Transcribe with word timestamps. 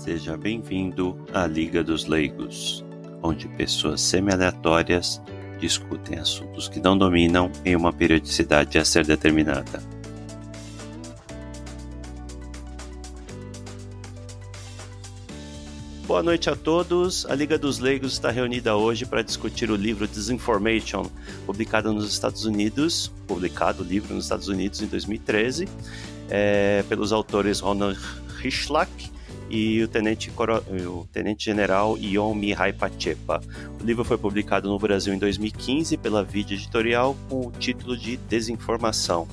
Seja 0.00 0.34
bem-vindo 0.34 1.14
à 1.30 1.46
Liga 1.46 1.84
dos 1.84 2.06
Leigos, 2.06 2.82
onde 3.22 3.46
pessoas 3.48 4.00
semi-aleatórias 4.00 5.20
discutem 5.58 6.18
assuntos 6.18 6.70
que 6.70 6.80
não 6.80 6.96
dominam 6.96 7.52
em 7.66 7.76
uma 7.76 7.92
periodicidade 7.92 8.78
a 8.78 8.84
ser 8.84 9.04
determinada. 9.04 9.82
Boa 16.06 16.22
noite 16.22 16.48
a 16.48 16.56
todos. 16.56 17.26
A 17.26 17.34
Liga 17.34 17.58
dos 17.58 17.78
Leigos 17.78 18.14
está 18.14 18.30
reunida 18.30 18.74
hoje 18.74 19.04
para 19.04 19.20
discutir 19.20 19.70
o 19.70 19.76
livro 19.76 20.08
Disinformation, 20.08 21.10
publicado 21.44 21.92
nos 21.92 22.10
Estados 22.10 22.46
Unidos, 22.46 23.12
publicado 23.28 23.82
o 23.82 23.86
livro 23.86 24.14
nos 24.14 24.24
Estados 24.24 24.48
Unidos 24.48 24.80
em 24.80 24.86
2013, 24.86 25.68
é, 26.30 26.82
pelos 26.88 27.12
autores 27.12 27.60
Ronald 27.60 28.00
Rishlak 28.38 29.09
e 29.50 29.82
o 29.82 29.88
tenente, 29.88 30.30
o 30.30 31.06
tenente 31.12 31.44
general 31.44 31.98
Ion 31.98 32.32
Mihai 32.34 32.72
Pachepa. 32.72 33.40
O 33.80 33.84
livro 33.84 34.04
foi 34.04 34.16
publicado 34.16 34.68
no 34.68 34.78
Brasil 34.78 35.12
em 35.12 35.18
2015 35.18 35.96
pela 35.96 36.22
Vide 36.22 36.54
Editorial 36.54 37.16
com 37.28 37.48
o 37.48 37.50
título 37.50 37.96
de 37.96 38.16
Desinformação. 38.16 39.26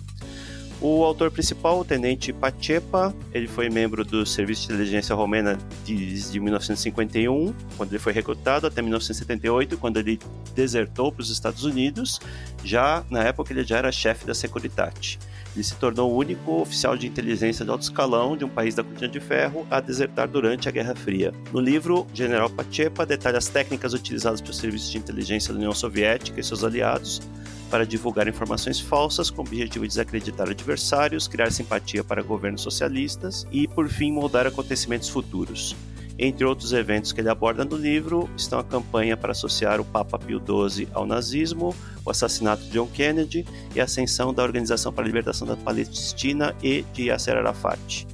O 0.80 1.04
autor 1.04 1.32
principal, 1.32 1.80
o 1.80 1.86
tenente 1.86 2.32
Pachepa, 2.32 3.16
ele 3.34 3.48
foi 3.48 3.68
membro 3.68 4.06
do 4.06 4.26
Serviço 4.28 4.68
de 4.68 4.74
Inteligência 4.74 5.16
Romena 5.16 5.58
desde 5.84 6.40
1951, 6.40 7.52
quando 7.76 7.92
ele 7.92 8.00
foi 8.00 8.14
recrutado, 8.14 8.68
até 8.68 8.80
1978, 8.82 9.76
quando 9.78 9.98
ele 9.98 10.20
desertou 10.54 11.12
para 11.12 11.24
os 11.24 11.32
Estados 11.32 11.64
Unidos. 11.64 12.20
Já 12.64 13.04
na 13.10 13.24
época 13.24 13.54
ele 13.54 13.64
já 13.64 13.78
era 13.78 13.92
chefe 13.92 14.28
da 14.28 14.36
Securitate. 14.36 15.18
Ele 15.58 15.64
se 15.64 15.74
tornou 15.74 16.12
o 16.12 16.16
único 16.16 16.62
oficial 16.62 16.96
de 16.96 17.08
inteligência 17.08 17.66
de 17.66 17.72
alto 17.72 17.82
escalão 17.82 18.38
de 18.38 18.46
um 18.46 18.48
país 18.48 18.76
da 18.76 18.84
cortina 18.84 19.10
de 19.10 19.20
ferro 19.20 19.66
a 19.72 19.80
desertar 19.82 20.28
durante 20.28 20.70
a 20.70 20.72
Guerra 20.72 20.96
Fria. 20.96 21.34
No 21.52 21.60
livro, 21.60 22.06
General 22.14 22.48
Pachepa 22.48 23.08
detalha 23.08 23.40
as 23.40 23.48
técnicas 23.48 23.92
utilizadas 23.96 24.40
pelo 24.40 24.54
Serviço 24.54 24.92
de 24.92 25.00
Inteligência 25.00 25.52
da 25.52 25.58
União 25.58 25.74
Soviética 25.74 26.40
e 26.40 26.44
seus 26.44 26.64
aliados 26.64 27.24
para 27.72 27.88
divulgar 27.88 28.28
informações 28.28 28.80
falsas 28.80 29.32
com 29.32 29.42
o 29.42 29.46
objetivo 29.46 29.84
de 29.84 29.90
desacreditar 29.90 30.48
adversários, 30.48 31.28
criar 31.28 31.52
simpatia 31.52 32.04
para 32.04 32.22
governos 32.22 32.62
socialistas 32.62 33.48
e, 33.52 33.68
por 33.68 33.90
fim, 33.90 34.12
moldar 34.12 34.46
acontecimentos 34.46 35.10
futuros. 35.10 35.76
Entre 36.20 36.44
outros 36.44 36.74
eventos 36.74 37.12
que 37.12 37.22
ele 37.22 37.30
aborda 37.30 37.64
no 37.64 37.78
livro 37.78 38.28
estão 38.36 38.58
a 38.58 38.64
campanha 38.64 39.16
para 39.16 39.34
associar 39.34 39.80
o 39.80 39.86
Papa 39.86 40.18
Pio 40.18 40.40
XII 40.40 40.88
ao 40.92 41.06
nazismo, 41.06 41.76
o 42.04 42.10
assassinato 42.10 42.64
de 42.64 42.72
John 42.72 42.88
Kennedy 42.88 43.46
e 43.76 43.80
a 43.80 43.84
ascensão 43.84 44.34
da 44.34 44.42
Organização 44.42 44.92
para 44.92 45.04
a 45.04 45.06
Libertação 45.06 45.48
da 45.48 45.56
Palestina 45.56 46.56
e 46.64 46.82
de 46.94 47.10
Yasser 47.10 47.38
Arafat. 47.38 48.08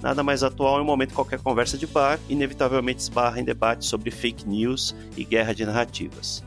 Nada 0.00 0.22
mais 0.22 0.44
atual 0.44 0.78
em 0.78 0.82
um 0.82 0.86
momento 0.86 1.12
qualquer 1.12 1.40
conversa 1.40 1.76
de 1.76 1.86
bar 1.86 2.20
inevitavelmente 2.28 3.00
esbarra 3.00 3.40
em 3.40 3.44
debates 3.44 3.88
sobre 3.88 4.12
fake 4.12 4.48
news 4.48 4.94
e 5.16 5.24
guerra 5.24 5.52
de 5.52 5.66
narrativas. 5.66 6.44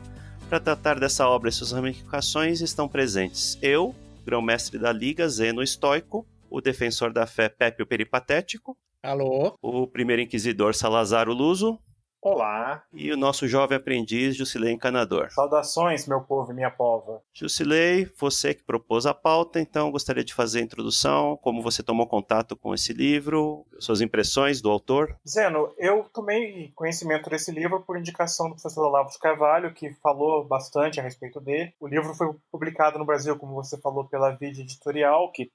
Para 0.48 0.60
tratar 0.60 0.98
dessa 0.98 1.28
obra 1.28 1.50
e 1.50 1.52
suas 1.52 1.72
ramificações 1.72 2.62
estão 2.62 2.88
presentes 2.88 3.58
eu, 3.60 3.94
grão-mestre 4.24 4.78
da 4.78 4.90
Liga, 4.90 5.28
Zeno 5.28 5.62
Estoico, 5.62 6.26
o 6.48 6.62
defensor 6.62 7.12
da 7.12 7.26
fé 7.26 7.50
Pepe 7.50 7.82
o 7.82 7.86
Peripatético, 7.86 8.76
Alô? 9.02 9.58
o 9.60 9.84
primeiro 9.88 10.22
inquisidor 10.22 10.76
Salazar 10.76 11.28
o 11.28 11.32
Luso 11.32 11.76
Olá. 12.22 12.84
e 12.92 13.10
o 13.10 13.16
nosso 13.16 13.48
jovem 13.48 13.76
aprendiz 13.76 14.36
Jusilei 14.36 14.72
Encanador. 14.72 15.28
Saudações, 15.32 16.06
meu 16.06 16.20
povo 16.20 16.52
e 16.52 16.54
minha 16.54 16.70
pova. 16.70 17.20
Jusilei, 17.34 18.08
você 18.16 18.54
que 18.54 18.62
propôs 18.62 19.04
a 19.04 19.12
pauta, 19.12 19.58
então 19.58 19.90
gostaria 19.90 20.22
de 20.22 20.32
fazer 20.32 20.60
a 20.60 20.62
introdução, 20.62 21.36
como 21.38 21.60
você 21.60 21.82
tomou 21.82 22.06
contato 22.06 22.54
com 22.54 22.72
esse 22.72 22.92
livro, 22.92 23.66
suas 23.80 24.00
impressões 24.00 24.62
do 24.62 24.70
autor. 24.70 25.18
Zeno, 25.28 25.74
eu 25.76 26.04
tomei 26.14 26.70
conhecimento 26.76 27.28
desse 27.28 27.50
livro 27.50 27.82
por 27.82 27.98
indicação 27.98 28.50
do 28.50 28.54
professor 28.54 28.86
Olavo 28.86 29.10
de 29.10 29.18
Carvalho, 29.18 29.74
que 29.74 29.92
falou 29.94 30.46
bastante 30.46 31.00
a 31.00 31.02
respeito 31.02 31.40
dele. 31.40 31.74
O 31.80 31.88
livro 31.88 32.14
foi 32.14 32.32
publicado 32.52 33.00
no 33.00 33.04
Brasil, 33.04 33.36
como 33.36 33.54
você 33.54 33.76
falou, 33.80 34.04
pela 34.04 34.30
Vide 34.30 34.60
Editorial, 34.60 35.32
que 35.32 35.50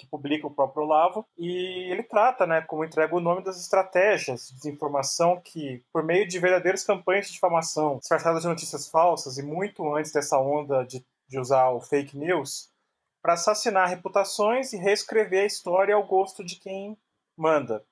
que 0.00 0.06
publica 0.06 0.46
o 0.46 0.50
próprio 0.50 0.84
Olavo, 0.84 1.26
e 1.36 1.90
ele 1.90 2.02
trata, 2.02 2.46
né, 2.46 2.62
como 2.62 2.84
entrega 2.84 3.14
o 3.14 3.20
nome 3.20 3.44
das 3.44 3.60
estratégias 3.60 4.48
de 4.48 4.54
desinformação 4.54 5.40
que, 5.40 5.84
por 5.92 6.02
meio 6.02 6.26
de 6.26 6.38
verdadeiras 6.38 6.82
campanhas 6.82 7.26
de 7.26 7.34
difamação, 7.34 7.98
disfarçadas 7.98 8.42
de 8.42 8.48
notícias 8.48 8.88
falsas, 8.88 9.36
e 9.36 9.42
muito 9.42 9.94
antes 9.94 10.10
dessa 10.10 10.38
onda 10.38 10.84
de, 10.84 11.04
de 11.28 11.38
usar 11.38 11.68
o 11.70 11.80
fake 11.80 12.16
news, 12.16 12.70
para 13.22 13.34
assassinar 13.34 13.88
reputações 13.88 14.72
e 14.72 14.78
reescrever 14.78 15.42
a 15.42 15.46
história 15.46 15.94
ao 15.94 16.06
gosto 16.06 16.42
de 16.42 16.56
quem 16.56 16.96
manda. 17.36 17.84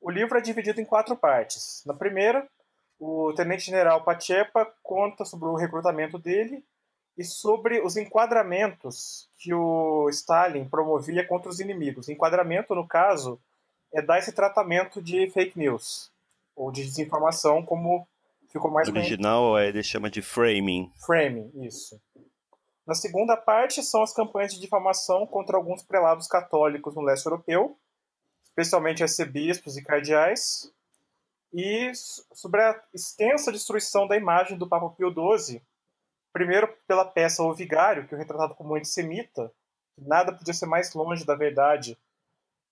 O 0.00 0.10
livro 0.10 0.36
é 0.36 0.40
dividido 0.40 0.80
em 0.80 0.84
quatro 0.84 1.16
partes. 1.16 1.82
Na 1.86 1.94
primeira, 1.94 2.46
o 2.98 3.32
tenente-general 3.34 4.02
Pachepa 4.02 4.70
conta 4.82 5.24
sobre 5.24 5.48
o 5.48 5.54
recrutamento 5.54 6.18
dele 6.18 6.64
e 7.16 7.24
sobre 7.24 7.80
os 7.80 7.96
enquadramentos 7.96 9.28
que 9.38 9.54
o 9.54 10.08
Stalin 10.10 10.68
promovia 10.68 11.26
contra 11.26 11.48
os 11.48 11.60
inimigos. 11.60 12.08
Enquadramento, 12.08 12.74
no 12.74 12.86
caso, 12.86 13.40
é 13.92 14.02
dar 14.02 14.18
esse 14.18 14.32
tratamento 14.32 15.00
de 15.00 15.30
fake 15.30 15.58
news, 15.58 16.10
ou 16.56 16.72
de 16.72 16.82
desinformação, 16.84 17.64
como 17.64 18.06
ficou 18.50 18.70
mais 18.70 18.88
No 18.88 18.98
original 18.98 19.58
ele 19.58 19.82
chama 19.82 20.10
de 20.10 20.20
framing. 20.20 20.90
Framing, 21.06 21.50
isso. 21.62 22.00
Na 22.86 22.94
segunda 22.94 23.36
parte 23.36 23.82
são 23.82 24.02
as 24.02 24.12
campanhas 24.12 24.52
de 24.52 24.60
difamação 24.60 25.26
contra 25.26 25.56
alguns 25.56 25.82
prelados 25.82 26.26
católicos 26.26 26.94
no 26.94 27.02
leste 27.02 27.24
europeu, 27.26 27.76
especialmente 28.44 29.02
arcebispos 29.02 29.76
e 29.76 29.82
cardeais, 29.82 30.70
e 31.52 31.92
sobre 32.32 32.60
a 32.60 32.80
extensa 32.92 33.52
destruição 33.52 34.06
da 34.06 34.16
imagem 34.16 34.58
do 34.58 34.68
Papa 34.68 34.90
Pio 34.90 35.12
XII, 35.12 35.62
primeiro 36.34 36.68
pela 36.88 37.04
peça 37.04 37.44
O 37.44 37.54
Vigário, 37.54 38.08
que 38.08 38.14
é 38.14 38.18
retratado 38.18 38.56
como 38.56 38.74
antissemita, 38.74 39.52
nada 39.96 40.32
podia 40.32 40.52
ser 40.52 40.66
mais 40.66 40.92
longe 40.92 41.24
da 41.24 41.36
verdade, 41.36 41.96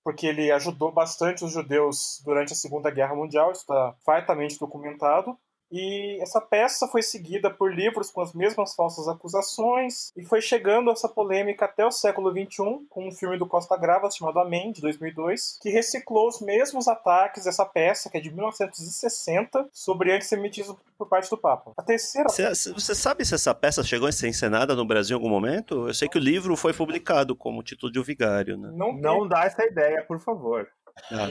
porque 0.03 0.27
ele 0.27 0.51
ajudou 0.51 0.91
bastante 0.91 1.45
os 1.45 1.53
judeus 1.53 2.21
durante 2.25 2.53
a 2.53 2.57
Segunda 2.57 2.91
Guerra 2.91 3.15
Mundial, 3.15 3.53
isso 3.53 3.61
está 3.61 3.95
fartamente 4.05 4.59
documentado. 4.59 5.39
E 5.73 6.21
essa 6.21 6.39
peça 6.39 6.87
foi 6.87 7.01
seguida 7.01 7.51
por 7.51 7.75
livros 7.75 8.11
com 8.11 8.21
as 8.21 8.35
mesmas 8.35 8.75
falsas 8.75 9.09
acusações 9.09 10.13
e 10.15 10.23
foi 10.23 10.43
chegando 10.43 10.91
essa 10.91 11.09
polêmica 11.09 11.65
até 11.65 11.87
o 11.87 11.91
século 11.91 12.31
XXI 12.31 12.87
com 12.91 13.09
um 13.09 13.11
filme 13.11 13.39
do 13.39 13.47
Costa 13.47 13.75
Gravas 13.77 14.15
chamado 14.15 14.39
Amém, 14.39 14.71
de 14.71 14.83
2002, 14.83 15.59
que 15.63 15.71
reciclou 15.71 16.29
os 16.29 16.43
mesmos 16.43 16.87
ataques 16.89 17.45
dessa 17.45 17.65
peça, 17.65 18.11
que 18.11 18.19
é 18.19 18.21
de 18.21 18.31
1960, 18.31 19.71
sobre 19.73 20.15
antissemitismo 20.15 20.79
por 20.99 21.09
parte 21.09 21.31
do 21.31 21.39
Papa. 21.39 21.73
A 21.77 21.83
terceira... 21.83 22.29
Você, 22.29 22.73
você 22.73 22.95
sabe 22.95 23.25
se 23.25 23.35
essa 23.35 23.55
peça 23.55 23.83
chegou 23.83 24.07
a 24.07 24.13
ser 24.13 24.29
encenada 24.29 24.77
no 24.77 24.85
Brasil 24.85 25.17
em 25.17 25.19
algum 25.21 25.31
momento? 25.31 25.89
Eu 25.89 25.95
sei 25.95 26.07
que 26.07 26.19
o 26.19 26.21
livro 26.21 26.55
foi 26.55 26.75
publicado 26.75 27.35
como 27.35 27.63
título 27.63 27.91
de 27.91 27.99
O 27.99 28.05
Vigário, 28.05 28.59
né? 28.59 28.71
Não, 28.75 28.93
não 28.93 29.27
dá 29.27 29.45
essa 29.45 29.65
ideia, 29.65 30.05
por 30.07 30.21
favor. 30.21 30.69
Ah. 31.11 31.29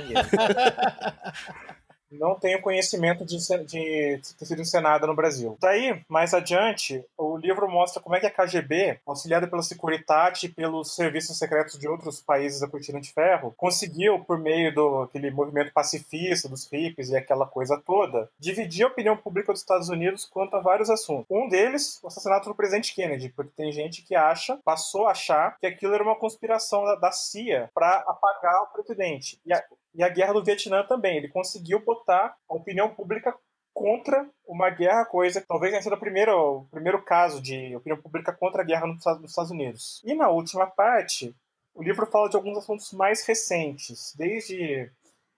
não 2.12 2.36
tenho 2.36 2.62
conhecimento 2.62 3.26
de, 3.26 3.38
de, 3.66 4.22
ter 4.38 4.46
sido 4.46 4.62
encenada 4.62 5.08
no 5.08 5.16
Brasil. 5.16 5.58
Daí, 5.60 6.02
mais 6.08 6.34
adiante, 6.34 7.04
o 7.18 7.38
livro 7.38 7.70
mostra 7.70 8.02
como 8.02 8.16
é 8.16 8.20
que 8.20 8.26
a 8.26 8.32
KGB, 8.32 9.00
auxiliada 9.06 9.48
pela 9.48 9.62
Securitate 9.62 10.48
e 10.48 10.50
pelos 10.50 10.96
serviços 10.96 11.38
secretos 11.38 11.80
de 11.80 11.88
outros 11.88 12.22
países 12.22 12.60
da 12.60 12.68
cortina 12.68 13.00
de 13.00 13.12
ferro, 13.12 13.54
conseguiu, 13.58 14.20
por 14.20 14.38
meio 14.38 14.74
do 14.74 15.02
aquele 15.04 15.32
movimento 15.32 15.72
pacifista 15.74 16.50
dos 16.50 16.68
hippies 16.72 17.10
e 17.10 17.18
aquela 17.18 17.46
coisa 17.46 17.82
toda, 17.86 18.30
dividir 18.40 18.86
a 18.86 18.90
opinião 18.90 19.16
pública 19.16 19.52
dos 19.52 19.62
Estados 19.62 19.90
Unidos 19.90 20.26
quanto 20.26 20.56
a 20.56 20.60
vários 20.62 20.90
assuntos. 20.90 21.26
Um 21.30 21.48
deles, 21.48 22.00
o 22.04 22.08
assassinato 22.08 22.50
do 22.50 22.56
presidente 22.56 22.94
Kennedy, 22.94 23.30
porque 23.30 23.52
tem 23.56 23.72
gente 23.72 24.02
que 24.02 24.16
acha, 24.16 24.60
passou 24.64 25.08
a 25.08 25.12
achar, 25.12 25.58
que 25.60 25.68
aquilo 25.68 25.94
era 25.94 26.04
uma 26.04 26.16
conspiração 26.16 26.84
da, 26.84 26.96
da 26.96 27.12
CIA 27.12 27.70
para 27.74 28.04
apagar 28.08 28.64
o 28.64 28.68
presidente. 28.68 29.40
E 29.46 29.54
a, 29.54 29.64
e 29.94 30.04
a 30.04 30.10
guerra 30.10 30.34
do 30.34 30.44
Vietnã 30.44 30.84
também. 30.84 31.18
Ele 31.18 31.28
conseguiu 31.28 31.80
botar 31.80 32.36
a 32.50 32.54
opinião 32.54 32.90
pública 32.90 33.36
contra 33.74 34.30
uma 34.46 34.70
guerra, 34.70 35.06
coisa 35.06 35.42
que 35.42 35.48
talvez 35.48 35.72
tenha 35.72 35.82
sido 35.82 35.96
o 35.96 36.00
primeiro, 36.00 36.60
o 36.60 36.66
primeiro 36.66 37.02
caso 37.02 37.42
de 37.42 37.76
opinião 37.76 38.02
pública 38.02 38.34
contra 38.34 38.62
a 38.62 38.66
guerra 38.66 38.88
nos 38.88 39.06
Estados 39.24 39.52
Unidos. 39.52 40.02
E 40.06 40.14
na 40.14 40.30
última 40.30 40.68
parte, 40.68 41.34
o 41.74 41.82
livro 41.82 42.06
fala 42.06 42.30
de 42.30 42.36
alguns 42.36 42.58
assuntos 42.58 42.92
mais 42.92 43.26
recentes, 43.26 44.14
desde 44.18 44.92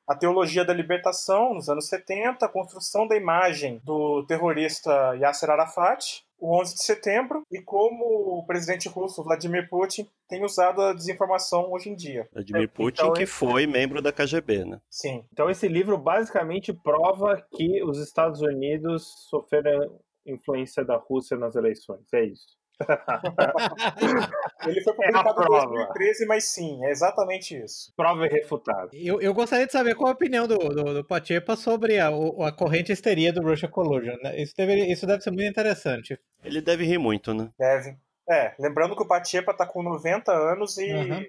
a 0.07 0.15
teologia 0.15 0.65
da 0.65 0.73
libertação, 0.73 1.53
nos 1.53 1.69
anos 1.69 1.87
70, 1.87 2.45
a 2.45 2.49
construção 2.49 3.07
da 3.07 3.15
imagem 3.15 3.79
do 3.85 4.23
terrorista 4.25 5.15
Yasser 5.15 5.49
Arafat, 5.49 6.22
o 6.39 6.59
11 6.59 6.75
de 6.75 6.83
setembro 6.83 7.43
e 7.51 7.61
como 7.61 8.39
o 8.39 8.45
presidente 8.45 8.89
russo 8.89 9.23
Vladimir 9.23 9.69
Putin 9.69 10.07
tem 10.27 10.43
usado 10.43 10.81
a 10.81 10.93
desinformação 10.93 11.71
hoje 11.71 11.89
em 11.89 11.95
dia. 11.95 12.27
Vladimir 12.33 12.69
Putin, 12.69 13.01
então, 13.01 13.13
que 13.13 13.25
foi 13.25 13.65
membro 13.65 14.01
da 14.01 14.11
KGB, 14.11 14.65
né? 14.65 14.81
Sim. 14.89 15.25
Então 15.31 15.49
esse 15.49 15.67
livro 15.67 15.97
basicamente 15.97 16.73
prova 16.73 17.41
que 17.55 17.83
os 17.83 17.97
Estados 17.99 18.41
Unidos 18.41 19.27
sofreram 19.29 19.99
influência 20.25 20.83
da 20.83 20.97
Rússia 20.97 21.37
nas 21.37 21.55
eleições, 21.55 22.01
é 22.13 22.25
isso? 22.25 22.57
Ele 24.67 24.81
foi 24.81 24.93
É 25.01 25.07
a 25.15 25.23
publicado 25.23 25.29
em 25.29 25.45
prova. 25.45 25.65
2013, 25.67 26.25
mas 26.25 26.43
sim, 26.45 26.83
é 26.85 26.91
exatamente 26.91 27.55
isso. 27.57 27.93
Prova 27.95 28.25
irrefutável. 28.25 28.89
Eu, 28.93 29.21
eu 29.21 29.33
gostaria 29.33 29.65
de 29.65 29.71
saber 29.71 29.95
qual 29.95 30.09
a 30.09 30.13
opinião 30.13 30.47
do, 30.47 30.57
do, 30.57 30.93
do 30.95 31.03
Pachepa 31.03 31.55
sobre 31.55 31.99
a, 31.99 32.09
o- 32.11 32.43
a 32.43 32.51
corrente 32.51 32.91
histeria 32.91 33.31
do 33.33 33.41
Russia 33.41 33.67
Collusion. 33.67 34.15
né? 34.23 34.39
Isso, 34.41 34.53
deve, 34.55 34.85
isso 34.85 35.05
deve 35.05 35.21
ser 35.21 35.31
muito 35.31 35.49
interessante. 35.49 36.19
Ele 36.43 36.61
deve 36.61 36.85
rir 36.85 36.97
muito, 36.97 37.33
né? 37.33 37.49
Deve. 37.57 37.97
É, 38.29 38.53
lembrando 38.57 38.95
que 38.95 39.03
o 39.03 39.07
Pachepa 39.07 39.53
tá 39.53 39.65
com 39.65 39.83
90 39.83 40.31
anos 40.31 40.77
e 40.77 40.91
Uhum. 40.93 41.25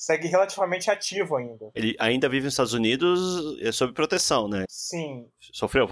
Segue 0.00 0.28
relativamente 0.28 0.90
ativo 0.90 1.36
ainda. 1.36 1.70
Ele 1.74 1.94
ainda 1.98 2.26
vive 2.26 2.44
nos 2.44 2.54
Estados 2.54 2.72
Unidos 2.72 3.60
é, 3.60 3.70
sob 3.70 3.92
proteção, 3.92 4.48
né? 4.48 4.64
Sim, 4.66 5.28
Sofreu 5.52 5.86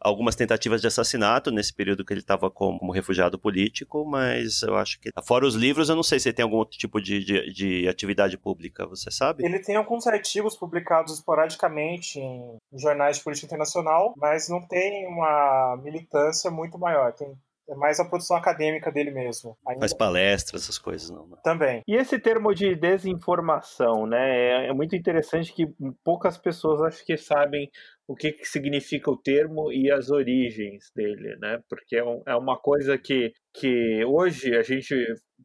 algumas 0.00 0.34
tentativas 0.34 0.80
de 0.80 0.86
assassinato 0.86 1.50
nesse 1.50 1.74
período 1.74 2.04
que 2.04 2.12
ele 2.12 2.20
estava 2.20 2.50
como, 2.50 2.78
como 2.78 2.90
refugiado 2.90 3.38
político, 3.38 4.04
mas 4.06 4.62
eu 4.62 4.76
acho 4.76 4.98
que, 4.98 5.10
fora 5.26 5.46
os 5.46 5.54
livros, 5.54 5.90
eu 5.90 5.96
não 5.96 6.02
sei 6.02 6.18
se 6.18 6.30
ele 6.30 6.36
tem 6.36 6.42
algum 6.42 6.56
outro 6.56 6.78
tipo 6.78 7.00
de, 7.02 7.22
de, 7.22 7.52
de 7.52 7.88
atividade 7.88 8.38
pública, 8.38 8.86
você 8.86 9.10
sabe? 9.10 9.44
ele 9.44 9.58
tem 9.58 9.76
alguns 9.76 10.06
artigos 10.06 10.56
publicados 10.56 11.14
esporadicamente 11.14 12.18
em 12.18 12.58
jornais 12.72 13.18
de 13.18 13.24
política 13.24 13.46
internacional, 13.46 14.14
mas 14.16 14.48
não 14.48 14.66
tem 14.66 15.06
uma 15.06 15.78
militância 15.82 16.50
muito 16.50 16.78
maior. 16.78 17.12
Tem 17.12 17.36
é 17.70 17.74
mais 17.76 18.00
a 18.00 18.04
produção 18.04 18.36
acadêmica 18.36 18.90
dele 18.90 19.10
mesmo. 19.12 19.56
Ainda 19.66 19.80
Faz 19.80 19.94
palestras, 19.94 20.62
essas 20.62 20.78
coisas, 20.78 21.08
não. 21.10 21.26
né? 21.28 21.36
também. 21.44 21.82
E 21.86 21.94
esse 21.94 22.18
termo 22.18 22.52
de 22.52 22.74
desinformação, 22.74 24.06
né? 24.06 24.64
É, 24.66 24.66
é 24.68 24.72
muito 24.72 24.96
interessante 24.96 25.52
que 25.52 25.66
poucas 26.04 26.36
pessoas 26.36 26.80
acho 26.82 27.04
que 27.04 27.16
sabem 27.16 27.70
o 28.08 28.14
que, 28.14 28.32
que 28.32 28.44
significa 28.44 29.10
o 29.10 29.16
termo 29.16 29.72
e 29.72 29.90
as 29.90 30.10
origens 30.10 30.90
dele, 30.94 31.36
né? 31.40 31.60
Porque 31.68 31.96
é, 31.96 32.04
um- 32.04 32.22
é 32.26 32.34
uma 32.34 32.58
coisa 32.58 32.98
que, 32.98 33.32
que 33.54 34.04
hoje 34.04 34.56
a 34.56 34.62
gente 34.62 34.94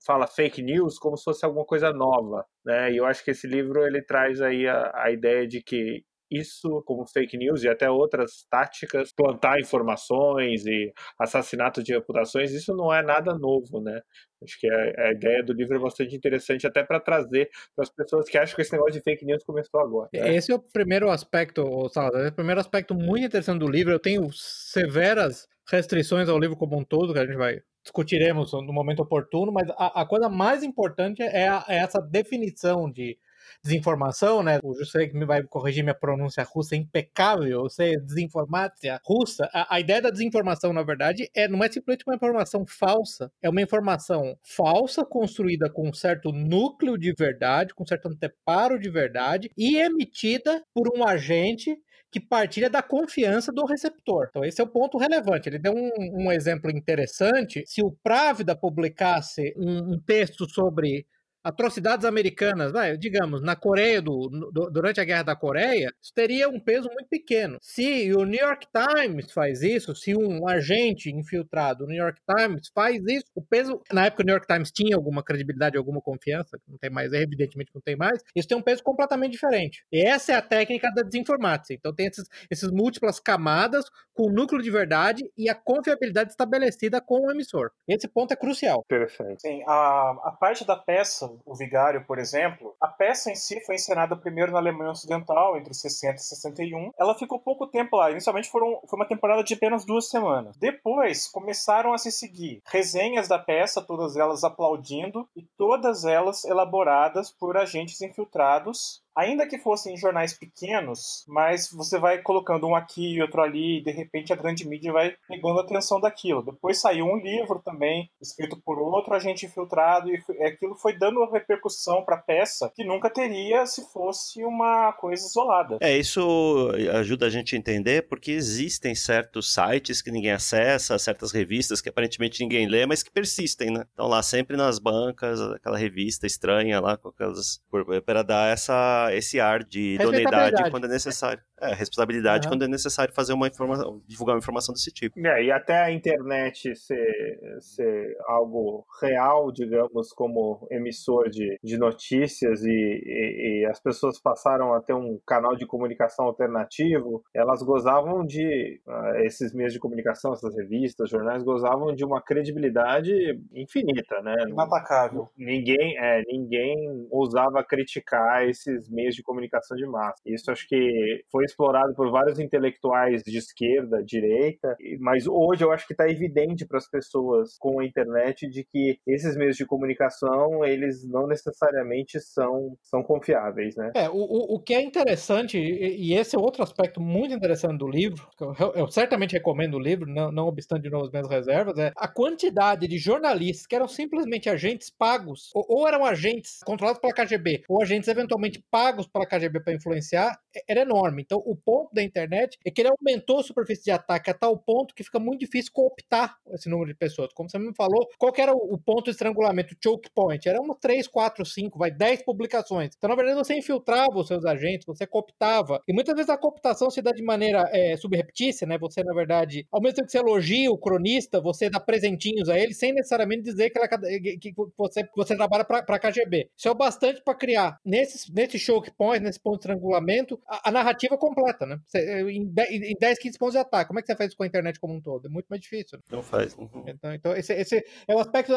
fala 0.05 0.27
fake 0.27 0.61
news 0.63 0.97
como 0.97 1.15
se 1.15 1.23
fosse 1.23 1.45
alguma 1.45 1.65
coisa 1.65 1.91
nova, 1.91 2.43
né? 2.65 2.91
E 2.91 2.97
eu 2.97 3.05
acho 3.05 3.23
que 3.23 3.31
esse 3.31 3.45
livro 3.47 3.85
ele 3.85 4.01
traz 4.01 4.41
aí 4.41 4.67
a, 4.67 4.91
a 4.95 5.11
ideia 5.11 5.47
de 5.47 5.61
que 5.61 6.03
isso, 6.29 6.81
como 6.85 7.05
fake 7.05 7.37
news 7.37 7.63
e 7.63 7.69
até 7.69 7.89
outras 7.89 8.45
táticas, 8.49 9.11
plantar 9.13 9.59
informações 9.59 10.65
e 10.65 10.91
assassinato 11.19 11.83
de 11.83 11.93
reputações, 11.93 12.51
isso 12.51 12.75
não 12.75 12.93
é 12.93 13.01
nada 13.03 13.33
novo, 13.37 13.79
né? 13.81 14.01
Acho 14.43 14.59
que 14.59 14.67
a, 14.69 15.07
a 15.07 15.11
ideia 15.11 15.43
do 15.43 15.53
livro 15.53 15.75
é 15.75 15.79
bastante 15.79 16.15
interessante 16.15 16.67
até 16.67 16.83
para 16.83 16.99
trazer 16.99 17.49
para 17.75 17.83
as 17.83 17.89
pessoas 17.89 18.27
que 18.29 18.37
acham 18.37 18.55
que 18.55 18.61
esse 18.61 18.71
negócio 18.73 18.93
de 18.93 19.01
fake 19.01 19.25
news 19.25 19.43
começou 19.43 19.79
agora. 19.79 20.09
né? 20.13 20.35
Esse 20.35 20.51
é 20.51 20.55
o 20.55 20.59
primeiro 20.59 21.09
aspecto, 21.09 21.61
esse 21.87 21.99
é 21.99 22.27
o 22.27 22.33
primeiro 22.33 22.59
aspecto 22.59 22.93
muito 22.93 23.25
interessante 23.25 23.59
do 23.59 23.67
livro. 23.69 23.93
Eu 23.93 23.99
tenho 23.99 24.31
severas 24.33 25.47
restrições 25.69 26.29
ao 26.29 26.39
livro 26.39 26.55
como 26.55 26.77
um 26.77 26.83
todo, 26.83 27.13
que 27.13 27.19
a 27.19 27.25
gente 27.25 27.37
vai 27.37 27.61
discutiremos 27.83 28.51
no 28.53 28.73
momento 28.73 29.01
oportuno, 29.03 29.51
mas 29.51 29.69
a, 29.77 30.01
a 30.01 30.05
coisa 30.07 30.27
mais 30.27 30.63
importante 30.63 31.21
é, 31.21 31.47
a- 31.47 31.63
é 31.67 31.77
essa 31.77 32.01
definição 32.01 32.89
de 32.91 33.15
desinformação, 33.65 34.43
né? 34.43 34.59
O 34.63 34.75
José 34.75 35.07
que 35.07 35.17
me 35.17 35.25
vai 35.25 35.41
corrigir 35.43 35.83
minha 35.83 35.95
pronúncia 35.95 36.43
russa 36.43 36.75
é 36.75 36.77
impecável, 36.77 37.63
eu 37.63 37.69
sei, 37.69 37.97
desinformácia 37.97 38.99
russa. 39.03 39.49
A, 39.51 39.75
a 39.75 39.79
ideia 39.79 40.01
da 40.03 40.11
desinformação, 40.11 40.71
na 40.71 40.83
verdade, 40.83 41.29
é 41.35 41.47
não 41.47 41.63
é 41.63 41.69
simplesmente 41.69 42.03
uma 42.05 42.15
informação 42.15 42.63
falsa, 42.67 43.31
é 43.41 43.49
uma 43.49 43.61
informação 43.61 44.37
falsa 44.43 45.03
construída 45.03 45.67
com 45.69 45.89
um 45.89 45.93
certo 45.93 46.31
núcleo 46.31 46.95
de 46.97 47.11
verdade, 47.17 47.73
com 47.73 47.83
um 47.83 47.87
certo 47.87 48.07
anteparo 48.07 48.79
de 48.79 48.89
verdade 48.89 49.49
e 49.57 49.77
emitida 49.77 50.63
por 50.73 50.95
um 50.95 51.03
agente 51.03 51.75
que 52.11 52.19
partilha 52.19 52.69
da 52.69 52.81
confiança 52.81 53.51
do 53.51 53.65
receptor. 53.65 54.27
Então, 54.29 54.45
esse 54.45 54.61
é 54.61 54.63
o 54.63 54.67
ponto 54.67 54.97
relevante. 54.97 55.49
Ele 55.49 55.59
deu 55.59 55.73
um, 55.73 56.25
um 56.25 56.31
exemplo 56.31 56.71
interessante. 56.71 57.63
Se 57.65 57.83
o 57.83 57.91
Právida 58.03 58.55
publicasse 58.55 59.53
um, 59.57 59.95
um 59.95 59.99
texto 59.99 60.49
sobre 60.49 61.05
atrocidades 61.45 62.05
americanas, 62.05 62.71
vai, 62.71 62.97
digamos, 62.97 63.41
na 63.41 63.55
Coreia, 63.55 64.01
do, 64.01 64.27
do- 64.51 64.71
durante 64.71 64.99
a 64.99 65.03
Guerra 65.05 65.23
da 65.23 65.35
Coreia, 65.35 65.93
isso 66.01 66.11
teria 66.13 66.49
um 66.49 66.59
peso 66.59 66.89
muito 66.91 67.07
pequeno. 67.07 67.57
Se 67.61 68.11
o 68.13 68.25
New 68.25 68.39
York 68.39 68.67
Times 68.73 69.31
faz 69.31 69.61
isso, 69.61 69.95
se 69.95 70.15
um 70.15 70.47
agente 70.47 71.11
infiltrado 71.11 71.83
no 71.83 71.91
New 71.91 72.01
York 72.03 72.19
Times 72.35 72.69
faz 72.73 72.99
isso, 73.05 73.25
o 73.35 73.41
peso, 73.41 73.79
na 73.93 74.07
época 74.07 74.23
o 74.23 74.25
New 74.25 74.33
York 74.33 74.47
Times 74.47 74.71
tinha 74.71 74.95
alguma 74.95 75.23
credibilidade, 75.23 75.77
alguma 75.77 76.01
confiança, 76.01 76.59
não 76.67 76.77
tem 76.79 76.89
mais, 76.89 77.13
evidentemente 77.13 77.71
não 77.75 77.81
tem 77.81 77.95
mais, 77.95 78.23
isso 78.35 78.47
tem 78.47 78.57
um 78.57 78.61
peso 78.61 78.81
completamente 78.83 79.33
diferente. 79.33 79.85
E 79.91 80.01
essa 80.05 80.31
é 80.33 80.35
a 80.35 80.41
técnica 80.41 80.91
da 80.93 81.03
desinformática. 81.03 81.73
Então 81.73 81.93
tem 81.93 82.07
esses, 82.07 82.27
essas 82.49 82.71
múltiplas 82.71 83.19
camadas 83.19 83.85
com 84.13 84.23
o 84.23 84.31
núcleo 84.31 84.61
de 84.61 84.71
verdade 84.71 85.23
e 85.37 85.49
a 85.49 85.53
confiabilidade 85.55 86.31
estabelecida 86.31 86.99
com 87.01 87.27
o 87.27 87.31
emissor. 87.31 87.69
Esse 87.87 88.07
ponto 88.07 88.31
é 88.31 88.35
crucial. 88.35 88.83
Interessante. 88.85 89.41
Sim, 89.41 89.61
a, 89.67 90.11
a 90.23 90.31
parte 90.39 90.65
da 90.65 90.75
peça, 90.75 91.29
O 91.45 91.55
Vigário, 91.55 92.05
por 92.05 92.19
exemplo, 92.19 92.75
a 92.79 92.87
peça 92.87 93.31
em 93.31 93.35
si 93.35 93.59
foi 93.61 93.75
encenada 93.75 94.15
primeiro 94.15 94.51
na 94.51 94.59
Alemanha 94.59 94.91
Ocidental, 94.91 95.57
entre 95.57 95.73
60 95.73 96.15
e 96.15 96.23
61. 96.23 96.91
Ela 96.97 97.17
ficou 97.17 97.39
pouco 97.39 97.67
tempo 97.67 97.97
lá, 97.97 98.11
inicialmente 98.11 98.49
foram, 98.49 98.79
foi 98.87 98.99
uma 98.99 99.07
temporada 99.07 99.43
de 99.43 99.53
apenas 99.53 99.85
duas 99.85 100.09
semanas. 100.09 100.57
Depois 100.57 101.27
começaram 101.27 101.93
a 101.93 101.97
se 101.97 102.11
seguir 102.11 102.61
resenhas 102.65 103.27
da 103.27 103.39
peça, 103.39 103.81
todas 103.81 104.15
elas 104.15 104.43
aplaudindo, 104.43 105.27
e 105.35 105.43
todas 105.57 106.05
elas 106.05 106.45
elaboradas 106.45 107.31
por 107.31 107.57
agentes 107.57 108.01
infiltrados 108.01 109.04
ainda 109.15 109.47
que 109.47 109.57
fossem 109.57 109.93
em 109.93 109.97
jornais 109.97 110.33
pequenos, 110.33 111.23
mas 111.27 111.71
você 111.71 111.97
vai 111.97 112.21
colocando 112.21 112.67
um 112.67 112.75
aqui 112.75 113.15
e 113.15 113.21
outro 113.21 113.41
ali, 113.41 113.79
e 113.79 113.83
de 113.83 113.91
repente 113.91 114.33
a 114.33 114.35
grande 114.35 114.67
mídia 114.67 114.91
vai 114.91 115.15
pegando 115.27 115.59
a 115.59 115.63
atenção 115.63 115.99
daquilo. 115.99 116.43
Depois 116.43 116.79
saiu 116.79 117.05
um 117.05 117.17
livro 117.17 117.61
também, 117.63 118.09
escrito 118.21 118.57
por 118.63 118.79
outro 118.79 119.13
agente 119.13 119.45
infiltrado, 119.45 120.09
e 120.09 120.43
aquilo 120.43 120.75
foi 120.75 120.97
dando 120.97 121.19
uma 121.19 121.31
repercussão 121.31 122.03
para 122.03 122.15
a 122.15 122.21
peça 122.21 122.71
que 122.75 122.83
nunca 122.83 123.09
teria 123.09 123.65
se 123.65 123.85
fosse 123.91 124.43
uma 124.43 124.93
coisa 124.93 125.25
isolada. 125.25 125.77
É, 125.81 125.97
isso 125.97 126.71
ajuda 126.93 127.27
a 127.27 127.29
gente 127.29 127.55
a 127.55 127.59
entender 127.59 128.07
porque 128.07 128.31
existem 128.31 128.93
certos 128.95 129.53
sites 129.53 130.01
que 130.01 130.11
ninguém 130.11 130.31
acessa, 130.31 130.97
certas 130.99 131.31
revistas 131.31 131.81
que 131.81 131.89
aparentemente 131.89 132.41
ninguém 132.41 132.67
lê, 132.67 132.85
mas 132.85 133.03
que 133.03 133.11
persistem, 133.11 133.71
né? 133.71 133.85
Estão 133.89 134.07
lá 134.07 134.21
sempre 134.23 134.57
nas 134.57 134.79
bancas, 134.79 135.39
aquela 135.41 135.77
revista 135.77 136.25
estranha 136.25 136.79
lá, 136.79 136.97
com 136.97 137.09
aquelas. 137.09 137.61
para 138.05 138.23
dar 138.23 138.51
essa, 138.51 139.04
esse 139.13 139.39
ar 139.39 139.63
de 139.63 139.95
idoneidade 139.95 140.69
quando 140.71 140.85
é 140.85 140.89
necessário. 140.89 141.41
É, 141.57 141.73
responsabilidade 141.73 142.47
Aham. 142.47 142.55
quando 142.55 142.65
é 142.65 142.67
necessário 142.67 143.13
fazer 143.13 143.31
uma 143.31 143.47
informação, 143.47 144.01
divulgar 144.05 144.35
uma 144.35 144.39
informação 144.39 144.73
desse 144.73 144.91
tipo. 144.91 145.17
É, 145.25 145.41
e 145.45 145.49
até 145.51 145.77
a 145.83 145.89
internet 145.89 146.75
ser, 146.75 147.39
ser 147.61 148.13
algo 148.27 148.85
real, 149.01 149.49
digamos, 149.53 150.11
como 150.11 150.67
emissor 150.69 151.29
de, 151.29 151.57
de 151.63 151.77
notícias 151.77 152.61
e, 152.61 152.69
e- 152.69 153.61
e 153.61 153.65
as 153.67 153.79
pessoas 153.79 154.19
passaram 154.19 154.73
a 154.73 154.81
ter 154.81 154.93
um 154.93 155.17
canal 155.25 155.55
de 155.55 155.65
comunicação 155.65 156.25
alternativo, 156.25 157.23
elas 157.33 157.63
gozavam 157.63 158.25
de, 158.25 158.81
ah, 158.85 159.13
esses 159.23 159.53
meios 159.53 159.71
de 159.71 159.79
comunicação, 159.79 160.33
essas 160.33 160.53
revistas, 160.57 161.09
jornais, 161.09 161.41
gozavam 161.41 161.95
de 161.95 162.03
uma 162.03 162.21
credibilidade 162.21 163.39
infinita, 163.53 164.21
né? 164.21 164.35
Inatacável. 164.49 165.29
Ninguém, 165.37 165.97
é, 165.97 166.21
ninguém 166.27 167.07
ousava 167.09 167.63
criticar 167.63 168.47
esses 168.47 168.89
meios 168.95 169.15
de 169.15 169.21
comunicação 169.21 169.75
de 169.75 169.85
massa. 169.85 170.21
Isso 170.25 170.49
acho 170.49 170.67
que 170.67 171.23
foi 171.31 171.43
explorado 171.43 171.93
por 171.93 172.09
vários 172.09 172.39
intelectuais 172.39 173.21
de 173.23 173.37
esquerda, 173.37 174.03
direita, 174.03 174.75
mas 174.99 175.27
hoje 175.27 175.63
eu 175.63 175.71
acho 175.71 175.85
que 175.85 175.93
está 175.93 176.09
evidente 176.09 176.65
para 176.65 176.77
as 176.77 176.89
pessoas 176.89 177.57
com 177.59 177.79
a 177.79 177.85
internet 177.85 178.47
de 178.49 178.63
que 178.63 178.97
esses 179.05 179.35
meios 179.35 179.57
de 179.57 179.65
comunicação 179.65 180.63
eles 180.65 181.07
não 181.07 181.27
necessariamente 181.27 182.19
são, 182.19 182.77
são 182.81 183.03
confiáveis, 183.03 183.75
né? 183.75 183.91
É, 183.95 184.09
o, 184.09 184.15
o, 184.55 184.59
que 184.59 184.73
é 184.73 184.81
interessante, 184.81 185.57
e 185.57 186.13
esse 186.13 186.35
é 186.35 186.39
outro 186.39 186.63
aspecto 186.63 187.01
muito 187.01 187.33
interessante 187.33 187.79
do 187.79 187.87
livro, 187.87 188.27
que 188.37 188.43
eu, 188.43 188.73
eu 188.75 188.87
certamente 188.87 189.33
recomendo 189.33 189.75
o 189.75 189.79
livro, 189.79 190.07
não, 190.07 190.31
não 190.31 190.47
obstante 190.47 190.83
de 190.83 190.89
novo 190.89 191.05
as 191.05 191.11
minhas 191.11 191.29
reservas, 191.29 191.77
é 191.77 191.91
a 191.95 192.07
quantidade 192.07 192.87
de 192.87 192.97
jornalistas 192.97 193.67
que 193.67 193.75
eram 193.75 193.87
simplesmente 193.87 194.49
agentes 194.49 194.89
pagos, 194.89 195.49
ou, 195.53 195.65
ou 195.67 195.87
eram 195.87 196.05
agentes 196.05 196.59
controlados 196.65 196.99
pela 196.99 197.13
KGB, 197.13 197.63
ou 197.67 197.81
agentes 197.81 198.07
eventualmente 198.07 198.63
pagos 198.71 198.84
pela 199.11 199.25
KGB 199.25 199.59
para 199.61 199.73
influenciar, 199.73 200.37
é- 200.55 200.63
era 200.67 200.81
enorme. 200.81 201.21
Então, 201.21 201.41
o 201.45 201.55
ponto 201.55 201.93
da 201.93 202.03
internet 202.03 202.57
é 202.65 202.71
que 202.71 202.81
ele 202.81 202.89
aumentou 202.89 203.39
a 203.39 203.43
superfície 203.43 203.85
de 203.85 203.91
ataque 203.91 204.29
a 204.29 204.33
tal 204.33 204.57
ponto 204.57 204.93
que 204.93 205.03
fica 205.03 205.19
muito 205.19 205.39
difícil 205.39 205.71
cooptar 205.73 206.35
esse 206.53 206.69
número 206.69 206.87
de 206.89 206.95
pessoas. 206.95 207.33
Como 207.33 207.49
você 207.49 207.57
me 207.57 207.73
falou, 207.75 208.07
qual 208.17 208.33
era 208.37 208.53
o, 208.53 208.77
ponto 208.77 209.05
de 209.05 209.11
estrangulamento, 209.11 209.73
o 209.73 209.77
choke 209.81 210.09
point? 210.13 210.47
Eram 210.47 210.63
três, 210.79 211.07
quatro, 211.07 211.45
cinco, 211.45 211.79
vai 211.79 211.91
dez 211.91 212.21
publicações. 212.23 212.91
Então, 212.97 213.09
na 213.09 213.15
verdade, 213.15 213.37
você 213.37 213.57
infiltrava 213.57 214.17
os 214.17 214.27
seus 214.27 214.45
agentes, 214.45 214.85
você 214.85 215.07
cooptava. 215.07 215.81
E 215.87 215.93
muitas 215.93 216.15
vezes 216.15 216.29
a 216.29 216.37
cooptação 216.37 216.89
se 216.89 217.01
dá 217.01 217.11
de 217.11 217.23
maneira 217.23 217.69
é, 217.71 217.95
subreptícia, 217.97 218.67
né? 218.67 218.77
Você, 218.77 219.03
na 219.03 219.13
verdade, 219.13 219.67
ao 219.71 219.81
mesmo 219.81 219.95
tempo 219.95 220.07
que 220.07 220.11
você 220.11 220.19
elogia 220.19 220.71
o 220.71 220.77
cronista, 220.77 221.41
você 221.41 221.69
dá 221.69 221.79
presentinhos 221.79 222.49
a 222.49 222.59
ele, 222.59 222.73
sem 222.73 222.93
necessariamente 222.93 223.43
dizer 223.43 223.69
que, 223.69 223.77
ela, 223.77 223.87
que 223.87 224.53
você, 224.77 225.07
você 225.15 225.35
trabalha 225.35 225.63
para 225.63 225.99
KGB. 225.99 226.49
Isso 226.57 226.67
é 226.67 226.71
o 226.71 226.75
bastante 226.75 227.21
para 227.23 227.35
criar, 227.35 227.79
nesse, 227.85 228.33
nesse 228.33 228.57
choke 228.65 228.91
point, 228.91 229.23
nesse 229.23 229.39
ponto 229.39 229.55
de 229.55 229.67
estrangulamento, 229.67 230.39
a, 230.47 230.69
a 230.69 230.71
narrativa 230.71 231.17
completa, 231.17 231.65
né? 231.65 231.79
Você, 231.85 231.99
é, 231.99 232.21
em, 232.21 232.51
10, 232.99 233.19
15 233.19 233.37
pontos 233.37 233.53
de 233.53 233.59
ataque. 233.59 233.87
Como 233.87 233.99
é 233.99 234.01
que 234.01 234.07
você 234.07 234.15
faz 234.15 234.29
isso 234.29 234.37
com 234.37 234.43
a 234.43 234.47
internet 234.47 234.79
como 234.79 234.93
um 234.93 235.01
todo? 235.01 235.27
É 235.27 235.29
muito 235.29 235.47
mais 235.47 235.61
difícil. 235.61 235.97
Né? 235.97 236.03
Não 236.11 236.23
faz. 236.23 236.55
Uhum. 236.57 236.83
Então, 236.87 237.13
então 237.13 237.35
esse, 237.35 237.53
esse 237.53 237.83
é 238.07 238.15
o 238.15 238.19
aspecto, 238.19 238.53
o 238.53 238.55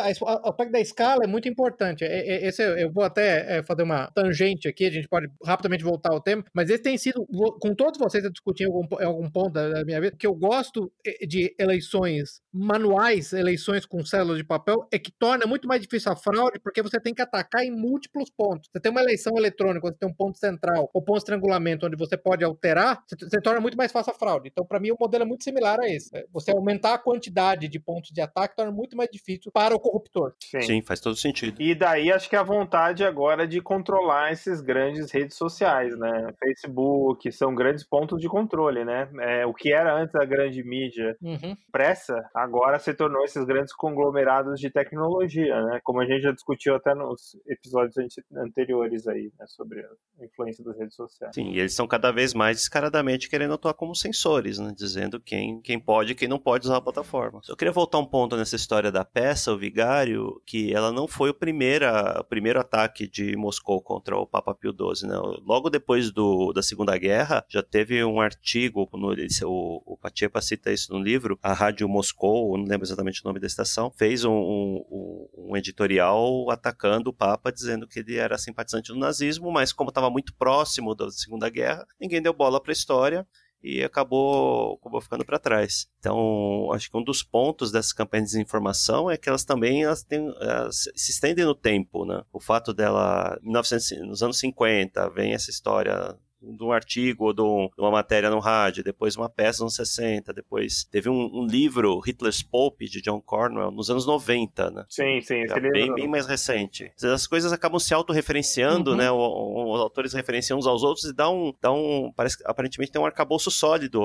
aspecto 0.48 0.72
da 0.72 0.80
escala 0.80 1.24
é 1.24 1.26
muito 1.26 1.48
importante. 1.48 2.04
Esse 2.04 2.62
eu 2.62 2.90
vou 2.90 3.04
até 3.04 3.62
fazer 3.62 3.82
uma 3.82 4.10
tangente 4.10 4.68
aqui, 4.68 4.86
a 4.86 4.90
gente 4.90 5.08
pode 5.08 5.28
rapidamente 5.44 5.84
voltar 5.84 6.12
ao 6.12 6.20
tema, 6.20 6.44
mas 6.52 6.70
esse 6.70 6.82
tem 6.82 6.96
sido, 6.96 7.26
com 7.60 7.74
todos 7.74 7.98
vocês 7.98 8.24
a 8.24 8.30
discutir 8.30 8.64
em 8.64 8.66
algum, 8.66 8.86
em 9.00 9.04
algum 9.04 9.30
ponto 9.30 9.52
da 9.52 9.84
minha 9.84 10.00
vida, 10.00 10.16
que 10.16 10.26
eu 10.26 10.34
gosto 10.34 10.92
de 11.26 11.54
eleições 11.58 12.40
manuais, 12.52 13.32
eleições 13.32 13.86
com 13.86 14.04
células 14.04 14.38
de 14.38 14.44
papel, 14.44 14.86
é 14.90 14.98
que 14.98 15.12
torna 15.12 15.46
muito 15.46 15.68
mais 15.68 15.80
difícil 15.80 16.12
a 16.12 16.16
fraude, 16.16 16.58
porque 16.60 16.82
você 16.82 17.00
tem 17.00 17.14
que 17.14 17.22
atacar 17.22 17.64
em 17.64 17.70
múltiplos 17.70 18.30
pontos. 18.30 18.68
Você 18.72 18.80
tem 18.80 18.90
uma 18.90 19.00
eleição 19.00 19.36
eletrônica, 19.36 19.86
você 19.98 20.00
tem 20.00 20.08
um 20.08 20.14
ponto 20.14 20.38
central, 20.38 20.88
ou 20.94 21.02
ponto 21.02 21.16
de 21.16 21.22
estrangulamento, 21.22 21.86
onde 21.86 21.96
você 21.96 22.16
pode 22.16 22.44
alterar, 22.44 23.02
você, 23.08 23.40
torna 23.40 23.60
muito 23.60 23.76
mais 23.76 23.90
fácil 23.90 24.12
a 24.12 24.14
fraude. 24.14 24.48
Então, 24.48 24.64
para 24.64 24.78
mim, 24.78 24.92
o 24.92 24.96
modelo 24.98 25.24
é 25.24 25.26
muito 25.26 25.44
similar 25.44 25.80
a 25.80 25.88
esse. 25.88 26.10
Você 26.32 26.52
aumentar 26.52 26.94
a 26.94 26.98
quantidade 26.98 27.68
de 27.68 27.80
pontos 27.80 28.10
de 28.10 28.20
ataque 28.20 28.56
torna 28.56 28.72
muito 28.72 28.96
mais 28.96 29.10
difícil 29.10 29.50
para 29.52 29.74
o 29.74 29.80
corruptor. 29.80 30.34
Sim, 30.42 30.60
Sim 30.60 30.82
faz 30.82 31.00
todo 31.00 31.16
sentido. 31.16 31.60
E 31.60 31.74
daí 31.74 32.12
acho 32.12 32.28
que 32.28 32.36
a 32.36 32.42
vontade 32.42 33.04
agora 33.04 33.46
de 33.46 33.60
controlar 33.60 34.32
esses 34.32 34.60
grandes 34.60 35.10
redes 35.10 35.36
sociais, 35.36 35.96
né? 35.98 36.32
Facebook, 36.38 37.30
são 37.32 37.54
grandes 37.54 37.84
pontos 37.84 38.20
de 38.20 38.28
controle, 38.28 38.84
né? 38.84 39.08
É, 39.20 39.46
o 39.46 39.52
que 39.52 39.72
era 39.72 39.94
antes 39.94 40.14
a 40.14 40.24
grande 40.24 40.62
mídia 40.62 41.16
uhum. 41.20 41.56
pressa, 41.72 42.28
agora 42.34 42.78
se 42.78 42.94
tornou 42.94 43.24
esses 43.24 43.44
grandes 43.44 43.74
conglomerados 43.74 44.60
de 44.60 44.70
tecnologia, 44.70 45.60
né? 45.64 45.80
Como 45.82 46.00
a 46.00 46.06
gente 46.06 46.22
já 46.22 46.32
discutiu 46.32 46.74
até 46.74 46.94
nos 46.94 47.36
episódios 47.46 47.96
anteriores 48.36 49.06
aí, 49.06 49.32
né? 49.38 49.46
Sobre 49.46 49.87
influência 50.24 50.64
das 50.64 50.76
redes 50.76 50.94
sociais. 50.94 51.34
Sim, 51.34 51.50
e 51.52 51.58
eles 51.58 51.72
estão 51.72 51.86
cada 51.86 52.10
vez 52.10 52.34
mais 52.34 52.56
descaradamente 52.56 53.28
querendo 53.28 53.54
atuar 53.54 53.74
como 53.74 53.94
sensores, 53.94 54.58
né? 54.58 54.72
Dizendo 54.76 55.20
quem, 55.20 55.60
quem 55.60 55.78
pode 55.78 56.12
e 56.12 56.14
quem 56.14 56.28
não 56.28 56.38
pode 56.38 56.66
usar 56.66 56.76
a 56.76 56.80
plataforma. 56.80 57.40
Eu 57.48 57.56
queria 57.56 57.72
voltar 57.72 57.98
um 57.98 58.06
ponto 58.06 58.36
nessa 58.36 58.56
história 58.56 58.90
da 58.90 59.04
peça, 59.04 59.52
o 59.52 59.58
Vigário, 59.58 60.40
que 60.44 60.74
ela 60.74 60.92
não 60.92 61.06
foi 61.06 61.30
o, 61.30 61.34
primeira, 61.34 62.20
o 62.20 62.24
primeiro 62.24 62.60
ataque 62.60 63.08
de 63.08 63.36
Moscou 63.36 63.80
contra 63.80 64.16
o 64.16 64.26
Papa 64.26 64.54
Pio 64.54 64.72
XII, 64.72 65.08
né? 65.08 65.16
Logo 65.44 65.70
depois 65.70 66.10
do, 66.10 66.52
da 66.52 66.62
Segunda 66.62 66.96
Guerra, 66.98 67.44
já 67.48 67.62
teve 67.62 68.02
um 68.04 68.20
artigo, 68.20 68.88
no, 68.94 69.14
o, 69.44 69.82
o 69.94 70.40
cita 70.40 70.72
isso 70.72 70.92
no 70.92 70.98
livro, 70.98 71.38
a 71.42 71.52
Rádio 71.52 71.88
Moscou, 71.88 72.56
não 72.56 72.64
lembro 72.64 72.86
exatamente 72.86 73.20
o 73.22 73.24
nome 73.26 73.40
da 73.40 73.46
estação, 73.46 73.90
fez 73.90 74.24
um, 74.24 74.32
um, 74.32 75.28
um 75.36 75.56
editorial 75.56 76.50
atacando 76.50 77.10
o 77.10 77.12
Papa, 77.12 77.52
dizendo 77.52 77.86
que 77.86 78.00
ele 78.00 78.16
era 78.16 78.38
simpatizante 78.38 78.92
do 78.92 78.98
nazismo, 78.98 79.50
mas 79.50 79.72
como 79.78 79.90
estava 79.90 80.10
muito 80.10 80.34
próximo 80.34 80.94
da 80.94 81.08
Segunda 81.10 81.48
Guerra, 81.48 81.86
ninguém 82.00 82.20
deu 82.20 82.34
bola 82.34 82.60
para 82.60 82.72
a 82.72 82.74
história 82.74 83.26
e 83.62 83.82
acabou, 83.82 84.74
acabou 84.74 85.00
ficando 85.00 85.24
para 85.24 85.38
trás. 85.38 85.88
Então, 86.00 86.70
acho 86.72 86.90
que 86.90 86.96
um 86.96 87.02
dos 87.02 87.22
pontos 87.22 87.70
dessas 87.70 87.92
campanhas 87.92 88.30
de 88.30 88.36
desinformação 88.36 89.08
é 89.10 89.16
que 89.16 89.28
elas 89.28 89.44
também 89.44 89.84
elas 89.84 90.02
têm, 90.02 90.28
elas 90.40 90.88
se 90.94 91.12
estendem 91.12 91.44
no 91.44 91.54
tempo, 91.54 92.04
né? 92.04 92.22
O 92.32 92.40
fato 92.40 92.74
dela, 92.74 93.38
1900, 93.42 94.08
nos 94.08 94.22
anos 94.22 94.38
50, 94.38 95.10
vem 95.10 95.32
essa 95.32 95.50
história 95.50 96.16
de 96.40 96.62
um 96.62 96.72
artigo 96.72 97.24
ou 97.24 97.32
de, 97.32 97.42
um, 97.42 97.66
de, 97.66 97.80
uma 97.80 97.90
matéria 97.90 98.30
no 98.30 98.38
rádio, 98.38 98.84
depois 98.84 99.16
uma 99.16 99.28
peça 99.28 99.64
nos 99.64 99.74
60, 99.74 100.32
depois 100.32 100.84
teve 100.84 101.08
um, 101.08 101.30
um, 101.32 101.46
livro, 101.46 102.00
Hitler's 102.06 102.42
Pope, 102.42 102.88
de 102.88 103.00
John 103.00 103.20
Cornwell, 103.20 103.70
nos 103.70 103.90
anos 103.90 104.06
90, 104.06 104.70
né? 104.70 104.84
Sim, 104.88 105.20
sim. 105.20 105.42
É 105.48 105.60
bem, 105.60 105.94
bem 105.94 106.08
mais 106.08 106.26
recente. 106.26 106.92
As 107.02 107.26
coisas 107.26 107.52
acabam 107.52 107.78
se 107.78 107.92
autorreferenciando, 107.92 108.92
uhum. 108.92 108.96
né? 108.96 109.10
Os 109.10 109.80
autores 109.80 110.12
referenciam 110.12 110.58
uns 110.58 110.66
aos 110.66 110.82
outros 110.82 111.04
e 111.06 111.12
dá 111.12 111.28
um, 111.28 111.52
dá 111.60 111.72
um 111.72 112.12
parece 112.14 112.38
aparentemente 112.44 112.92
tem 112.92 113.00
um 113.00 113.06
arcabouço 113.06 113.50
sólido, 113.50 114.00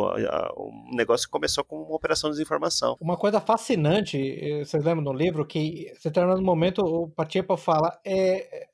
um 0.58 0.96
negócio 0.96 1.28
que 1.28 1.32
começou 1.32 1.64
com 1.64 1.78
uma 1.78 1.96
operação 1.96 2.30
de 2.30 2.36
desinformação. 2.36 2.98
Uma 3.00 3.18
coisa 3.18 3.40
fascinante, 3.40 4.18
eh, 4.18 4.64
vocês 4.64 4.84
lembram 4.84 5.04
no 5.04 5.14
livro, 5.14 5.46
que, 5.46 5.60
em 5.60 5.94
determinado 6.04 6.42
momento, 6.42 6.80
o 6.80 7.10
Pacheco 7.10 7.56
fala, 7.58 8.00
é 8.06 8.68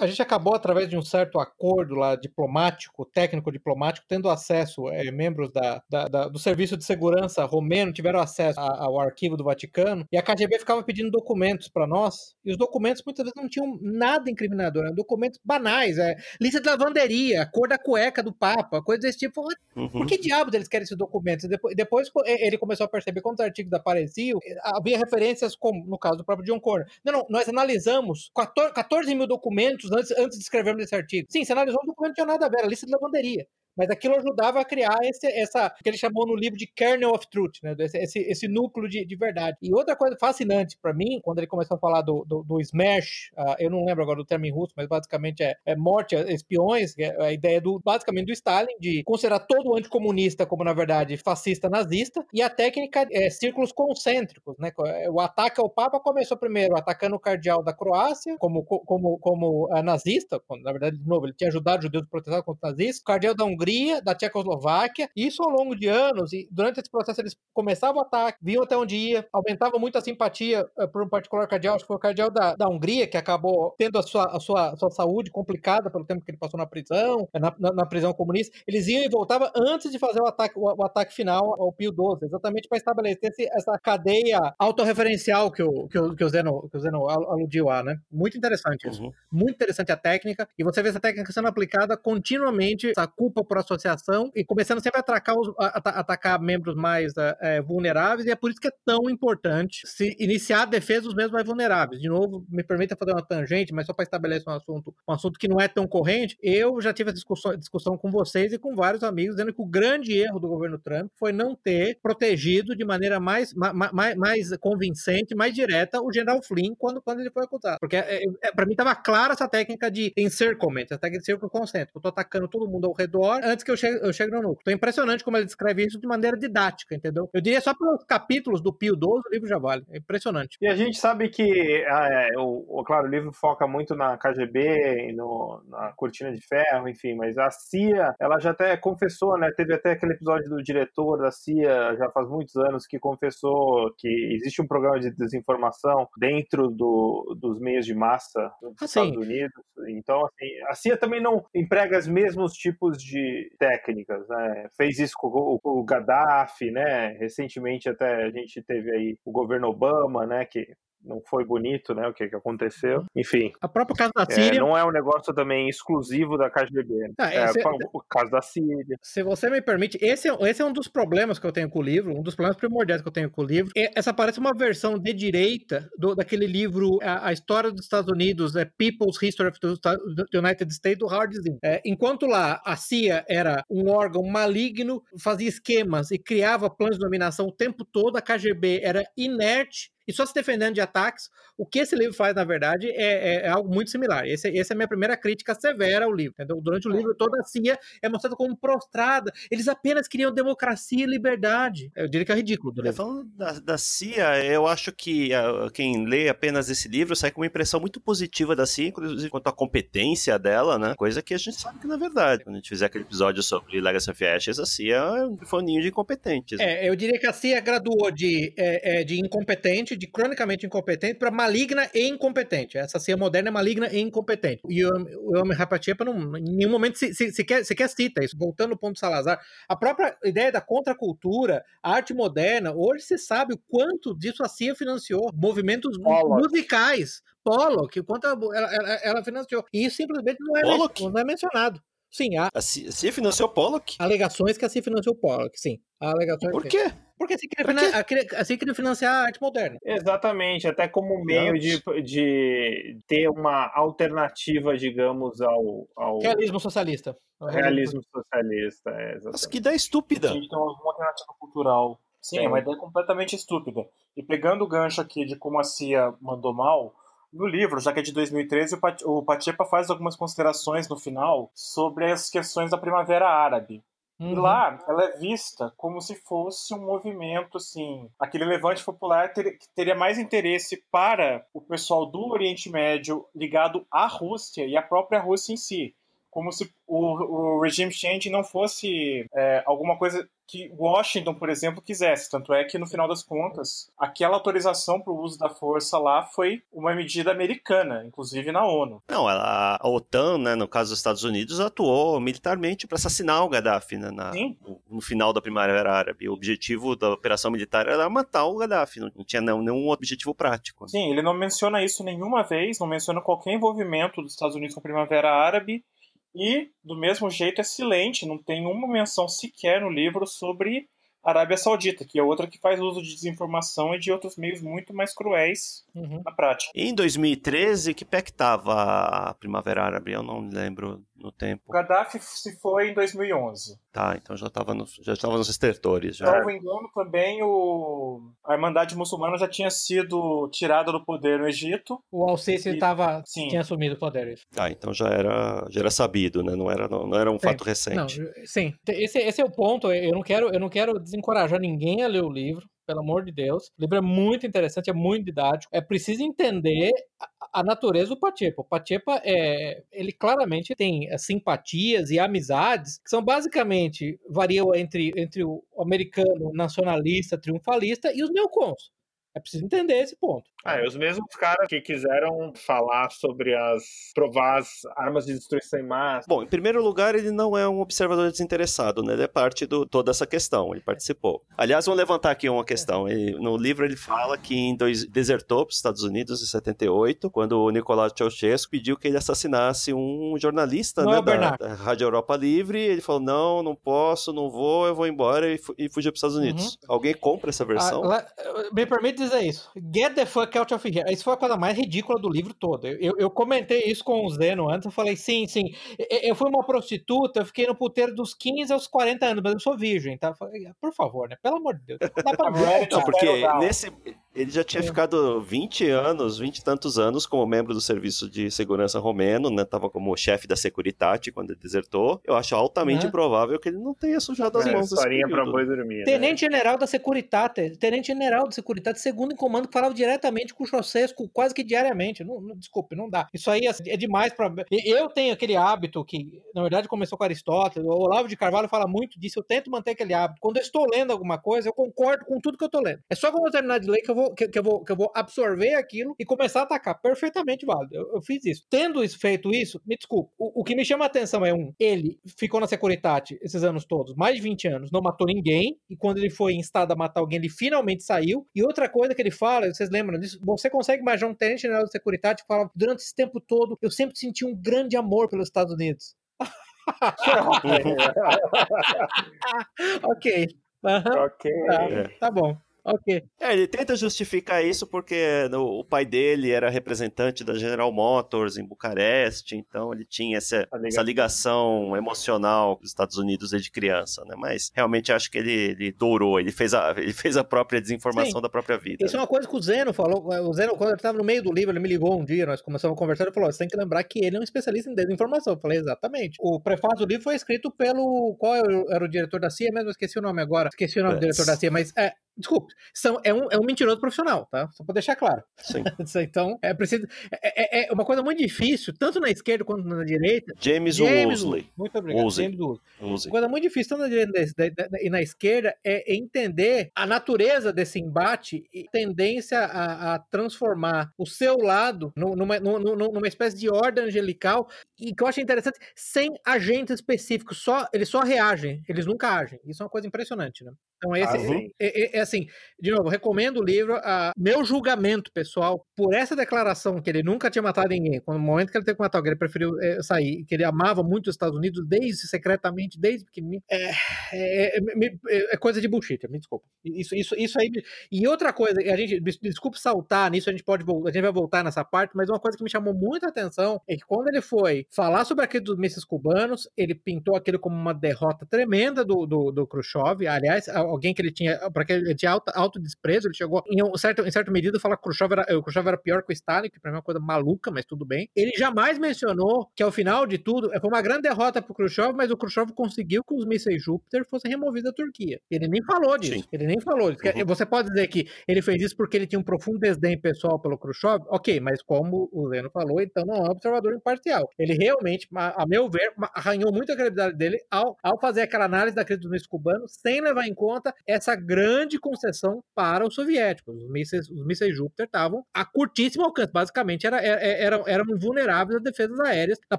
a 0.00 0.06
gente 0.06 0.20
acabou, 0.20 0.54
através 0.54 0.88
de 0.88 0.96
um 0.96 1.02
certo 1.02 1.38
acordo 1.38 1.94
lá 1.94 2.16
diplomático, 2.16 3.04
técnico-diplomático, 3.06 4.06
tendo 4.08 4.28
acesso, 4.28 4.88
é, 4.88 5.10
membros 5.12 5.52
da, 5.52 5.80
da, 5.88 6.08
da, 6.08 6.28
do 6.28 6.38
Serviço 6.38 6.76
de 6.76 6.84
Segurança 6.84 7.44
romeno 7.44 7.92
tiveram 7.92 8.18
acesso 8.18 8.58
a, 8.58 8.84
ao 8.84 8.98
arquivo 8.98 9.36
do 9.36 9.44
Vaticano, 9.44 10.06
e 10.10 10.16
a 10.16 10.22
KGB 10.22 10.58
ficava 10.58 10.82
pedindo 10.82 11.10
documentos 11.10 11.68
para 11.68 11.86
nós, 11.86 12.34
e 12.44 12.50
os 12.50 12.58
documentos 12.58 13.02
muitas 13.06 13.24
vezes 13.24 13.34
não 13.36 13.48
tinham 13.48 13.78
nada 13.80 14.28
incriminador, 14.28 14.84
eram 14.84 14.94
documentos 14.94 15.38
banais, 15.44 15.98
é, 15.98 16.16
lista 16.40 16.60
de 16.60 16.68
lavanderia, 16.68 17.46
cor 17.46 17.68
da 17.68 17.78
cueca 17.78 18.22
do 18.22 18.32
Papa, 18.32 18.82
coisas 18.82 19.04
desse 19.04 19.18
tipo. 19.18 19.44
Uhum. 19.76 19.88
Por 19.88 20.06
que 20.06 20.18
diabos 20.18 20.52
eles 20.54 20.68
querem 20.68 20.84
esses 20.84 20.96
documentos? 20.96 21.48
Depois, 21.48 21.76
depois 21.76 22.10
ele 22.26 22.58
começou 22.58 22.84
a 22.84 22.88
perceber 22.88 23.20
quando 23.20 23.38
os 23.38 23.44
artigos 23.44 23.72
apareciam, 23.72 24.38
havia 24.62 24.98
referências 24.98 25.54
como, 25.54 25.84
no 25.86 25.98
caso 25.98 26.16
do 26.16 26.24
próprio 26.24 26.46
John 26.46 26.60
Corner. 26.60 26.86
Não, 27.04 27.12
não, 27.12 27.26
nós 27.30 27.48
analisamos 27.48 28.30
14, 28.34 28.72
14 28.72 29.14
mil 29.14 29.26
documentos 29.26 29.43
documentos 29.44 29.92
antes, 29.92 30.10
antes 30.12 30.38
de 30.38 30.44
escrevermos 30.44 30.84
esse 30.84 30.94
artigo. 30.94 31.26
Sim, 31.30 31.44
você 31.44 31.52
analisou 31.52 31.80
um 31.82 31.86
documento 31.86 32.14
que 32.14 32.22
tinha 32.22 32.26
nada 32.26 32.46
a 32.46 32.48
ver, 32.48 32.62
a 32.62 32.66
lista 32.66 32.86
de 32.86 32.92
lavanderia. 32.92 33.46
Mas 33.76 33.90
aquilo 33.90 34.16
ajudava 34.16 34.60
a 34.60 34.64
criar 34.64 34.98
esse, 35.02 35.26
essa, 35.26 35.70
que 35.82 35.88
ele 35.88 35.96
chamou 35.96 36.26
no 36.26 36.34
livro 36.34 36.56
de 36.56 36.66
kernel 36.66 37.10
of 37.10 37.28
truth, 37.28 37.54
né? 37.62 37.74
Esse, 37.78 38.18
esse, 38.20 38.48
núcleo 38.48 38.88
de, 38.88 39.04
de, 39.04 39.16
verdade. 39.16 39.56
E 39.60 39.74
outra 39.74 39.96
coisa 39.96 40.16
fascinante 40.18 40.78
para 40.80 40.92
mim, 40.92 41.20
quando 41.22 41.38
ele 41.38 41.46
começou 41.46 41.76
a 41.76 41.80
falar 41.80 42.02
do, 42.02 42.24
do, 42.26 42.42
do 42.42 42.60
smash, 42.60 43.30
uh, 43.36 43.56
eu 43.58 43.70
não 43.70 43.84
lembro 43.84 44.02
agora 44.02 44.18
do 44.18 44.24
termo 44.24 44.46
em 44.46 44.52
russo, 44.52 44.72
mas 44.76 44.86
basicamente 44.86 45.42
é, 45.42 45.54
é 45.66 45.76
morte 45.76 46.14
a 46.14 46.30
espiões, 46.32 46.96
é 46.98 47.24
a 47.24 47.32
ideia 47.32 47.60
do, 47.60 47.80
basicamente 47.84 48.26
do 48.26 48.32
Stalin, 48.32 48.76
de 48.78 49.02
considerar 49.04 49.40
todo 49.40 49.76
anticomunista 49.76 50.46
como, 50.46 50.62
na 50.62 50.72
verdade, 50.72 51.16
fascista 51.16 51.68
nazista, 51.68 52.24
e 52.32 52.42
a 52.42 52.50
técnica 52.50 53.06
é 53.10 53.30
círculos 53.30 53.72
concêntricos, 53.72 54.56
né? 54.58 54.70
O 55.10 55.20
ataque 55.20 55.60
ao 55.60 55.68
Papa 55.68 55.98
começou 56.00 56.36
primeiro 56.36 56.76
atacando 56.76 57.16
o 57.16 57.20
cardeal 57.20 57.62
da 57.62 57.72
Croácia, 57.72 58.36
como, 58.38 58.62
como, 58.64 59.18
como 59.18 59.66
uh, 59.66 59.82
nazista, 59.82 60.40
quando, 60.46 60.62
na 60.62 60.72
verdade, 60.72 60.98
de 60.98 61.08
novo, 61.08 61.26
ele 61.26 61.34
tinha 61.34 61.48
ajudado 61.48 61.78
os 61.78 61.84
judeus 61.84 62.06
protestar 62.08 62.42
contra 62.42 62.68
os 62.68 62.76
nazistas, 62.76 63.00
o 63.00 63.04
cardeal 63.04 63.34
da 63.34 63.44
Hungria 63.44 63.63
Hungria, 63.64 64.02
da 64.02 64.14
Tchecoslováquia, 64.14 65.08
isso 65.16 65.42
ao 65.42 65.50
longo 65.50 65.74
de 65.74 65.88
anos, 65.88 66.32
e 66.32 66.46
durante 66.50 66.80
esse 66.80 66.90
processo 66.90 67.20
eles 67.20 67.34
começavam 67.52 68.02
o 68.02 68.04
ataque, 68.04 68.38
viam 68.42 68.62
até 68.62 68.76
onde 68.76 68.96
ia, 68.96 69.26
aumentavam 69.32 69.80
muito 69.80 69.96
a 69.96 70.00
simpatia 70.00 70.66
uh, 70.78 70.88
por 70.88 71.02
um 71.02 71.08
particular 71.08 71.46
cardeal, 71.46 71.74
acho 71.74 71.84
que 71.84 71.88
foi 71.88 71.96
o 71.96 72.00
cardeal 72.00 72.30
da, 72.30 72.54
da 72.54 72.68
Hungria, 72.68 73.06
que 73.06 73.16
acabou 73.16 73.74
tendo 73.78 73.98
a 73.98 74.02
sua, 74.02 74.24
a 74.24 74.38
sua, 74.38 74.70
a 74.72 74.76
sua 74.76 74.90
saúde 74.90 75.30
complicada 75.30 75.90
pelo 75.90 76.04
tempo 76.04 76.22
que 76.22 76.30
ele 76.30 76.38
passou 76.38 76.58
na 76.58 76.66
prisão, 76.66 77.28
eh, 77.32 77.38
na, 77.38 77.54
na, 77.58 77.72
na 77.72 77.86
prisão 77.86 78.12
comunista, 78.12 78.56
eles 78.66 78.86
iam 78.86 79.02
e 79.02 79.08
voltavam 79.08 79.50
antes 79.56 79.90
de 79.90 79.98
fazer 79.98 80.20
o 80.20 80.26
ataque, 80.26 80.58
o, 80.58 80.62
o 80.62 80.84
ataque 80.84 81.14
final 81.14 81.60
ao 81.60 81.72
Pio 81.72 81.90
XII, 81.90 82.28
exatamente 82.28 82.68
para 82.68 82.78
estabelecer 82.78 83.30
esse, 83.30 83.48
essa 83.52 83.78
cadeia 83.78 84.54
autorreferencial 84.58 85.50
que 85.50 85.62
o, 85.62 85.88
que 85.88 85.98
o, 85.98 86.14
que 86.14 86.24
o 86.24 86.28
Zeno, 86.28 86.68
que 86.70 86.76
o 86.76 86.80
Zeno 86.80 87.08
aludiu 87.08 87.70
a, 87.70 87.82
né? 87.82 87.96
Muito 88.10 88.36
interessante 88.36 88.88
isso. 88.88 89.02
Uhum. 89.02 89.12
Muito 89.32 89.54
interessante 89.54 89.90
a 89.92 89.96
técnica, 89.96 90.46
e 90.58 90.64
você 90.64 90.82
vê 90.82 90.88
essa 90.90 91.00
técnica 91.00 91.32
sendo 91.32 91.48
aplicada 91.48 91.96
continuamente, 91.96 92.90
essa 92.90 93.06
culpa 93.06 93.44
por 93.44 93.53
associação 93.60 94.30
e 94.34 94.44
começando 94.44 94.82
sempre 94.82 94.98
a 94.98 95.00
atacar, 95.00 95.36
os, 95.36 95.48
a, 95.58 95.66
a, 95.66 96.00
atacar 96.00 96.40
membros 96.40 96.74
mais 96.74 97.12
é, 97.40 97.60
vulneráveis, 97.60 98.26
e 98.26 98.30
é 98.30 98.36
por 98.36 98.50
isso 98.50 98.60
que 98.60 98.68
é 98.68 98.72
tão 98.84 99.08
importante 99.08 99.86
se 99.86 100.16
iniciar 100.18 100.62
a 100.62 100.66
defesa 100.66 101.02
dos 101.02 101.14
membros 101.14 101.32
mais 101.32 101.46
vulneráveis. 101.46 102.00
De 102.00 102.08
novo, 102.08 102.44
me 102.48 102.62
permita 102.62 102.96
fazer 102.96 103.12
uma 103.12 103.24
tangente, 103.24 103.72
mas 103.72 103.86
só 103.86 103.92
para 103.92 104.04
estabelecer 104.04 104.48
um 104.48 104.56
assunto, 104.56 104.94
um 105.08 105.12
assunto 105.12 105.38
que 105.38 105.48
não 105.48 105.60
é 105.60 105.68
tão 105.68 105.86
corrente, 105.86 106.36
eu 106.42 106.80
já 106.80 106.92
tive 106.92 107.10
essa 107.10 107.16
discussão, 107.16 107.56
discussão 107.56 107.96
com 107.96 108.10
vocês 108.10 108.52
e 108.52 108.58
com 108.58 108.74
vários 108.74 109.02
amigos, 109.02 109.36
dizendo 109.36 109.52
que 109.52 109.62
o 109.62 109.66
grande 109.66 110.16
erro 110.16 110.38
do 110.38 110.48
governo 110.48 110.78
Trump 110.78 111.10
foi 111.16 111.32
não 111.32 111.54
ter 111.54 111.98
protegido 112.02 112.76
de 112.76 112.84
maneira 112.84 113.18
mais, 113.20 113.52
mais, 113.54 114.16
mais 114.16 114.56
convincente, 114.58 115.34
mais 115.34 115.54
direta, 115.54 116.00
o 116.00 116.12
general 116.12 116.42
Flynn 116.42 116.74
quando, 116.76 117.00
quando 117.00 117.20
ele 117.20 117.30
foi 117.30 117.44
acusado. 117.44 117.78
Porque 117.80 117.96
é, 117.96 118.22
é, 118.42 118.52
para 118.52 118.66
mim 118.66 118.72
estava 118.72 118.94
clara 118.94 119.32
essa 119.32 119.48
técnica 119.48 119.90
de 119.90 120.12
encirclement, 120.16 120.84
essa 120.84 120.98
técnica 120.98 121.20
de 121.20 121.26
círculo 121.26 121.50
concêntrico. 121.50 121.98
Eu 121.98 122.02
tô 122.02 122.08
atacando 122.08 122.48
todo 122.48 122.68
mundo 122.68 122.86
ao 122.86 122.92
redor, 122.92 123.40
antes 123.44 123.64
que 123.64 123.70
eu 123.70 123.76
chegue, 123.76 123.98
eu 124.02 124.12
chegue 124.12 124.32
no 124.32 124.42
núcleo. 124.42 124.58
Então 124.60 124.72
é 124.72 124.76
impressionante 124.76 125.24
como 125.24 125.36
ele 125.36 125.46
descreve 125.46 125.84
isso 125.84 126.00
de 126.00 126.06
maneira 126.06 126.36
didática, 126.36 126.94
entendeu? 126.94 127.28
Eu 127.32 127.40
diria 127.40 127.60
só 127.60 127.74
pelos 127.74 128.04
capítulos 128.04 128.60
do 128.60 128.72
Pio 128.72 128.96
12, 128.96 129.22
o 129.28 129.32
livro 129.32 129.48
já 129.48 129.58
vale. 129.58 129.84
É 129.90 129.98
impressionante. 129.98 130.56
E 130.60 130.66
a 130.66 130.74
gente 130.74 130.98
sabe 130.98 131.28
que, 131.28 131.84
ah, 131.88 132.08
é, 132.10 132.38
o, 132.38 132.82
claro, 132.84 133.06
o 133.06 133.10
livro 133.10 133.32
foca 133.32 133.66
muito 133.66 133.94
na 133.94 134.16
KGB, 134.16 135.12
no, 135.14 135.62
na 135.68 135.92
cortina 135.92 136.32
de 136.32 136.40
ferro, 136.46 136.88
enfim, 136.88 137.14
mas 137.14 137.36
a 137.38 137.50
CIA, 137.50 138.14
ela 138.20 138.38
já 138.38 138.50
até 138.50 138.76
confessou, 138.76 139.38
né? 139.38 139.50
Teve 139.56 139.74
até 139.74 139.92
aquele 139.92 140.14
episódio 140.14 140.48
do 140.48 140.62
diretor 140.62 141.18
da 141.18 141.30
CIA, 141.30 141.96
já 141.96 142.10
faz 142.10 142.28
muitos 142.28 142.56
anos, 142.56 142.86
que 142.86 142.98
confessou 142.98 143.92
que 143.98 144.08
existe 144.34 144.62
um 144.62 144.66
programa 144.66 144.98
de 145.00 145.10
desinformação 145.10 146.08
dentro 146.18 146.68
do, 146.68 147.36
dos 147.40 147.60
meios 147.60 147.84
de 147.84 147.94
massa 147.94 148.52
dos 148.60 148.74
ah, 148.80 148.84
Estados 148.84 149.16
Unidos. 149.16 149.52
Então, 149.88 150.24
assim, 150.24 150.46
a 150.68 150.74
CIA 150.74 150.96
também 150.96 151.22
não 151.22 151.44
emprega 151.54 151.98
os 151.98 152.08
mesmos 152.08 152.52
tipos 152.52 152.98
de 152.98 153.33
técnicas, 153.58 154.26
né? 154.28 154.68
Fez 154.76 154.98
isso 154.98 155.14
com 155.16 155.28
o, 155.28 155.60
o 155.62 155.84
Gaddafi, 155.84 156.70
né? 156.70 157.08
Recentemente 157.18 157.88
até 157.88 158.24
a 158.24 158.30
gente 158.30 158.62
teve 158.62 158.90
aí 158.90 159.18
o 159.24 159.32
governo 159.32 159.68
Obama, 159.68 160.26
né? 160.26 160.44
Que 160.44 160.66
não 161.04 161.20
foi 161.20 161.44
bonito, 161.44 161.94
né? 161.94 162.08
O 162.08 162.14
que, 162.14 162.28
que 162.28 162.36
aconteceu. 162.36 163.04
Enfim. 163.14 163.52
A 163.60 163.68
própria 163.68 163.96
casa 163.96 164.12
da 164.16 164.26
Síria. 164.26 164.58
É, 164.58 164.60
não 164.60 164.76
é 164.76 164.84
um 164.84 164.90
negócio 164.90 165.32
também 165.34 165.68
exclusivo 165.68 166.36
da 166.36 166.50
KGB. 166.50 166.94
Né? 166.94 167.14
Ah, 167.18 167.32
é, 167.32 167.44
esse... 167.44 167.60
é, 167.60 167.62
o 167.92 168.00
caso 168.00 168.30
da 168.30 168.40
Síria. 168.40 168.98
Se 169.02 169.22
você 169.22 169.50
me 169.50 169.60
permite, 169.60 169.98
esse 170.00 170.28
é, 170.28 170.34
esse 170.48 170.62
é 170.62 170.64
um 170.64 170.72
dos 170.72 170.88
problemas 170.88 171.38
que 171.38 171.46
eu 171.46 171.52
tenho 171.52 171.68
com 171.68 171.78
o 171.78 171.82
livro, 171.82 172.16
um 172.16 172.22
dos 172.22 172.34
problemas 172.34 172.56
primordiais 172.56 173.02
que 173.02 173.08
eu 173.08 173.12
tenho 173.12 173.30
com 173.30 173.42
o 173.42 173.46
livro. 173.46 173.72
Essa 173.94 174.12
parece 174.12 174.38
uma 174.38 174.52
versão 174.56 174.98
de 174.98 175.12
direita 175.12 175.88
do, 175.98 176.14
daquele 176.14 176.46
livro 176.46 176.98
a, 177.02 177.28
a, 177.28 177.32
História 177.32 177.70
dos 177.70 177.82
Estados 177.82 178.10
Unidos, 178.10 178.56
é 178.56 178.64
People's 178.64 179.20
History 179.20 179.48
of 179.48 179.58
the 179.60 180.38
United 180.38 180.72
States, 180.72 180.98
do 180.98 181.06
Howard 181.06 181.34
Zinn. 181.36 181.58
É, 181.62 181.80
enquanto 181.84 182.26
lá 182.26 182.62
a 182.64 182.76
CIA 182.76 183.24
era 183.28 183.64
um 183.68 183.90
órgão 183.90 184.22
maligno, 184.22 185.02
fazia 185.20 185.48
esquemas 185.48 186.10
e 186.10 186.18
criava 186.18 186.70
planos 186.70 186.96
de 186.96 187.04
dominação 187.04 187.46
o 187.46 187.52
tempo 187.52 187.84
todo, 187.84 188.16
a 188.16 188.22
KGB 188.22 188.80
era 188.82 189.04
inerte 189.16 189.93
e 190.06 190.12
só 190.12 190.24
se 190.26 190.34
defendendo 190.34 190.74
de 190.74 190.80
ataques. 190.80 191.30
O 191.56 191.66
que 191.66 191.80
esse 191.80 191.94
livro 191.94 192.14
faz, 192.14 192.34
na 192.34 192.44
verdade, 192.44 192.90
é, 192.90 192.94
é, 192.94 193.46
é 193.46 193.48
algo 193.48 193.72
muito 193.72 193.90
similar. 193.90 194.26
Esse, 194.26 194.48
essa 194.58 194.72
é 194.72 194.74
a 194.74 194.76
minha 194.76 194.88
primeira 194.88 195.16
crítica 195.16 195.54
severa 195.54 196.04
ao 196.04 196.12
livro. 196.12 196.34
Entendeu? 196.34 196.60
Durante 196.60 196.88
o 196.88 196.90
livro, 196.90 197.14
toda 197.14 197.40
a 197.40 197.44
CIA 197.44 197.78
é 198.02 198.08
mostrada 198.08 198.36
como 198.36 198.56
prostrada. 198.56 199.32
Eles 199.50 199.68
apenas 199.68 200.08
queriam 200.08 200.32
democracia 200.32 201.04
e 201.04 201.06
liberdade. 201.06 201.90
Eu 201.94 202.08
diria 202.08 202.24
que 202.24 202.32
é 202.32 202.34
ridículo 202.34 202.72
do. 202.72 202.86
É, 202.86 202.92
falando 202.92 203.24
da, 203.36 203.52
da 203.60 203.78
CIA, 203.78 204.44
eu 204.44 204.66
acho 204.66 204.92
que 204.92 205.30
uh, 205.34 205.70
quem 205.70 206.06
lê 206.06 206.28
apenas 206.28 206.68
esse 206.68 206.88
livro 206.88 207.14
sai 207.16 207.30
com 207.30 207.40
uma 207.40 207.46
impressão 207.46 207.80
muito 207.80 208.00
positiva 208.00 208.54
da 208.54 208.66
CIA, 208.66 208.88
inclusive 208.88 209.30
quanto 209.30 209.48
à 209.48 209.52
competência 209.52 210.38
dela, 210.38 210.78
né? 210.78 210.94
Coisa 210.96 211.22
que 211.22 211.34
a 211.34 211.38
gente 211.38 211.60
sabe 211.60 211.78
que 211.78 211.86
não 211.86 211.96
é 211.96 211.98
verdade. 211.98 212.44
Quando 212.44 212.56
a 212.56 212.58
gente 212.58 212.68
fizer 212.68 212.86
aquele 212.86 213.04
episódio 213.04 213.42
sobre 213.42 213.80
Legacy 213.80 214.10
of 214.10 214.24
Ashes, 214.24 214.58
a 214.58 214.66
CIA 214.66 214.96
é 214.96 215.26
um 215.26 215.38
foninho 215.44 215.80
de 215.80 215.88
incompetentes. 215.88 216.58
É, 216.60 216.88
eu 216.88 216.96
diria 216.96 217.18
que 217.18 217.26
a 217.26 217.32
CIA 217.32 217.60
graduou 217.60 218.10
de, 218.10 218.52
é, 218.56 219.00
é, 219.00 219.04
de 219.04 219.18
incompetente 219.18 219.93
de 219.96 220.06
cronicamente 220.06 220.66
incompetente 220.66 221.18
para 221.18 221.30
maligna 221.30 221.88
e 221.94 222.06
incompetente. 222.06 222.78
Essa 222.78 222.98
CIA 222.98 223.16
moderna 223.16 223.48
é 223.48 223.52
maligna 223.52 223.88
e 223.92 223.98
incompetente. 223.98 224.62
E 224.68 224.84
o 224.84 225.38
Homem 225.38 225.56
Rapachepa, 225.56 226.04
não, 226.04 226.36
em 226.36 226.42
nenhum 226.42 226.70
momento 226.70 226.98
se, 226.98 227.14
se, 227.14 227.32
se, 227.32 227.44
quer, 227.44 227.64
se 227.64 227.74
quer 227.74 227.88
cita 227.88 228.24
isso. 228.24 228.36
Voltando 228.38 228.72
ao 228.72 228.78
ponto 228.78 228.98
Salazar, 228.98 229.40
a 229.68 229.76
própria 229.76 230.16
ideia 230.24 230.50
da 230.50 230.60
contracultura, 230.60 231.64
a 231.82 231.92
arte 231.92 232.14
moderna, 232.14 232.72
hoje 232.72 233.04
se 233.04 233.18
sabe 233.18 233.54
o 233.54 233.58
quanto 233.68 234.16
disso 234.16 234.42
a 234.42 234.48
CIA 234.48 234.74
financiou. 234.74 235.30
Movimentos 235.34 235.98
Pollock. 235.98 236.42
musicais. 236.42 237.22
Pollock, 237.42 238.00
o 238.00 238.04
quanto 238.04 238.26
ela, 238.26 238.56
ela, 238.56 238.94
ela, 239.02 239.24
financiou. 239.24 239.64
E 239.72 239.84
isso 239.84 239.96
simplesmente 239.96 240.38
não 240.40 240.56
é, 240.56 240.62
não 240.62 241.20
é 241.20 241.24
mencionado. 241.24 241.80
Sim, 242.10 242.36
a, 242.36 242.48
a 242.54 242.60
CIA 242.62 243.12
financiou 243.12 243.48
Pollock? 243.48 243.96
Alegações 243.98 244.56
que 244.56 244.64
a 244.64 244.68
CIA 244.68 244.82
financiou 244.82 245.14
Pollock, 245.16 245.58
sim. 245.58 245.80
Alegações 246.00 246.52
Por 246.52 246.64
quê? 246.64 246.92
Porque 247.16 247.34
assim 247.34 247.48
queria, 247.48 248.04
queria, 248.04 248.26
assim 248.36 248.56
queria 248.56 248.74
financiar 248.74 249.14
a 249.14 249.26
arte 249.26 249.40
moderna. 249.40 249.78
Exatamente, 249.84 250.66
até 250.66 250.88
como 250.88 251.24
meio 251.24 251.54
de, 251.54 251.80
de 252.02 252.98
ter 253.06 253.28
uma 253.28 253.70
alternativa, 253.74 254.76
digamos, 254.76 255.40
ao. 255.40 255.88
ao... 255.96 256.18
Realismo 256.18 256.58
socialista. 256.58 257.16
Realismo 257.40 258.02
socialista, 258.02 258.90
é, 258.90 259.10
exatamente. 259.10 259.32
Nossa, 259.32 259.48
que 259.48 259.58
ideia 259.58 259.76
estúpida. 259.76 260.28
Sim, 260.28 260.42
então, 260.44 260.60
uma 260.60 260.92
alternativa 260.92 261.34
cultural. 261.38 262.00
Sim, 262.20 262.38
é 262.38 262.48
uma 262.48 262.58
ideia 262.58 262.76
completamente 262.76 263.36
estúpida. 263.36 263.86
E 264.16 264.22
pegando 264.22 264.64
o 264.64 264.68
gancho 264.68 265.00
aqui 265.00 265.26
de 265.26 265.36
como 265.36 265.60
a 265.60 265.64
CIA 265.64 266.14
mandou 266.22 266.54
mal, 266.54 266.94
no 267.34 267.46
livro, 267.46 267.80
já 267.80 267.92
que 267.92 267.98
é 267.98 268.02
de 268.02 268.12
2013, 268.12 268.78
o 269.04 269.22
Pachepa 269.22 269.64
faz 269.64 269.90
algumas 269.90 270.16
considerações 270.16 270.88
no 270.88 270.96
final 270.96 271.50
sobre 271.52 272.10
as 272.10 272.30
questões 272.30 272.70
da 272.70 272.78
Primavera 272.78 273.28
Árabe. 273.28 273.82
Uhum. 274.24 274.32
E 274.32 274.34
lá, 274.34 274.78
ela 274.88 275.04
é 275.04 275.18
vista 275.18 275.72
como 275.76 276.00
se 276.00 276.14
fosse 276.14 276.72
um 276.72 276.78
movimento, 276.78 277.58
assim, 277.58 278.08
aquele 278.18 278.46
levante 278.46 278.82
popular 278.82 279.32
ter, 279.34 279.58
que 279.58 279.68
teria 279.74 279.94
mais 279.94 280.18
interesse 280.18 280.82
para 280.90 281.44
o 281.52 281.60
pessoal 281.60 282.06
do 282.06 282.28
Oriente 282.28 282.70
Médio 282.70 283.26
ligado 283.34 283.86
à 283.90 284.06
Rússia 284.06 284.64
e 284.64 284.76
à 284.76 284.82
própria 284.82 285.20
Rússia 285.20 285.52
em 285.52 285.56
si. 285.56 285.94
Como 286.30 286.50
se 286.50 286.72
o, 286.86 287.58
o 287.58 287.60
regime 287.60 287.92
change 287.92 288.30
não 288.30 288.42
fosse 288.42 289.28
é, 289.34 289.62
alguma 289.66 289.96
coisa 289.96 290.28
que 290.46 290.70
Washington, 290.78 291.34
por 291.34 291.48
exemplo, 291.48 291.82
quisesse. 291.82 292.30
Tanto 292.30 292.52
é 292.52 292.64
que, 292.64 292.78
no 292.78 292.86
final 292.86 293.08
das 293.08 293.22
contas, 293.22 293.90
aquela 293.98 294.34
autorização 294.34 295.00
para 295.00 295.12
o 295.12 295.20
uso 295.20 295.38
da 295.38 295.48
força 295.48 295.98
lá 295.98 296.22
foi 296.22 296.62
uma 296.72 296.94
medida 296.94 297.30
americana, 297.30 298.04
inclusive 298.06 298.52
na 298.52 298.66
ONU. 298.66 299.02
Não, 299.08 299.26
a, 299.26 299.78
a 299.80 299.88
OTAN, 299.88 300.38
né, 300.38 300.54
no 300.54 300.68
caso 300.68 300.90
dos 300.90 300.98
Estados 300.98 301.24
Unidos, 301.24 301.60
atuou 301.60 302.20
militarmente 302.20 302.86
para 302.86 302.96
assassinar 302.96 303.44
o 303.44 303.48
Gaddafi 303.48 303.96
né, 303.96 304.10
na, 304.10 304.32
no, 304.32 304.80
no, 304.88 305.00
final 305.00 305.32
da 305.32 305.40
Primavera 305.40 305.92
Árabe. 305.92 306.28
O 306.28 306.32
objetivo 306.32 306.96
da 306.96 307.12
operação 307.12 307.50
militar 307.50 307.88
era 307.88 308.08
matar 308.08 308.44
o 308.44 308.56
Gaddafi, 308.56 309.00
não, 309.00 309.10
não 309.16 309.24
tinha 309.24 309.40
não, 309.40 309.62
nenhum 309.62 309.88
objetivo 309.90 310.34
prático. 310.34 310.88
Sim, 310.88 311.10
ele 311.10 311.22
não 311.22 311.34
menciona 311.34 311.82
isso 311.82 312.04
nenhuma 312.04 312.42
vez, 312.42 312.78
não 312.78 312.86
menciona 312.86 313.20
qualquer 313.20 313.52
envolvimento 313.52 314.22
dos 314.22 314.32
Estados 314.32 314.56
Unidos 314.56 314.74
com 314.74 314.80
a 314.80 314.82
Primavera 314.82 315.30
Árabe 315.30 315.84
e, 316.34 316.70
do 316.82 316.96
mesmo 316.96 317.30
jeito, 317.30 317.60
é 317.60 317.64
silente, 317.64 318.26
não 318.26 318.38
tem 318.38 318.66
uma 318.66 318.88
menção 318.88 319.28
sequer 319.28 319.80
no 319.80 319.90
livro 319.90 320.26
sobre 320.26 320.88
Arábia 321.24 321.56
Saudita, 321.56 322.04
que 322.04 322.18
é 322.18 322.22
outra 322.22 322.46
que 322.46 322.58
faz 322.58 322.78
uso 322.78 323.02
de 323.02 323.14
desinformação 323.14 323.94
e 323.94 323.98
de 323.98 324.12
outros 324.12 324.36
meios 324.36 324.60
muito 324.60 324.92
mais 324.92 325.14
cruéis 325.14 325.84
uhum. 325.94 326.22
na 326.22 326.30
prática. 326.32 326.70
E 326.74 326.86
em 326.86 326.94
2013, 326.94 327.94
que 327.94 328.04
pé 328.04 328.20
que 328.20 328.30
estava 328.30 328.74
a 328.74 329.34
Primavera 329.34 329.84
Árabe? 329.84 330.12
Eu 330.12 330.22
não 330.22 330.46
lembro 330.46 331.02
no 331.16 331.30
tempo. 331.30 331.62
O 331.66 331.72
Gaddafi 331.72 332.18
se 332.20 332.58
foi 332.60 332.90
em 332.90 332.94
2011. 332.94 333.78
Tá, 333.92 334.14
então 334.16 334.36
já 334.36 334.48
estava 334.48 334.74
no, 334.74 334.84
já 335.02 335.12
estava 335.12 335.36
nos 335.36 335.48
estertores. 335.48 336.16
Já. 336.16 336.26
Salvo 336.26 336.50
engano, 336.50 336.90
também 336.94 337.42
o, 337.42 338.20
a 338.44 338.54
Irmandade 338.54 338.96
Muçulmana 338.96 339.38
já 339.38 339.48
tinha 339.48 339.70
sido 339.70 340.48
tirada 340.52 340.90
do 340.90 341.04
poder 341.04 341.38
no 341.38 341.48
Egito. 341.48 341.98
O 342.10 342.28
Al-Sisi 342.28 342.70
e... 342.70 342.78
Tava, 342.78 343.22
tinha 343.24 343.60
assumido 343.60 343.94
o 343.94 343.98
poder. 343.98 344.28
Isso. 344.28 344.44
Ah, 344.56 344.70
então 344.70 344.92
já 344.92 345.08
era, 345.08 345.66
já 345.70 345.80
era 345.80 345.90
sabido, 345.90 346.42
né? 346.42 346.56
Não 346.56 346.70
era, 346.70 346.88
não, 346.88 347.06
não 347.06 347.18
era 347.18 347.30
um 347.30 347.38
sim. 347.38 347.46
fato 347.46 347.64
recente. 347.64 348.20
Não, 348.20 348.32
sim, 348.44 348.74
esse, 348.88 349.18
esse 349.18 349.40
é 349.40 349.44
o 349.44 349.50
ponto. 349.50 349.92
Eu 349.92 350.12
não 350.12 350.22
quero, 350.22 350.52
eu 350.52 350.60
não 350.60 350.68
quero 350.68 350.98
desencorajar 350.98 351.60
ninguém 351.60 352.02
a 352.02 352.08
ler 352.08 352.24
o 352.24 352.32
livro 352.32 352.66
pelo 352.86 353.00
amor 353.00 353.24
de 353.24 353.32
Deus. 353.32 353.68
O 353.78 353.82
livro 353.82 353.96
é 353.96 354.00
muito 354.00 354.46
interessante, 354.46 354.90
é 354.90 354.92
muito 354.92 355.26
didático. 355.26 355.74
É 355.74 355.80
preciso 355.80 356.22
entender 356.22 356.90
a, 357.20 357.60
a 357.60 357.62
natureza 357.62 358.10
do 358.10 358.18
Pachepa. 358.18 358.62
O 358.62 358.64
Pachepa, 358.64 359.20
é, 359.24 359.82
ele 359.92 360.12
claramente 360.12 360.74
tem 360.74 361.08
é, 361.10 361.18
simpatias 361.18 362.10
e 362.10 362.18
amizades 362.18 362.98
que 362.98 363.10
são 363.10 363.22
basicamente 363.22 364.18
variam 364.28 364.74
entre, 364.74 365.12
entre 365.16 365.44
o 365.44 365.62
americano 365.78 366.52
nacionalista, 366.52 367.38
triunfalista 367.38 368.12
e 368.14 368.22
os 368.22 368.32
neocons. 368.32 368.90
É 369.34 369.40
preciso 369.40 369.64
entender 369.64 370.00
esse 370.00 370.16
ponto. 370.16 370.48
Ah, 370.64 370.76
é, 370.76 370.86
os 370.86 370.96
mesmos 370.96 371.28
caras 371.36 371.68
que 371.68 371.80
quiseram 371.80 372.52
falar 372.54 373.10
sobre 373.10 373.54
as. 373.54 374.12
provar 374.14 374.60
as 374.60 374.68
armas 374.96 375.26
de 375.26 375.34
destruição 375.34 375.78
em 375.78 375.86
massa. 375.86 376.26
Bom, 376.26 376.42
em 376.42 376.46
primeiro 376.46 376.82
lugar, 376.82 377.14
ele 377.14 377.30
não 377.30 377.56
é 377.56 377.68
um 377.68 377.80
observador 377.80 378.30
desinteressado, 378.30 379.02
né? 379.02 379.12
Ele 379.12 379.24
é 379.24 379.28
parte 379.28 379.66
de 379.66 379.86
toda 379.86 380.10
essa 380.10 380.26
questão, 380.26 380.72
ele 380.72 380.80
participou. 380.80 381.44
Aliás, 381.58 381.84
vamos 381.84 381.98
levantar 381.98 382.30
aqui 382.30 382.48
uma 382.48 382.64
questão. 382.64 383.06
Ele, 383.06 383.32
no 383.32 383.56
livro 383.56 383.84
ele 383.84 383.96
fala 383.96 384.38
que 384.38 384.54
em 384.54 384.76
dois, 384.76 385.04
desertou 385.06 385.66
para 385.66 385.72
os 385.72 385.76
Estados 385.76 386.02
Unidos 386.02 386.42
em 386.42 386.46
78, 386.46 387.30
quando 387.30 387.60
o 387.60 387.70
Nicolau 387.70 388.08
Ceausescu 388.08 388.70
pediu 388.70 388.96
que 388.96 389.08
ele 389.08 389.18
assassinasse 389.18 389.92
um 389.92 390.34
jornalista 390.38 391.04
né, 391.04 391.18
é 391.18 391.22
da, 391.22 391.56
da, 391.56 391.74
Rádio 391.74 392.06
Europa 392.06 392.36
Livre. 392.36 392.80
Ele 392.80 393.00
falou: 393.00 393.20
não, 393.20 393.62
não 393.62 393.74
posso, 393.74 394.32
não 394.32 394.48
vou, 394.48 394.86
eu 394.86 394.94
vou 394.94 395.06
embora 395.06 395.52
e, 395.52 395.60
e 395.76 395.88
fugiu 395.90 396.10
para 396.10 396.16
os 396.16 396.18
Estados 396.18 396.36
Unidos. 396.36 396.64
Uhum. 396.66 396.94
Alguém 396.94 397.14
compra 397.14 397.50
essa 397.50 397.64
versão? 397.64 398.10
Ah, 398.10 398.24
me 398.72 398.86
permite 398.86 399.23
dizer 399.24 399.42
isso. 399.42 399.70
Get 399.74 400.14
the 400.14 400.26
fuck 400.26 400.56
out 400.56 400.72
of 400.72 400.88
here. 400.88 401.12
Isso 401.12 401.24
foi 401.24 401.34
a 401.34 401.36
coisa 401.36 401.56
mais 401.56 401.76
ridícula 401.76 402.18
do 402.18 402.28
livro 402.28 402.54
todo. 402.54 402.86
Eu, 402.86 402.98
eu, 402.98 403.14
eu 403.18 403.30
comentei 403.30 403.82
isso 403.86 404.04
com 404.04 404.24
o 404.24 404.30
Zeno 404.30 404.68
antes. 404.68 404.86
Eu 404.86 404.92
falei, 404.92 405.16
sim, 405.16 405.46
sim. 405.46 405.74
Eu 406.22 406.34
fui 406.34 406.48
uma 406.48 406.64
prostituta, 406.64 407.40
eu 407.40 407.46
fiquei 407.46 407.66
no 407.66 407.74
puteiro 407.74 408.14
dos 408.14 408.34
15 408.34 408.72
aos 408.72 408.86
40 408.86 409.26
anos, 409.26 409.42
mas 409.42 409.52
eu 409.54 409.60
sou 409.60 409.76
virgem, 409.76 410.16
tá? 410.16 410.34
Falei, 410.34 410.66
por 410.80 410.92
favor, 410.92 411.28
né? 411.28 411.36
Pelo 411.42 411.56
amor 411.56 411.74
de 411.74 411.84
Deus. 411.86 411.98
Dá 412.00 412.36
pra 412.36 412.50
ver. 412.50 412.88
Não, 412.90 413.02
porque 413.02 413.46
nesse, 413.58 413.92
Ele 414.34 414.50
já 414.50 414.64
tinha 414.64 414.82
é. 414.82 414.86
ficado 414.86 415.40
20 415.40 415.88
anos, 415.88 416.38
20 416.38 416.58
e 416.58 416.64
tantos 416.64 416.98
anos 416.98 417.26
como 417.26 417.46
membro 417.46 417.72
do 417.72 417.80
Serviço 417.80 418.28
de 418.28 418.50
Segurança 418.50 418.98
Romeno, 418.98 419.48
né? 419.48 419.64
Tava 419.64 419.88
como 419.88 420.16
chefe 420.16 420.48
da 420.48 420.56
Securitate 420.56 421.30
quando 421.30 421.50
ele 421.50 421.60
desertou. 421.60 422.20
Eu 422.24 422.34
acho 422.34 422.54
altamente 422.54 423.08
provável 423.10 423.58
que 423.58 423.68
ele 423.68 423.78
não 423.78 423.94
tenha 423.94 424.18
sujado 424.18 424.58
as 424.58 424.66
mãos 424.66 424.90
Historinha 424.90 425.28
pra 425.28 425.44
boi 425.44 425.64
dormir, 425.64 425.98
né? 425.98 426.04
Tenente-General 426.04 426.76
da 426.76 426.86
Securitate, 426.86 427.76
Tenente-General 427.76 428.44
da 428.44 428.50
Securitate, 428.50 429.00
segundo 429.00 429.32
em 429.32 429.36
comando, 429.36 429.68
que 429.68 429.72
falava 429.72 429.94
diretamente 429.94 430.52
com 430.52 430.64
o 430.64 430.66
Chaucesco 430.66 431.28
quase 431.28 431.54
que 431.54 431.62
diariamente. 431.62 432.24
Não, 432.24 432.40
não, 432.40 432.56
desculpe, 432.56 432.96
não 432.96 433.08
dá. 433.08 433.28
Isso 433.32 433.50
aí 433.50 433.66
é, 433.66 433.92
é 433.92 433.96
demais 433.96 434.32
pra... 434.32 434.52
Eu 434.84 435.08
tenho 435.08 435.32
aquele 435.32 435.56
hábito 435.56 436.04
que, 436.04 436.42
na 436.54 436.62
verdade, 436.62 436.88
começou 436.88 437.16
com 437.16 437.24
Aristóteles. 437.24 437.86
O 437.86 437.92
Olavo 437.92 438.28
de 438.28 438.36
Carvalho 438.36 438.68
fala 438.68 438.86
muito 438.86 439.18
disso. 439.18 439.38
Eu 439.38 439.44
tento 439.44 439.70
manter 439.70 439.92
aquele 439.92 440.12
hábito. 440.12 440.40
Quando 440.40 440.56
eu 440.56 440.62
estou 440.62 440.86
lendo 440.90 441.12
alguma 441.12 441.38
coisa, 441.38 441.68
eu 441.68 441.72
concordo 441.72 442.24
com 442.24 442.40
tudo 442.40 442.58
que 442.58 442.64
eu 442.64 442.66
estou 442.66 442.82
lendo. 442.82 443.00
É 443.08 443.14
só 443.14 443.30
quando 443.30 443.46
eu 443.46 443.52
terminar 443.52 443.78
de 443.78 443.88
ler 443.88 444.00
que 444.00 444.10
eu 444.10 444.14
vou 444.14 444.23
vou, 444.24 444.34
que, 444.34 444.48
que, 444.48 444.58
eu 444.58 444.62
vou, 444.62 444.84
que 444.84 444.92
eu 444.92 444.96
vou 444.96 445.12
absorver 445.14 445.74
aquilo 445.74 446.14
e 446.18 446.24
começar 446.24 446.60
a 446.60 446.62
atacar. 446.64 447.00
Perfeitamente 447.00 447.66
válido. 447.66 447.94
Eu, 447.94 448.14
eu 448.14 448.22
fiz 448.22 448.44
isso. 448.44 448.64
Tendo 448.68 449.04
isso, 449.04 449.18
feito 449.18 449.52
isso, 449.52 449.80
me 449.86 449.96
desculpe. 449.96 450.32
O, 450.38 450.60
o, 450.60 450.64
que 450.64 450.74
me 450.74 450.84
chama 450.84 451.04
a 451.04 451.06
atenção 451.06 451.44
é 451.44 451.52
um, 451.52 451.72
ele 451.78 452.18
ficou 452.38 452.60
na 452.60 452.66
Securitate 452.66 453.38
esses 453.42 453.62
anos 453.62 453.84
todos, 453.84 454.14
mais 454.14 454.36
de 454.36 454.42
20 454.42 454.68
anos, 454.68 454.90
não 454.90 455.00
matou 455.00 455.26
ninguém, 455.26 455.78
e 455.88 455.96
quando 455.96 456.18
ele 456.18 456.30
foi 456.30 456.54
instado 456.54 456.92
a 456.92 456.96
matar 456.96 457.20
alguém, 457.20 457.38
ele 457.38 457.48
finalmente 457.48 458.02
saiu. 458.02 458.46
E 458.54 458.62
outra 458.62 458.88
coisa 458.88 459.14
que 459.14 459.22
ele 459.22 459.30
fala, 459.30 459.72
vocês 459.72 459.90
lembram 459.90 460.18
disso? 460.18 460.38
Você 460.42 460.70
consegue 460.70 461.02
imaginar 461.02 461.30
um 461.30 461.34
tenente 461.34 461.62
general 461.62 461.82
da 461.82 461.90
Securitate 461.90 462.42
que 462.42 462.48
fala, 462.48 462.70
durante 462.74 463.00
esse 463.00 463.14
tempo 463.14 463.40
todo, 463.40 463.78
eu 463.80 463.90
sempre 463.90 464.18
senti 464.18 464.44
um 464.44 464.54
grande 464.54 464.96
amor 464.96 465.28
pelos 465.28 465.48
Estados 465.48 465.72
Unidos. 465.72 466.14
ok. 470.02 470.46
Uhum. 470.84 471.24
Ok. 471.24 471.50
Tá, 471.66 471.88
tá 472.20 472.30
bom. 472.30 472.56
Ok. 472.84 473.24
É, 473.40 473.52
ele 473.52 473.66
tenta 473.66 473.96
justificar 473.96 474.62
isso 474.62 474.86
porque 474.86 475.48
o 475.54 475.82
pai 475.82 476.04
dele 476.04 476.50
era 476.50 476.68
representante 476.68 477.42
da 477.42 477.54
General 477.54 477.90
Motors 477.90 478.58
em 478.58 478.64
Bucareste, 478.64 479.56
então 479.56 479.92
ele 479.92 480.04
tinha 480.04 480.36
essa, 480.36 480.68
essa 480.84 481.02
ligação 481.02 481.96
emocional 481.96 482.76
com 482.76 482.84
os 482.84 482.90
Estados 482.90 483.16
Unidos 483.16 483.50
desde 483.50 483.70
criança, 483.70 484.22
né? 484.26 484.34
Mas 484.36 484.70
realmente 484.74 485.12
acho 485.12 485.30
que 485.30 485.38
ele, 485.38 485.52
ele 485.52 485.92
dourou, 485.92 486.38
ele 486.38 486.52
fez, 486.52 486.74
a, 486.74 486.92
ele 486.98 487.14
fez 487.14 487.38
a 487.38 487.44
própria 487.44 487.80
desinformação 487.80 488.36
Sim. 488.36 488.42
da 488.42 488.48
própria 488.50 488.76
vida. 488.76 489.04
Isso 489.04 489.16
é 489.16 489.20
uma 489.20 489.26
coisa 489.26 489.48
que 489.48 489.56
o 489.56 489.62
Zeno 489.62 489.94
falou. 489.94 490.26
O 490.26 490.52
Zeno, 490.52 490.76
quando 490.76 490.90
ele 490.90 490.96
estava 490.96 491.16
no 491.16 491.24
meio 491.24 491.42
do 491.42 491.52
livro, 491.52 491.72
ele 491.72 491.80
me 491.80 491.88
ligou 491.88 492.20
um 492.20 492.24
dia, 492.24 492.44
nós 492.44 492.60
começamos 492.60 492.94
a 492.94 492.98
conversar, 492.98 493.24
ele 493.24 493.32
falou: 493.32 493.50
você 493.50 493.58
tem 493.58 493.68
que 493.68 493.76
lembrar 493.76 494.04
que 494.04 494.22
ele 494.22 494.36
é 494.36 494.40
um 494.40 494.42
especialista 494.42 494.90
em 494.90 494.94
desinformação. 494.94 495.54
Eu 495.54 495.58
falei, 495.58 495.78
exatamente. 495.78 496.36
O 496.38 496.60
prefácio 496.60 496.98
do 496.98 497.06
livro 497.06 497.24
foi 497.24 497.34
escrito 497.34 497.70
pelo. 497.70 498.36
Qual 498.38 498.54
era 498.54 499.04
o 499.04 499.08
diretor 499.08 499.40
da 499.40 499.48
CIA 499.48 499.70
mesmo? 499.72 499.88
Eu 499.88 499.92
esqueci 499.92 500.18
o 500.18 500.22
nome 500.22 500.42
agora. 500.42 500.68
Esqueci 500.68 501.00
o 501.00 501.02
nome 501.02 501.14
do 501.14 501.20
diretor 501.20 501.46
da 501.46 501.56
CIA, 501.56 501.70
mas 501.70 501.92
é, 501.96 502.12
Desculpe, 502.36 502.74
são, 502.92 503.20
é, 503.22 503.32
um, 503.32 503.48
é 503.50 503.58
um 503.58 503.64
mentiroso 503.64 504.00
profissional, 504.00 504.46
tá? 504.50 504.68
Só 504.72 504.82
para 504.82 504.94
deixar 504.94 505.14
claro. 505.14 505.42
Sim. 505.56 505.84
então, 506.22 506.58
é 506.60 506.74
preciso. 506.74 507.06
É, 507.30 507.82
é, 507.82 507.88
é, 507.88 507.92
uma 507.92 508.04
coisa 508.04 508.22
muito 508.22 508.38
difícil, 508.38 508.92
tanto 508.98 509.20
na 509.20 509.30
esquerda 509.30 509.64
quanto 509.64 509.86
na 509.86 510.02
direita. 510.04 510.52
James, 510.60 510.96
James 510.96 511.42
Woolsey. 511.42 511.70
Muito 511.76 511.96
obrigado. 511.96 512.22
Woolsey. 512.22 512.44
James 512.44 512.58
Woolsey. 512.58 512.82
Uma 513.00 513.30
coisa 513.30 513.48
muito 513.48 513.62
difícil, 513.62 513.96
tanto 513.96 514.02
na 514.02 514.08
direita 514.08 514.90
e 515.00 515.08
na 515.08 515.22
esquerda, 515.22 515.76
é 515.84 516.14
entender 516.14 516.90
a 516.94 517.06
natureza 517.06 517.72
desse 517.72 518.00
embate 518.00 518.64
e 518.72 518.84
tendência 518.90 519.60
a, 519.60 520.14
a 520.14 520.18
transformar 520.18 521.12
o 521.16 521.26
seu 521.26 521.56
lado 521.58 522.12
numa, 522.16 522.58
numa, 522.58 522.78
numa 522.78 523.28
espécie 523.28 523.56
de 523.56 523.70
ordem 523.70 524.04
angelical, 524.04 524.68
e 524.98 525.14
que 525.14 525.22
eu 525.22 525.26
acho 525.28 525.40
interessante, 525.40 525.78
sem 525.94 526.30
agentes 526.44 526.96
específicos. 526.96 527.58
Só, 527.58 527.86
eles 527.92 528.08
só 528.08 528.20
reagem, 528.20 528.82
eles 528.88 529.06
nunca 529.06 529.28
agem. 529.36 529.60
Isso 529.64 529.82
é 529.82 529.84
uma 529.84 529.90
coisa 529.90 530.06
impressionante, 530.06 530.64
né? 530.64 530.72
Então, 531.04 531.16
esse, 531.16 531.36
ah, 531.36 531.68
é, 531.78 532.02
é, 532.02 532.18
é, 532.18 532.20
assim, 532.20 532.46
de 532.80 532.90
novo, 532.90 533.08
recomendo 533.08 533.58
o 533.58 533.64
livro. 533.64 533.94
A, 533.96 534.32
meu 534.36 534.64
julgamento 534.64 535.30
pessoal, 535.32 535.84
por 535.96 536.14
essa 536.14 536.34
declaração 536.34 537.00
que 537.00 537.10
ele 537.10 537.22
nunca 537.22 537.50
tinha 537.50 537.62
matado 537.62 537.88
ninguém, 537.88 538.22
no 538.26 538.38
momento 538.38 538.70
que 538.70 538.78
ele 538.78 538.84
teve 538.84 538.96
que 538.96 539.02
matar 539.02 539.18
alguém, 539.18 539.32
ele 539.32 539.38
preferiu 539.38 539.78
é, 539.80 540.02
sair, 540.02 540.44
que 540.44 540.54
ele 540.54 540.64
amava 540.64 541.02
muito 541.02 541.28
os 541.28 541.34
Estados 541.34 541.56
Unidos, 541.56 541.84
desde 541.86 542.26
secretamente, 542.26 542.98
desde 542.98 543.24
pequenininho, 543.26 543.62
é, 543.70 543.90
é, 544.32 544.78
é, 544.78 545.54
é 545.54 545.56
coisa 545.56 545.80
de 545.80 545.88
bullshit, 545.88 546.26
me 546.28 546.38
desculpa. 546.38 546.64
Isso, 546.84 547.14
isso, 547.14 547.34
isso 547.36 547.60
aí. 547.60 547.70
E 548.10 548.26
outra 548.26 548.52
coisa, 548.52 548.80
a 548.80 548.96
gente, 548.96 549.20
desculpe 549.20 549.78
saltar 549.78 550.30
nisso, 550.30 550.48
a 550.48 550.52
gente 550.52 550.64
pode 550.64 550.84
a 550.84 551.10
gente 551.10 551.22
vai 551.22 551.32
voltar 551.32 551.64
nessa 551.64 551.84
parte, 551.84 552.12
mas 552.14 552.28
uma 552.28 552.38
coisa 552.38 552.56
que 552.56 552.64
me 552.64 552.70
chamou 552.70 552.94
muita 552.94 553.28
atenção 553.28 553.80
é 553.88 553.96
que 553.96 554.04
quando 554.06 554.28
ele 554.28 554.40
foi 554.40 554.86
falar 554.90 555.24
sobre 555.24 555.44
aquele 555.44 555.64
dos 555.64 555.78
mísseis 555.78 556.04
cubanos, 556.04 556.68
ele 556.76 556.94
pintou 556.94 557.36
aquilo 557.36 557.58
como 557.58 557.76
uma 557.76 557.94
derrota 557.94 558.46
tremenda 558.46 559.04
do, 559.04 559.26
do, 559.26 559.50
do 559.50 559.66
Khrushchev. 559.66 560.26
Aliás, 560.26 560.68
alguém 560.94 561.14
que 561.14 561.22
ele 561.22 561.32
tinha, 561.32 561.58
para 561.70 561.84
que 561.84 561.92
ele 561.92 562.14
tinha 562.14 562.32
alto, 562.32 562.50
alto 562.54 562.80
desprezo, 562.80 563.28
ele 563.28 563.34
chegou 563.34 563.62
em, 563.66 563.82
um 563.82 563.96
certo, 563.96 564.22
em 564.26 564.30
certa 564.30 564.50
medida 564.50 564.76
a 564.76 564.80
falar 564.80 564.96
que 564.96 565.02
o 565.02 565.10
Khrushchev, 565.10 565.32
era, 565.32 565.58
o 565.58 565.62
Khrushchev 565.62 565.88
era 565.88 565.98
pior 565.98 566.22
que 566.22 566.32
o 566.32 566.34
Stalin, 566.34 566.70
que 566.70 566.80
pra 566.80 566.90
mim 566.90 566.96
é 566.96 566.98
uma 566.98 567.02
coisa 567.02 567.20
maluca, 567.20 567.70
mas 567.70 567.84
tudo 567.84 568.04
bem. 568.04 568.28
Ele 568.34 568.52
jamais 568.56 568.98
mencionou 568.98 569.70
que 569.74 569.82
ao 569.82 569.92
final 569.92 570.26
de 570.26 570.38
tudo, 570.38 570.70
foi 570.70 570.90
uma 570.90 571.02
grande 571.02 571.22
derrota 571.22 571.60
pro 571.60 571.74
Khrushchev, 571.74 572.12
mas 572.14 572.30
o 572.30 572.36
Khrushchev 572.36 572.72
conseguiu 572.72 573.22
que 573.26 573.34
os 573.34 573.46
mísseis 573.46 573.82
Júpiter 573.82 574.24
fossem 574.28 574.50
removidos 574.50 574.90
da 574.90 574.92
Turquia. 574.92 575.40
Ele 575.50 575.68
nem 575.68 575.82
falou 575.82 576.18
disso. 576.18 576.34
Sim. 576.34 576.44
Ele 576.52 576.66
nem 576.66 576.80
falou 576.80 577.10
disso. 577.10 577.22
Uhum. 577.36 577.44
Você 577.46 577.66
pode 577.66 577.88
dizer 577.88 578.06
que 578.08 578.26
ele 578.46 578.62
fez 578.62 578.82
isso 578.82 578.96
porque 578.96 579.16
ele 579.16 579.26
tinha 579.26 579.38
um 579.38 579.42
profundo 579.42 579.78
desdém 579.78 580.18
pessoal 580.20 580.58
pelo 580.60 580.78
Khrushchev? 580.78 581.24
Ok, 581.28 581.60
mas 581.60 581.82
como 581.82 582.28
o 582.32 582.46
Leno 582.46 582.70
falou, 582.70 583.00
então 583.00 583.24
não 583.26 583.34
é 583.34 583.40
um 583.40 583.50
observador 583.50 583.94
imparcial. 583.94 584.48
Ele 584.58 584.74
realmente, 584.74 585.28
a 585.34 585.64
meu 585.66 585.88
ver, 585.88 586.12
arranhou 586.34 586.72
muito 586.72 586.92
a 586.92 586.96
credibilidade 586.96 587.36
dele 587.36 587.58
ao, 587.70 587.96
ao 588.02 588.20
fazer 588.20 588.42
aquela 588.42 588.64
análise 588.64 588.94
da 588.94 589.04
crise 589.04 589.20
dos 589.20 589.30
mísseis 589.30 589.46
cubanos, 589.46 589.92
sem 590.00 590.20
levar 590.20 590.46
em 590.46 590.54
conta 590.54 590.73
essa 591.06 591.34
grande 591.34 591.98
concessão 591.98 592.62
para 592.74 593.06
os 593.06 593.14
soviéticos. 593.14 593.76
Os 593.76 593.90
mísseis, 593.90 594.28
os 594.28 594.44
mísseis 594.46 594.76
Júpiter 594.76 595.06
estavam 595.06 595.44
a 595.52 595.64
curtíssimo 595.64 596.24
alcance. 596.24 596.52
Basicamente, 596.52 597.06
era, 597.06 597.20
era, 597.20 597.42
eram, 597.42 597.84
eram 597.86 598.04
vulneráveis 598.18 598.76
às 598.76 598.82
defesas 598.82 599.18
aéreas 599.20 599.58
na 599.70 599.78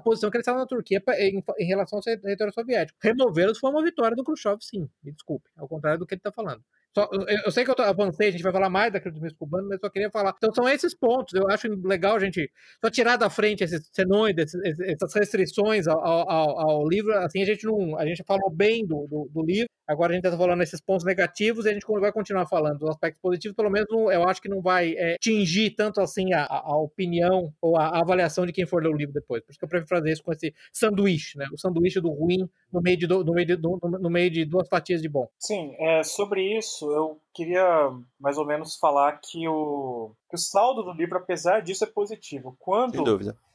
posição 0.00 0.30
que 0.30 0.36
eles 0.36 0.42
estavam 0.44 0.60
na 0.60 0.66
Turquia 0.66 1.02
em, 1.18 1.42
em 1.58 1.66
relação 1.66 1.98
ao 1.98 2.02
território 2.02 2.52
soviético. 2.52 2.98
Removê-los 3.02 3.58
foi 3.58 3.70
uma 3.70 3.82
vitória 3.82 4.16
do 4.16 4.24
Khrushchev, 4.24 4.58
sim. 4.60 4.88
Me 5.02 5.12
desculpe. 5.12 5.48
Ao 5.56 5.68
contrário 5.68 5.98
do 5.98 6.06
que 6.06 6.14
ele 6.14 6.20
está 6.20 6.32
falando. 6.32 6.62
Só, 6.96 7.06
eu, 7.44 7.50
sei 7.50 7.62
que 7.62 7.70
eu 7.70 7.84
avancei, 7.84 8.28
a 8.28 8.30
gente 8.30 8.42
vai 8.42 8.50
falar 8.50 8.70
mais 8.70 8.90
da 8.90 8.98
crise 8.98 9.20
do 9.20 9.34
cubano, 9.34 9.64
mas 9.64 9.74
eu 9.74 9.80
só 9.80 9.90
queria 9.90 10.10
falar. 10.10 10.34
Então 10.38 10.50
são 10.54 10.66
esses 10.66 10.94
pontos. 10.94 11.34
Eu 11.34 11.46
acho 11.50 11.68
legal 11.86 12.16
a 12.16 12.18
gente 12.18 12.50
só 12.82 12.88
tirar 12.88 13.18
da 13.18 13.28
frente 13.28 13.62
esses 13.62 13.86
senões, 13.92 14.34
essas 14.80 15.12
restrições 15.14 15.86
ao, 15.86 16.02
ao, 16.02 16.58
ao, 16.58 16.88
livro. 16.88 17.12
Assim, 17.18 17.42
a 17.42 17.44
gente 17.44 17.66
não. 17.66 17.98
A 17.98 18.06
gente 18.06 18.24
falou 18.24 18.50
bem 18.50 18.86
do, 18.86 19.06
do, 19.08 19.28
do 19.30 19.44
livro. 19.44 19.68
Agora 19.86 20.12
a 20.12 20.14
gente 20.16 20.24
está 20.24 20.36
falando 20.36 20.62
esses 20.62 20.80
pontos 20.80 21.04
negativos 21.04 21.66
e 21.66 21.68
a 21.68 21.72
gente 21.72 21.86
vai 21.86 22.10
continuar 22.10 22.46
falando 22.46 22.78
dos 22.78 22.88
aspectos 22.88 23.20
positivos, 23.20 23.54
pelo 23.54 23.70
menos 23.70 23.86
eu 23.90 24.24
acho 24.24 24.42
que 24.42 24.48
não 24.48 24.60
vai 24.60 24.94
é, 24.96 25.16
tingir 25.20 25.70
tanto 25.76 26.00
assim 26.00 26.32
a, 26.32 26.44
a, 26.44 26.76
opinião 26.76 27.52
ou 27.60 27.76
a, 27.76 27.86
a, 27.86 28.00
avaliação 28.00 28.44
de 28.44 28.52
quem 28.52 28.66
for 28.66 28.82
ler 28.82 28.88
o 28.88 28.96
livro 28.96 29.14
depois. 29.14 29.44
Por 29.44 29.52
isso 29.52 29.58
que 29.60 29.64
eu 29.64 29.68
prefiro 29.68 29.88
fazer 29.88 30.10
isso 30.10 30.24
com 30.24 30.32
esse 30.32 30.52
sanduíche, 30.72 31.38
né? 31.38 31.46
O 31.52 31.58
sanduíche 31.58 32.00
do 32.00 32.10
ruim 32.10 32.48
no 32.72 32.80
meio 32.80 32.96
de, 32.96 33.06
do, 33.06 33.22
no 33.22 33.32
meio 33.32 33.46
de, 33.46 33.56
no 33.56 34.10
meio 34.10 34.30
de 34.30 34.44
duas 34.44 34.68
fatias 34.68 35.00
de 35.00 35.08
bom. 35.08 35.28
Sim, 35.38 35.76
é, 35.78 36.02
sobre 36.02 36.58
isso 36.58 36.85
eu 36.90 37.20
queria 37.32 37.90
mais 38.18 38.38
ou 38.38 38.44
menos 38.44 38.76
falar 38.76 39.20
que 39.20 39.48
o, 39.48 40.12
que 40.28 40.36
o 40.36 40.38
saldo 40.38 40.82
do 40.82 40.92
livro, 40.92 41.18
apesar 41.18 41.60
disso, 41.60 41.84
é 41.84 41.86
positivo. 41.86 42.56
Quando 42.58 43.02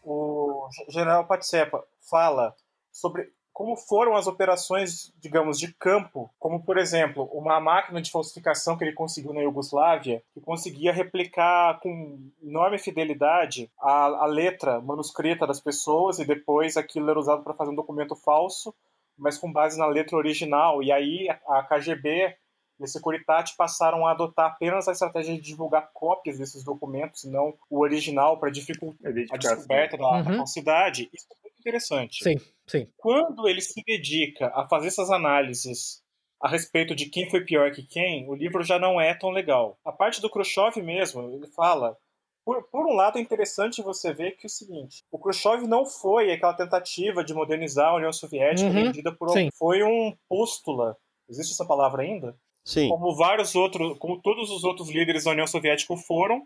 o 0.04 0.68
general 0.90 1.26
Patsepa 1.26 1.84
fala 2.00 2.56
sobre 2.92 3.32
como 3.54 3.76
foram 3.76 4.16
as 4.16 4.28
operações, 4.28 5.14
digamos, 5.20 5.60
de 5.60 5.74
campo, 5.74 6.34
como 6.40 6.64
por 6.64 6.78
exemplo, 6.78 7.26
uma 7.34 7.60
máquina 7.60 8.02
de 8.02 8.10
falsificação 8.10 8.78
que 8.78 8.84
ele 8.84 8.94
conseguiu 8.94 9.34
na 9.34 9.42
Iugoslávia, 9.42 10.24
que 10.34 10.42
conseguia 10.42 10.94
replicar 10.94 11.80
com 11.80 12.32
enorme 12.42 12.80
fidelidade 12.80 13.70
a, 13.80 14.06
a 14.24 14.26
letra 14.26 14.80
manuscrita 14.82 15.46
das 15.46 15.60
pessoas 15.60 16.20
e 16.20 16.26
depois 16.26 16.78
aquilo 16.78 17.10
era 17.10 17.20
usado 17.20 17.44
para 17.44 17.54
fazer 17.54 17.72
um 17.72 17.76
documento 17.76 18.16
falso, 18.16 18.74
mas 19.18 19.38
com 19.38 19.52
base 19.52 19.78
na 19.78 19.86
letra 19.86 20.18
original. 20.18 20.82
E 20.82 20.92
aí 20.92 21.28
a 21.48 21.62
KGB 21.64 22.36
e 22.82 22.84
a 22.84 22.88
Securitate 22.88 23.56
passaram 23.56 24.06
a 24.06 24.12
adotar 24.12 24.48
apenas 24.48 24.88
a 24.88 24.92
estratégia 24.92 25.36
de 25.36 25.42
divulgar 25.42 25.92
cópias 25.94 26.38
desses 26.38 26.64
documentos, 26.64 27.24
não 27.26 27.54
o 27.70 27.80
original, 27.80 28.40
para 28.40 28.50
dificultar 28.50 29.12
a 29.32 29.38
descoberta 29.38 29.98
da, 29.98 30.10
uhum. 30.10 30.24
da 30.24 30.38
falsidade. 30.38 31.10
Isso 31.14 31.28
é 31.32 31.36
muito 31.44 31.60
interessante. 31.60 32.24
Sim, 32.24 32.36
sim. 32.68 32.88
Quando 32.98 33.48
ele 33.48 33.62
se 33.62 33.82
dedica 33.86 34.52
a 34.56 34.68
fazer 34.68 34.88
essas 34.88 35.10
análises 35.12 36.02
a 36.42 36.50
respeito 36.50 36.96
de 36.96 37.06
quem 37.06 37.30
foi 37.30 37.42
pior 37.42 37.72
que 37.72 37.84
quem, 37.84 38.28
o 38.28 38.34
livro 38.34 38.64
já 38.64 38.80
não 38.80 39.00
é 39.00 39.14
tão 39.14 39.30
legal. 39.30 39.78
A 39.86 39.92
parte 39.92 40.20
do 40.20 40.30
Khrushchev 40.30 40.82
mesmo, 40.82 41.22
ele 41.32 41.48
fala 41.48 41.96
por, 42.44 42.64
por, 42.64 42.88
um 42.88 42.96
lado, 42.96 43.20
é 43.20 43.22
interessante 43.22 43.84
você 43.84 44.14
ver 44.14 44.32
que 44.32 44.46
é 44.46 44.48
o 44.48 44.50
seguinte: 44.50 45.04
o 45.12 45.20
Khrushchev 45.20 45.68
não 45.68 45.86
foi 45.86 46.32
aquela 46.32 46.56
tentativa 46.56 47.24
de 47.24 47.34
modernizar 47.34 47.90
a 47.90 47.96
União 47.96 48.12
Soviética 48.12 48.68
uhum, 48.68 48.74
vendida 48.74 49.16
por 49.16 49.30
sim. 49.30 49.50
foi 49.54 49.84
um 49.84 50.16
pústula. 50.28 50.98
Existe 51.30 51.54
essa 51.54 51.66
palavra 51.66 52.02
ainda? 52.02 52.36
Sim. 52.64 52.90
Como 52.90 53.16
vários 53.16 53.56
outros, 53.56 53.98
como 53.98 54.22
todos 54.22 54.50
os 54.50 54.64
outros 54.64 54.90
líderes 54.90 55.24
da 55.24 55.32
União 55.32 55.48
Soviética 55.48 55.96
foram. 55.98 56.46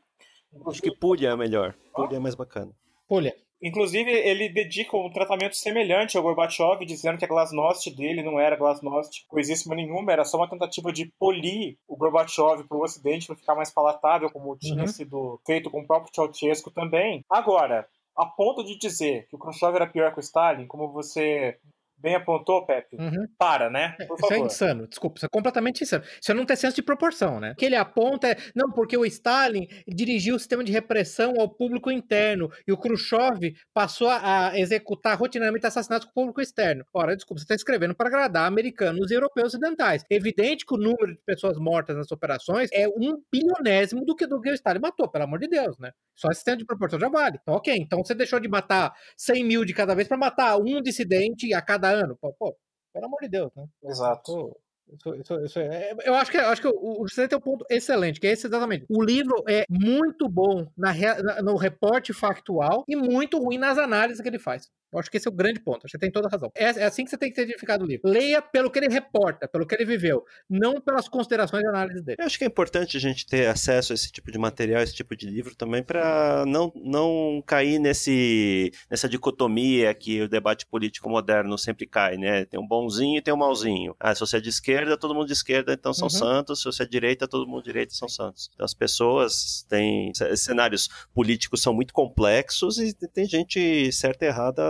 Acho 0.68 0.82
que 0.82 0.96
Pulha 0.96 1.30
é 1.30 1.36
melhor. 1.36 1.76
Pulha 1.94 2.16
é 2.16 2.20
mais 2.20 2.36
bacana. 2.36 2.72
Pulha. 3.08 3.36
Inclusive, 3.62 4.12
ele 4.12 4.50
dedica 4.50 4.96
um 4.96 5.10
tratamento 5.10 5.56
semelhante 5.56 6.18
ao 6.18 6.24
Gorbachev, 6.24 6.86
dizendo 6.86 7.18
que 7.18 7.26
a 7.26 7.28
glasnost 7.28 7.90
dele 7.90 8.22
não 8.22 8.40
era 8.40 8.56
glasnost 8.56 9.26
coisíssima 9.28 9.74
nenhuma, 9.74 10.12
era 10.12 10.26
só 10.26 10.38
uma 10.38 10.50
tentativa 10.50 10.92
de 10.92 11.12
polir 11.18 11.78
o 11.88 11.96
Gorbachev 11.96 12.64
para 12.68 12.78
o 12.78 12.84
Ocidente 12.84 13.26
para 13.26 13.36
ficar 13.36 13.56
mais 13.56 13.72
palatável, 13.72 14.30
como 14.30 14.50
uhum. 14.50 14.58
tinha 14.58 14.88
sido 14.88 15.40
feito 15.46 15.70
com 15.70 15.82
o 15.82 15.88
próprio 15.88 16.14
Ceausescu 16.14 16.70
também. 16.70 17.24
Agora, 17.30 17.88
a 18.16 18.26
ponto 18.26 18.64
de 18.64 18.78
dizer 18.78 19.28
que 19.28 19.36
o 19.36 19.40
Khrushchev 19.40 19.76
era 19.76 19.88
pior 19.88 20.14
que 20.14 20.20
o 20.20 20.22
Stalin, 20.22 20.68
como 20.68 20.92
você 20.92 21.58
bem 21.98 22.16
apontou, 22.16 22.66
Pepe, 22.66 22.98
uhum. 22.98 23.28
para, 23.38 23.70
né? 23.70 23.96
Por 24.08 24.18
isso 24.20 24.34
é 24.34 24.40
insano, 24.40 24.88
desculpa, 24.88 25.18
isso 25.18 25.26
é 25.26 25.30
completamente 25.30 25.84
insano. 25.84 26.04
Isso 26.22 26.34
não 26.34 26.46
tem 26.46 26.56
senso 26.56 26.76
de 26.76 26.84
proporção, 26.84 27.40
né? 27.40 27.52
O 27.52 27.56
que 27.56 27.66
ele 27.66 27.76
aponta 27.76 28.30
é, 28.30 28.38
não, 28.56 28.72
porque 28.72 28.98
o 28.98 29.06
Stalin 29.06 29.68
dirigiu 29.88 30.36
o 30.36 30.40
sistema 30.40 30.64
de 30.64 30.72
repressão 30.72 31.34
ao 31.40 31.50
público 31.50 31.92
interno 31.92 32.50
e 32.68 32.72
o 32.72 32.78
Khrushchev 32.78 33.54
passou 33.74 34.10
a 34.10 34.52
executar 34.56 35.18
rotineiramente 35.18 35.66
assassinatos 35.66 36.06
com 36.06 36.12
o 36.12 36.14
público 36.14 36.42
externo. 36.42 36.86
Ora, 36.94 37.16
desculpa, 37.16 37.40
você 37.40 37.46
está 37.46 37.56
escrevendo 37.56 37.96
para 37.96 38.08
agradar 38.08 38.48
americanos 38.48 39.12
e 39.12 39.14
europeus 39.14 39.48
ocidentais. 39.48 40.04
Evidente 40.10 40.66
que 40.66 40.74
o 40.74 40.78
número 40.78 41.14
de 41.14 41.22
pessoas 41.26 41.58
mortas 41.58 41.96
nas 41.96 42.12
operações 42.12 42.70
é 42.72 42.88
um 42.88 43.22
bilionésimo 43.32 44.06
do 44.06 44.16
que, 44.16 44.28
do 44.28 44.40
que 44.42 44.50
o 44.50 44.54
Stalin 44.54 44.80
matou, 44.80 45.10
pelo 45.10 45.24
amor 45.24 45.40
de 45.40 45.48
Deus, 45.48 45.78
né? 45.80 45.92
Só 46.16 46.30
esse 46.30 46.40
sistema 46.40 46.58
de 46.58 46.66
proporção 46.66 47.00
já 47.00 47.10
vale. 47.10 47.38
Então, 47.42 47.56
ok, 47.56 47.74
então 47.78 48.04
você 48.04 48.16
deixou 48.16 48.40
de 48.40 48.48
matar 48.48 48.94
100 49.18 49.44
mil 49.44 49.66
de 49.66 49.74
cada 49.74 49.94
vez 49.94 50.08
para 50.08 50.18
matar 50.18 50.58
um 50.58 50.82
dissidente 50.82 51.54
a 51.54 51.62
cada 51.62 51.85
ano. 51.94 52.16
Pô, 52.18 52.34
pô, 52.34 52.58
pelo 52.94 53.06
amor 53.06 53.20
de 53.22 53.30
Deus, 53.30 53.52
né? 53.56 53.68
Exato. 53.84 54.32
Pô, 54.34 54.62
isso, 54.94 55.16
isso, 55.16 55.46
isso 55.46 55.60
é, 55.60 55.92
é, 55.92 55.96
eu 56.06 56.16
acho 56.16 56.32
que, 56.32 56.38
eu 56.38 56.48
acho 56.48 56.62
que 56.62 56.68
o, 56.68 57.02
o 57.02 57.06
tem 57.06 57.38
um 57.38 57.42
ponto 57.42 57.66
excelente, 57.70 58.20
que 58.20 58.28
é 58.28 58.32
esse 58.32 58.48
exatamente. 58.48 58.86
O 58.90 59.04
livro 59.04 59.44
é 59.48 59.66
muito 59.70 60.30
bom 60.30 60.68
na, 60.78 60.94
na, 60.94 61.42
no 61.42 61.56
reporte 61.56 62.14
factual 62.14 62.84
e 62.88 62.96
muito 62.96 63.38
ruim 63.40 63.58
nas 63.58 63.78
análises 63.78 64.22
que 64.22 64.28
ele 64.28 64.40
faz. 64.40 64.70
Eu 64.96 65.00
acho 65.00 65.12
que 65.12 65.18
esse 65.18 65.28
é 65.28 65.32
o 65.32 65.34
grande 65.34 65.60
ponto. 65.60 65.90
Você 65.90 65.98
tem 65.98 66.10
toda 66.10 66.28
a 66.28 66.32
razão. 66.32 66.50
É, 66.56 66.66
é, 66.66 66.86
assim 66.86 67.04
que 67.04 67.10
você 67.10 67.18
tem 67.18 67.30
que 67.30 67.36
ter 67.36 67.42
edificado 67.42 67.84
o 67.84 67.88
livro. 67.88 68.10
Leia 68.10 68.42
pelo 68.42 68.72
que 68.72 68.80
ele 68.80 68.88
reporta, 68.88 69.46
pelo 69.46 69.68
que 69.68 69.76
ele 69.76 69.84
viveu, 69.84 70.24
não 70.50 70.80
pelas 70.80 71.10
considerações 71.10 71.64
e 71.64 71.68
análises 71.68 72.02
dele. 72.02 72.16
Eu 72.18 72.26
acho 72.26 72.38
que 72.38 72.46
é 72.46 72.48
importante 72.48 72.96
a 72.96 73.00
gente 73.00 73.26
ter 73.26 73.48
acesso 73.48 73.92
a 73.92 73.96
esse 73.96 74.10
tipo 74.10 74.32
de 74.32 74.38
material, 74.38 74.82
esse 74.82 74.94
tipo 74.94 75.14
de 75.14 75.30
livro 75.30 75.54
também, 75.54 75.84
para 75.84 76.46
não, 76.48 76.72
não 76.76 77.44
cair 77.46 77.78
nesse, 77.78 78.72
nessa 78.90 79.10
dicotomia 79.10 79.94
que 79.94 80.22
o 80.22 80.30
debate 80.30 80.66
político 80.66 81.10
moderno 81.10 81.58
sempre 81.58 81.86
cai, 81.86 82.16
né? 82.16 82.46
Tem 82.46 82.58
um 82.58 82.68
bonzinho 82.68 83.18
e 83.18 83.22
tem 83.22 83.34
um 83.34 83.38
malzinho. 83.38 83.96
Ah, 84.00 84.16
se 84.16 84.22
você 84.22 84.38
é 84.38 84.40
de 84.42 84.50
esquerda, 84.50 84.75
todo 84.98 85.14
mundo 85.14 85.28
de 85.28 85.34
esquerda, 85.34 85.74
então 85.74 85.94
são 85.94 86.06
uhum. 86.06 86.10
santos. 86.10 86.62
Se 86.62 86.66
você 86.66 86.84
é 86.84 86.86
direita, 86.86 87.28
todo 87.28 87.48
mundo 87.48 87.64
de 87.64 87.70
direita 87.70 87.94
são 87.94 88.08
santos. 88.08 88.50
Então 88.54 88.66
as 88.66 88.74
pessoas 88.74 89.66
têm 89.70 90.12
cenários 90.36 90.90
políticos 91.14 91.62
são 91.62 91.74
muito 91.74 91.94
complexos 91.94 92.78
e 92.78 92.94
tem 92.94 93.26
gente 93.26 93.92
certa 93.92 94.26
e 94.26 94.28
errada 94.28 94.62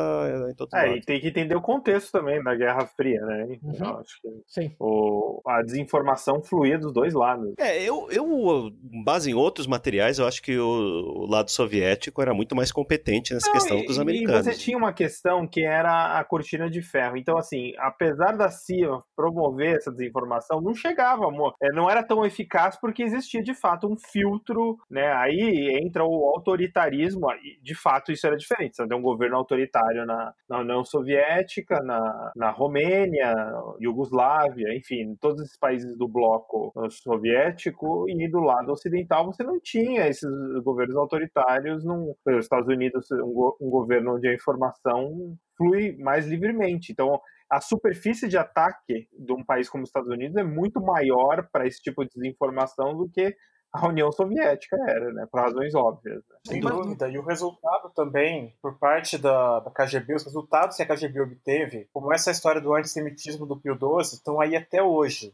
em 0.49 0.55
todo 0.55 0.69
é, 0.73 0.85
lado. 0.85 0.97
e 0.97 1.01
tem 1.01 1.19
que 1.19 1.27
entender 1.27 1.55
o 1.55 1.61
contexto 1.61 2.11
também 2.11 2.41
da 2.43 2.55
Guerra 2.55 2.85
Fria, 2.87 3.21
né? 3.21 3.57
Uhum. 3.61 3.75
Eu 3.79 3.97
acho 3.99 4.21
que 4.21 4.29
Sim. 4.47 4.75
O, 4.79 5.41
a 5.45 5.61
desinformação 5.61 6.41
fluía 6.43 6.77
dos 6.77 6.93
dois 6.93 7.13
lados. 7.13 7.53
É, 7.57 7.81
eu, 7.81 8.07
eu, 8.11 8.71
base 9.03 9.31
em 9.31 9.33
outros 9.33 9.67
materiais, 9.67 10.19
eu 10.19 10.27
acho 10.27 10.41
que 10.41 10.57
o, 10.57 10.65
o 10.65 11.29
lado 11.29 11.51
soviético 11.51 12.21
era 12.21 12.33
muito 12.33 12.55
mais 12.55 12.71
competente 12.71 13.33
nessa 13.33 13.47
Não, 13.47 13.53
questão 13.53 13.77
e, 13.79 13.85
que 13.85 13.91
os 13.91 13.99
americanos. 13.99 14.47
E 14.47 14.51
você 14.51 14.57
tinha 14.57 14.77
uma 14.77 14.93
questão 14.93 15.47
que 15.47 15.63
era 15.63 16.19
a 16.19 16.23
cortina 16.23 16.69
de 16.69 16.81
ferro. 16.81 17.17
Então, 17.17 17.37
assim, 17.37 17.73
apesar 17.77 18.37
da 18.37 18.49
CIA 18.49 18.99
promover 19.15 19.77
essa 19.77 19.91
desinformação, 19.95 20.61
não 20.61 20.73
chegava, 20.73 21.27
amor. 21.27 21.55
É, 21.61 21.71
não 21.71 21.89
era 21.89 22.03
tão 22.03 22.25
eficaz 22.25 22.79
porque 22.79 23.03
existia 23.03 23.41
de 23.41 23.53
fato 23.53 23.87
um 23.87 23.97
filtro, 23.97 24.77
né? 24.89 25.11
Aí 25.13 25.79
entra 25.81 26.03
o 26.03 26.29
autoritarismo, 26.29 27.27
de 27.61 27.75
fato 27.75 28.11
isso 28.11 28.25
era 28.27 28.37
diferente. 28.37 28.75
Você 28.75 28.87
tem 28.87 28.97
um 28.97 29.01
governo 29.01 29.37
autoritário 29.37 30.05
na, 30.05 30.33
na 30.49 30.59
União 30.59 30.83
Soviética, 30.83 31.81
na, 31.81 32.31
na 32.35 32.51
Romênia, 32.51 33.33
Iugoslávia, 33.79 34.75
enfim, 34.75 35.15
todos 35.19 35.41
esses 35.41 35.57
países 35.57 35.97
do 35.97 36.07
bloco 36.07 36.73
soviético, 36.89 38.05
e 38.09 38.29
do 38.29 38.39
lado 38.39 38.71
ocidental 38.71 39.25
você 39.25 39.43
não 39.43 39.59
tinha 39.59 40.07
esses 40.07 40.29
governos 40.63 40.95
autoritários, 40.95 41.83
num, 41.83 42.15
os 42.27 42.37
Estados 42.37 42.67
Unidos, 42.67 43.09
um, 43.11 43.55
um 43.61 43.69
governo 43.69 44.15
onde 44.15 44.27
a 44.27 44.33
informação 44.33 45.37
flui 45.57 45.95
mais 45.97 46.27
livremente. 46.27 46.91
Então, 46.91 47.19
a 47.49 47.61
superfície 47.61 48.27
de 48.27 48.37
ataque 48.37 49.07
de 49.11 49.33
um 49.33 49.43
país 49.43 49.69
como 49.69 49.83
os 49.83 49.89
Estados 49.89 50.09
Unidos 50.09 50.35
é 50.37 50.43
muito 50.43 50.81
maior 50.81 51.47
para 51.51 51.67
esse 51.67 51.81
tipo 51.81 52.03
de 52.03 52.11
desinformação 52.15 52.95
do 52.95 53.09
que 53.09 53.35
a 53.71 53.87
União 53.87 54.11
Soviética 54.11 54.77
era, 54.87 55.11
né? 55.11 55.27
Por 55.29 55.41
razões 55.41 55.75
óbvias. 55.75 56.23
Né? 56.29 56.37
Sem 56.47 56.59
dúvida. 56.61 57.09
E 57.09 57.17
o 57.17 57.25
resultado 57.25 57.91
também, 57.93 58.55
por 58.61 58.79
parte 58.79 59.17
da, 59.17 59.59
da 59.59 59.71
KGB, 59.71 60.15
os 60.15 60.23
resultados 60.23 60.77
que 60.77 60.83
a 60.83 60.87
KGB 60.87 61.21
obteve, 61.21 61.89
como 61.93 62.13
essa 62.13 62.31
história 62.31 62.61
do 62.61 62.73
antissemitismo 62.73 63.45
do 63.45 63.59
Pio 63.59 63.75
XII, 63.75 64.15
estão 64.15 64.39
aí 64.39 64.55
até 64.55 64.81
hoje. 64.81 65.33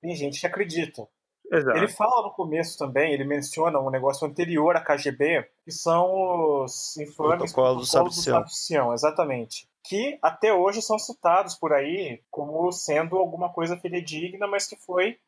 Tem 0.00 0.14
gente 0.14 0.40
que 0.40 0.46
acredita. 0.46 1.06
Exato. 1.52 1.76
Ele 1.76 1.88
fala 1.88 2.22
no 2.22 2.32
começo 2.32 2.78
também, 2.78 3.12
ele 3.12 3.24
menciona 3.24 3.78
um 3.78 3.90
negócio 3.90 4.26
anterior 4.26 4.74
à 4.74 4.80
KGB, 4.80 5.46
que 5.62 5.70
são 5.70 6.64
os 6.64 6.96
infames 6.96 7.52
protocolos 7.52 7.90
do 7.90 8.12
Sabe-Sião. 8.14 8.94
Exatamente. 8.94 9.68
Que 9.84 10.18
até 10.22 10.52
hoje 10.52 10.80
são 10.80 10.98
citados 10.98 11.54
por 11.54 11.72
aí 11.72 12.22
como 12.30 12.70
sendo 12.70 13.16
alguma 13.16 13.52
coisa 13.52 13.76
fidedigna, 13.76 14.46
mas 14.46 14.66
que 14.66 14.76
foi 14.76 15.18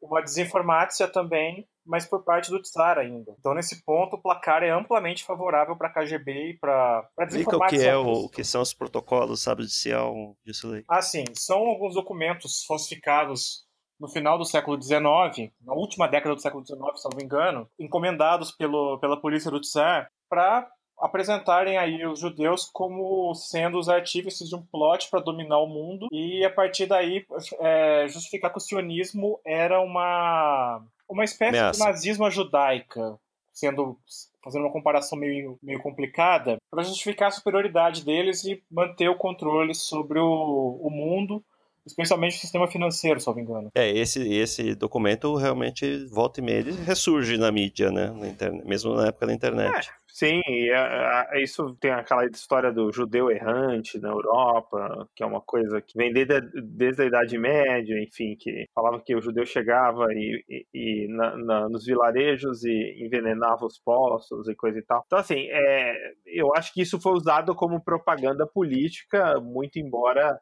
uma 0.00 0.22
desinformácia 0.22 1.08
também, 1.08 1.66
mas 1.84 2.06
por 2.06 2.22
parte 2.22 2.50
do 2.50 2.60
Tsar 2.62 2.98
ainda. 2.98 3.34
Então, 3.38 3.54
nesse 3.54 3.82
ponto, 3.84 4.16
o 4.16 4.22
placar 4.22 4.62
é 4.62 4.70
amplamente 4.70 5.24
favorável 5.24 5.76
para 5.76 5.88
a 5.88 5.92
KGB 5.92 6.50
e 6.50 6.58
para 6.58 7.08
Explica 7.20 7.56
o 7.56 7.66
que 7.66 7.76
é 7.76 7.96
o, 7.96 8.24
o 8.24 8.28
que 8.28 8.44
são 8.44 8.62
os 8.62 8.72
protocolos, 8.72 9.42
sabe, 9.42 9.62
judicial 9.62 10.36
disso 10.44 10.72
aí. 10.72 10.84
Ah, 10.88 11.02
sim. 11.02 11.24
São 11.34 11.58
alguns 11.66 11.94
documentos 11.94 12.64
falsificados 12.64 13.66
no 13.98 14.08
final 14.08 14.38
do 14.38 14.44
século 14.44 14.80
XIX, 14.80 15.52
na 15.60 15.74
última 15.74 16.06
década 16.06 16.34
do 16.34 16.40
século 16.40 16.64
XIX, 16.64 16.80
se 16.94 17.08
não 17.08 17.16
me 17.16 17.24
engano, 17.24 17.68
encomendados 17.78 18.52
pelo, 18.52 18.98
pela 19.00 19.20
polícia 19.20 19.50
do 19.50 19.60
Tsar 19.60 20.08
para 20.28 20.70
apresentarem 21.00 21.76
aí 21.76 22.04
os 22.06 22.20
judeus 22.20 22.68
como 22.72 23.34
sendo 23.34 23.78
os 23.78 23.88
artífices 23.88 24.48
de 24.48 24.56
um 24.56 24.62
plot 24.62 25.08
para 25.10 25.20
dominar 25.20 25.58
o 25.58 25.66
mundo 25.66 26.08
e 26.10 26.44
a 26.44 26.50
partir 26.50 26.86
daí 26.86 27.24
é, 27.60 28.06
justificar 28.08 28.50
que 28.50 28.58
o 28.58 28.60
sionismo 28.60 29.40
era 29.44 29.80
uma 29.80 30.82
uma 31.08 31.24
espécie 31.24 31.58
Ameaça. 31.58 31.78
de 31.80 31.86
nazismo 31.86 32.30
judaica, 32.30 33.18
sendo 33.52 33.96
fazendo 34.42 34.62
uma 34.62 34.72
comparação 34.72 35.18
meio, 35.18 35.58
meio 35.62 35.80
complicada, 35.80 36.58
para 36.70 36.82
justificar 36.82 37.28
a 37.28 37.32
superioridade 37.32 38.04
deles 38.04 38.44
e 38.44 38.62
manter 38.70 39.08
o 39.08 39.16
controle 39.16 39.74
sobre 39.74 40.18
o, 40.18 40.80
o 40.82 40.90
mundo 40.90 41.44
especialmente 41.88 42.36
o 42.36 42.40
sistema 42.40 42.68
financeiro, 42.68 43.18
se 43.18 43.26
não 43.26 43.34
me 43.34 43.42
engano. 43.42 43.70
É, 43.74 43.90
esse, 43.90 44.20
esse 44.34 44.74
documento 44.74 45.34
realmente 45.34 46.06
volta 46.06 46.40
e 46.40 46.44
meia 46.44 46.58
ele 46.58 46.72
ressurge 46.84 47.36
na 47.36 47.50
mídia, 47.50 47.90
né? 47.90 48.10
Na 48.10 48.28
internet, 48.28 48.66
mesmo 48.66 48.94
na 48.94 49.08
época 49.08 49.26
da 49.26 49.32
internet. 49.32 49.88
É, 49.88 49.92
sim, 50.06 50.40
é, 50.46 51.26
é, 51.32 51.42
isso 51.42 51.76
tem 51.80 51.90
aquela 51.90 52.24
história 52.26 52.72
do 52.72 52.92
judeu 52.92 53.30
errante 53.30 53.98
na 53.98 54.08
Europa, 54.08 55.08
que 55.14 55.22
é 55.22 55.26
uma 55.26 55.40
coisa 55.40 55.80
que 55.80 55.96
vem 55.96 56.12
desde 56.12 56.34
a, 56.34 56.40
desde 56.62 57.02
a 57.02 57.06
Idade 57.06 57.38
Média, 57.38 58.00
enfim, 58.02 58.36
que 58.38 58.66
falava 58.74 59.00
que 59.00 59.14
o 59.14 59.20
judeu 59.20 59.46
chegava 59.46 60.06
e, 60.12 60.44
e, 60.48 60.66
e 60.74 61.08
na, 61.08 61.36
na, 61.36 61.68
nos 61.68 61.86
vilarejos 61.86 62.64
e 62.64 63.04
envenenava 63.04 63.64
os 63.64 63.78
poços 63.78 64.48
e 64.48 64.54
coisa 64.54 64.78
e 64.78 64.82
tal. 64.82 65.02
Então, 65.06 65.18
assim, 65.18 65.46
é, 65.50 66.12
eu 66.26 66.54
acho 66.54 66.72
que 66.72 66.82
isso 66.82 67.00
foi 67.00 67.12
usado 67.12 67.54
como 67.54 67.82
propaganda 67.82 68.46
política, 68.46 69.40
muito 69.40 69.78
embora 69.78 70.38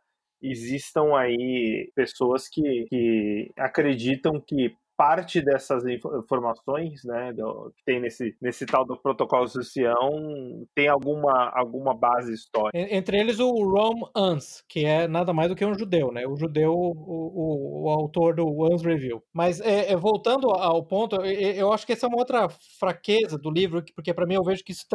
existam 0.51 1.17
aí 1.17 1.91
pessoas 1.95 2.49
que, 2.49 2.87
que 2.89 3.53
acreditam 3.57 4.41
que 4.41 4.75
parte 4.97 5.41
dessas 5.41 5.85
informações, 5.87 7.05
né, 7.05 7.33
do, 7.33 7.73
que 7.77 7.85
tem 7.85 8.01
nesse, 8.01 8.35
nesse 8.41 8.65
tal 8.67 8.85
do 8.85 8.97
protocolo 8.97 9.47
Sião 9.47 10.67
tem 10.75 10.89
alguma, 10.89 11.51
alguma 11.55 11.95
base 11.95 12.33
histórica. 12.33 12.79
Entre 12.95 13.19
eles 13.19 13.39
o 13.39 13.51
Rom 13.51 14.09
Ans, 14.17 14.65
que 14.69 14.85
é 14.85 15.07
nada 15.07 15.33
mais 15.33 15.49
do 15.49 15.55
que 15.55 15.65
um 15.65 15.79
judeu, 15.79 16.11
né, 16.11 16.27
o 16.27 16.37
judeu, 16.37 16.73
o, 16.73 16.93
o, 16.97 17.85
o 17.85 17.91
autor 17.91 18.35
do 18.35 18.65
Ans 18.65 18.83
Review. 18.83 19.23
Mas 19.33 19.61
é, 19.61 19.93
é, 19.93 19.97
voltando 19.97 20.49
ao 20.51 20.85
ponto, 20.85 21.17
eu 21.25 21.73
acho 21.73 21.87
que 21.87 21.93
essa 21.93 22.07
é 22.07 22.09
uma 22.09 22.19
outra 22.19 22.49
fraqueza 22.79 23.39
do 23.39 23.51
livro, 23.51 23.85
porque 23.95 24.15
para 24.15 24.27
mim 24.27 24.35
eu 24.35 24.45
vejo 24.45 24.65
que 24.65 24.73
isso, 24.73 24.87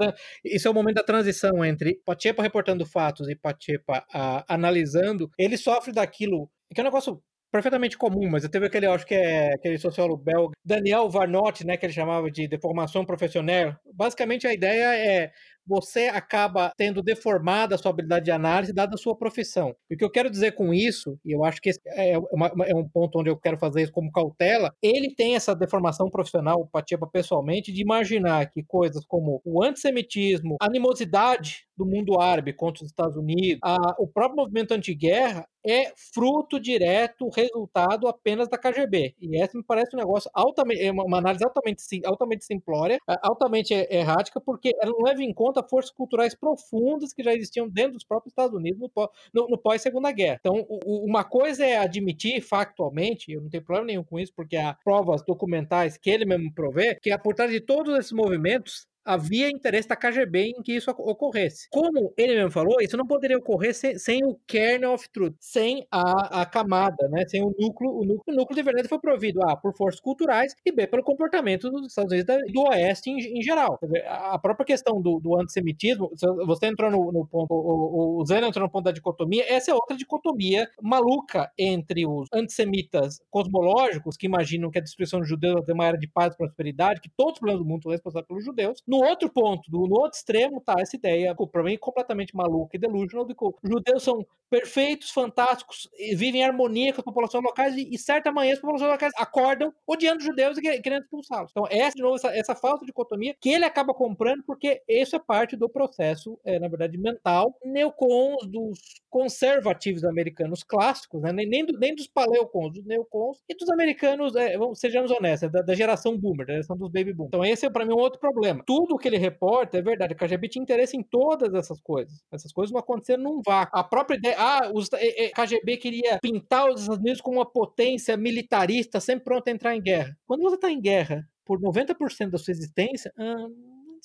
isso 0.44 0.68
é 0.68 0.72
o 0.72 0.74
momento 0.74 0.96
da 0.96 1.04
transição 1.04 1.64
entre 1.64 2.02
Pachepa 2.06 2.42
reportando 2.42 2.86
fatos 2.86 3.30
e 3.30 3.36
Pachepa 3.36 4.04
uh, 4.14 4.44
analisando. 4.48 5.30
Ele 5.38 5.58
sofre 5.58 5.92
daquilo 5.92 6.50
que 6.74 6.80
é 6.80 6.84
um 6.84 6.86
negócio 6.86 7.22
perfeitamente 7.52 7.98
comum, 7.98 8.30
mas 8.30 8.44
eu 8.44 8.50
teve 8.50 8.66
aquele, 8.66 8.86
acho 8.86 9.06
que 9.06 9.14
é 9.14 9.54
aquele 9.54 9.78
sociólogo 9.78 10.24
belga, 10.24 10.54
Daniel 10.64 11.10
Varnot, 11.10 11.66
né, 11.66 11.78
que 11.78 11.86
ele 11.86 11.94
chamava 11.94 12.32
de 12.32 12.48
deformação 12.48 13.06
profissional. 13.06 13.76
Basicamente 13.94 14.48
a 14.48 14.54
ideia 14.54 14.96
é 14.96 15.32
você 15.66 16.08
acaba 16.08 16.72
tendo 16.76 17.02
deformada 17.02 17.76
a 17.76 17.78
sua 17.78 17.92
habilidade 17.92 18.26
de 18.26 18.32
análise 18.32 18.74
dada 18.74 18.96
a 18.96 18.98
sua 18.98 19.16
profissão. 19.16 19.76
E 19.90 19.96
o 19.96 19.98
que 19.98 20.04
eu 20.04 20.10
quero 20.10 20.30
dizer 20.30 20.54
com 20.54 20.74
isso, 20.74 21.18
e 21.24 21.36
eu 21.36 21.44
acho 21.46 21.62
que 21.62 21.72
é, 21.88 22.18
uma, 22.32 22.52
é 22.66 22.76
um 22.76 22.88
ponto 22.88 23.20
onde 23.20 23.30
eu 23.30 23.38
quero 23.38 23.58
fazer 23.58 23.84
isso 23.84 23.92
como 23.92 24.12
cautela, 24.12 24.74
ele 24.82 25.14
tem 25.16 25.36
essa 25.36 25.56
deformação 25.56 26.10
profissional, 26.10 26.68
Patiba 26.72 27.08
pessoalmente, 27.08 27.72
de 27.72 27.82
imaginar 27.82 28.50
que 28.50 28.64
coisas 28.64 29.06
como 29.06 29.42
o 29.46 29.64
antissemitismo, 29.64 30.58
a 30.62 30.66
animosidade 30.66 31.66
do 31.78 31.86
mundo 31.86 32.20
árabe 32.20 32.54
contra 32.54 32.84
os 32.84 32.90
Estados 32.90 33.16
Unidos, 33.16 33.60
a, 33.64 33.78
o 34.00 34.08
próprio 34.08 34.38
movimento 34.38 34.74
anti-guerra 34.74 35.46
é 35.66 35.92
fruto 36.14 36.60
direto, 36.60 37.30
resultado 37.30 38.08
apenas 38.08 38.48
da 38.48 38.58
KGB. 38.58 39.16
E 39.20 39.42
essa 39.42 39.58
me 39.58 39.64
parece 39.64 39.96
um 39.96 40.00
negócio 40.00 40.30
altamente, 40.34 40.82
é 40.82 40.92
uma 40.92 41.18
análise 41.18 41.44
altamente, 41.44 41.84
altamente 42.06 42.46
simplória, 42.46 43.00
altamente 43.22 43.74
errática, 43.74 44.40
porque 44.40 44.76
ela 44.82 44.92
não 44.92 45.06
leva 45.06 45.24
em 45.24 45.34
conta 45.34 45.64
forças 45.64 45.92
culturais 45.92 46.36
profundas 46.36 47.14
que 47.14 47.24
já 47.24 47.34
existiam 47.34 47.68
dentro 47.68 47.94
dos 47.94 48.04
próprios 48.04 48.32
Estados 48.32 48.56
Unidos 48.56 48.80
no, 48.80 49.10
no, 49.34 49.48
no 49.50 49.58
pós-segunda 49.58 50.12
guerra. 50.12 50.38
Então, 50.40 50.66
o, 50.68 51.06
uma 51.06 51.24
coisa 51.24 51.66
é 51.66 51.78
admitir 51.78 52.42
factualmente, 52.42 53.32
eu 53.32 53.42
não 53.42 53.50
tenho 53.50 53.64
problema 53.64 53.88
nenhum 53.88 54.04
com 54.04 54.20
isso, 54.20 54.34
porque 54.36 54.58
há 54.58 54.74
provas 54.84 55.24
documentais 55.24 55.98
que 55.98 56.10
ele 56.10 56.26
mesmo 56.26 56.54
provê, 56.54 56.96
que 56.96 57.12
por 57.20 57.36
trás 57.36 57.52
de 57.52 57.60
todos 57.60 57.98
esses 57.98 58.12
movimentos 58.12 58.88
havia 59.06 59.50
interesse 59.50 59.88
da 59.88 59.96
KGB 59.96 60.54
em 60.58 60.62
que 60.62 60.74
isso 60.74 60.92
ocorresse. 60.92 61.68
Como 61.70 62.14
ele 62.18 62.36
mesmo 62.36 62.52
falou, 62.52 62.82
isso 62.82 62.98
não 62.98 63.06
poderia 63.06 63.38
ocorrer 63.38 63.74
sem, 63.74 63.98
sem 63.98 64.24
o 64.24 64.36
kernel 64.48 64.94
of 64.94 65.10
truth, 65.12 65.36
sem 65.40 65.86
a, 65.92 66.42
a 66.42 66.46
camada, 66.46 67.08
né? 67.10 67.26
sem 67.28 67.42
o 67.42 67.54
núcleo. 67.58 67.92
O 67.92 68.06
núcleo, 68.06 68.24
o 68.28 68.34
núcleo 68.36 68.56
de 68.56 68.64
verdade 68.64 68.88
foi 68.88 69.00
provido 69.00 69.42
A, 69.44 69.56
por 69.56 69.76
forças 69.76 70.00
culturais 70.00 70.56
e 70.66 70.72
B, 70.72 70.88
pelo 70.88 71.04
comportamento 71.04 71.70
dos 71.70 71.88
Estados 71.88 72.12
Unidos 72.12 72.36
do 72.52 72.62
Oeste 72.70 73.10
em, 73.10 73.40
em 73.40 73.42
geral. 73.42 73.80
A 74.08 74.38
própria 74.40 74.66
questão 74.66 75.02
do, 75.02 75.20
do 75.20 75.40
antissemitismo, 75.40 76.12
você 76.46 76.68
entrou 76.68 76.92
no, 76.92 77.12
no 77.12 77.28
ponto, 77.28 77.54
o, 77.54 78.22
o 78.22 78.26
Zeno 78.26 78.48
entrou 78.48 78.66
no 78.66 78.72
ponto 78.72 78.86
da 78.86 78.92
dicotomia, 78.92 79.46
essa 79.52 79.72
é 79.72 79.74
outra 79.74 79.96
dicotomia 79.96 80.68
maluca 80.82 81.52
entre 81.58 82.06
os 82.06 82.28
antissemitas 82.34 83.22
cosmológicos, 83.30 84.18
que 84.18 84.26
imaginam 84.26 84.70
que 84.70 84.80
a 84.80 84.82
destruição 84.82 85.20
dos 85.20 85.30
judeus 85.30 85.68
é 85.68 85.74
uma 85.74 85.86
era 85.86 85.98
de 85.98 86.08
paz 86.08 86.34
e 86.34 86.38
prosperidade, 86.38 87.02
que 87.02 87.10
todos 87.10 87.34
os 87.34 87.40
problemas 87.40 87.64
do 87.64 87.70
mundo 87.70 87.84
são 87.84 87.92
responsáveis 87.92 88.28
pelos 88.28 88.46
judeus, 88.46 88.82
no 88.92 88.98
outro 88.98 89.30
ponto, 89.30 89.72
no 89.72 89.80
outro 89.80 90.18
extremo, 90.18 90.60
tá 90.60 90.76
essa 90.78 90.98
ideia, 90.98 91.34
para 91.34 91.64
mim, 91.64 91.78
completamente 91.78 92.36
maluca 92.36 92.76
e 92.76 92.80
delusional, 92.80 93.26
de 93.26 93.34
que 93.34 93.46
os 93.46 93.54
judeus 93.64 94.04
são 94.04 94.26
perfeitos, 94.50 95.12
fantásticos, 95.12 95.90
vivem 96.14 96.42
em 96.42 96.44
harmonia 96.44 96.92
com 96.92 97.00
as 97.00 97.06
populações 97.06 97.42
locais 97.42 97.74
e, 97.78 97.88
e 97.90 97.98
certa 97.98 98.34
manhã 98.34 98.52
as 98.52 98.60
populações 98.60 98.92
locais 98.92 99.14
acordam 99.16 99.74
odiando 99.88 100.18
os 100.18 100.26
judeus 100.26 100.58
e 100.58 100.82
querendo 100.82 101.04
expulsá-los. 101.04 101.52
Então, 101.52 101.66
essa, 101.70 101.96
de 101.96 102.02
novo, 102.02 102.18
essa, 102.18 102.36
essa 102.36 102.54
falsa 102.54 102.86
dicotomia 102.86 103.34
que 103.40 103.50
ele 103.50 103.64
acaba 103.64 103.94
comprando 103.94 104.44
porque 104.44 104.84
isso 104.90 105.16
é 105.16 105.20
parte 105.20 105.56
do 105.56 105.70
processo, 105.70 106.38
é, 106.44 106.60
na 106.60 106.68
verdade, 106.68 106.98
mental, 106.98 107.58
neocons, 107.64 108.46
dos 108.46 108.78
conservativos 109.10 110.04
americanos 110.04 110.64
clássicos, 110.64 111.22
né? 111.22 111.32
nem, 111.32 111.48
nem, 111.48 111.66
do, 111.66 111.80
nem 111.80 111.96
dos 111.96 112.08
paleocons, 112.08 112.74
dos 112.74 112.86
neocons 112.86 113.38
e 113.48 113.56
dos 113.56 113.70
americanos, 113.70 114.36
é, 114.36 114.58
sejamos 114.74 115.12
honestos, 115.12 115.50
da, 115.50 115.62
da, 115.62 115.74
geração 115.74 116.18
boomer, 116.18 116.46
da 116.46 116.54
geração 116.54 116.76
dos 116.76 116.92
baby 116.92 117.14
boom. 117.14 117.28
Então, 117.28 117.46
esse 117.46 117.66
é, 117.66 117.70
para 117.70 117.86
mim, 117.86 117.94
um 117.94 117.98
outro 117.98 118.20
problema. 118.20 118.62
Tudo 118.66 118.81
tudo 118.82 118.98
que 118.98 119.08
ele 119.08 119.18
reporta 119.18 119.78
é 119.78 119.82
verdade. 119.82 120.14
A 120.14 120.16
KGB 120.16 120.50
tinha 120.50 120.64
interesse 120.64 120.98
em 120.98 121.04
todas 121.04 121.54
essas 121.54 121.80
coisas. 121.80 122.24
Essas 122.32 122.52
coisas 122.52 122.72
não 122.72 122.80
aconteceram 122.80 123.22
num 123.22 123.42
vácuo. 123.46 123.78
A 123.78 123.84
própria 123.84 124.18
ideia, 124.18 124.36
ah, 124.40 124.72
os, 124.74 124.90
a 124.92 124.98
KGB 125.36 125.78
queria 125.78 126.20
pintar 126.20 126.68
os 126.70 126.82
Estados 126.82 127.00
Unidos 127.00 127.22
como 127.22 127.38
uma 127.38 127.46
potência 127.46 128.18
militarista, 128.18 129.00
sempre 129.00 129.26
pronta 129.26 129.52
a 129.52 129.54
entrar 129.54 129.76
em 129.76 129.82
guerra. 129.82 130.18
Quando 130.26 130.42
você 130.42 130.56
está 130.56 130.72
em 130.72 130.82
guerra 130.82 131.28
por 131.46 131.60
90% 131.60 132.30
da 132.30 132.38
sua 132.40 132.52
existência, 132.52 133.14
hum, 133.18 133.54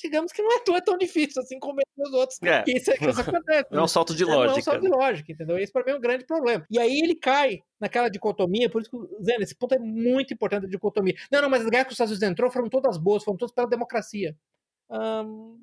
digamos 0.03 0.33
que 0.33 0.43
não 0.43 0.53
é 0.53 0.61
tão, 0.61 0.77
é 0.77 0.81
tão 0.81 0.99
difícil 0.99 1.41
assim 1.41 1.59
como 1.59 1.81
os 1.97 2.12
outros. 2.12 2.39
É. 2.43 2.62
Que 2.62 2.73
isso, 2.73 2.93
que 2.93 3.09
isso 3.09 3.21
acontece. 3.21 3.67
Não 3.73 3.81
é 3.81 3.85
um 3.85 3.89
salto 3.89 4.15
de 4.15 4.25
lógica. 4.25 4.47
Não 4.47 4.55
é 4.55 4.59
um 4.59 4.62
salto 4.62 4.81
de 4.81 4.89
né? 4.89 4.97
lógica, 4.97 5.33
entendeu? 5.33 5.59
Esse 5.59 5.73
para 5.73 5.85
mim 5.85 5.93
é 5.93 5.97
um 5.97 6.01
grande 6.01 6.25
problema. 6.25 6.67
E 6.71 6.79
aí 6.79 7.01
ele 7.01 7.15
cai 7.15 7.61
naquela 7.81 8.09
dicotomia, 8.09 8.69
por 8.69 8.83
isso 8.83 8.91
que, 8.91 9.25
Zé, 9.25 9.37
esse 9.41 9.55
ponto 9.55 9.75
é 9.75 9.79
muito 9.79 10.35
importante 10.35 10.67
a 10.67 10.69
dicotomia. 10.69 11.15
Não, 11.31 11.43
não, 11.43 11.49
mas 11.49 11.62
as 11.62 11.71
guerras 11.71 11.87
que 11.87 11.93
os 11.93 11.95
Estados 11.95 12.12
Unidos 12.12 12.29
entrou 12.29 12.51
foram 12.51 12.69
todas 12.69 12.99
boas, 12.99 13.25
foram 13.25 13.39
todas 13.39 13.55
pela 13.55 13.69
democracia. 13.69 14.37
Um... 14.90 15.59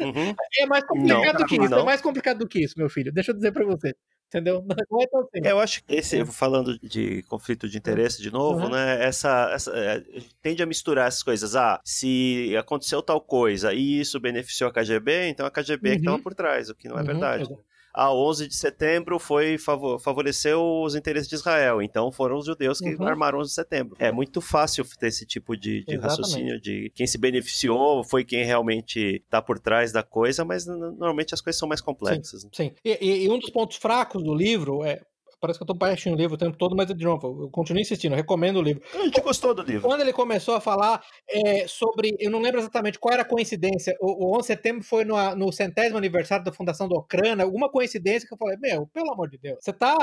Uhum. 0.00 0.34
É 0.58 0.66
mais 0.66 0.84
complicado 0.84 1.24
não, 1.24 1.32
do 1.34 1.46
que 1.46 1.54
isso. 1.54 1.64
É 1.64 1.68
não. 1.68 1.78
É 1.78 1.84
mais 1.84 2.00
complicado 2.00 2.38
do 2.38 2.48
que 2.48 2.64
isso, 2.64 2.74
meu 2.76 2.88
filho. 2.88 3.12
Deixa 3.12 3.30
eu 3.30 3.34
dizer 3.34 3.52
para 3.52 3.64
você. 3.64 3.94
Entendeu? 4.26 4.62
Não 4.90 5.02
é 5.02 5.06
tão 5.06 5.22
simples. 5.22 5.50
Eu 5.50 5.58
acho 5.58 5.82
que 5.82 5.94
esse, 5.94 6.24
falando 6.26 6.78
de 6.80 7.22
conflito 7.22 7.66
de 7.66 7.78
interesse 7.78 8.20
de 8.20 8.30
novo, 8.30 8.64
uhum. 8.64 8.70
né? 8.70 9.02
Essa, 9.02 9.50
essa 9.52 9.72
é, 9.74 10.04
tende 10.42 10.62
a 10.62 10.66
misturar 10.66 11.08
essas 11.08 11.22
coisas. 11.22 11.56
Ah, 11.56 11.80
se 11.82 12.54
aconteceu 12.58 13.00
tal 13.00 13.22
coisa 13.22 13.72
e 13.72 14.00
isso 14.00 14.20
beneficiou 14.20 14.68
a 14.68 14.72
KGB, 14.72 15.28
então 15.28 15.46
a 15.46 15.50
KGB 15.50 15.88
uhum. 15.88 15.94
é 15.94 15.96
que 15.96 16.02
estava 16.02 16.16
uhum. 16.18 16.22
por 16.22 16.34
trás, 16.34 16.68
o 16.68 16.74
que 16.74 16.88
não 16.88 16.96
é 16.96 17.00
uhum. 17.00 17.06
verdade. 17.06 17.44
Exato 17.44 17.67
a 17.98 18.14
11 18.14 18.46
de 18.46 18.54
setembro 18.54 19.18
foi 19.18 19.58
favoreceu 19.58 20.62
os 20.84 20.94
interesses 20.94 21.28
de 21.28 21.34
Israel. 21.34 21.82
Então 21.82 22.12
foram 22.12 22.36
os 22.36 22.46
judeus 22.46 22.78
que 22.78 22.94
uhum. 22.94 23.04
armaram 23.04 23.40
11 23.40 23.48
de 23.48 23.54
setembro. 23.54 23.96
É 23.98 24.12
muito 24.12 24.40
fácil 24.40 24.84
ter 24.98 25.08
esse 25.08 25.26
tipo 25.26 25.56
de, 25.56 25.84
de 25.84 25.96
raciocínio 25.96 26.60
de 26.60 26.92
quem 26.94 27.08
se 27.08 27.18
beneficiou 27.18 28.04
foi 28.04 28.24
quem 28.24 28.44
realmente 28.44 29.20
está 29.24 29.42
por 29.42 29.58
trás 29.58 29.90
da 29.90 30.04
coisa, 30.04 30.44
mas 30.44 30.64
normalmente 30.64 31.34
as 31.34 31.40
coisas 31.40 31.58
são 31.58 31.68
mais 31.68 31.80
complexas. 31.80 32.42
Sim, 32.42 32.48
sim. 32.52 32.72
E, 32.84 33.24
e, 33.24 33.28
um 33.28 33.36
dos 33.36 33.50
pontos 33.50 33.76
fracos 33.76 34.22
do 34.22 34.32
livro 34.32 34.84
é 34.84 35.00
Parece 35.40 35.58
que 35.58 35.62
eu 35.62 35.66
tô 35.66 35.74
baixando 35.74 36.16
o 36.16 36.18
livro 36.18 36.34
o 36.34 36.38
tempo 36.38 36.56
todo, 36.56 36.74
mas 36.74 36.86
de 36.88 37.04
novo, 37.04 37.44
eu 37.44 37.50
continuo 37.50 37.80
insistindo, 37.80 38.12
eu 38.12 38.16
recomendo 38.16 38.56
o 38.56 38.62
livro. 38.62 38.82
A 38.94 39.04
gente 39.04 39.20
gostou 39.20 39.54
do 39.54 39.62
livro. 39.62 39.82
Quando 39.82 40.00
ele 40.00 40.12
começou 40.12 40.56
a 40.56 40.60
falar 40.60 41.02
é, 41.28 41.66
sobre. 41.68 42.16
Eu 42.18 42.30
não 42.30 42.40
lembro 42.40 42.60
exatamente 42.60 42.98
qual 42.98 43.12
era 43.12 43.22
a 43.22 43.24
coincidência. 43.24 43.94
O, 44.00 44.26
o 44.26 44.36
11 44.36 44.40
de 44.40 44.46
setembro 44.46 44.82
foi 44.82 45.04
no, 45.04 45.16
no 45.36 45.52
centésimo 45.52 45.96
aniversário 45.96 46.44
da 46.44 46.52
fundação 46.52 46.88
da 46.88 46.98
Ucrânia, 46.98 47.44
alguma 47.44 47.70
coincidência 47.70 48.26
que 48.26 48.34
eu 48.34 48.38
falei, 48.38 48.56
meu, 48.56 48.86
pelo 48.88 49.12
amor 49.12 49.28
de 49.28 49.38
Deus, 49.38 49.58
você 49.60 49.72
tá. 49.72 49.96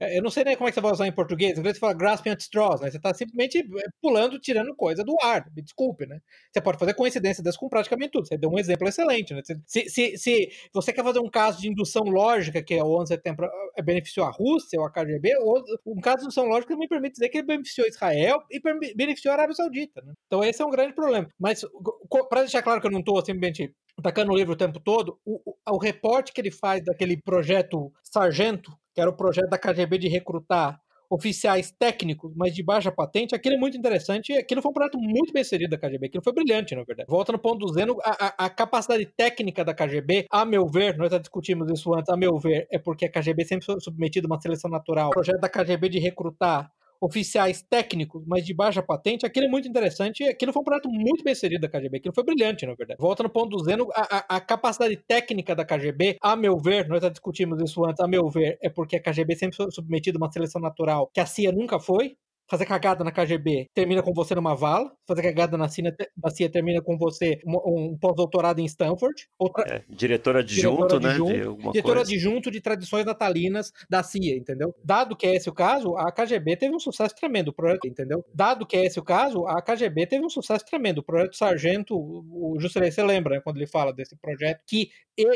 É, 0.00 0.18
eu 0.18 0.22
não 0.22 0.30
sei 0.30 0.44
nem 0.44 0.56
como 0.56 0.68
é 0.68 0.70
que 0.70 0.74
você 0.74 0.80
vai 0.80 0.92
usar 0.92 1.06
em 1.06 1.12
português, 1.12 1.58
inglês 1.58 1.76
você 1.76 1.80
fala 1.80 1.94
grasping 1.94 2.30
at 2.30 2.40
straws, 2.40 2.80
né? 2.80 2.90
Você 2.90 2.98
tá 2.98 3.14
simplesmente 3.14 3.58
é, 3.58 3.84
pulando, 4.00 4.38
tirando 4.40 4.74
coisa 4.74 5.04
do 5.04 5.16
ar, 5.22 5.44
me 5.54 5.62
desculpe, 5.62 6.06
né? 6.06 6.18
Você 6.50 6.60
pode 6.60 6.78
fazer 6.78 6.94
coincidência 6.94 7.42
dessas 7.42 7.56
com 7.56 7.68
praticamente 7.68 8.10
tudo. 8.10 8.26
Você 8.26 8.36
deu 8.36 8.50
um 8.50 8.58
exemplo 8.58 8.88
excelente, 8.88 9.34
né? 9.34 9.42
Se, 9.66 9.88
se, 9.88 10.18
se 10.18 10.50
você 10.72 10.92
quer 10.92 11.04
fazer 11.04 11.20
um 11.20 11.30
caso 11.30 11.60
de 11.60 11.68
indução 11.68 12.02
lógica, 12.04 12.62
que 12.62 12.74
é 12.74 12.82
o 12.82 13.00
11 13.00 13.04
de 13.04 13.08
setembro, 13.08 13.48
é 13.76 13.82
beneficiou 13.82 14.31
Rússia 14.32 14.80
ou 14.80 14.86
a 14.86 14.90
KGB, 14.90 15.36
ou 15.38 15.62
um 15.86 16.00
caso 16.00 16.30
são 16.30 16.46
lógico 16.46 16.76
me 16.76 16.88
permite 16.88 17.14
dizer 17.14 17.28
que 17.28 17.38
ele 17.38 17.46
beneficiou 17.46 17.86
Israel 17.86 18.42
e 18.50 18.60
beneficiou 18.94 19.32
a 19.32 19.36
Arábia 19.36 19.54
Saudita. 19.54 20.02
Né? 20.04 20.12
Então 20.26 20.42
esse 20.42 20.60
é 20.60 20.64
um 20.64 20.70
grande 20.70 20.94
problema. 20.94 21.28
Mas 21.38 21.64
para 22.28 22.40
deixar 22.40 22.62
claro 22.62 22.80
que 22.80 22.86
eu 22.86 22.90
não 22.90 23.00
estou 23.00 23.24
simplesmente 23.24 23.72
atacando 23.98 24.32
o 24.32 24.36
livro 24.36 24.54
o 24.54 24.56
tempo 24.56 24.80
todo, 24.80 25.18
o, 25.24 25.40
o, 25.50 25.74
o 25.74 25.78
reporte 25.78 26.32
que 26.32 26.40
ele 26.40 26.50
faz 26.50 26.82
daquele 26.84 27.20
projeto 27.22 27.92
Sargento, 28.02 28.72
que 28.94 29.00
era 29.00 29.10
o 29.10 29.16
projeto 29.16 29.48
da 29.48 29.58
KGB 29.58 29.98
de 29.98 30.08
recrutar 30.08 30.80
oficiais 31.12 31.70
técnicos, 31.70 32.32
mas 32.34 32.54
de 32.54 32.62
baixa 32.62 32.90
patente, 32.90 33.34
aquilo 33.34 33.56
é 33.56 33.58
muito 33.58 33.76
interessante. 33.76 34.32
Aquilo 34.32 34.62
foi 34.62 34.70
um 34.70 34.74
projeto 34.74 34.98
muito 34.98 35.30
bem 35.30 35.42
inserido 35.42 35.70
da 35.70 35.78
KGB. 35.78 36.06
Aquilo 36.06 36.24
foi 36.24 36.32
brilhante, 36.32 36.74
na 36.74 36.84
verdade. 36.84 37.06
Volta 37.08 37.32
no 37.32 37.38
ponto 37.38 37.66
do 37.66 37.72
Zeno, 37.72 37.98
a, 38.02 38.26
a, 38.26 38.46
a 38.46 38.50
capacidade 38.50 39.04
técnica 39.04 39.62
da 39.62 39.74
KGB, 39.74 40.26
a 40.30 40.46
meu 40.46 40.66
ver, 40.66 40.96
nós 40.96 41.10
já 41.10 41.18
discutimos 41.18 41.70
isso 41.70 41.92
antes, 41.94 42.08
a 42.08 42.16
meu 42.16 42.38
ver, 42.38 42.66
é 42.70 42.78
porque 42.78 43.04
a 43.04 43.10
KGB 43.10 43.44
sempre 43.44 43.66
foi 43.66 43.78
submetida 43.78 44.26
a 44.26 44.30
uma 44.30 44.40
seleção 44.40 44.70
natural. 44.70 45.08
O 45.08 45.12
projeto 45.12 45.40
da 45.40 45.50
KGB 45.50 45.90
de 45.90 45.98
recrutar 45.98 46.72
oficiais 47.02 47.62
técnicos, 47.68 48.22
mas 48.26 48.44
de 48.44 48.54
baixa 48.54 48.80
patente, 48.80 49.26
aquilo 49.26 49.46
é 49.46 49.48
muito 49.48 49.68
interessante. 49.68 50.22
Aquilo 50.22 50.52
foi 50.52 50.62
um 50.62 50.64
projeto 50.64 50.88
muito 50.88 51.24
bem 51.24 51.32
inserido 51.32 51.60
da 51.62 51.68
KGB. 51.68 51.96
Aquilo 51.96 52.14
foi 52.14 52.24
brilhante, 52.24 52.64
na 52.64 52.74
verdade. 52.74 53.00
Volta 53.00 53.24
no 53.24 53.28
ponto 53.28 53.56
do 53.56 53.64
Zeno, 53.64 53.88
a, 53.92 54.18
a, 54.18 54.36
a 54.36 54.40
capacidade 54.40 54.96
técnica 54.96 55.52
da 55.52 55.64
KGB, 55.64 56.16
a 56.22 56.36
meu 56.36 56.56
ver, 56.58 56.86
nós 56.88 57.02
já 57.02 57.08
discutimos 57.08 57.60
isso 57.60 57.84
antes, 57.84 58.00
a 58.00 58.06
meu 58.06 58.28
ver, 58.28 58.56
é 58.62 58.70
porque 58.70 58.96
a 58.96 59.02
KGB 59.02 59.34
sempre 59.34 59.56
foi 59.56 59.70
submetida 59.72 60.16
a 60.16 60.20
uma 60.20 60.30
seleção 60.30 60.60
natural 60.60 61.10
que 61.12 61.18
a 61.18 61.26
CIA 61.26 61.50
nunca 61.50 61.80
foi 61.80 62.16
fazer 62.48 62.66
cagada 62.66 63.02
na 63.04 63.10
KGB 63.10 63.68
termina 63.74 64.02
com 64.02 64.12
você 64.12 64.34
numa 64.34 64.54
vala, 64.54 64.92
fazer 65.06 65.22
cagada 65.22 65.56
na 65.56 65.68
CIA, 65.68 65.94
na 66.22 66.30
CIA 66.30 66.50
termina 66.50 66.82
com 66.82 66.98
você 66.98 67.40
um, 67.46 67.92
um 67.92 67.98
pós-doutorado 67.98 68.60
em 68.60 68.64
Stanford. 68.64 69.28
Outra, 69.38 69.64
é, 69.66 69.84
diretora 69.88 70.40
adjunto, 70.40 71.00
né? 71.00 71.14
De 71.14 71.70
diretora 71.72 72.00
adjunto 72.00 72.50
de 72.50 72.60
tradições 72.60 73.04
natalinas 73.04 73.72
da 73.88 74.02
CIA, 74.02 74.36
entendeu? 74.36 74.74
Dado 74.84 75.16
que 75.16 75.26
é 75.26 75.34
esse 75.34 75.48
o 75.48 75.54
caso, 75.54 75.96
a 75.96 76.10
KGB 76.12 76.56
teve 76.56 76.74
um 76.74 76.80
sucesso 76.80 77.14
tremendo, 77.14 77.48
o 77.48 77.52
projeto, 77.52 77.86
entendeu? 77.86 78.24
Dado 78.34 78.66
que 78.66 78.76
é 78.76 78.84
esse 78.84 78.98
o 78.98 79.04
caso, 79.04 79.46
a 79.46 79.60
KGB 79.62 80.06
teve 80.06 80.24
um 80.24 80.30
sucesso 80.30 80.64
tremendo. 80.64 80.98
O 80.98 81.02
projeto 81.02 81.36
Sargento, 81.36 81.94
o 81.96 82.56
Juscelino, 82.58 82.92
você 82.92 83.02
lembra, 83.02 83.36
né, 83.36 83.40
quando 83.42 83.56
ele 83.56 83.66
fala 83.66 83.92
desse 83.92 84.16
projeto, 84.16 84.60
que 84.66 84.90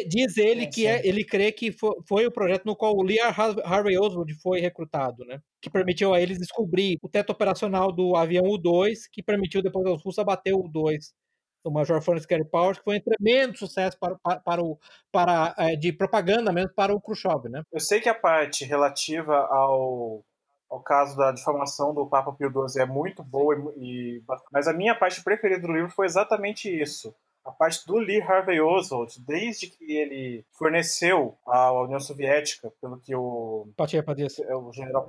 diz 0.08 0.36
ele 0.36 0.62
é, 0.62 0.66
que 0.66 0.86
é, 0.86 1.06
ele 1.06 1.24
crê 1.24 1.52
que 1.52 1.70
foi, 1.70 1.94
foi, 2.08 2.26
o 2.26 2.30
projeto 2.30 2.64
no 2.64 2.76
qual 2.76 2.96
o 2.96 3.02
Lee 3.02 3.20
Harvey 3.20 3.98
Oswald 3.98 4.32
foi 4.42 4.60
recrutado, 4.60 5.24
né? 5.24 5.40
Que 5.66 5.70
permitiu 5.70 6.14
a 6.14 6.20
eles 6.20 6.38
descobrir 6.38 6.96
o 7.02 7.08
teto 7.08 7.30
operacional 7.30 7.90
do 7.90 8.14
avião 8.14 8.44
U-2, 8.44 9.08
que 9.10 9.20
permitiu 9.20 9.60
depois 9.60 9.84
aos 9.84 10.00
russos 10.00 10.20
abater 10.20 10.54
o 10.54 10.60
U-2 10.60 11.10
do 11.64 11.72
Major 11.72 12.00
Francis 12.00 12.24
Gary 12.24 12.48
Powers, 12.48 12.78
que 12.78 12.84
foi 12.84 12.98
um 12.98 13.00
tremendo 13.00 13.58
sucesso 13.58 13.98
para, 13.98 14.14
para, 14.22 14.38
para 14.38 14.62
o, 14.62 14.78
para, 15.10 15.52
é, 15.58 15.74
de 15.74 15.92
propaganda 15.92 16.52
mesmo 16.52 16.70
para 16.72 16.94
o 16.94 17.00
Khrushchev, 17.00 17.48
né? 17.48 17.62
Eu 17.72 17.80
sei 17.80 18.00
que 18.00 18.08
a 18.08 18.14
parte 18.14 18.64
relativa 18.64 19.34
ao, 19.50 20.24
ao 20.70 20.80
caso 20.84 21.16
da 21.16 21.32
difamação 21.32 21.92
do 21.92 22.06
Papa 22.06 22.32
Pio 22.32 22.48
XII 22.48 22.82
é 22.82 22.86
muito 22.86 23.24
boa, 23.24 23.56
e, 23.76 24.22
mas 24.52 24.68
a 24.68 24.72
minha 24.72 24.94
parte 24.94 25.20
preferida 25.24 25.66
do 25.66 25.72
livro 25.72 25.90
foi 25.90 26.06
exatamente 26.06 26.70
isso 26.70 27.12
a 27.46 27.52
parte 27.52 27.86
do 27.86 27.96
Lee 27.96 28.20
Harvey 28.20 28.60
Oswald, 28.60 29.14
desde 29.26 29.68
que 29.68 29.96
ele 29.96 30.44
forneceu 30.58 31.36
à 31.46 31.72
União 31.72 32.00
Soviética, 32.00 32.72
pelo 32.80 32.98
que 32.98 33.14
o, 33.14 33.68
o 34.54 34.72
general 34.72 35.06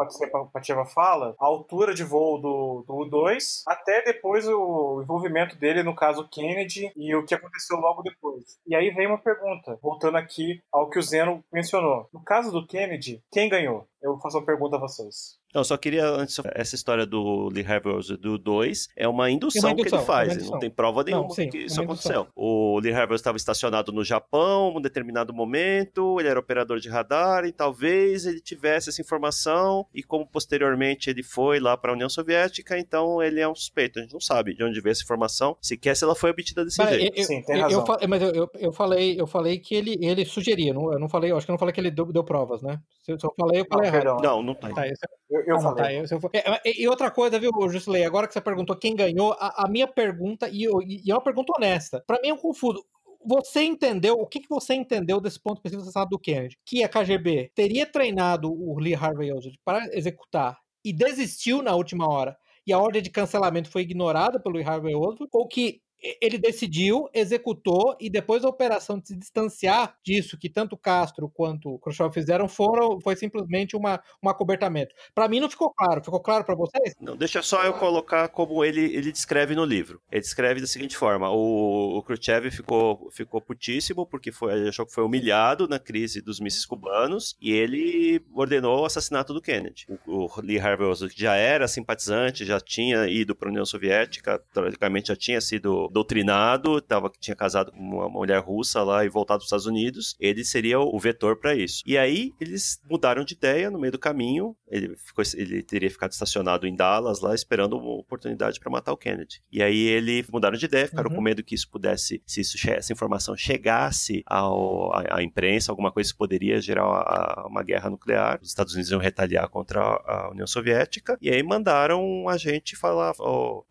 Patieva 0.53 0.85
fala, 0.85 1.35
a 1.39 1.45
altura 1.45 1.93
de 1.93 2.03
voo 2.03 2.39
do, 2.39 2.83
do 2.87 2.95
U-2, 2.95 3.63
até 3.67 4.03
depois 4.03 4.47
o 4.47 5.01
envolvimento 5.01 5.57
dele 5.57 5.83
no 5.83 5.95
caso 5.95 6.27
Kennedy 6.29 6.91
e 6.95 7.15
o 7.15 7.25
que 7.25 7.33
aconteceu 7.33 7.77
logo 7.77 8.01
depois. 8.03 8.59
E 8.67 8.75
aí 8.75 8.91
vem 8.91 9.07
uma 9.07 9.17
pergunta, 9.17 9.77
voltando 9.81 10.17
aqui 10.17 10.61
ao 10.71 10.89
que 10.89 10.99
o 10.99 11.01
Zeno 11.01 11.43
mencionou. 11.51 12.07
No 12.13 12.23
caso 12.23 12.51
do 12.51 12.67
Kennedy, 12.67 13.23
quem 13.31 13.49
ganhou? 13.49 13.87
Eu 14.01 14.13
vou 14.13 14.21
fazer 14.21 14.37
uma 14.37 14.45
pergunta 14.45 14.75
a 14.75 14.79
vocês. 14.79 15.39
Não, 15.57 15.63
só 15.63 15.75
queria 15.75 16.07
antes 16.07 16.39
essa 16.53 16.75
história 16.75 17.03
do 17.03 17.49
Lee 17.49 17.65
Harvey 17.65 17.91
do 18.19 18.37
2 18.37 18.89
é 18.95 19.07
uma 19.07 19.31
indução, 19.31 19.71
é 19.71 19.73
uma 19.73 19.81
indução 19.81 19.89
que 19.89 19.95
ele 19.95 20.05
faz, 20.05 20.49
não 20.51 20.59
tem 20.59 20.69
prova 20.69 21.03
nenhuma 21.03 21.23
não, 21.23 21.29
sim, 21.31 21.49
que 21.49 21.57
isso 21.57 21.81
aconteceu. 21.81 22.27
O 22.35 22.77
Lee 22.79 22.93
Harvey 22.93 23.15
estava 23.15 23.37
estacionado 23.37 23.91
no 23.91 24.03
Japão 24.03 24.71
em 24.71 24.77
um 24.77 24.81
determinado 24.81 25.33
momento, 25.33 26.19
ele 26.19 26.29
era 26.29 26.39
operador 26.39 26.79
de 26.79 26.89
radar 26.89 27.43
e 27.45 27.51
talvez 27.51 28.27
ele 28.27 28.39
tivesse 28.39 28.89
essa 28.89 29.01
informação 29.01 29.87
e 29.95 30.03
como 30.03 30.27
posteriormente 30.27 31.09
ele 31.09 31.23
foi 31.23 31.59
lá 31.59 31.75
para 31.75 31.91
a 31.91 31.95
União 31.95 32.07
Soviética, 32.07 32.77
então 32.77 33.19
ele 33.19 33.39
é 33.39 33.49
um 33.49 33.55
suspeito. 33.55 33.97
A 33.97 34.03
gente 34.03 34.13
não 34.13 34.21
sabe 34.21 34.53
de 34.53 34.63
onde 34.63 34.79
veio 34.79 34.91
essa 34.91 35.01
informação, 35.01 35.57
sequer 35.59 35.95
se 35.95 36.03
ela 36.03 36.13
foi 36.13 36.29
obtida 36.29 36.63
desse 36.63 36.77
mas, 36.77 36.89
jeito. 36.97 37.17
Eu, 37.17 37.23
sim, 37.23 37.41
tem 37.41 37.61
razão. 37.61 37.83
Eu, 37.99 38.07
mas 38.07 38.21
eu, 38.21 38.47
eu, 38.59 38.71
falei, 38.71 39.19
eu 39.19 39.25
falei 39.25 39.57
que 39.57 39.73
ele, 39.73 39.97
ele 40.01 40.23
sugeria, 40.23 40.71
não, 40.71 40.93
eu 40.93 40.99
não 40.99 41.09
falei, 41.09 41.31
eu 41.31 41.37
acho 41.37 41.47
que 41.47 41.51
eu 41.51 41.53
não 41.53 41.59
falei 41.59 41.73
que 41.73 41.81
ele 41.81 41.89
deu, 41.89 42.05
deu 42.05 42.23
provas, 42.23 42.61
né? 42.61 42.79
Se 43.01 43.11
eu 43.11 43.17
falei, 43.35 43.61
eu 43.61 43.65
falei 43.67 43.89
não, 43.89 43.97
errado. 43.97 44.21
Não, 44.21 44.43
não 44.43 44.53
tá. 44.53 44.69
tá 44.69 44.85
eu, 45.29 45.41
eu 45.47 45.57
ah, 45.57 45.61
falei. 45.61 45.83
Tá, 45.83 45.93
eu, 45.93 46.05
eu, 46.11 46.31
é, 46.33 46.61
e 46.81 46.87
outra 46.87 47.09
coisa, 47.09 47.39
viu, 47.39 47.51
Jusilei, 47.69 48.03
agora 48.03 48.27
que 48.27 48.33
você 48.33 48.41
perguntou 48.41 48.75
quem 48.75 48.95
ganhou, 48.95 49.33
a, 49.39 49.65
a 49.65 49.69
minha 49.69 49.87
pergunta, 49.87 50.49
e, 50.49 50.65
e, 50.85 51.09
é 51.09 51.13
uma 51.13 51.23
pergunta 51.23 51.53
honesta, 51.57 52.03
para 52.05 52.21
mim 52.21 52.29
é 52.29 52.33
um 52.33 52.37
confuso 52.37 52.85
você 53.29 53.61
entendeu, 53.61 54.13
o 54.13 54.25
que, 54.25 54.39
que 54.39 54.47
você 54.47 54.73
entendeu 54.73 55.19
desse 55.19 55.37
ponto 55.37 55.57
específico 55.57 56.09
do 56.09 56.17
Kennedy? 56.17 56.57
Que 56.65 56.81
a 56.81 56.87
KGB 56.87 57.51
teria 57.53 57.85
treinado 57.85 58.49
o 58.49 58.79
Lee 58.79 58.95
Harvey 58.95 59.33
Oswald 59.33 59.59
para 59.65 59.85
executar 59.91 60.57
e 60.85 60.93
desistiu 60.93 61.61
na 61.61 61.75
última 61.75 62.07
hora 62.07 62.37
e 62.67 62.73
a 62.73 62.79
ordem 62.79 63.01
de 63.01 63.09
cancelamento 63.09 63.71
foi 63.71 63.83
ignorada 63.83 64.39
pelo 64.41 64.55
Lee 64.55 64.65
Harvey 64.65 64.93
Oswald, 64.93 65.25
ou 65.31 65.47
que 65.47 65.81
ele 66.21 66.37
decidiu, 66.37 67.09
executou 67.13 67.95
e 67.99 68.09
depois 68.09 68.41
da 68.41 68.49
operação 68.49 68.99
de 68.99 69.07
se 69.07 69.15
distanciar 69.15 69.95
disso 70.03 70.37
que 70.37 70.49
tanto 70.49 70.77
Castro 70.77 71.29
quanto 71.29 71.79
Khrushchev 71.79 72.13
fizeram 72.13 72.47
foram 72.47 72.99
foi 73.01 73.15
simplesmente 73.15 73.75
uma, 73.75 74.01
um 74.23 74.29
acobertamento. 74.29 74.93
Para 75.13 75.27
mim 75.27 75.39
não 75.39 75.49
ficou 75.49 75.71
claro. 75.71 76.03
Ficou 76.03 76.19
claro 76.19 76.43
para 76.43 76.55
vocês? 76.55 76.95
Não, 77.01 77.15
deixa 77.15 77.41
só 77.41 77.63
eu 77.63 77.73
colocar 77.73 78.27
como 78.29 78.63
ele, 78.63 78.81
ele 78.95 79.11
descreve 79.11 79.55
no 79.55 79.65
livro. 79.65 80.01
Ele 80.11 80.21
descreve 80.21 80.61
da 80.61 80.67
seguinte 80.67 80.95
forma: 80.95 81.29
o, 81.29 81.97
o 81.97 82.03
Khrushchev 82.03 82.51
ficou 82.51 83.09
ficou 83.11 83.41
putíssimo 83.41 84.05
porque 84.05 84.31
foi 84.31 84.53
ele 84.53 84.69
achou 84.69 84.85
que 84.85 84.93
foi 84.93 85.03
humilhado 85.03 85.67
na 85.67 85.79
crise 85.79 86.21
dos 86.21 86.39
mísseis 86.39 86.65
cubanos 86.65 87.35
e 87.41 87.51
ele 87.51 88.21
ordenou 88.33 88.81
o 88.81 88.85
assassinato 88.85 89.33
do 89.33 89.41
Kennedy. 89.41 89.85
O, 90.05 90.25
o 90.25 90.41
Lee 90.41 90.59
Harvey 90.59 90.87
Oswald 90.87 91.13
já 91.17 91.35
era 91.35 91.67
simpatizante, 91.67 92.45
já 92.45 92.59
tinha 92.59 93.07
ido 93.07 93.35
para 93.35 93.49
a 93.49 93.51
União 93.51 93.65
Soviética, 93.65 94.41
teoricamente 94.53 95.09
já 95.09 95.15
tinha 95.15 95.41
sido 95.41 95.87
doutrinado, 95.97 96.79
tava, 96.79 97.11
tinha 97.19 97.35
casado 97.35 97.71
com 97.71 97.79
uma 97.79 98.07
mulher 98.07 98.39
russa 98.39 98.83
lá 98.83 99.03
e 99.03 99.09
voltado 99.09 99.39
para 99.39 99.43
os 99.43 99.47
Estados 99.47 99.65
Unidos, 99.65 100.15
ele 100.19 100.45
seria 100.45 100.79
o 100.79 100.99
vetor 100.99 101.37
para 101.37 101.55
isso. 101.55 101.81
E 101.85 101.97
aí 101.97 102.33
eles 102.39 102.79
mudaram 102.89 103.23
de 103.23 103.33
ideia 103.33 103.71
no 103.71 103.79
meio 103.79 103.91
do 103.91 103.99
caminho, 103.99 104.55
ele, 104.67 104.95
ficou, 104.97 105.23
ele 105.35 105.63
teria 105.63 105.89
ficado 105.89 106.11
estacionado 106.11 106.67
em 106.67 106.75
Dallas 106.75 107.19
lá 107.19 107.33
esperando 107.33 107.77
uma 107.77 107.99
oportunidade 107.99 108.59
para 108.59 108.71
matar 108.71 108.93
o 108.93 108.97
Kennedy. 108.97 109.41
E 109.51 109.63
aí 109.63 109.87
ele 109.87 110.23
mudaram 110.31 110.57
de 110.57 110.65
ideia, 110.65 110.87
ficaram 110.87 111.09
uhum. 111.09 111.15
com 111.15 111.21
medo 111.21 111.43
que 111.43 111.55
isso 111.55 111.69
pudesse, 111.69 112.21
se 112.25 112.41
isso, 112.41 112.57
essa 112.69 112.93
informação 112.93 113.35
chegasse 113.35 114.21
ao, 114.25 114.93
à, 114.93 115.17
à 115.17 115.23
imprensa, 115.23 115.71
alguma 115.71 115.91
coisa 115.91 116.11
que 116.11 116.17
poderia 116.17 116.61
gerar 116.61 116.85
uma, 116.85 117.47
uma 117.47 117.63
guerra 117.63 117.89
nuclear. 117.89 118.39
Os 118.41 118.49
Estados 118.49 118.73
Unidos 118.73 118.91
iam 118.91 118.99
retaliar 118.99 119.49
contra 119.49 119.81
a, 119.81 120.25
a 120.25 120.31
União 120.31 120.45
Soviética. 120.45 121.17
E 121.21 121.29
aí 121.29 121.41
mandaram 121.41 122.03
um 122.03 122.29
agente 122.29 122.75
falar: 122.75 123.13
oh, 123.19 123.65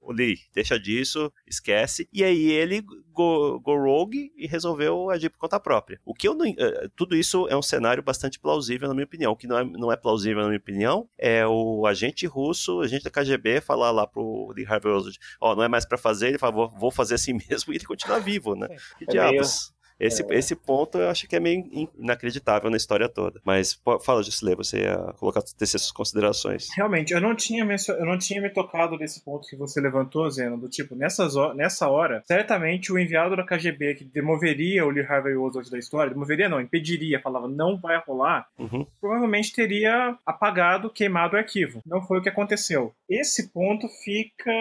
oh, 0.00 0.12
Lee, 0.12 0.38
deixa 0.54 0.78
disso, 0.78 1.32
esquece. 1.54 2.08
E 2.12 2.22
aí 2.22 2.50
ele 2.50 2.82
go, 3.12 3.58
go 3.60 3.76
rogue 3.76 4.32
e 4.36 4.46
resolveu 4.46 5.10
agir 5.10 5.30
por 5.30 5.38
conta 5.38 5.58
própria. 5.58 6.00
O 6.04 6.14
que 6.14 6.28
eu 6.28 6.34
não. 6.34 6.48
Uh, 6.48 6.88
tudo 6.96 7.16
isso 7.16 7.48
é 7.48 7.56
um 7.56 7.62
cenário 7.62 8.02
bastante 8.02 8.38
plausível, 8.38 8.88
na 8.88 8.94
minha 8.94 9.04
opinião. 9.04 9.32
O 9.32 9.36
que 9.36 9.46
não 9.46 9.58
é, 9.58 9.64
não 9.64 9.92
é 9.92 9.96
plausível, 9.96 10.42
na 10.42 10.48
minha 10.48 10.58
opinião, 10.58 11.08
é 11.18 11.46
o 11.46 11.86
agente 11.86 12.26
russo, 12.26 12.80
agente 12.80 13.04
da 13.04 13.10
KGB, 13.10 13.60
falar 13.60 13.90
lá 13.90 14.06
pro 14.06 14.52
Lee 14.56 14.66
Harvey 14.66 14.92
Oswald: 14.92 15.18
Ó, 15.40 15.52
oh, 15.52 15.56
não 15.56 15.62
é 15.62 15.68
mais 15.68 15.84
para 15.84 15.96
fazer, 15.98 16.28
ele 16.28 16.38
fala: 16.38 16.68
vou 16.68 16.90
fazer 16.90 17.14
assim 17.14 17.32
mesmo 17.48 17.72
e 17.72 17.76
ele 17.76 17.84
continua 17.84 18.20
vivo, 18.20 18.54
né? 18.54 18.68
Que 18.98 19.04
é 19.04 19.06
diabos. 19.06 19.70
Meio 19.70 19.73
esse, 19.98 20.22
é. 20.22 20.38
esse 20.38 20.54
ponto 20.54 20.98
eu 20.98 21.08
acho 21.08 21.28
que 21.28 21.36
é 21.36 21.40
meio 21.40 21.64
inacreditável 21.96 22.70
na 22.70 22.76
história 22.76 23.08
toda. 23.08 23.40
Mas 23.44 23.80
fala, 24.02 24.22
Jusilê, 24.22 24.54
você 24.54 24.82
ia 24.82 24.96
colocar 25.18 25.42
essas 25.60 25.90
considerações. 25.92 26.68
Realmente, 26.76 27.12
eu 27.12 27.20
não 27.20 27.34
tinha, 27.34 27.64
eu 27.88 28.06
não 28.06 28.18
tinha 28.18 28.40
me 28.40 28.50
tocado 28.50 28.98
desse 28.98 29.24
ponto 29.24 29.48
que 29.48 29.56
você 29.56 29.80
levantou, 29.80 30.28
Zeno, 30.30 30.58
do 30.58 30.68
tipo, 30.68 30.94
nessas, 30.94 31.34
nessa 31.54 31.88
hora, 31.88 32.22
certamente 32.26 32.92
o 32.92 32.98
enviado 32.98 33.36
da 33.36 33.44
KGB 33.44 33.94
que 33.94 34.04
demoveria 34.04 34.84
o 34.84 34.90
Lee 34.90 35.04
Harvey 35.04 35.36
Oswald 35.36 35.70
da 35.70 35.78
história, 35.78 36.12
demoveria 36.12 36.48
não, 36.48 36.60
impediria, 36.60 37.20
falava 37.20 37.48
não 37.48 37.78
vai 37.78 38.00
rolar, 38.06 38.46
uhum. 38.58 38.86
provavelmente 39.00 39.52
teria 39.52 40.16
apagado, 40.26 40.90
queimado 40.90 41.36
o 41.36 41.38
arquivo. 41.38 41.80
Não 41.86 42.02
foi 42.02 42.18
o 42.18 42.22
que 42.22 42.28
aconteceu. 42.28 42.92
Esse 43.08 43.52
ponto 43.52 43.86
fica 44.02 44.52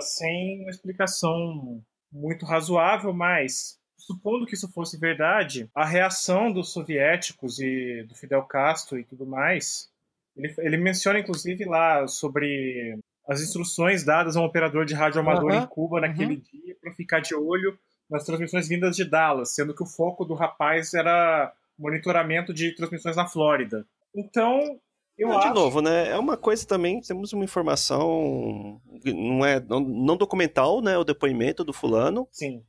sem 0.00 0.60
uma 0.60 0.70
explicação 0.70 1.82
muito 2.12 2.46
razoável, 2.46 3.12
mas 3.12 3.77
supondo 4.08 4.46
que 4.46 4.54
isso 4.54 4.72
fosse 4.72 4.96
verdade, 4.96 5.68
a 5.74 5.84
reação 5.84 6.50
dos 6.50 6.72
soviéticos 6.72 7.58
e 7.58 8.02
do 8.08 8.14
Fidel 8.14 8.42
Castro 8.42 8.98
e 8.98 9.04
tudo 9.04 9.26
mais, 9.26 9.90
ele, 10.34 10.54
ele 10.58 10.76
menciona 10.78 11.18
inclusive 11.18 11.66
lá 11.66 12.06
sobre 12.08 12.98
as 13.28 13.42
instruções 13.42 14.04
dadas 14.04 14.34
a 14.34 14.40
um 14.40 14.46
operador 14.46 14.86
de 14.86 14.94
rádio 14.94 15.20
amador 15.20 15.52
em 15.52 15.66
Cuba 15.66 16.00
naquele 16.00 16.36
uhum. 16.36 16.42
dia 16.50 16.76
para 16.80 16.94
ficar 16.94 17.20
de 17.20 17.34
olho 17.34 17.78
nas 18.08 18.24
transmissões 18.24 18.66
vindas 18.66 18.96
de 18.96 19.04
Dallas, 19.04 19.54
sendo 19.54 19.74
que 19.74 19.82
o 19.82 19.86
foco 19.86 20.24
do 20.24 20.32
rapaz 20.32 20.94
era 20.94 21.52
monitoramento 21.78 22.54
de 22.54 22.74
transmissões 22.74 23.14
na 23.14 23.26
Flórida. 23.26 23.86
Então, 24.14 24.80
eu 25.18 25.30
acho... 25.36 25.48
De 25.48 25.54
novo, 25.54 25.82
né? 25.82 26.08
É 26.08 26.16
uma 26.16 26.38
coisa 26.38 26.66
também, 26.66 27.02
temos 27.02 27.34
uma 27.34 27.44
informação 27.44 28.80
não 29.04 29.44
é 29.44 29.60
não, 29.60 29.80
não 29.80 30.16
documental, 30.16 30.80
né? 30.80 30.96
O 30.96 31.04
depoimento 31.04 31.62
do 31.62 31.74
fulano. 31.74 32.26
Sim. 32.32 32.64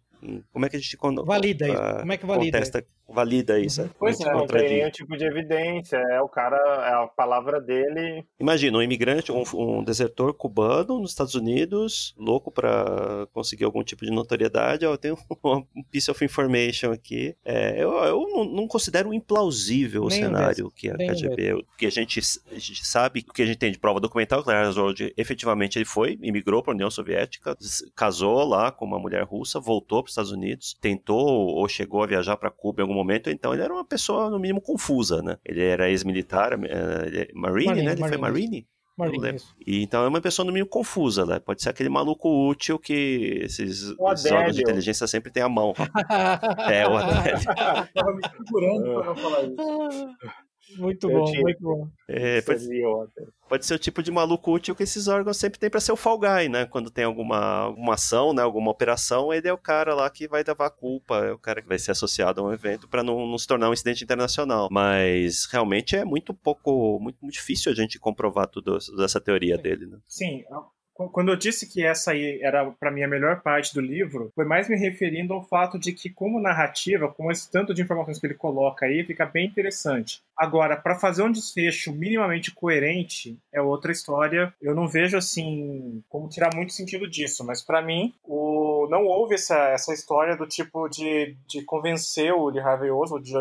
Como 0.52 0.66
é 0.66 0.70
que 0.70 0.76
a 0.76 0.80
gente 0.80 0.98
valida 1.24 1.68
isso? 1.68 2.00
Como 2.00 2.12
é 2.14 2.18
que 2.18 2.26
valida? 2.26 2.58
Contesta, 2.58 2.86
valida 3.14 3.60
isso. 3.60 3.82
Uhum. 3.82 3.90
Pois 3.98 4.20
é, 4.20 4.32
não 4.32 4.46
tem 4.46 4.70
nenhum 4.70 4.92
tipo 4.92 5.18
de 5.18 5.26
evidência. 5.26 5.98
É 5.98 6.22
o 6.22 6.30
cara, 6.30 6.58
é 6.58 7.04
a 7.04 7.08
palavra 7.08 7.60
dele. 7.60 8.26
Imagina, 8.40 8.78
um 8.78 8.82
imigrante, 8.82 9.32
um, 9.32 9.44
um 9.54 9.84
desertor 9.84 10.34
cubano 10.34 11.00
nos 11.00 11.12
Estados 11.12 11.36
Unidos, 11.36 12.14
louco 12.18 12.52
para 12.52 13.28
conseguir 13.34 13.66
algum 13.66 13.84
tipo 13.84 14.06
de 14.06 14.12
notoriedade. 14.12 14.86
Ó, 14.86 14.94
eu 14.94 14.98
tenho 14.98 15.18
um 15.44 15.84
piece 15.92 16.10
of 16.10 16.24
information 16.24 16.92
aqui. 16.92 17.36
É, 17.44 17.82
eu, 17.82 17.92
eu 18.04 18.28
não, 18.30 18.46
não, 18.46 18.68
considero 18.68 19.14
implausível 19.14 20.04
o 20.04 20.12
cenário 20.12 20.72
que 20.72 20.90
a 20.90 20.96
KGB. 20.96 21.54
O 21.54 21.66
que 21.78 21.86
a 21.86 21.92
gente, 21.92 22.20
a 22.52 22.60
gente 22.60 22.86
sabe, 22.86 23.26
o 23.28 23.34
que 23.34 23.42
a 23.42 23.46
gente 23.46 23.58
tem 23.58 23.72
de 23.72 23.80
prova 23.80 24.00
documental, 24.00 24.44
que 24.44 24.50
Oswald 24.52 25.14
efetivamente 25.18 25.78
ele 25.78 25.86
foi, 25.86 26.18
imigrou 26.22 26.62
para 26.62 26.74
a 26.74 26.76
União 26.76 26.90
Soviética, 26.90 27.58
casou 27.96 28.44
lá 28.44 28.72
com 28.72 28.86
uma 28.86 29.00
mulher 29.00 29.24
russa, 29.24 29.60
voltou 29.60 30.04
para 30.04 30.10
os 30.10 30.12
Estados 30.12 30.32
Unidos, 30.32 30.78
tentou 30.80 31.28
ou 31.28 31.68
chegou 31.68 32.04
a 32.04 32.08
viajar 32.08 32.38
para 32.38 32.52
Cuba 32.52 32.82
em 32.82 32.84
algum 32.84 32.99
momento, 33.00 33.30
então 33.30 33.54
ele 33.54 33.64
era 33.64 33.74
uma 33.74 33.86
pessoa, 33.86 34.30
no 34.30 34.40
mínimo, 34.40 34.62
confusa, 34.62 35.22
né? 35.22 35.38
Ele 35.46 35.64
era 35.64 35.90
ex-militar, 35.90 36.54
uh, 36.54 36.60
Marine, 37.34 37.68
Marine, 37.68 37.84
né? 37.84 37.92
Ele 37.92 38.02
Marine. 38.02 38.08
foi 38.08 38.18
Marine? 38.18 38.68
Marine, 39.00 39.38
e, 39.66 39.82
então 39.82 40.04
é 40.04 40.10
uma 40.10 40.20
pessoa 40.20 40.46
no 40.46 40.52
mínimo 40.52 40.70
confusa, 40.70 41.26
né? 41.26 41.40
Pode 41.40 41.62
ser 41.62 41.70
aquele 41.70 41.88
maluco 41.88 42.28
útil 42.50 42.78
que 42.78 43.40
esses, 43.44 43.96
esses 43.96 43.96
órgãos 43.98 44.56
de 44.56 44.62
inteligência 44.62 45.08
sempre 45.08 45.32
têm 45.32 45.42
à 45.42 45.48
mão. 45.48 45.74
é, 46.70 46.86
o 46.86 46.98
Adélio. 46.98 47.40
Tava 47.96 48.14
me 48.14 48.22
segurando 48.46 48.84
pra 48.84 49.06
não 49.06 49.16
falar 49.16 49.44
isso. 49.44 50.10
Muito 50.78 51.08
bom, 51.10 51.32
muito 51.42 51.62
bom. 51.62 51.88
É, 52.08 52.42
pode, 52.42 52.68
pode, 53.48 53.66
ser 53.66 53.74
o 53.74 53.80
tipo 53.80 54.04
de 54.04 54.12
maluco 54.12 54.52
útil 54.52 54.76
que 54.76 54.84
esses 54.84 55.08
órgãos 55.08 55.38
sempre 55.38 55.60
têm 55.60 55.70
para 55.70 55.80
ser 55.80 55.92
o 55.92 55.96
Fall 55.96 56.20
Guy, 56.20 56.50
né? 56.50 56.66
Quando 56.66 56.90
tem 56.90 57.04
alguma, 57.04 57.38
alguma 57.38 57.94
ação, 57.96 58.34
né? 58.34 58.42
alguma 58.42 58.72
operação, 58.72 59.34
ele 59.34 59.48
é 59.48 59.54
o 59.54 59.58
cara 59.58 59.94
lá 59.94 60.10
que 60.10 60.28
vai 60.28 60.44
levar 60.44 60.68
a 60.68 60.72
culpa, 60.72 61.26
é 61.26 61.32
o 61.32 61.40
cara 61.40 61.62
que 61.62 61.68
vai 61.68 61.80
ser 61.80 61.92
associado 61.92 62.42
a 62.42 62.44
um 62.44 62.54
evento 62.54 62.88
para 62.88 63.04
não, 63.04 63.26
não, 63.28 63.38
se 63.38 63.48
tornar 63.48 63.70
um 63.70 63.74
incidente 63.74 64.04
internacional. 64.04 64.68
Mas 64.72 65.46
realmente 65.46 65.96
é 65.96 66.06
muito 66.06 66.34
pouco, 66.34 67.00
muito, 67.00 67.18
muito 67.22 67.34
difícil 67.34 67.72
a 67.72 67.76
gente 67.76 68.00
comprovar 68.00 68.48
tudo, 68.48 68.78
toda 68.80 69.06
essa 69.06 69.20
teoria 69.20 69.56
Sim. 69.56 69.62
dele, 69.62 69.86
né? 69.88 69.98
Sim, 70.08 70.44
quando 71.08 71.30
eu 71.30 71.36
disse 71.36 71.68
que 71.68 71.86
essa 71.86 72.12
aí 72.12 72.42
era 72.42 72.66
para 72.72 72.92
mim 72.92 73.04
a 73.04 73.08
melhor 73.08 73.42
parte 73.42 73.74
do 73.74 73.80
livro, 73.80 74.32
foi 74.36 74.46
mais 74.46 74.68
me 74.68 74.76
referindo 74.76 75.34
ao 75.34 75.44
fato 75.44 75.80
de 75.80 75.94
que 75.94 76.10
como 76.10 76.42
narrativa, 76.42 77.08
com 77.08 77.32
esse 77.32 77.50
tanto 77.50 77.74
de 77.74 77.82
informações 77.82 78.20
que 78.20 78.28
ele 78.28 78.34
coloca 78.34 78.86
aí, 78.86 79.04
fica 79.04 79.26
bem 79.26 79.48
interessante. 79.48 80.22
Agora, 80.36 80.76
para 80.76 80.96
fazer 80.96 81.24
um 81.24 81.32
desfecho 81.32 81.94
minimamente 81.94 82.52
coerente, 82.52 83.38
é 83.54 83.62
outra 83.62 83.92
história. 83.92 84.54
Eu 84.62 84.76
não 84.76 84.88
vejo 84.88 85.18
assim 85.18 86.04
como 86.10 86.30
tirar 86.30 86.54
muito 86.56 86.74
sentido 86.74 87.10
disso, 87.10 87.46
mas 87.46 87.62
para 87.62 87.82
mim, 87.82 88.14
o 88.24 88.88
não 88.90 89.06
houve 89.06 89.36
essa, 89.36 89.70
essa 89.70 89.94
história 89.94 90.36
do 90.36 90.48
tipo 90.48 90.88
de, 90.90 91.36
de 91.48 91.64
convencer 91.64 92.34
o 92.34 92.50
Lee 92.50 92.60
Harvey 92.60 92.90
Oswald 92.90 93.24
de 93.24 93.36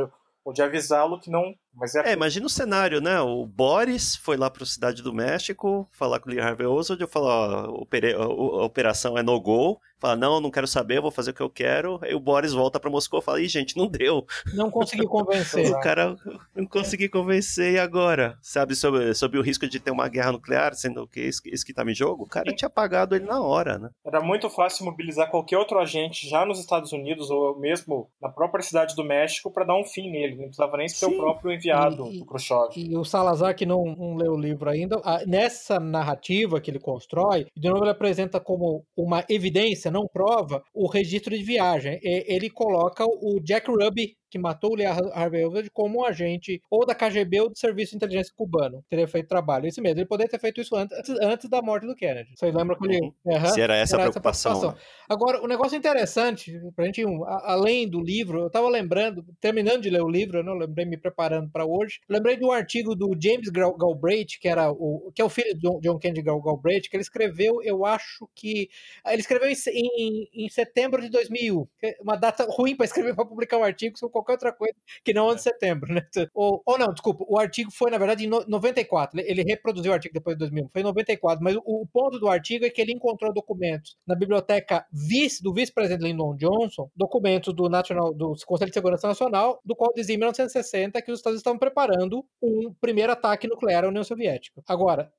ou 0.48 0.52
de 0.52 0.62
avisá-lo 0.62 1.20
que 1.20 1.30
não. 1.30 1.54
Mas 1.78 1.94
é... 1.94 2.10
é, 2.10 2.12
imagina 2.12 2.46
o 2.46 2.50
cenário, 2.50 3.00
né? 3.00 3.20
O 3.20 3.46
Boris 3.46 4.16
foi 4.16 4.36
lá 4.36 4.50
para 4.50 4.62
a 4.62 4.66
Cidade 4.66 5.02
do 5.02 5.12
México 5.12 5.88
falar 5.92 6.20
com 6.20 6.28
o 6.28 6.32
Lee 6.32 6.40
Harvey 6.40 6.66
Oswald, 6.66 7.00
eu 7.00 7.08
falo, 7.08 7.26
ó, 7.26 8.62
a 8.62 8.64
operação 8.64 9.16
é 9.16 9.22
no-go, 9.22 9.80
fala, 9.98 10.16
não, 10.16 10.40
não 10.40 10.50
quero 10.50 10.66
saber, 10.66 10.98
eu 10.98 11.02
vou 11.02 11.10
fazer 11.10 11.30
o 11.30 11.34
que 11.34 11.40
eu 11.40 11.50
quero. 11.50 11.98
Aí 12.02 12.14
o 12.14 12.20
Boris 12.20 12.52
volta 12.52 12.80
para 12.80 12.90
Moscou 12.90 13.20
e 13.20 13.22
fala, 13.22 13.40
ih, 13.40 13.48
gente, 13.48 13.76
não 13.76 13.86
deu. 13.86 14.26
Não 14.54 14.70
consegui 14.70 15.06
convencer. 15.06 15.70
o 15.70 15.80
cara 15.80 16.16
não 16.54 16.66
consegui 16.66 17.08
convencer, 17.08 17.74
e 17.74 17.78
agora? 17.78 18.36
Sabe, 18.40 18.74
sobre, 18.74 19.14
sobre 19.14 19.38
o 19.38 19.42
risco 19.42 19.68
de 19.68 19.80
ter 19.80 19.90
uma 19.90 20.08
guerra 20.08 20.32
nuclear, 20.32 20.74
sendo 20.74 21.06
que 21.06 21.20
isso, 21.20 21.42
isso 21.46 21.64
que 21.64 21.74
tá 21.74 21.82
em 21.84 21.94
jogo? 21.94 22.24
O 22.24 22.28
cara 22.28 22.54
tinha 22.54 22.66
apagado 22.66 23.14
ele 23.14 23.24
na 23.24 23.40
hora, 23.40 23.78
né? 23.78 23.90
Era 24.04 24.20
muito 24.20 24.50
fácil 24.50 24.84
mobilizar 24.84 25.30
qualquer 25.30 25.58
outro 25.58 25.78
agente 25.78 26.28
já 26.28 26.44
nos 26.44 26.58
Estados 26.60 26.92
Unidos 26.92 27.30
ou 27.30 27.58
mesmo 27.58 28.10
na 28.20 28.28
própria 28.28 28.62
cidade 28.62 28.94
do 28.94 29.04
México 29.04 29.50
para 29.50 29.64
dar 29.64 29.76
um 29.76 29.84
fim 29.84 30.10
nele. 30.10 30.36
Não 30.36 30.44
precisava 30.44 30.76
nem 30.76 30.88
ser 30.88 31.06
Sim. 31.06 31.14
o 31.14 31.16
próprio 31.16 31.52
enviado 31.52 31.67
e, 31.70 31.96
do 31.96 32.26
Khrushchev. 32.26 32.72
E 32.76 32.96
o 32.96 33.04
Salazar, 33.04 33.54
que 33.54 33.66
não, 33.66 33.84
não 33.84 34.16
leu 34.16 34.32
o 34.32 34.40
livro 34.40 34.68
ainda, 34.68 35.00
nessa 35.26 35.78
narrativa 35.78 36.60
que 36.60 36.70
ele 36.70 36.78
constrói, 36.78 37.46
de 37.56 37.68
novo 37.68 37.84
ele 37.84 37.90
apresenta 37.90 38.40
como 38.40 38.84
uma 38.96 39.24
evidência, 39.28 39.90
não 39.90 40.06
prova, 40.06 40.62
o 40.74 40.88
registro 40.88 41.36
de 41.36 41.42
viagem. 41.42 41.98
Ele 42.02 42.50
coloca 42.50 43.04
o 43.04 43.40
Jack 43.40 43.70
Ruby 43.70 44.17
que 44.30 44.38
matou 44.38 44.72
o 44.72 44.74
Lee 44.74 44.86
Harvey 44.86 45.44
Oswald 45.44 45.70
como 45.70 46.00
um 46.00 46.04
agente 46.04 46.62
ou 46.70 46.86
da 46.86 46.94
KGB 46.94 47.40
ou 47.40 47.48
do 47.50 47.58
Serviço 47.58 47.92
de 47.92 47.96
Inteligência 47.96 48.32
Cubano, 48.36 48.84
teria 48.88 49.08
feito 49.08 49.28
trabalho. 49.28 49.66
Isso 49.66 49.80
mesmo, 49.82 50.00
ele 50.00 50.06
poderia 50.06 50.30
ter 50.30 50.38
feito 50.38 50.60
isso 50.60 50.76
antes, 50.76 50.96
antes 51.20 51.48
da 51.48 51.62
morte 51.62 51.86
do 51.86 51.94
Kennedy. 51.94 52.30
Vocês 52.36 52.54
lembram 52.54 52.78
que 52.78 52.86
ele... 52.86 53.00
Uhum. 53.24 53.46
Se 53.46 53.60
era 53.60 53.76
essa, 53.76 53.96
era 53.96 54.04
a, 54.04 54.06
preocupação, 54.06 54.52
essa 54.52 54.60
preocupação. 54.60 54.72
Né? 54.72 54.78
Agora, 55.08 55.40
o 55.40 55.44
um 55.44 55.48
negócio 55.48 55.76
interessante, 55.76 56.60
pra 56.76 56.84
gente, 56.84 57.02
além 57.42 57.88
do 57.88 58.00
livro, 58.00 58.42
eu 58.42 58.50
tava 58.50 58.68
lembrando, 58.68 59.24
terminando 59.40 59.82
de 59.82 59.90
ler 59.90 60.02
o 60.02 60.08
livro, 60.08 60.38
eu 60.38 60.44
não 60.44 60.54
lembrei 60.54 60.84
me 60.84 60.96
preparando 60.96 61.50
para 61.50 61.64
hoje, 61.64 62.00
lembrei 62.08 62.36
de 62.36 62.44
um 62.44 62.52
artigo 62.52 62.94
do 62.94 63.16
James 63.20 63.48
Galbraith, 63.48 64.38
que 64.40 64.48
era 64.48 64.70
o 64.70 65.10
que 65.14 65.22
é 65.22 65.24
o 65.24 65.28
filho 65.28 65.54
de 65.54 65.80
John 65.80 65.98
Kennedy 65.98 66.22
Galbraith, 66.22 66.88
que 66.88 66.96
ele 66.96 67.02
escreveu, 67.02 67.62
eu 67.62 67.84
acho 67.84 68.28
que 68.34 68.68
ele 69.06 69.20
escreveu 69.20 69.48
em, 69.48 69.54
em, 69.72 70.28
em 70.44 70.48
setembro 70.48 71.00
de 71.00 71.08
2001, 71.08 71.66
é 71.82 71.96
uma 72.00 72.16
data 72.16 72.46
ruim 72.50 72.76
para 72.76 72.86
escrever 72.86 73.14
para 73.14 73.24
publicar 73.24 73.58
um 73.58 73.64
artigo, 73.64 73.98
qualquer 74.18 74.32
outra 74.32 74.52
coisa 74.52 74.74
que 75.04 75.12
não 75.12 75.26
11 75.26 75.36
de 75.36 75.42
setembro, 75.42 75.92
né? 75.92 76.02
Ou, 76.34 76.62
ou 76.64 76.78
não, 76.78 76.92
desculpa, 76.92 77.24
o 77.28 77.38
artigo 77.38 77.70
foi, 77.70 77.90
na 77.90 77.98
verdade, 77.98 78.26
em 78.26 78.28
94. 78.28 79.20
Ele 79.20 79.42
reproduziu 79.42 79.90
o 79.90 79.94
artigo 79.94 80.14
depois 80.14 80.36
de 80.36 80.40
2001, 80.40 80.68
foi 80.70 80.80
em 80.80 80.84
94, 80.84 81.42
mas 81.42 81.56
o, 81.56 81.62
o 81.64 81.86
ponto 81.86 82.18
do 82.18 82.28
artigo 82.28 82.64
é 82.64 82.70
que 82.70 82.80
ele 82.80 82.92
encontrou 82.92 83.32
documentos 83.32 83.96
na 84.06 84.14
biblioteca 84.14 84.86
vice, 84.92 85.42
do 85.42 85.52
vice-presidente 85.52 86.04
Lyndon 86.04 86.36
Johnson, 86.36 86.90
documentos 86.96 87.54
do, 87.54 87.68
National, 87.68 88.12
do 88.14 88.34
Conselho 88.46 88.70
de 88.70 88.74
Segurança 88.74 89.08
Nacional, 89.08 89.60
do 89.64 89.74
qual 89.74 89.92
dizia 89.94 90.14
em 90.14 90.18
1960 90.18 91.00
que 91.02 91.12
os 91.12 91.18
Estados 91.18 91.38
estavam 91.38 91.58
preparando 91.58 92.24
um 92.42 92.72
primeiro 92.80 93.12
ataque 93.12 93.46
nuclear 93.46 93.84
à 93.84 93.88
União 93.88 94.04
Soviética. 94.04 94.62
Agora, 94.66 95.12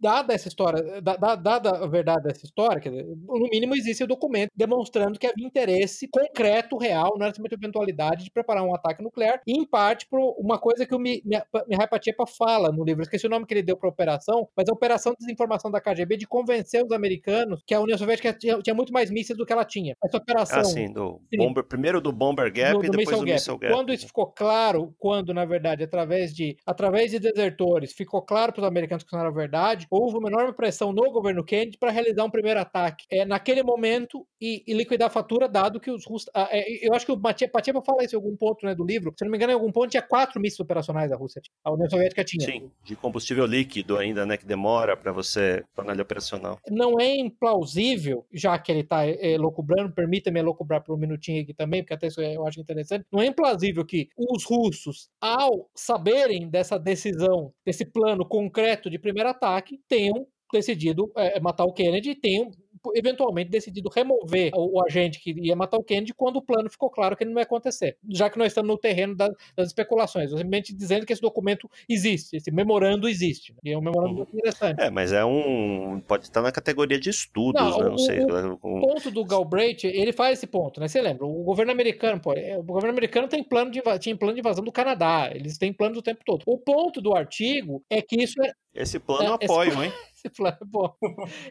dada 0.00 0.34
essa 0.34 0.48
história, 0.48 1.00
dada 1.00 1.70
a 1.70 1.86
verdade 1.86 2.22
dessa 2.22 2.44
história, 2.44 2.80
dizer, 2.80 3.06
no 3.06 3.48
mínimo 3.50 3.74
existe 3.74 4.04
o 4.04 4.06
documento 4.06 4.50
demonstrando 4.54 5.18
que 5.18 5.26
havia 5.26 5.46
interesse 5.46 6.08
concreto, 6.08 6.76
real, 6.76 7.14
não 7.16 7.26
era 7.26 7.34
somente 7.34 7.54
eventualidade 7.54 8.24
de 8.24 8.30
preparar 8.38 8.64
um 8.64 8.74
ataque 8.74 9.02
nuclear, 9.02 9.40
e 9.46 9.52
em 9.52 9.66
parte 9.66 10.06
por 10.08 10.20
uma 10.38 10.58
coisa 10.58 10.86
que 10.86 10.94
o 10.94 10.98
Mihai 10.98 11.88
Patiepa 11.90 12.26
fala 12.26 12.70
no 12.70 12.84
livro, 12.84 13.02
esqueci 13.02 13.26
o 13.26 13.30
nome 13.30 13.46
que 13.46 13.54
ele 13.54 13.62
deu 13.62 13.76
para 13.76 13.88
a 13.88 13.92
operação, 13.92 14.48
mas 14.56 14.68
a 14.68 14.72
operação 14.72 15.12
de 15.12 15.18
desinformação 15.18 15.70
da 15.70 15.80
KGB 15.80 16.16
de 16.16 16.26
convencer 16.26 16.84
os 16.84 16.92
americanos 16.92 17.62
que 17.66 17.74
a 17.74 17.80
União 17.80 17.98
Soviética 17.98 18.32
tinha, 18.32 18.58
tinha 18.60 18.74
muito 18.74 18.92
mais 18.92 19.10
mísseis 19.10 19.36
do 19.36 19.44
que 19.44 19.52
ela 19.52 19.64
tinha. 19.64 19.94
Essa 20.04 20.18
operação... 20.18 20.60
Ah, 20.60 20.64
sim, 20.64 20.92
do 20.92 21.20
bomber, 21.36 21.64
primeiro 21.64 22.00
do 22.00 22.12
Bomber 22.12 22.52
Gap 22.52 22.72
do, 22.72 22.78
do 22.78 22.86
e 22.86 22.90
depois 22.90 23.08
missile 23.08 23.26
do 23.26 23.32
Missile 23.32 23.58
Gap. 23.58 23.74
Quando 23.74 23.92
isso 23.92 24.06
ficou 24.06 24.26
claro, 24.26 24.94
quando, 24.98 25.34
na 25.34 25.44
verdade, 25.44 25.82
através 25.82 26.34
de, 26.34 26.56
através 26.66 27.10
de 27.10 27.18
desertores, 27.18 27.92
ficou 27.92 28.22
claro 28.22 28.52
para 28.52 28.62
os 28.62 28.68
americanos 28.68 29.02
que 29.02 29.08
isso 29.08 29.16
não 29.16 29.22
era 29.22 29.32
verdade, 29.32 29.86
houve 29.90 30.16
uma 30.18 30.28
enorme 30.28 30.52
pressão 30.52 30.92
no 30.92 31.10
governo 31.10 31.44
Kennedy 31.44 31.78
para 31.78 31.90
realizar 31.90 32.24
um 32.24 32.30
primeiro 32.30 32.60
ataque 32.60 33.04
é, 33.10 33.24
naquele 33.24 33.62
momento 33.62 34.26
e, 34.40 34.62
e, 34.66 34.74
liquidar 34.74 35.08
a 35.08 35.10
fatura, 35.10 35.48
dado 35.48 35.80
que 35.80 35.90
os 35.90 36.06
russos... 36.06 36.30
Ah, 36.34 36.48
é, 36.50 36.86
eu 36.86 36.94
acho 36.94 37.06
que 37.06 37.12
o 37.12 37.20
Patiepa 37.20 37.82
fala 37.82 38.04
isso 38.04 38.14
em 38.14 38.18
algum 38.18 38.27
ponto 38.36 38.64
né, 38.64 38.74
do 38.74 38.84
livro, 38.84 39.12
se 39.16 39.24
não 39.24 39.30
me 39.30 39.36
engano, 39.36 39.52
em 39.52 39.54
algum 39.54 39.72
ponto 39.72 39.90
tinha 39.90 40.02
quatro 40.02 40.40
mísseis 40.40 40.60
operacionais 40.60 41.10
da 41.10 41.16
Rússia. 41.16 41.40
A 41.64 41.72
União 41.72 41.88
Soviética 41.88 42.24
tinha. 42.24 42.44
Sim, 42.44 42.70
de 42.84 42.96
combustível 42.96 43.46
líquido 43.46 43.96
ainda, 43.96 44.24
né, 44.26 44.36
que 44.36 44.46
demora 44.46 44.96
para 44.96 45.12
você 45.12 45.64
tornar 45.74 45.92
ele 45.92 46.02
operacional. 46.02 46.58
Não 46.70 47.00
é 47.00 47.16
implausível, 47.16 48.26
já 48.32 48.58
que 48.58 48.72
ele 48.72 48.80
está 48.80 49.06
é, 49.06 49.32
elocubrando, 49.32 49.92
permita-me 49.92 50.40
elocubrar 50.40 50.82
por 50.82 50.94
um 50.94 50.98
minutinho 50.98 51.42
aqui 51.42 51.54
também, 51.54 51.82
porque 51.82 51.94
até 51.94 52.06
isso 52.06 52.20
eu 52.20 52.46
acho 52.46 52.60
interessante, 52.60 53.04
não 53.12 53.20
é 53.20 53.26
implausível 53.26 53.84
que 53.84 54.08
os 54.16 54.44
russos, 54.44 55.08
ao 55.20 55.70
saberem 55.74 56.48
dessa 56.48 56.78
decisão, 56.78 57.52
desse 57.64 57.84
plano 57.84 58.26
concreto 58.26 58.90
de 58.90 58.98
primeiro 58.98 59.28
ataque, 59.28 59.80
tenham 59.88 60.26
decidido 60.52 61.10
é, 61.16 61.38
matar 61.40 61.64
o 61.64 61.72
Kennedy 61.72 62.10
e 62.10 62.14
tenham 62.14 62.50
eventualmente 62.94 63.50
decidido 63.50 63.88
remover 63.88 64.52
o, 64.54 64.78
o, 64.78 64.84
agente 64.84 65.20
que 65.20 65.32
ia 65.38 65.56
matar 65.56 65.76
o 65.76 65.84
Kennedy 65.84 66.14
quando 66.14 66.36
o 66.36 66.42
plano 66.42 66.70
ficou 66.70 66.90
claro 66.90 67.16
que 67.16 67.24
ele 67.24 67.30
não 67.30 67.38
ia 67.38 67.44
acontecer. 67.44 67.96
Já 68.08 68.30
que 68.30 68.38
nós 68.38 68.48
estamos 68.48 68.68
no 68.68 68.78
terreno 68.78 69.14
das, 69.14 69.30
das 69.56 69.68
especulações, 69.68 70.30
simplesmente 70.30 70.74
dizendo 70.74 71.06
que 71.06 71.12
esse 71.12 71.22
documento 71.22 71.68
existe, 71.88 72.36
esse 72.36 72.50
memorando 72.50 73.08
existe. 73.08 73.54
E 73.64 73.70
é 73.70 73.78
um 73.78 73.80
memorando 73.80 74.20
uhum. 74.20 74.26
interessante. 74.32 74.80
É, 74.80 74.90
mas 74.90 75.12
é 75.12 75.24
um. 75.24 76.00
Pode 76.06 76.24
estar 76.24 76.42
na 76.42 76.52
categoria 76.52 76.98
de 76.98 77.10
estudos, 77.10 77.60
não, 77.60 77.78
né? 77.78 77.84
Não 77.84 77.94
o, 77.94 77.98
sei. 77.98 78.20
O, 78.20 78.54
o 78.54 78.80
ponto 78.80 79.10
do 79.10 79.24
Galbraith, 79.24 79.84
ele 79.84 80.12
faz 80.12 80.38
esse 80.38 80.46
ponto, 80.46 80.80
né? 80.80 80.88
Você 80.88 81.00
lembra? 81.00 81.26
O 81.26 81.42
governo 81.44 81.72
americano, 81.72 82.20
pô, 82.20 82.32
é, 82.32 82.58
o 82.58 82.62
governo 82.62 82.90
americano 82.90 83.28
tem 83.28 83.42
plano 83.42 83.70
de, 83.70 83.80
tinha 83.98 84.16
plano 84.16 84.34
de 84.34 84.40
invasão 84.40 84.64
do 84.64 84.72
Canadá, 84.72 85.30
eles 85.32 85.58
têm 85.58 85.72
planos 85.72 85.98
o 85.98 86.02
tempo 86.02 86.20
todo. 86.24 86.42
O 86.46 86.58
ponto 86.58 87.00
do 87.00 87.14
artigo 87.14 87.82
é 87.90 88.02
que 88.02 88.22
isso 88.22 88.40
é. 88.42 88.52
Esse 88.74 88.98
plano 88.98 89.30
é, 89.30 89.44
apoio, 89.44 89.70
esse... 89.70 89.82
hein? 89.84 89.92
bom. 90.66 90.94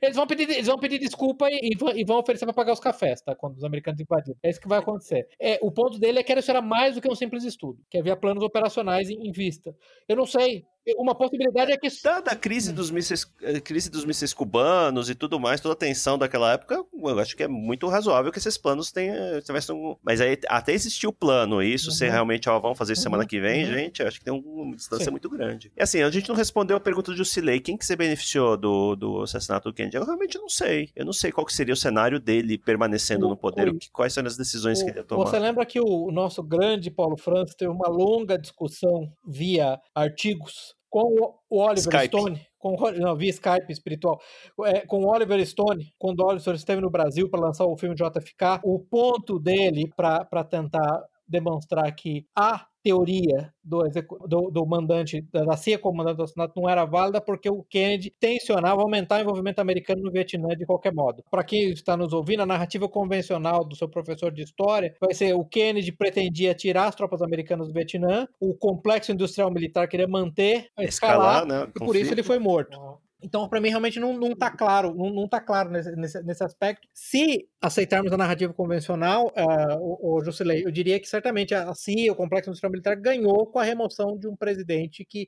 Eles 0.02 0.16
vão 0.16 0.28
pedir, 0.28 0.50
eles 0.50 0.68
vão 0.68 0.78
pedir 0.78 1.00
desculpa 1.00 1.48
e, 1.50 1.72
e 1.96 2.06
vão 2.06 2.20
oferecer 2.20 2.46
para 2.46 2.54
pagar 2.54 2.74
os 2.74 2.80
cafés, 2.80 3.22
tá? 3.22 3.36
Quando 3.36 3.58
os 3.58 3.64
americanos 3.64 4.00
invadirem. 4.00 4.38
É 4.44 4.50
isso 4.50 4.62
que 4.62 4.68
vai 4.68 4.80
acontecer. 4.80 5.28
É, 5.40 5.60
o 5.62 5.72
ponto 5.72 6.00
dele 6.00 6.20
é 6.20 6.24
que 6.24 6.34
isso 6.34 6.52
era 6.52 6.62
mais 6.62 6.96
do 6.96 7.02
que 7.02 7.10
um 7.10 7.16
simples 7.16 7.44
estudo, 7.44 7.80
que 7.90 7.98
havia 7.98 8.16
planos 8.16 8.44
operacionais 8.44 9.10
em, 9.10 9.28
em 9.28 9.32
vista. 9.32 9.76
Eu 10.08 10.16
não 10.16 10.26
sei 10.26 10.66
uma 10.98 11.16
possibilidade 11.16 11.72
é 11.72 11.78
que. 11.78 11.88
Dada 12.04 12.32
a 12.32 12.36
crise 12.36 12.72
dos 12.72 12.92
mísseis, 12.92 13.26
eh, 13.42 13.60
crise 13.60 13.90
dos 13.90 14.06
mísseis 14.06 14.34
cubanos 14.34 15.10
e 15.10 15.16
tudo 15.16 15.40
mais, 15.40 15.60
toda 15.60 15.74
a 15.74 15.78
tensão 15.78 16.18
daquela 16.18 16.54
época, 16.54 16.84
eu 16.94 17.20
acho 17.20 17.36
que 17.36 17.44
é 17.44 17.48
muito 17.48 17.88
razoável 17.88 18.32
que 18.32 18.38
esses 18.38 18.58
planos 18.58 18.92
tenham. 18.92 19.42
tenham 19.42 19.98
mas 20.04 20.22
aí 20.22 20.38
até 20.48 20.74
existiu 20.74 21.10
o 21.10 21.14
plano, 21.14 21.62
isso, 21.62 21.90
uhum. 21.90 21.96
se 21.96 22.08
realmente 22.08 22.50
ó, 22.50 22.60
vamos 22.60 22.78
fazer 22.78 22.94
isso 22.94 23.02
semana 23.02 23.24
uhum. 23.24 23.28
que 23.28 23.40
vem, 23.40 23.66
uhum. 23.66 23.74
gente, 23.74 24.04
acho 24.04 24.20
que 24.20 24.26
tem 24.26 24.34
uma 24.34 24.76
distância 24.76 25.06
Sim. 25.06 25.12
muito 25.12 25.30
grande. 25.30 25.72
E 25.76 25.82
assim, 25.82 26.02
a 26.02 26.10
gente 26.10 26.30
não 26.30 26.36
respondeu 26.36 26.78
a 26.78 26.80
pergunta 26.80 27.12
do 27.12 27.18
Jusilei. 27.18 27.60
Quem 27.60 27.78
que 27.78 27.86
se 27.86 27.96
beneficiou 27.96 28.58
do, 28.58 28.96
do 28.96 29.22
assassinato 29.22 29.70
do 29.70 29.74
Kennedy? 29.74 29.98
Eu 29.98 30.06
realmente 30.06 30.38
não 30.38 30.50
sei. 30.50 30.90
Eu 30.96 31.06
não 31.06 31.14
sei 31.14 31.32
qual 31.32 31.46
que 31.46 31.54
seria 31.54 31.74
o 31.74 31.78
cenário 31.78 32.20
dele 32.20 32.58
permanecendo 32.58 33.26
o, 33.26 33.30
no 33.30 33.38
poder, 33.38 33.70
o, 33.70 33.78
que, 33.78 33.90
quais 33.92 34.14
são 34.14 34.26
as 34.26 34.38
decisões 34.38 34.80
o, 34.80 34.86
que 34.86 34.92
ele 34.92 35.00
ia 35.00 35.04
tomar. 35.04 35.26
Você 35.26 35.40
lembra 35.40 35.66
que 35.66 35.80
o 35.80 36.12
nosso 36.12 36.44
grande 36.44 36.92
Paulo 36.92 37.18
Francis 37.18 37.56
teve 37.56 37.72
uma 37.72 37.88
longa 37.88 38.38
discussão 38.38 39.12
via 39.26 39.80
artigos 39.96 40.77
com 40.98 41.40
o 41.50 41.62
Oliver 41.62 41.78
Skype. 41.78 42.08
Stone, 42.08 42.42
com, 42.58 42.92
não, 42.92 43.16
via 43.16 43.30
Skype 43.30 43.72
espiritual, 43.72 44.20
é, 44.66 44.82
com 44.86 45.04
o 45.04 45.08
Oliver 45.08 45.46
Stone, 45.46 45.94
quando 45.98 46.22
o 46.22 46.26
Oliver 46.26 46.56
esteve 46.56 46.82
no 46.82 46.90
Brasil 46.90 47.30
para 47.30 47.42
lançar 47.42 47.66
o 47.66 47.78
filme 47.78 47.96
JFK, 47.96 48.62
o 48.64 48.80
ponto 48.80 49.40
dele 49.40 49.92
para 49.96 50.44
tentar 50.44 51.04
demonstrar 51.28 51.94
que 51.94 52.26
a 52.36 52.66
teoria 52.88 53.54
do, 53.62 53.84
do, 54.28 54.50
do, 54.50 54.66
mandante 54.66 55.22
da 55.34 55.58
CIA 55.58 55.78
como 55.78 55.98
mandante 55.98 56.16
do 56.16 56.24
assassinato 56.24 56.54
não 56.56 56.70
era 56.70 56.86
válida 56.86 57.20
porque 57.20 57.50
o 57.50 57.64
Kennedy 57.64 58.14
tensionava 58.18 58.82
aumentar 58.82 59.18
o 59.18 59.22
envolvimento 59.24 59.60
americano 59.60 60.02
no 60.04 60.12
Vietnã 60.12 60.56
de 60.56 60.66
qualquer 60.66 60.94
modo. 60.94 61.22
Para 61.30 61.44
quem 61.44 61.72
está 61.72 61.98
nos 61.98 62.14
ouvindo, 62.14 62.44
a 62.44 62.46
narrativa 62.46 62.88
convencional 62.88 63.66
do 63.66 63.76
seu 63.76 63.90
professor 63.90 64.32
de 64.32 64.42
história 64.42 64.96
vai 65.02 65.14
ser 65.14 65.34
o 65.36 65.44
Kennedy 65.44 65.92
pretendia 65.92 66.56
tirar 66.56 66.88
as 66.88 66.96
tropas 66.96 67.22
americanas 67.22 67.68
do 67.68 67.74
Vietnã, 67.74 68.26
o 68.40 68.54
complexo 68.54 69.12
industrial 69.12 69.52
militar 69.52 69.88
queria 69.88 70.08
manter, 70.08 70.70
escalar, 70.80 71.44
escalar 71.44 71.46
né? 71.46 71.72
e 71.76 71.80
por 71.80 71.96
isso 71.96 72.14
ele 72.14 72.24
foi 72.24 72.40
morto. 72.40 72.80
Então, 73.22 73.50
para 73.50 73.60
mim, 73.60 73.70
realmente 73.70 74.00
não, 74.00 74.14
não 74.14 74.36
tá 74.36 74.52
claro, 74.52 74.94
não, 74.94 75.10
não 75.10 75.28
tá 75.28 75.42
claro 75.42 75.70
nesse, 75.72 75.92
nesse, 75.96 76.22
nesse 76.24 76.44
aspecto. 76.44 76.88
Se 76.94 77.48
aceitarmos 77.62 78.12
a 78.12 78.18
narrativa 78.18 78.54
convencional, 78.54 79.28
uh, 79.36 79.76
o, 79.80 80.18
o 80.18 80.24
Jusilei, 80.24 80.64
eu 80.66 80.72
diria 80.72 81.00
que 81.00 81.08
certamente 81.08 81.56
a 81.56 81.74
CIA, 81.74 82.12
o 82.12 82.16
Complexo 82.16 82.50
Industrial 82.50 82.72
Militar, 82.72 82.96
ganhou 82.96 83.48
com 83.48 83.58
a 83.60 83.64
remoção 83.64 84.18
de 84.18 84.28
um 84.28 84.36
presidente 84.36 85.04
que 85.04 85.28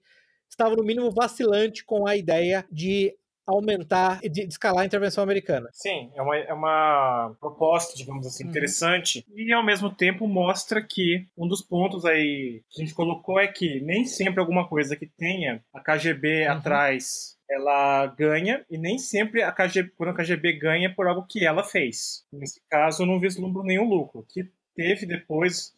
estava, 0.50 0.76
no 0.76 0.84
mínimo, 0.84 1.10
vacilante 1.12 1.84
com 1.84 2.08
a 2.08 2.16
ideia 2.16 2.66
de 2.72 3.16
aumentar 3.48 4.20
e 4.22 4.30
de, 4.30 4.44
de 4.46 4.54
escalar 4.54 4.84
a 4.84 4.86
intervenção 4.86 5.24
americana. 5.24 5.68
Sim, 5.74 6.12
é 6.14 6.22
uma, 6.22 6.38
é 6.38 6.54
uma 6.54 7.36
proposta, 7.40 7.98
digamos 7.98 8.28
assim, 8.28 8.44
Uhum. 8.44 8.52
interessante. 8.52 9.26
E 9.34 9.52
ao 9.52 9.66
mesmo 9.66 9.90
tempo 9.90 10.28
mostra 10.28 10.86
que 10.86 11.26
um 11.36 11.48
dos 11.48 11.64
pontos 11.64 12.06
aí 12.06 12.62
que 12.70 12.80
a 12.82 12.86
gente 12.86 12.94
colocou 12.94 13.40
é 13.40 13.48
que 13.48 13.80
nem 13.82 14.06
sempre 14.06 14.40
alguma 14.40 14.68
coisa 14.68 14.96
que 14.96 15.08
tenha 15.08 15.64
a 15.74 15.80
KGB 15.80 16.46
Uhum. 16.46 16.52
atrás 16.54 17.39
ela 17.50 18.06
ganha 18.08 18.64
e 18.70 18.78
nem 18.78 18.98
sempre 19.00 19.42
a 19.42 19.52
KGB, 19.52 19.92
quando 19.98 20.10
a 20.10 20.14
KGB 20.14 20.54
ganha 20.54 20.94
por 20.94 21.08
algo 21.08 21.26
que 21.28 21.46
ela 21.46 21.64
fez. 21.64 22.24
Nesse 22.32 22.62
caso, 22.70 23.04
eu 23.04 23.08
não 23.08 23.20
vislumbro 23.20 23.64
nenhum 23.64 23.88
lucro. 23.90 24.26
Que 24.30 24.48
teve 24.76 25.06
depois 25.06 25.74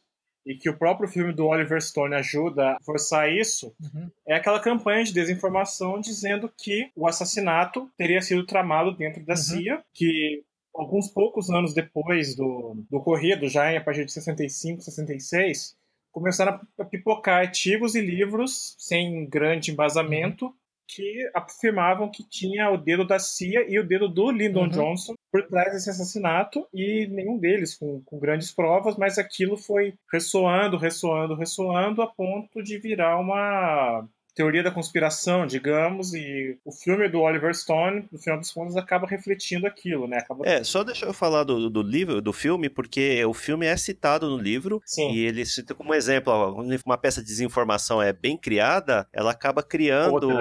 e 0.45 0.55
que 0.55 0.69
o 0.69 0.77
próprio 0.77 1.07
filme 1.07 1.31
do 1.31 1.45
Oliver 1.47 1.79
Stone 1.81 2.15
ajuda 2.15 2.71
a 2.71 2.77
forçar 2.83 3.31
isso 3.31 3.73
Uhum. 3.79 4.09
é 4.27 4.35
aquela 4.35 4.59
campanha 4.59 5.03
de 5.03 5.13
desinformação 5.13 6.01
dizendo 6.01 6.51
que 6.57 6.89
o 6.95 7.07
assassinato 7.07 7.89
teria 7.95 8.21
sido 8.23 8.45
tramado 8.45 8.91
dentro 8.95 9.23
da 9.23 9.33
Uhum. 9.33 9.37
CIA, 9.37 9.83
que 9.93 10.43
alguns 10.73 11.07
poucos 11.09 11.49
anos 11.51 11.73
depois 11.75 12.35
do, 12.35 12.75
do 12.89 12.97
ocorrido, 12.97 13.47
já 13.47 13.71
em 13.71 13.77
a 13.77 13.81
partir 13.83 14.03
de 14.05 14.11
65, 14.11 14.81
66, 14.81 15.75
começaram 16.11 16.59
a 16.79 16.85
pipocar 16.85 17.39
artigos 17.41 17.93
e 17.95 18.01
livros 18.01 18.75
sem 18.79 19.25
grande 19.27 19.71
embasamento 19.71 20.53
que 20.93 21.29
afirmavam 21.33 22.09
que 22.11 22.27
tinha 22.27 22.69
o 22.69 22.77
dedo 22.77 23.07
da 23.07 23.17
CIA 23.17 23.65
e 23.69 23.79
o 23.79 23.87
dedo 23.87 24.09
do 24.09 24.29
Lyndon 24.29 24.63
Uhum. 24.63 24.69
Johnson 24.69 25.13
por 25.31 25.47
trás 25.47 25.71
desse 25.71 25.89
assassinato 25.89 26.67
e 26.73 27.07
nenhum 27.07 27.37
deles 27.37 27.75
com, 27.77 28.01
com 28.03 28.19
grandes 28.19 28.51
provas, 28.51 28.97
mas 28.97 29.17
aquilo 29.17 29.55
foi 29.55 29.93
ressoando, 30.11 30.75
ressoando, 30.77 31.35
ressoando 31.35 32.01
a 32.01 32.07
ponto 32.07 32.61
de 32.61 32.77
virar 32.77 33.17
uma 33.17 34.05
teoria 34.33 34.63
da 34.63 34.71
conspiração, 34.71 35.45
digamos, 35.45 36.13
e 36.13 36.57
o 36.63 36.71
filme 36.71 37.07
do 37.09 37.19
Oliver 37.19 37.53
Stone, 37.53 38.07
no 38.11 38.19
final 38.19 38.37
das 38.37 38.51
contas, 38.51 38.77
acaba 38.77 39.07
refletindo 39.07 39.67
aquilo, 39.67 40.07
né? 40.07 40.17
Acaba... 40.19 40.47
É, 40.47 40.63
só 40.63 40.83
deixa 40.83 41.05
eu 41.05 41.13
falar 41.13 41.43
do, 41.43 41.69
do 41.69 41.81
livro, 41.81 42.21
do 42.21 42.31
filme, 42.31 42.69
porque 42.69 43.23
o 43.25 43.33
filme 43.33 43.65
é 43.65 43.75
citado 43.75 44.29
no 44.29 44.37
livro 44.37 44.81
Sim. 44.85 45.11
e 45.11 45.25
ele 45.25 45.45
cita 45.45 45.75
como 45.75 45.93
exemplo, 45.93 46.31
ó, 46.31 46.61
uma 46.85 46.97
peça 46.97 47.21
de 47.21 47.27
desinformação 47.27 48.01
é 48.01 48.13
bem 48.13 48.37
criada, 48.37 49.07
ela 49.11 49.31
acaba 49.31 49.61
criando, 49.61 50.31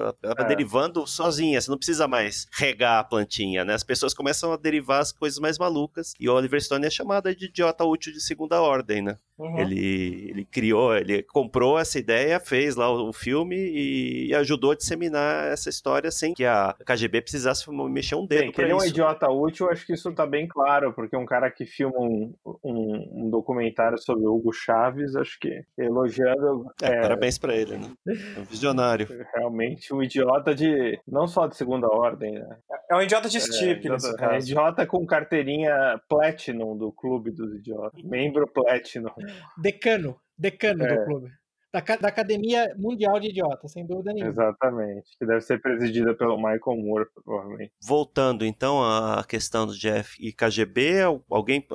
ela 0.00 0.10
acaba 0.22 0.42
É. 0.42 0.48
derivando 0.48 1.06
sozinha, 1.06 1.60
você 1.60 1.70
não 1.70 1.78
precisa 1.78 2.08
mais 2.08 2.46
regar 2.52 2.98
a 2.98 3.04
plantinha, 3.04 3.64
né? 3.64 3.74
As 3.74 3.84
pessoas 3.84 4.12
começam 4.14 4.52
a 4.52 4.56
derivar 4.56 5.00
as 5.00 5.12
coisas 5.12 5.38
mais 5.38 5.58
malucas 5.58 6.12
e 6.18 6.28
o 6.28 6.34
Oliver 6.34 6.60
Stone 6.62 6.86
é 6.86 6.90
chamado 6.90 7.34
de 7.34 7.46
idiota 7.46 7.84
útil 7.84 8.12
de 8.12 8.20
segunda 8.20 8.60
ordem, 8.60 9.02
né? 9.02 9.18
Uhum. 9.38 9.58
Ele, 9.58 10.30
ele 10.30 10.44
criou, 10.44 10.96
ele 10.96 11.22
comprou 11.22 11.78
essa 11.78 11.98
ideia, 11.98 12.40
fez 12.40 12.76
lá 12.76 12.90
o, 12.90 13.10
o 13.10 13.12
filme 13.12 13.56
e, 13.56 14.28
e 14.28 14.34
ajudou 14.34 14.70
a 14.70 14.74
disseminar 14.74 15.52
essa 15.52 15.68
história 15.68 16.10
sem 16.10 16.32
que 16.32 16.44
a 16.44 16.74
KGB 16.86 17.20
precisasse 17.22 17.70
mexer 17.70 18.14
um 18.14 18.26
dedo 18.26 18.40
Bem, 18.40 18.50
que 18.50 18.56
pra 18.56 18.64
ele 18.64 18.72
é 18.72 18.76
um 18.76 18.84
idiota 18.84 19.28
útil, 19.30 19.68
acho 19.70 19.86
que 19.86 19.92
isso 19.92 20.12
tá 20.12 20.26
bem 20.26 20.46
claro, 20.46 20.92
porque 20.92 21.16
um 21.16 21.26
cara 21.26 21.50
que 21.50 21.66
filma 21.66 21.98
um, 21.98 22.34
um, 22.64 23.24
um 23.26 23.30
documentário 23.30 23.98
sobre 23.98 24.26
Hugo 24.26 24.52
Chaves, 24.52 25.14
acho 25.16 25.38
que 25.38 25.62
elogiando 25.76 26.66
É, 26.82 26.86
é, 26.86 27.00
parabéns 27.00 27.38
pra 27.38 27.54
ele, 27.54 27.76
né? 27.76 27.92
É 28.06 28.40
um 28.40 28.44
visionário. 28.44 29.06
realmente 29.34 29.92
um 29.94 30.02
idiota 30.02 30.54
de. 30.54 30.98
não 31.06 31.26
só 31.26 31.46
de 31.46 31.56
segunda 31.56 31.88
ordem, 31.88 32.32
né? 32.32 32.56
É 32.90 32.96
um 32.96 33.02
idiota 33.02 33.28
de 33.28 33.36
É, 33.36 33.40
Stipe, 33.40 33.88
nesse 33.88 34.08
idiota, 34.08 34.34
é, 34.34 34.38
idiota 34.38 34.86
com 34.86 35.06
carteirinha 35.06 36.00
Platinum 36.08 36.76
do 36.76 36.92
clube 36.92 37.30
dos 37.30 37.54
idiotas. 37.54 38.02
Membro 38.02 38.46
Platinum. 38.46 39.10
Decano, 39.56 40.20
decano 40.36 40.84
É. 40.84 40.88
do 40.88 40.98
clube. 41.04 41.30
Da, 41.76 41.96
da 41.96 42.08
Academia 42.08 42.74
Mundial 42.78 43.20
de 43.20 43.28
Idiotas, 43.28 43.70
sem 43.70 43.86
dúvida 43.86 44.12
nenhuma. 44.12 44.30
Exatamente. 44.30 45.10
Que 45.18 45.26
deve 45.26 45.42
ser 45.42 45.60
presidida 45.60 46.14
pelo 46.14 46.36
Michael 46.36 46.78
Moore, 46.78 47.06
provavelmente. 47.14 47.72
Voltando 47.86 48.46
então 48.46 48.82
à 48.82 49.22
questão 49.28 49.66
do 49.66 49.76
Jeff 49.76 50.16
e 50.18 50.32
KGB, 50.32 51.02
alguém, 51.30 51.66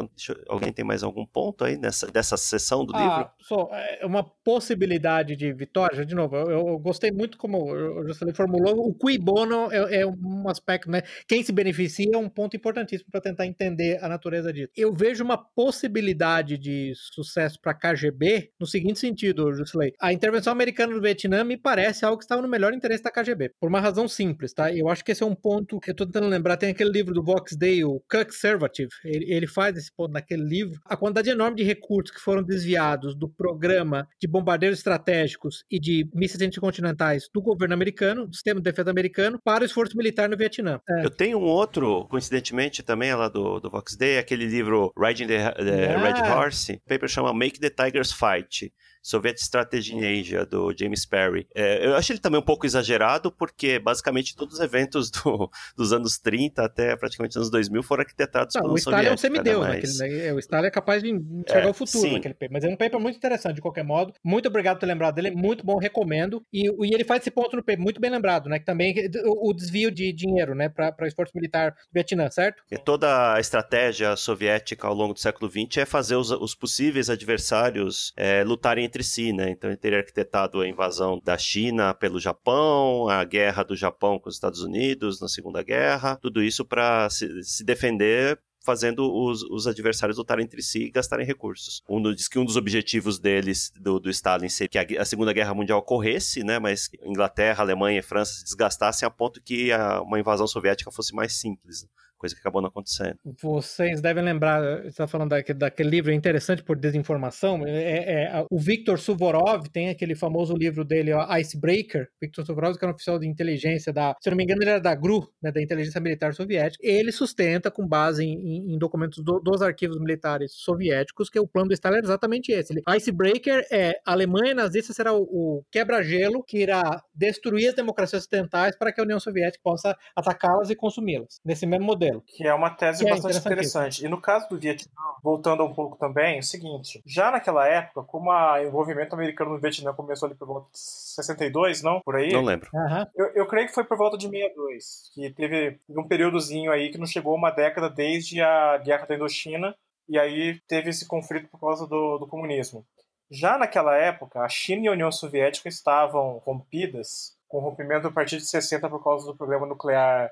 alguém 0.48 0.74
tem 0.74 0.84
mais 0.84 1.04
algum 1.04 1.24
ponto 1.24 1.64
aí 1.64 1.78
nessa, 1.78 2.08
dessa 2.08 2.36
sessão 2.36 2.84
do 2.84 2.94
livro? 2.94 3.12
Ah, 3.12 3.34
só 3.40 3.70
é 3.72 4.04
uma 4.04 4.24
possibilidade 4.24 5.36
de 5.36 5.54
vitória. 5.54 6.04
De 6.04 6.16
novo, 6.16 6.36
eu, 6.36 6.50
eu 6.50 6.80
gostei 6.80 7.12
muito 7.12 7.38
como 7.38 7.72
o 7.72 8.08
Juscelino 8.08 8.36
formulou. 8.36 8.88
O 8.88 8.94
cui 8.96 9.20
bono 9.20 9.72
é, 9.72 10.02
é 10.02 10.08
um 10.08 10.50
aspecto, 10.50 10.90
né? 10.90 11.04
Quem 11.28 11.44
se 11.44 11.52
beneficia 11.52 12.10
é 12.16 12.18
um 12.18 12.30
ponto 12.30 12.58
importantíssimo 12.58 13.12
para 13.12 13.22
tentar 13.22 13.46
entender 13.46 14.04
a 14.04 14.10
natureza 14.10 14.52
disso. 14.52 14.72
Eu 14.76 14.94
vejo 14.94 15.24
uma 15.24 15.38
possibilidade 15.38 16.58
de 16.58 16.94
sucesso 16.96 17.60
para 17.62 17.74
KGB 17.74 18.52
no 18.60 18.66
seguinte 18.66 19.00
sentido, 19.00 19.54
Juscelino. 19.54 19.91
A 20.00 20.14
intervenção 20.14 20.52
americana 20.52 20.94
no 20.94 21.02
Vietnã 21.02 21.44
me 21.44 21.58
parece 21.58 22.06
algo 22.06 22.18
que 22.18 22.24
estava 22.24 22.42
no 22.42 22.48
melhor 22.48 22.74
interesse 22.74 23.04
da 23.04 23.12
KGB, 23.12 23.52
por 23.60 23.70
uma 23.70 23.80
razão 23.80 24.08
simples, 24.08 24.54
tá? 24.54 24.72
Eu 24.74 24.90
acho 24.90 25.04
que 25.04 25.12
esse 25.12 25.24
é 25.24 25.26
um 25.26 25.36
ponto 25.36 25.80
que 25.80 25.92
eu 25.92 25.96
tô 25.96 26.06
tentando 26.06 26.28
lembrar. 26.28 26.58
Tem 26.58 26.70
aquele 26.70 26.92
livro 26.92 27.14
do 27.14 27.24
Vox 27.24 27.56
Day, 27.56 27.84
o 27.84 28.02
Conservative. 28.10 28.90
Ele, 29.04 29.32
ele 29.32 29.48
faz 29.48 29.76
esse 29.78 29.92
ponto 29.96 30.12
naquele 30.12 30.44
livro. 30.44 30.80
A 30.86 30.96
quantidade 30.98 31.30
enorme 31.30 31.58
de 31.58 31.64
recursos 31.64 32.16
que 32.16 32.22
foram 32.22 32.44
desviados 32.44 33.16
do 33.16 33.30
programa 33.30 34.08
de 34.20 34.28
bombardeiros 34.28 34.80
estratégicos 34.80 35.64
e 35.70 35.80
de 35.80 36.08
mísseis 36.14 36.42
intercontinentais 36.42 37.28
do 37.34 37.42
governo 37.42 37.74
americano, 37.74 38.28
do 38.28 38.34
sistema 38.34 38.60
de 38.60 38.64
defesa 38.64 38.90
americano, 38.90 39.40
para 39.44 39.64
o 39.64 39.66
esforço 39.66 39.98
militar 39.98 40.30
no 40.30 40.38
Vietnã. 40.38 40.80
É. 40.90 41.06
Eu 41.06 41.10
tenho 41.10 41.38
um 41.40 41.44
outro, 41.44 42.06
coincidentemente 42.10 42.84
também, 42.84 43.10
é 43.10 43.16
lá 43.16 43.28
do, 43.30 43.60
do 43.60 43.70
Vox 43.70 43.96
Day, 43.96 44.18
aquele 44.18 44.46
livro 44.46 44.92
Riding 44.98 45.28
the, 45.28 45.52
the 45.54 45.96
Ah. 45.96 45.98
Red 45.98 46.30
Horse, 46.32 46.74
o 46.74 46.90
paper 46.90 47.10
chama 47.10 47.34
Make 47.34 47.60
the 47.60 47.70
Tigers 47.70 48.12
Fight. 48.12 48.72
Soviet 49.02 49.38
Strategy 49.40 49.96
in 49.96 50.20
Asia, 50.20 50.46
do 50.46 50.74
James 50.78 51.06
Perry. 51.06 51.48
É, 51.56 51.86
eu 51.86 51.96
acho 51.96 52.12
ele 52.12 52.20
também 52.20 52.40
um 52.40 52.44
pouco 52.44 52.66
exagerado, 52.66 53.32
porque 53.32 53.80
basicamente 53.80 54.36
todos 54.36 54.56
os 54.56 54.60
eventos 54.62 55.10
do- 55.10 55.50
dos 55.76 55.92
anos 55.94 56.18
30 56.20 56.64
até 56.64 56.96
praticamente 56.96 57.38
anos 57.38 57.50
2000 57.50 57.84
foram 57.84 58.02
arquitetados 58.02 58.56
Não, 58.56 58.62
pela 58.64 58.74
o 58.74 58.78
Stalin 58.78 59.08
é 59.08 59.14
um 59.14 59.18
soviética, 59.18 59.18
semideus, 59.18 59.68
né? 59.68 59.80
Mas- 59.82 59.98
né? 60.00 60.34
o 60.34 60.40
Stalin 60.40 60.68
é 60.68 60.72
capaz 60.72 61.02
de 61.04 61.10
enxergar 61.10 61.68
É, 61.68 61.70
o 61.70 61.74
futuro 61.74 62.00
sim. 62.08 62.14
naquele 62.14 62.34
paper. 62.34 62.50
Mas 62.52 62.64
é 62.64 62.68
um 62.68 62.76
paper 62.78 63.00
muito 63.00 63.16
interessante, 63.18 63.56
de 63.56 63.62
qualquer 63.62 63.84
modo. 63.84 64.14
Muito 64.24 64.48
obrigado 64.48 64.76
por 64.78 64.82
ter 64.82 64.86
lembrado 64.88 65.16
dele, 65.16 65.32
muito 65.32 65.66
bom, 65.66 65.78
recomendo. 65.78 66.44
E, 66.54 66.68
e 66.68 66.94
ele 66.94 67.04
faz 67.04 67.22
esse 67.22 67.32
ponto 67.32 67.56
no 67.56 67.64
paper, 67.64 67.80
muito 67.80 68.00
bem 68.00 68.12
lembrado, 68.12 68.50
né? 68.50 68.60
Que 68.60 68.66
também 68.66 68.94
o, 69.26 69.50
o 69.50 69.54
desvio 69.54 69.90
de 69.92 70.12
dinheiro, 70.14 70.54
né, 70.56 70.70
para 70.70 70.96
o 71.02 71.06
esforço 71.06 71.32
militar 71.36 71.72
do 71.72 71.78
Vietnã, 71.94 72.30
certo? 72.30 72.62
Porque 72.68 72.78
toda 72.78 73.34
a 73.34 73.40
estratégia 73.40 74.16
soviética 74.16 74.88
ao 74.88 74.94
longo 74.94 75.14
do 75.14 75.20
século 75.20 75.50
XX 75.50 75.78
é 75.78 75.86
fazer 75.86 76.16
os, 76.16 76.32
os 76.32 76.54
possíveis 76.56 77.10
adversários 77.10 78.14
é, 78.16 78.44
lutarem 78.44 78.86
entre 78.92 79.04
si, 79.04 79.32
né? 79.32 79.50
Então 79.50 79.70
ele 79.70 79.78
teria 79.78 80.00
arquitetado 80.00 80.60
a 80.60 80.68
invasão 80.68 81.20
da 81.24 81.38
China 81.38 81.94
pelo 81.94 82.20
Japão, 82.20 83.08
a 83.10 83.24
guerra 83.24 83.64
do 83.64 83.76
Japão 83.76 84.20
com 84.20 84.28
os 84.30 84.36
Estados 84.36 84.62
Unidos 84.62 85.22
na 85.22 85.28
Segunda 85.28 85.64
Guerra, 85.64 86.18
tudo 86.22 86.44
isso 86.44 86.66
para 86.66 87.10
se, 87.10 87.44
se 87.44 87.64
defender 87.64 88.38
fazendo 88.64 89.12
os, 89.12 89.42
os 89.44 89.66
adversários 89.66 90.20
lutarem 90.20 90.46
entre 90.46 90.62
si 90.62 90.84
e 90.84 90.92
gastarem 90.92 91.26
recursos. 91.26 91.82
Um 91.90 92.00
diz 92.14 92.28
que 92.28 92.38
um 92.38 92.46
dos 92.46 92.58
objetivos 92.58 93.18
deles, 93.18 93.72
do, 93.80 94.00
do 94.00 94.08
Stalin, 94.10 94.50
seria 94.50 94.86
que 94.86 94.98
a, 94.98 95.02
a 95.02 95.06
Segunda 95.06 95.34
Guerra 95.34 95.54
Mundial 95.56 95.80
ocorresse, 95.80 96.44
né, 96.44 96.60
mas 96.60 96.88
Inglaterra, 97.04 97.64
Alemanha 97.64 97.98
e 98.00 98.04
França 98.04 98.34
se 98.34 98.44
desgastassem 98.44 99.08
a 99.08 99.10
ponto 99.10 99.42
que 99.42 99.72
a- 99.72 100.02
uma 100.02 100.20
invasão 100.20 100.46
soviética 100.46 100.92
fosse 100.92 101.12
mais 101.16 101.34
simples, 101.40 101.88
coisa 102.22 102.36
que 102.36 102.42
acabou 102.42 102.62
não 102.62 102.70
acontecendo. 102.70 103.18
Vocês 103.42 104.00
devem 104.00 104.24
lembrar, 104.24 104.62
você 104.84 104.88
está 104.90 105.08
falando 105.08 105.30
daquele, 105.30 105.58
daquele 105.58 105.90
livro, 105.90 106.12
é 106.12 106.14
interessante 106.14 106.64
por 106.64 106.78
desinformação. 106.78 107.66
É, 107.66 108.26
é- 108.26 108.46
o 108.50 108.60
Viktor 108.60 109.00
Suvorov 109.00 109.68
tem 109.74 109.90
aquele 109.90 110.14
famoso 110.14 110.54
livro 110.56 110.86
dele, 110.86 111.12
ó, 111.14 111.26
Icebreaker. 111.38 112.08
Viktor 112.22 112.46
Suvorov, 112.46 112.78
que 112.78 112.86
era 112.86 112.92
um 112.92 112.96
oficial 112.96 113.18
de 113.18 113.28
inteligência 113.28 113.92
da, 113.92 114.16
se 114.22 114.30
não 114.30 114.38
me 114.38 114.44
engano, 114.44 114.62
ele 114.62 114.70
era 114.70 114.80
da 114.80 114.94
GRU, 114.94 115.28
né, 115.42 115.52
da 115.52 115.62
inteligência 115.62 116.00
militar 116.00 116.34
soviética. 116.36 116.86
Ele 116.86 117.12
sustenta, 117.12 117.72
com 117.72 117.88
base 117.88 118.24
em, 118.24 118.74
em 118.74 118.78
documentos 118.78 119.24
do- 119.24 119.40
dos 119.40 119.62
arquivos 119.64 119.98
militares 120.00 120.52
soviéticos, 120.54 121.28
que 121.30 121.40
o 121.40 121.48
plano 121.48 121.70
do 121.70 121.74
Stalin 121.74 121.98
era 121.98 122.06
exatamente 122.06 122.52
esse. 122.52 122.72
Ele, 122.74 122.82
Icebreaker 122.98 123.66
é 123.72 123.94
a 124.06 124.12
Alemanha 124.12 124.54
nazista 124.54 124.94
será 124.94 125.12
o, 125.14 125.24
o 125.24 125.64
quebra-gelo 125.72 126.44
que 126.44 126.60
irá 126.60 127.02
destruir 127.16 127.70
as 127.70 127.76
democracias 127.76 128.22
ocidentais 128.24 128.78
para 128.78 128.92
que 128.92 129.00
a 129.02 129.04
União 129.04 129.20
Soviética 129.20 129.62
possa 129.64 129.98
atacá-las 130.16 130.70
e 130.70 130.76
consumi-las. 130.76 131.40
Nesse 131.44 131.66
mesmo 131.66 131.86
modelo. 131.86 132.11
Que 132.26 132.48
é 132.48 132.54
uma 132.54 132.70
tese 132.70 133.04
Que 133.04 133.10
é 133.10 133.14
bastante 133.14 133.38
interessante. 133.38 134.06
E 134.06 134.10
no 134.10 134.20
caso 134.20 134.50
do 134.50 134.58
Vietnã, 134.58 134.92
voltando 135.24 135.64
um 135.64 135.74
pouco 135.74 135.98
também, 135.98 136.38
é 136.38 136.40
o 136.40 136.44
seguinte: 136.44 137.02
já 137.06 137.32
naquela 137.32 137.68
época, 137.68 138.04
como 138.04 138.32
o 138.32 138.58
envolvimento 138.58 139.16
americano 139.16 139.52
no 139.52 139.60
Vietnã 139.60 139.94
começou 139.94 140.28
ali 140.28 140.36
por 140.36 140.48
volta 140.48 140.72
de 140.72 140.80
62, 140.80 141.82
não? 141.82 142.02
Por 142.02 142.16
aí? 142.16 142.32
Não 142.34 142.44
lembro. 142.44 142.70
Eu, 143.16 143.28
eu 143.36 143.48
creio 143.48 143.68
que 143.68 143.74
foi 143.74 143.84
por 143.84 143.98
volta 143.98 144.18
de 144.18 144.28
62, 144.28 145.12
que 145.14 145.30
teve 145.32 145.80
um 145.90 146.08
períodozinho 146.08 146.72
aí 146.72 146.90
que 146.90 146.98
não 146.98 147.06
chegou 147.06 147.36
uma 147.36 147.52
década 147.52 147.90
desde 147.90 148.42
a 148.42 148.78
Guerra 148.78 149.06
da 149.06 149.16
Indochina, 149.16 149.76
e 150.10 150.20
aí 150.20 150.60
teve 150.68 150.90
esse 150.90 151.08
conflito 151.08 151.48
por 151.50 151.60
causa 151.60 151.88
do, 151.88 152.18
do 152.18 152.28
comunismo. 152.28 152.86
Já 153.30 153.58
naquela 153.58 153.96
época, 153.96 154.42
a 154.42 154.50
China 154.50 154.86
e 154.86 154.88
a 154.90 154.92
União 154.92 155.10
Soviética 155.10 155.70
estavam 155.70 156.42
rompidas 156.46 157.38
com 157.48 157.60
o 157.60 157.62
rompimento 157.62 158.08
a 158.08 158.12
partir 158.12 158.38
de 158.38 158.46
60 158.46 158.90
por 158.90 159.02
causa 159.02 159.26
do 159.26 159.36
programa 159.36 159.66
nuclear 159.66 160.32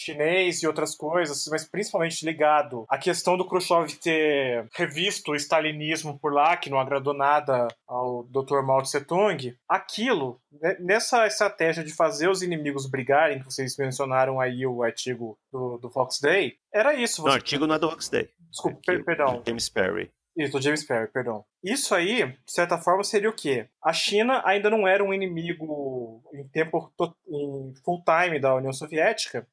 chinês 0.00 0.62
e 0.62 0.66
outras 0.66 0.94
coisas, 0.94 1.44
mas 1.50 1.64
principalmente 1.64 2.24
ligado 2.24 2.84
à 2.88 2.96
questão 2.96 3.36
do 3.36 3.46
Khrushchev 3.46 3.94
ter 3.98 4.66
revisto 4.74 5.32
o 5.32 5.36
stalinismo 5.36 6.18
por 6.18 6.32
lá, 6.32 6.56
que 6.56 6.70
não 6.70 6.80
agradou 6.80 7.12
nada 7.12 7.68
ao 7.86 8.24
Dr. 8.24 8.62
Mao 8.62 8.82
Tse 8.82 9.04
Tung, 9.04 9.54
aquilo, 9.68 10.40
né, 10.50 10.76
nessa 10.80 11.26
estratégia 11.26 11.84
de 11.84 11.92
fazer 11.92 12.28
os 12.28 12.42
inimigos 12.42 12.86
brigarem, 12.86 13.38
que 13.38 13.44
vocês 13.44 13.76
mencionaram 13.76 14.40
aí 14.40 14.66
o 14.66 14.82
artigo 14.82 15.38
do, 15.52 15.78
do 15.78 15.90
Fox 15.90 16.18
Day, 16.20 16.54
era 16.72 16.94
isso. 16.94 17.22
Você... 17.22 17.28
Não, 17.28 17.32
o 17.32 17.34
artigo 17.34 17.66
não 17.66 17.74
é 17.74 17.78
do 17.78 17.90
Fox 17.90 18.08
Day. 18.08 18.30
Desculpa, 18.50 18.80
per 18.84 19.04
perdão. 19.04 19.42
James 19.46 19.68
Perry. 19.68 20.10
Isso, 20.36 20.52
do 20.52 20.62
James 20.62 20.84
Perry, 20.84 21.08
perdão. 21.08 21.44
Isso 21.62 21.94
aí, 21.94 22.26
de 22.26 22.52
certa 22.52 22.78
forma, 22.78 23.04
seria 23.04 23.28
o 23.28 23.34
quê? 23.34 23.68
A 23.82 23.92
China 23.92 24.42
ainda 24.44 24.70
não 24.70 24.86
era 24.86 25.04
um 25.04 25.12
inimigo 25.12 26.22
em 26.32 26.46
tempo 26.48 26.92
em 27.28 27.74
full 27.84 28.02
time 28.04 28.40
da 28.40 28.54
União 28.54 28.72
Soviética, 28.72 29.46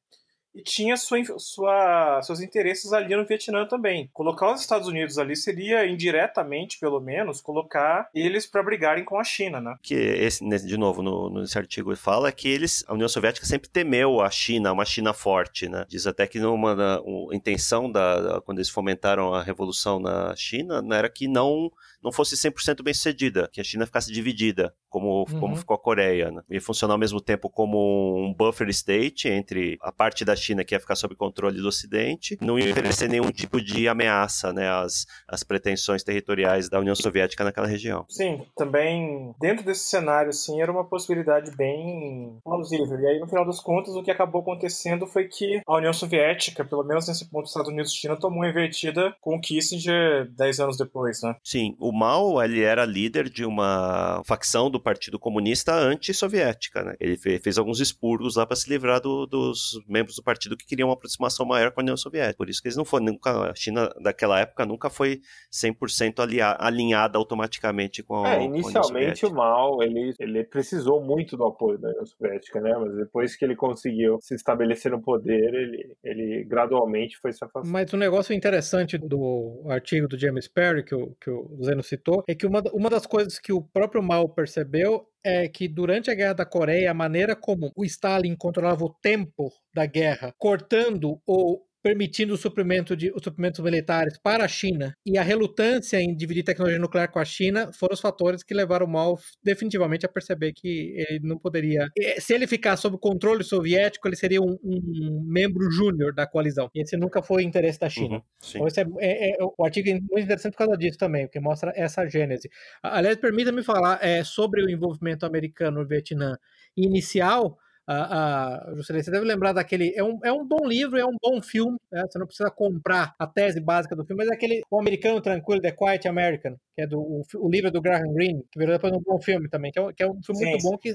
e 0.58 0.62
tinha 0.62 0.96
sua, 0.96 1.18
sua, 1.38 2.20
seus 2.22 2.40
interesses 2.40 2.92
ali 2.92 3.14
no 3.14 3.24
Vietnã 3.24 3.64
também. 3.64 4.10
Colocar 4.12 4.52
os 4.52 4.60
Estados 4.60 4.88
Unidos 4.88 5.16
ali 5.16 5.36
seria 5.36 5.86
indiretamente, 5.86 6.80
pelo 6.80 7.00
menos, 7.00 7.40
colocar 7.40 8.08
eles 8.12 8.44
para 8.44 8.62
brigarem 8.62 9.04
com 9.04 9.18
a 9.18 9.24
China, 9.24 9.60
né? 9.60 9.76
Que 9.80 9.94
esse, 9.94 10.44
de 10.66 10.76
novo, 10.76 11.00
no, 11.00 11.30
nesse 11.30 11.56
artigo 11.56 11.94
fala 11.94 12.32
que 12.32 12.48
eles, 12.48 12.84
a 12.88 12.94
União 12.94 13.08
Soviética 13.08 13.46
sempre 13.46 13.68
temeu 13.68 14.20
a 14.20 14.28
China, 14.30 14.72
uma 14.72 14.84
China 14.84 15.14
forte, 15.14 15.68
né? 15.68 15.84
Diz 15.88 16.08
até 16.08 16.26
que 16.26 16.40
numa 16.40 16.74
da, 16.74 17.00
intenção 17.32 17.90
da, 17.90 18.20
da 18.20 18.40
quando 18.40 18.58
eles 18.58 18.68
fomentaram 18.68 19.32
a 19.32 19.42
revolução 19.42 20.00
na 20.00 20.34
China, 20.34 20.82
era 20.90 21.08
que 21.08 21.28
não 21.28 21.70
não 22.02 22.12
fosse 22.12 22.36
100% 22.36 22.82
bem 22.82 22.94
sucedida, 22.94 23.48
que 23.52 23.60
a 23.60 23.64
China 23.64 23.86
ficasse 23.86 24.12
dividida, 24.12 24.74
como, 24.88 25.26
uhum. 25.30 25.40
como 25.40 25.56
ficou 25.56 25.74
a 25.74 25.78
Coreia. 25.78 26.30
Né? 26.30 26.42
Ia 26.50 26.60
funcionar 26.60 26.94
ao 26.94 26.98
mesmo 26.98 27.20
tempo 27.20 27.50
como 27.50 28.16
um 28.16 28.34
buffer 28.34 28.68
state 28.68 29.28
entre 29.28 29.76
a 29.82 29.92
parte 29.92 30.24
da 30.24 30.36
China 30.36 30.64
que 30.64 30.74
ia 30.74 30.80
ficar 30.80 30.96
sob 30.96 31.14
controle 31.14 31.60
do 31.60 31.68
Ocidente, 31.68 32.38
não 32.40 32.58
ia 32.58 32.70
oferecer 32.70 33.08
nenhum 33.08 33.30
tipo 33.30 33.60
de 33.60 33.88
ameaça 33.88 34.52
né, 34.52 34.68
às, 34.68 35.06
às 35.26 35.42
pretensões 35.42 36.02
territoriais 36.02 36.68
da 36.68 36.80
União 36.80 36.94
Soviética 36.94 37.44
naquela 37.44 37.66
região. 37.66 38.04
Sim, 38.08 38.42
também 38.56 39.34
dentro 39.40 39.64
desse 39.64 39.86
cenário, 39.86 40.32
sim, 40.32 40.60
era 40.60 40.72
uma 40.72 40.84
possibilidade 40.84 41.54
bem 41.56 42.38
plausível. 42.44 42.98
E 43.00 43.06
aí, 43.06 43.18
no 43.18 43.26
final 43.26 43.44
das 43.44 43.60
contas, 43.60 43.94
o 43.94 44.02
que 44.02 44.10
acabou 44.10 44.40
acontecendo 44.42 45.06
foi 45.06 45.26
que 45.28 45.60
a 45.66 45.76
União 45.76 45.92
Soviética, 45.92 46.64
pelo 46.64 46.84
menos 46.84 47.08
nesse 47.08 47.28
ponto, 47.28 47.46
Estados 47.46 47.70
Unidos 47.70 47.92
e 47.92 47.96
China, 47.96 48.16
tomou 48.16 48.38
uma 48.38 48.48
invertida 48.48 49.14
com 49.20 49.36
o 49.36 49.40
Kissinger 49.40 50.30
10 50.36 50.60
anos 50.60 50.76
depois, 50.76 51.22
né? 51.22 51.36
Sim, 51.42 51.76
o 51.78 51.87
Mao 51.92 52.42
ele 52.42 52.62
era 52.62 52.84
líder 52.84 53.28
de 53.28 53.44
uma 53.44 54.22
facção 54.24 54.70
do 54.70 54.80
Partido 54.80 55.18
Comunista 55.18 55.74
anti-soviética. 55.74 56.82
Né? 56.82 56.96
Ele 57.00 57.16
fez 57.16 57.58
alguns 57.58 57.80
expurgos 57.80 58.36
lá 58.36 58.46
para 58.46 58.56
se 58.56 58.68
livrar 58.68 59.00
do, 59.00 59.26
dos 59.26 59.80
membros 59.88 60.16
do 60.16 60.22
partido 60.22 60.56
que 60.56 60.66
queriam 60.66 60.88
uma 60.88 60.94
aproximação 60.94 61.46
maior 61.46 61.70
com 61.70 61.80
a 61.80 61.82
União 61.82 61.96
Soviética. 61.96 62.36
Por 62.36 62.48
isso 62.48 62.62
que 62.62 62.68
eles 62.68 62.76
não 62.76 62.84
foram 62.84 63.06
nunca 63.06 63.50
a 63.50 63.54
China 63.54 63.90
daquela 64.00 64.40
época 64.40 64.64
nunca 64.66 64.90
foi 64.90 65.20
100% 65.52 66.20
alia, 66.20 66.56
alinhada 66.58 67.18
automaticamente 67.18 68.02
com 68.02 68.24
a, 68.24 68.34
é, 68.34 68.44
inicialmente 68.44 69.26
o 69.26 69.32
Mao 69.32 69.82
ele, 69.82 70.14
ele 70.18 70.44
precisou 70.44 71.02
muito 71.02 71.36
do 71.36 71.44
apoio 71.44 71.78
da 71.78 71.88
União 71.88 72.06
Soviética, 72.06 72.60
né? 72.60 72.74
Mas 72.78 72.96
depois 72.96 73.36
que 73.36 73.44
ele 73.44 73.56
conseguiu 73.56 74.18
se 74.20 74.34
estabelecer 74.34 74.92
no 74.92 75.00
poder, 75.00 75.54
ele, 75.54 75.96
ele 76.02 76.44
gradualmente 76.44 77.18
foi 77.18 77.32
se 77.32 77.44
afastando. 77.44 77.72
Mas 77.72 77.92
o 77.92 77.96
um 77.96 77.98
negócio 77.98 78.34
interessante 78.34 78.98
do 78.98 79.64
artigo 79.68 80.08
do 80.08 80.18
James 80.18 80.48
Perry 80.48 80.84
que 80.84 80.94
o, 80.94 81.14
que 81.20 81.30
o 81.30 81.58
Zeno 81.62 81.77
citou, 81.82 82.24
é 82.28 82.34
que 82.34 82.46
uma, 82.46 82.62
uma 82.72 82.90
das 82.90 83.06
coisas 83.06 83.38
que 83.38 83.52
o 83.52 83.62
próprio 83.62 84.02
Mao 84.02 84.28
percebeu 84.28 85.06
é 85.24 85.48
que 85.48 85.68
durante 85.68 86.10
a 86.10 86.14
Guerra 86.14 86.34
da 86.34 86.46
Coreia, 86.46 86.90
a 86.90 86.94
maneira 86.94 87.36
como 87.36 87.72
o 87.76 87.84
Stalin 87.84 88.34
controlava 88.36 88.84
o 88.84 88.94
tempo 89.02 89.52
da 89.74 89.86
guerra, 89.86 90.34
cortando 90.38 91.20
ou 91.26 91.67
permitindo 91.82 92.34
o 92.34 92.36
suprimento 92.36 92.96
de 92.96 93.10
os 93.12 93.22
suprimentos 93.22 93.60
militares 93.60 94.18
para 94.22 94.44
a 94.44 94.48
China 94.48 94.92
e 95.06 95.16
a 95.16 95.22
relutância 95.22 96.00
em 96.00 96.14
dividir 96.14 96.42
tecnologia 96.42 96.78
nuclear 96.78 97.10
com 97.10 97.18
a 97.18 97.24
China 97.24 97.70
foram 97.72 97.94
os 97.94 98.00
fatores 98.00 98.42
que 98.42 98.54
levaram 98.54 98.86
o 98.86 98.90
Mao 98.90 99.18
definitivamente 99.42 100.04
a 100.04 100.08
perceber 100.08 100.52
que 100.52 100.94
ele 100.96 101.20
não 101.22 101.38
poderia. 101.38 101.88
Se 102.18 102.34
ele 102.34 102.46
ficar 102.46 102.76
sob 102.76 102.98
controle 102.98 103.44
soviético, 103.44 104.08
ele 104.08 104.16
seria 104.16 104.40
um, 104.40 104.58
um 104.62 105.24
membro 105.26 105.70
júnior 105.70 106.14
da 106.14 106.26
coalizão. 106.26 106.68
E 106.74 106.82
esse 106.82 106.96
nunca 106.96 107.22
foi 107.22 107.42
o 107.42 107.46
interesse 107.46 107.78
da 107.78 107.88
China. 107.88 108.16
Uhum, 108.16 108.22
então, 108.54 108.66
esse 108.66 108.80
é, 108.80 108.86
é, 109.00 109.30
é, 109.30 109.36
o 109.40 109.64
artigo 109.64 109.88
é 109.88 109.94
muito 109.94 110.18
interessante 110.18 110.52
por 110.52 110.58
causa 110.58 110.76
disso 110.76 110.98
também, 110.98 111.26
porque 111.26 111.40
mostra 111.40 111.72
essa 111.76 112.06
gênese. 112.06 112.48
Aliás, 112.82 113.16
permita-me 113.16 113.62
falar 113.62 113.98
é, 114.02 114.24
sobre 114.24 114.62
o 114.62 114.70
envolvimento 114.70 115.24
americano 115.24 115.80
no 115.80 115.86
Vietnã 115.86 116.36
inicial 116.76 117.58
a, 117.88 118.70
a 118.70 118.74
Juscelino, 118.76 119.02
você 119.04 119.10
deve 119.10 119.24
lembrar 119.24 119.54
daquele. 119.54 119.94
É 119.96 120.04
um, 120.04 120.18
é 120.22 120.30
um 120.30 120.46
bom 120.46 120.66
livro, 120.66 120.98
é 120.98 121.06
um 121.06 121.16
bom 121.22 121.40
filme. 121.40 121.78
Né? 121.90 122.04
Você 122.08 122.18
não 122.18 122.26
precisa 122.26 122.50
comprar 122.50 123.14
a 123.18 123.26
tese 123.26 123.60
básica 123.60 123.96
do 123.96 124.04
filme, 124.04 124.22
mas 124.22 124.30
é 124.30 124.34
aquele 124.34 124.62
O 124.70 124.78
Americano 124.78 125.22
Tranquilo, 125.22 125.62
The 125.62 125.72
Quiet 125.72 126.06
American, 126.06 126.56
que 126.74 126.82
é 126.82 126.86
do, 126.86 127.00
o, 127.00 127.22
o 127.36 127.50
livro 127.50 127.70
do 127.70 127.80
Graham 127.80 128.12
Greene, 128.12 128.44
que 128.52 128.58
virou 128.58 128.74
depois 128.74 128.92
um 128.92 129.00
bom 129.00 129.18
filme 129.18 129.48
também, 129.48 129.72
que 129.72 129.80
é, 129.80 129.92
que 129.94 130.02
é 130.02 130.06
um 130.06 130.22
filme 130.22 130.44
Sim. 130.44 130.50
muito 130.50 130.62
bom 130.62 130.76
que 130.76 130.94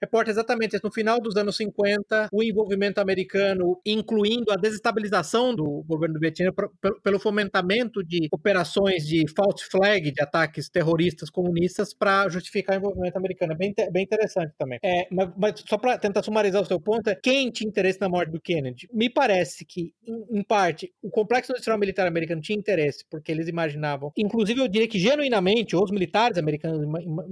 reporta 0.00 0.30
exatamente 0.30 0.76
isso. 0.76 0.84
No 0.84 0.92
final 0.92 1.18
dos 1.20 1.36
anos 1.36 1.56
50, 1.56 2.28
o 2.30 2.42
envolvimento 2.42 3.00
americano, 3.00 3.80
incluindo 3.86 4.52
a 4.52 4.56
desestabilização 4.56 5.54
do 5.54 5.82
governo 5.88 6.14
do 6.14 6.20
Vietnã 6.20 6.52
pelo, 6.52 7.00
pelo 7.00 7.18
fomentamento 7.18 8.04
de 8.04 8.28
operações 8.30 9.06
de 9.06 9.24
false 9.34 9.64
flag, 9.70 10.12
de 10.12 10.22
ataques 10.22 10.68
terroristas 10.68 11.30
comunistas, 11.30 11.94
para 11.94 12.28
justificar 12.28 12.76
o 12.76 12.78
envolvimento 12.78 13.16
americano. 13.16 13.54
É 13.54 13.56
bem, 13.56 13.74
bem 13.90 14.04
interessante 14.04 14.52
também. 14.58 14.78
É, 14.84 15.06
mas, 15.10 15.30
mas 15.36 15.64
só 15.66 15.78
para 15.78 15.96
tentar 15.96 16.25
sumarizar 16.26 16.62
o 16.62 16.66
seu 16.66 16.78
ponto, 16.80 17.08
é 17.08 17.14
quem 17.14 17.50
tinha 17.50 17.68
interesse 17.68 18.00
na 18.00 18.08
morte 18.08 18.30
do 18.30 18.40
Kennedy? 18.40 18.88
Me 18.92 19.08
parece 19.08 19.64
que, 19.64 19.94
em, 20.06 20.38
em 20.38 20.42
parte, 20.42 20.92
o 21.02 21.10
complexo 21.10 21.52
industrial 21.52 21.78
militar 21.78 22.06
americano 22.06 22.40
tinha 22.40 22.58
interesse, 22.58 23.04
porque 23.10 23.32
eles 23.32 23.48
imaginavam, 23.48 24.12
inclusive 24.16 24.60
eu 24.60 24.68
diria 24.68 24.88
que 24.88 24.98
genuinamente, 24.98 25.74
os 25.74 25.90
militares 25.90 26.38
americanos 26.38 26.84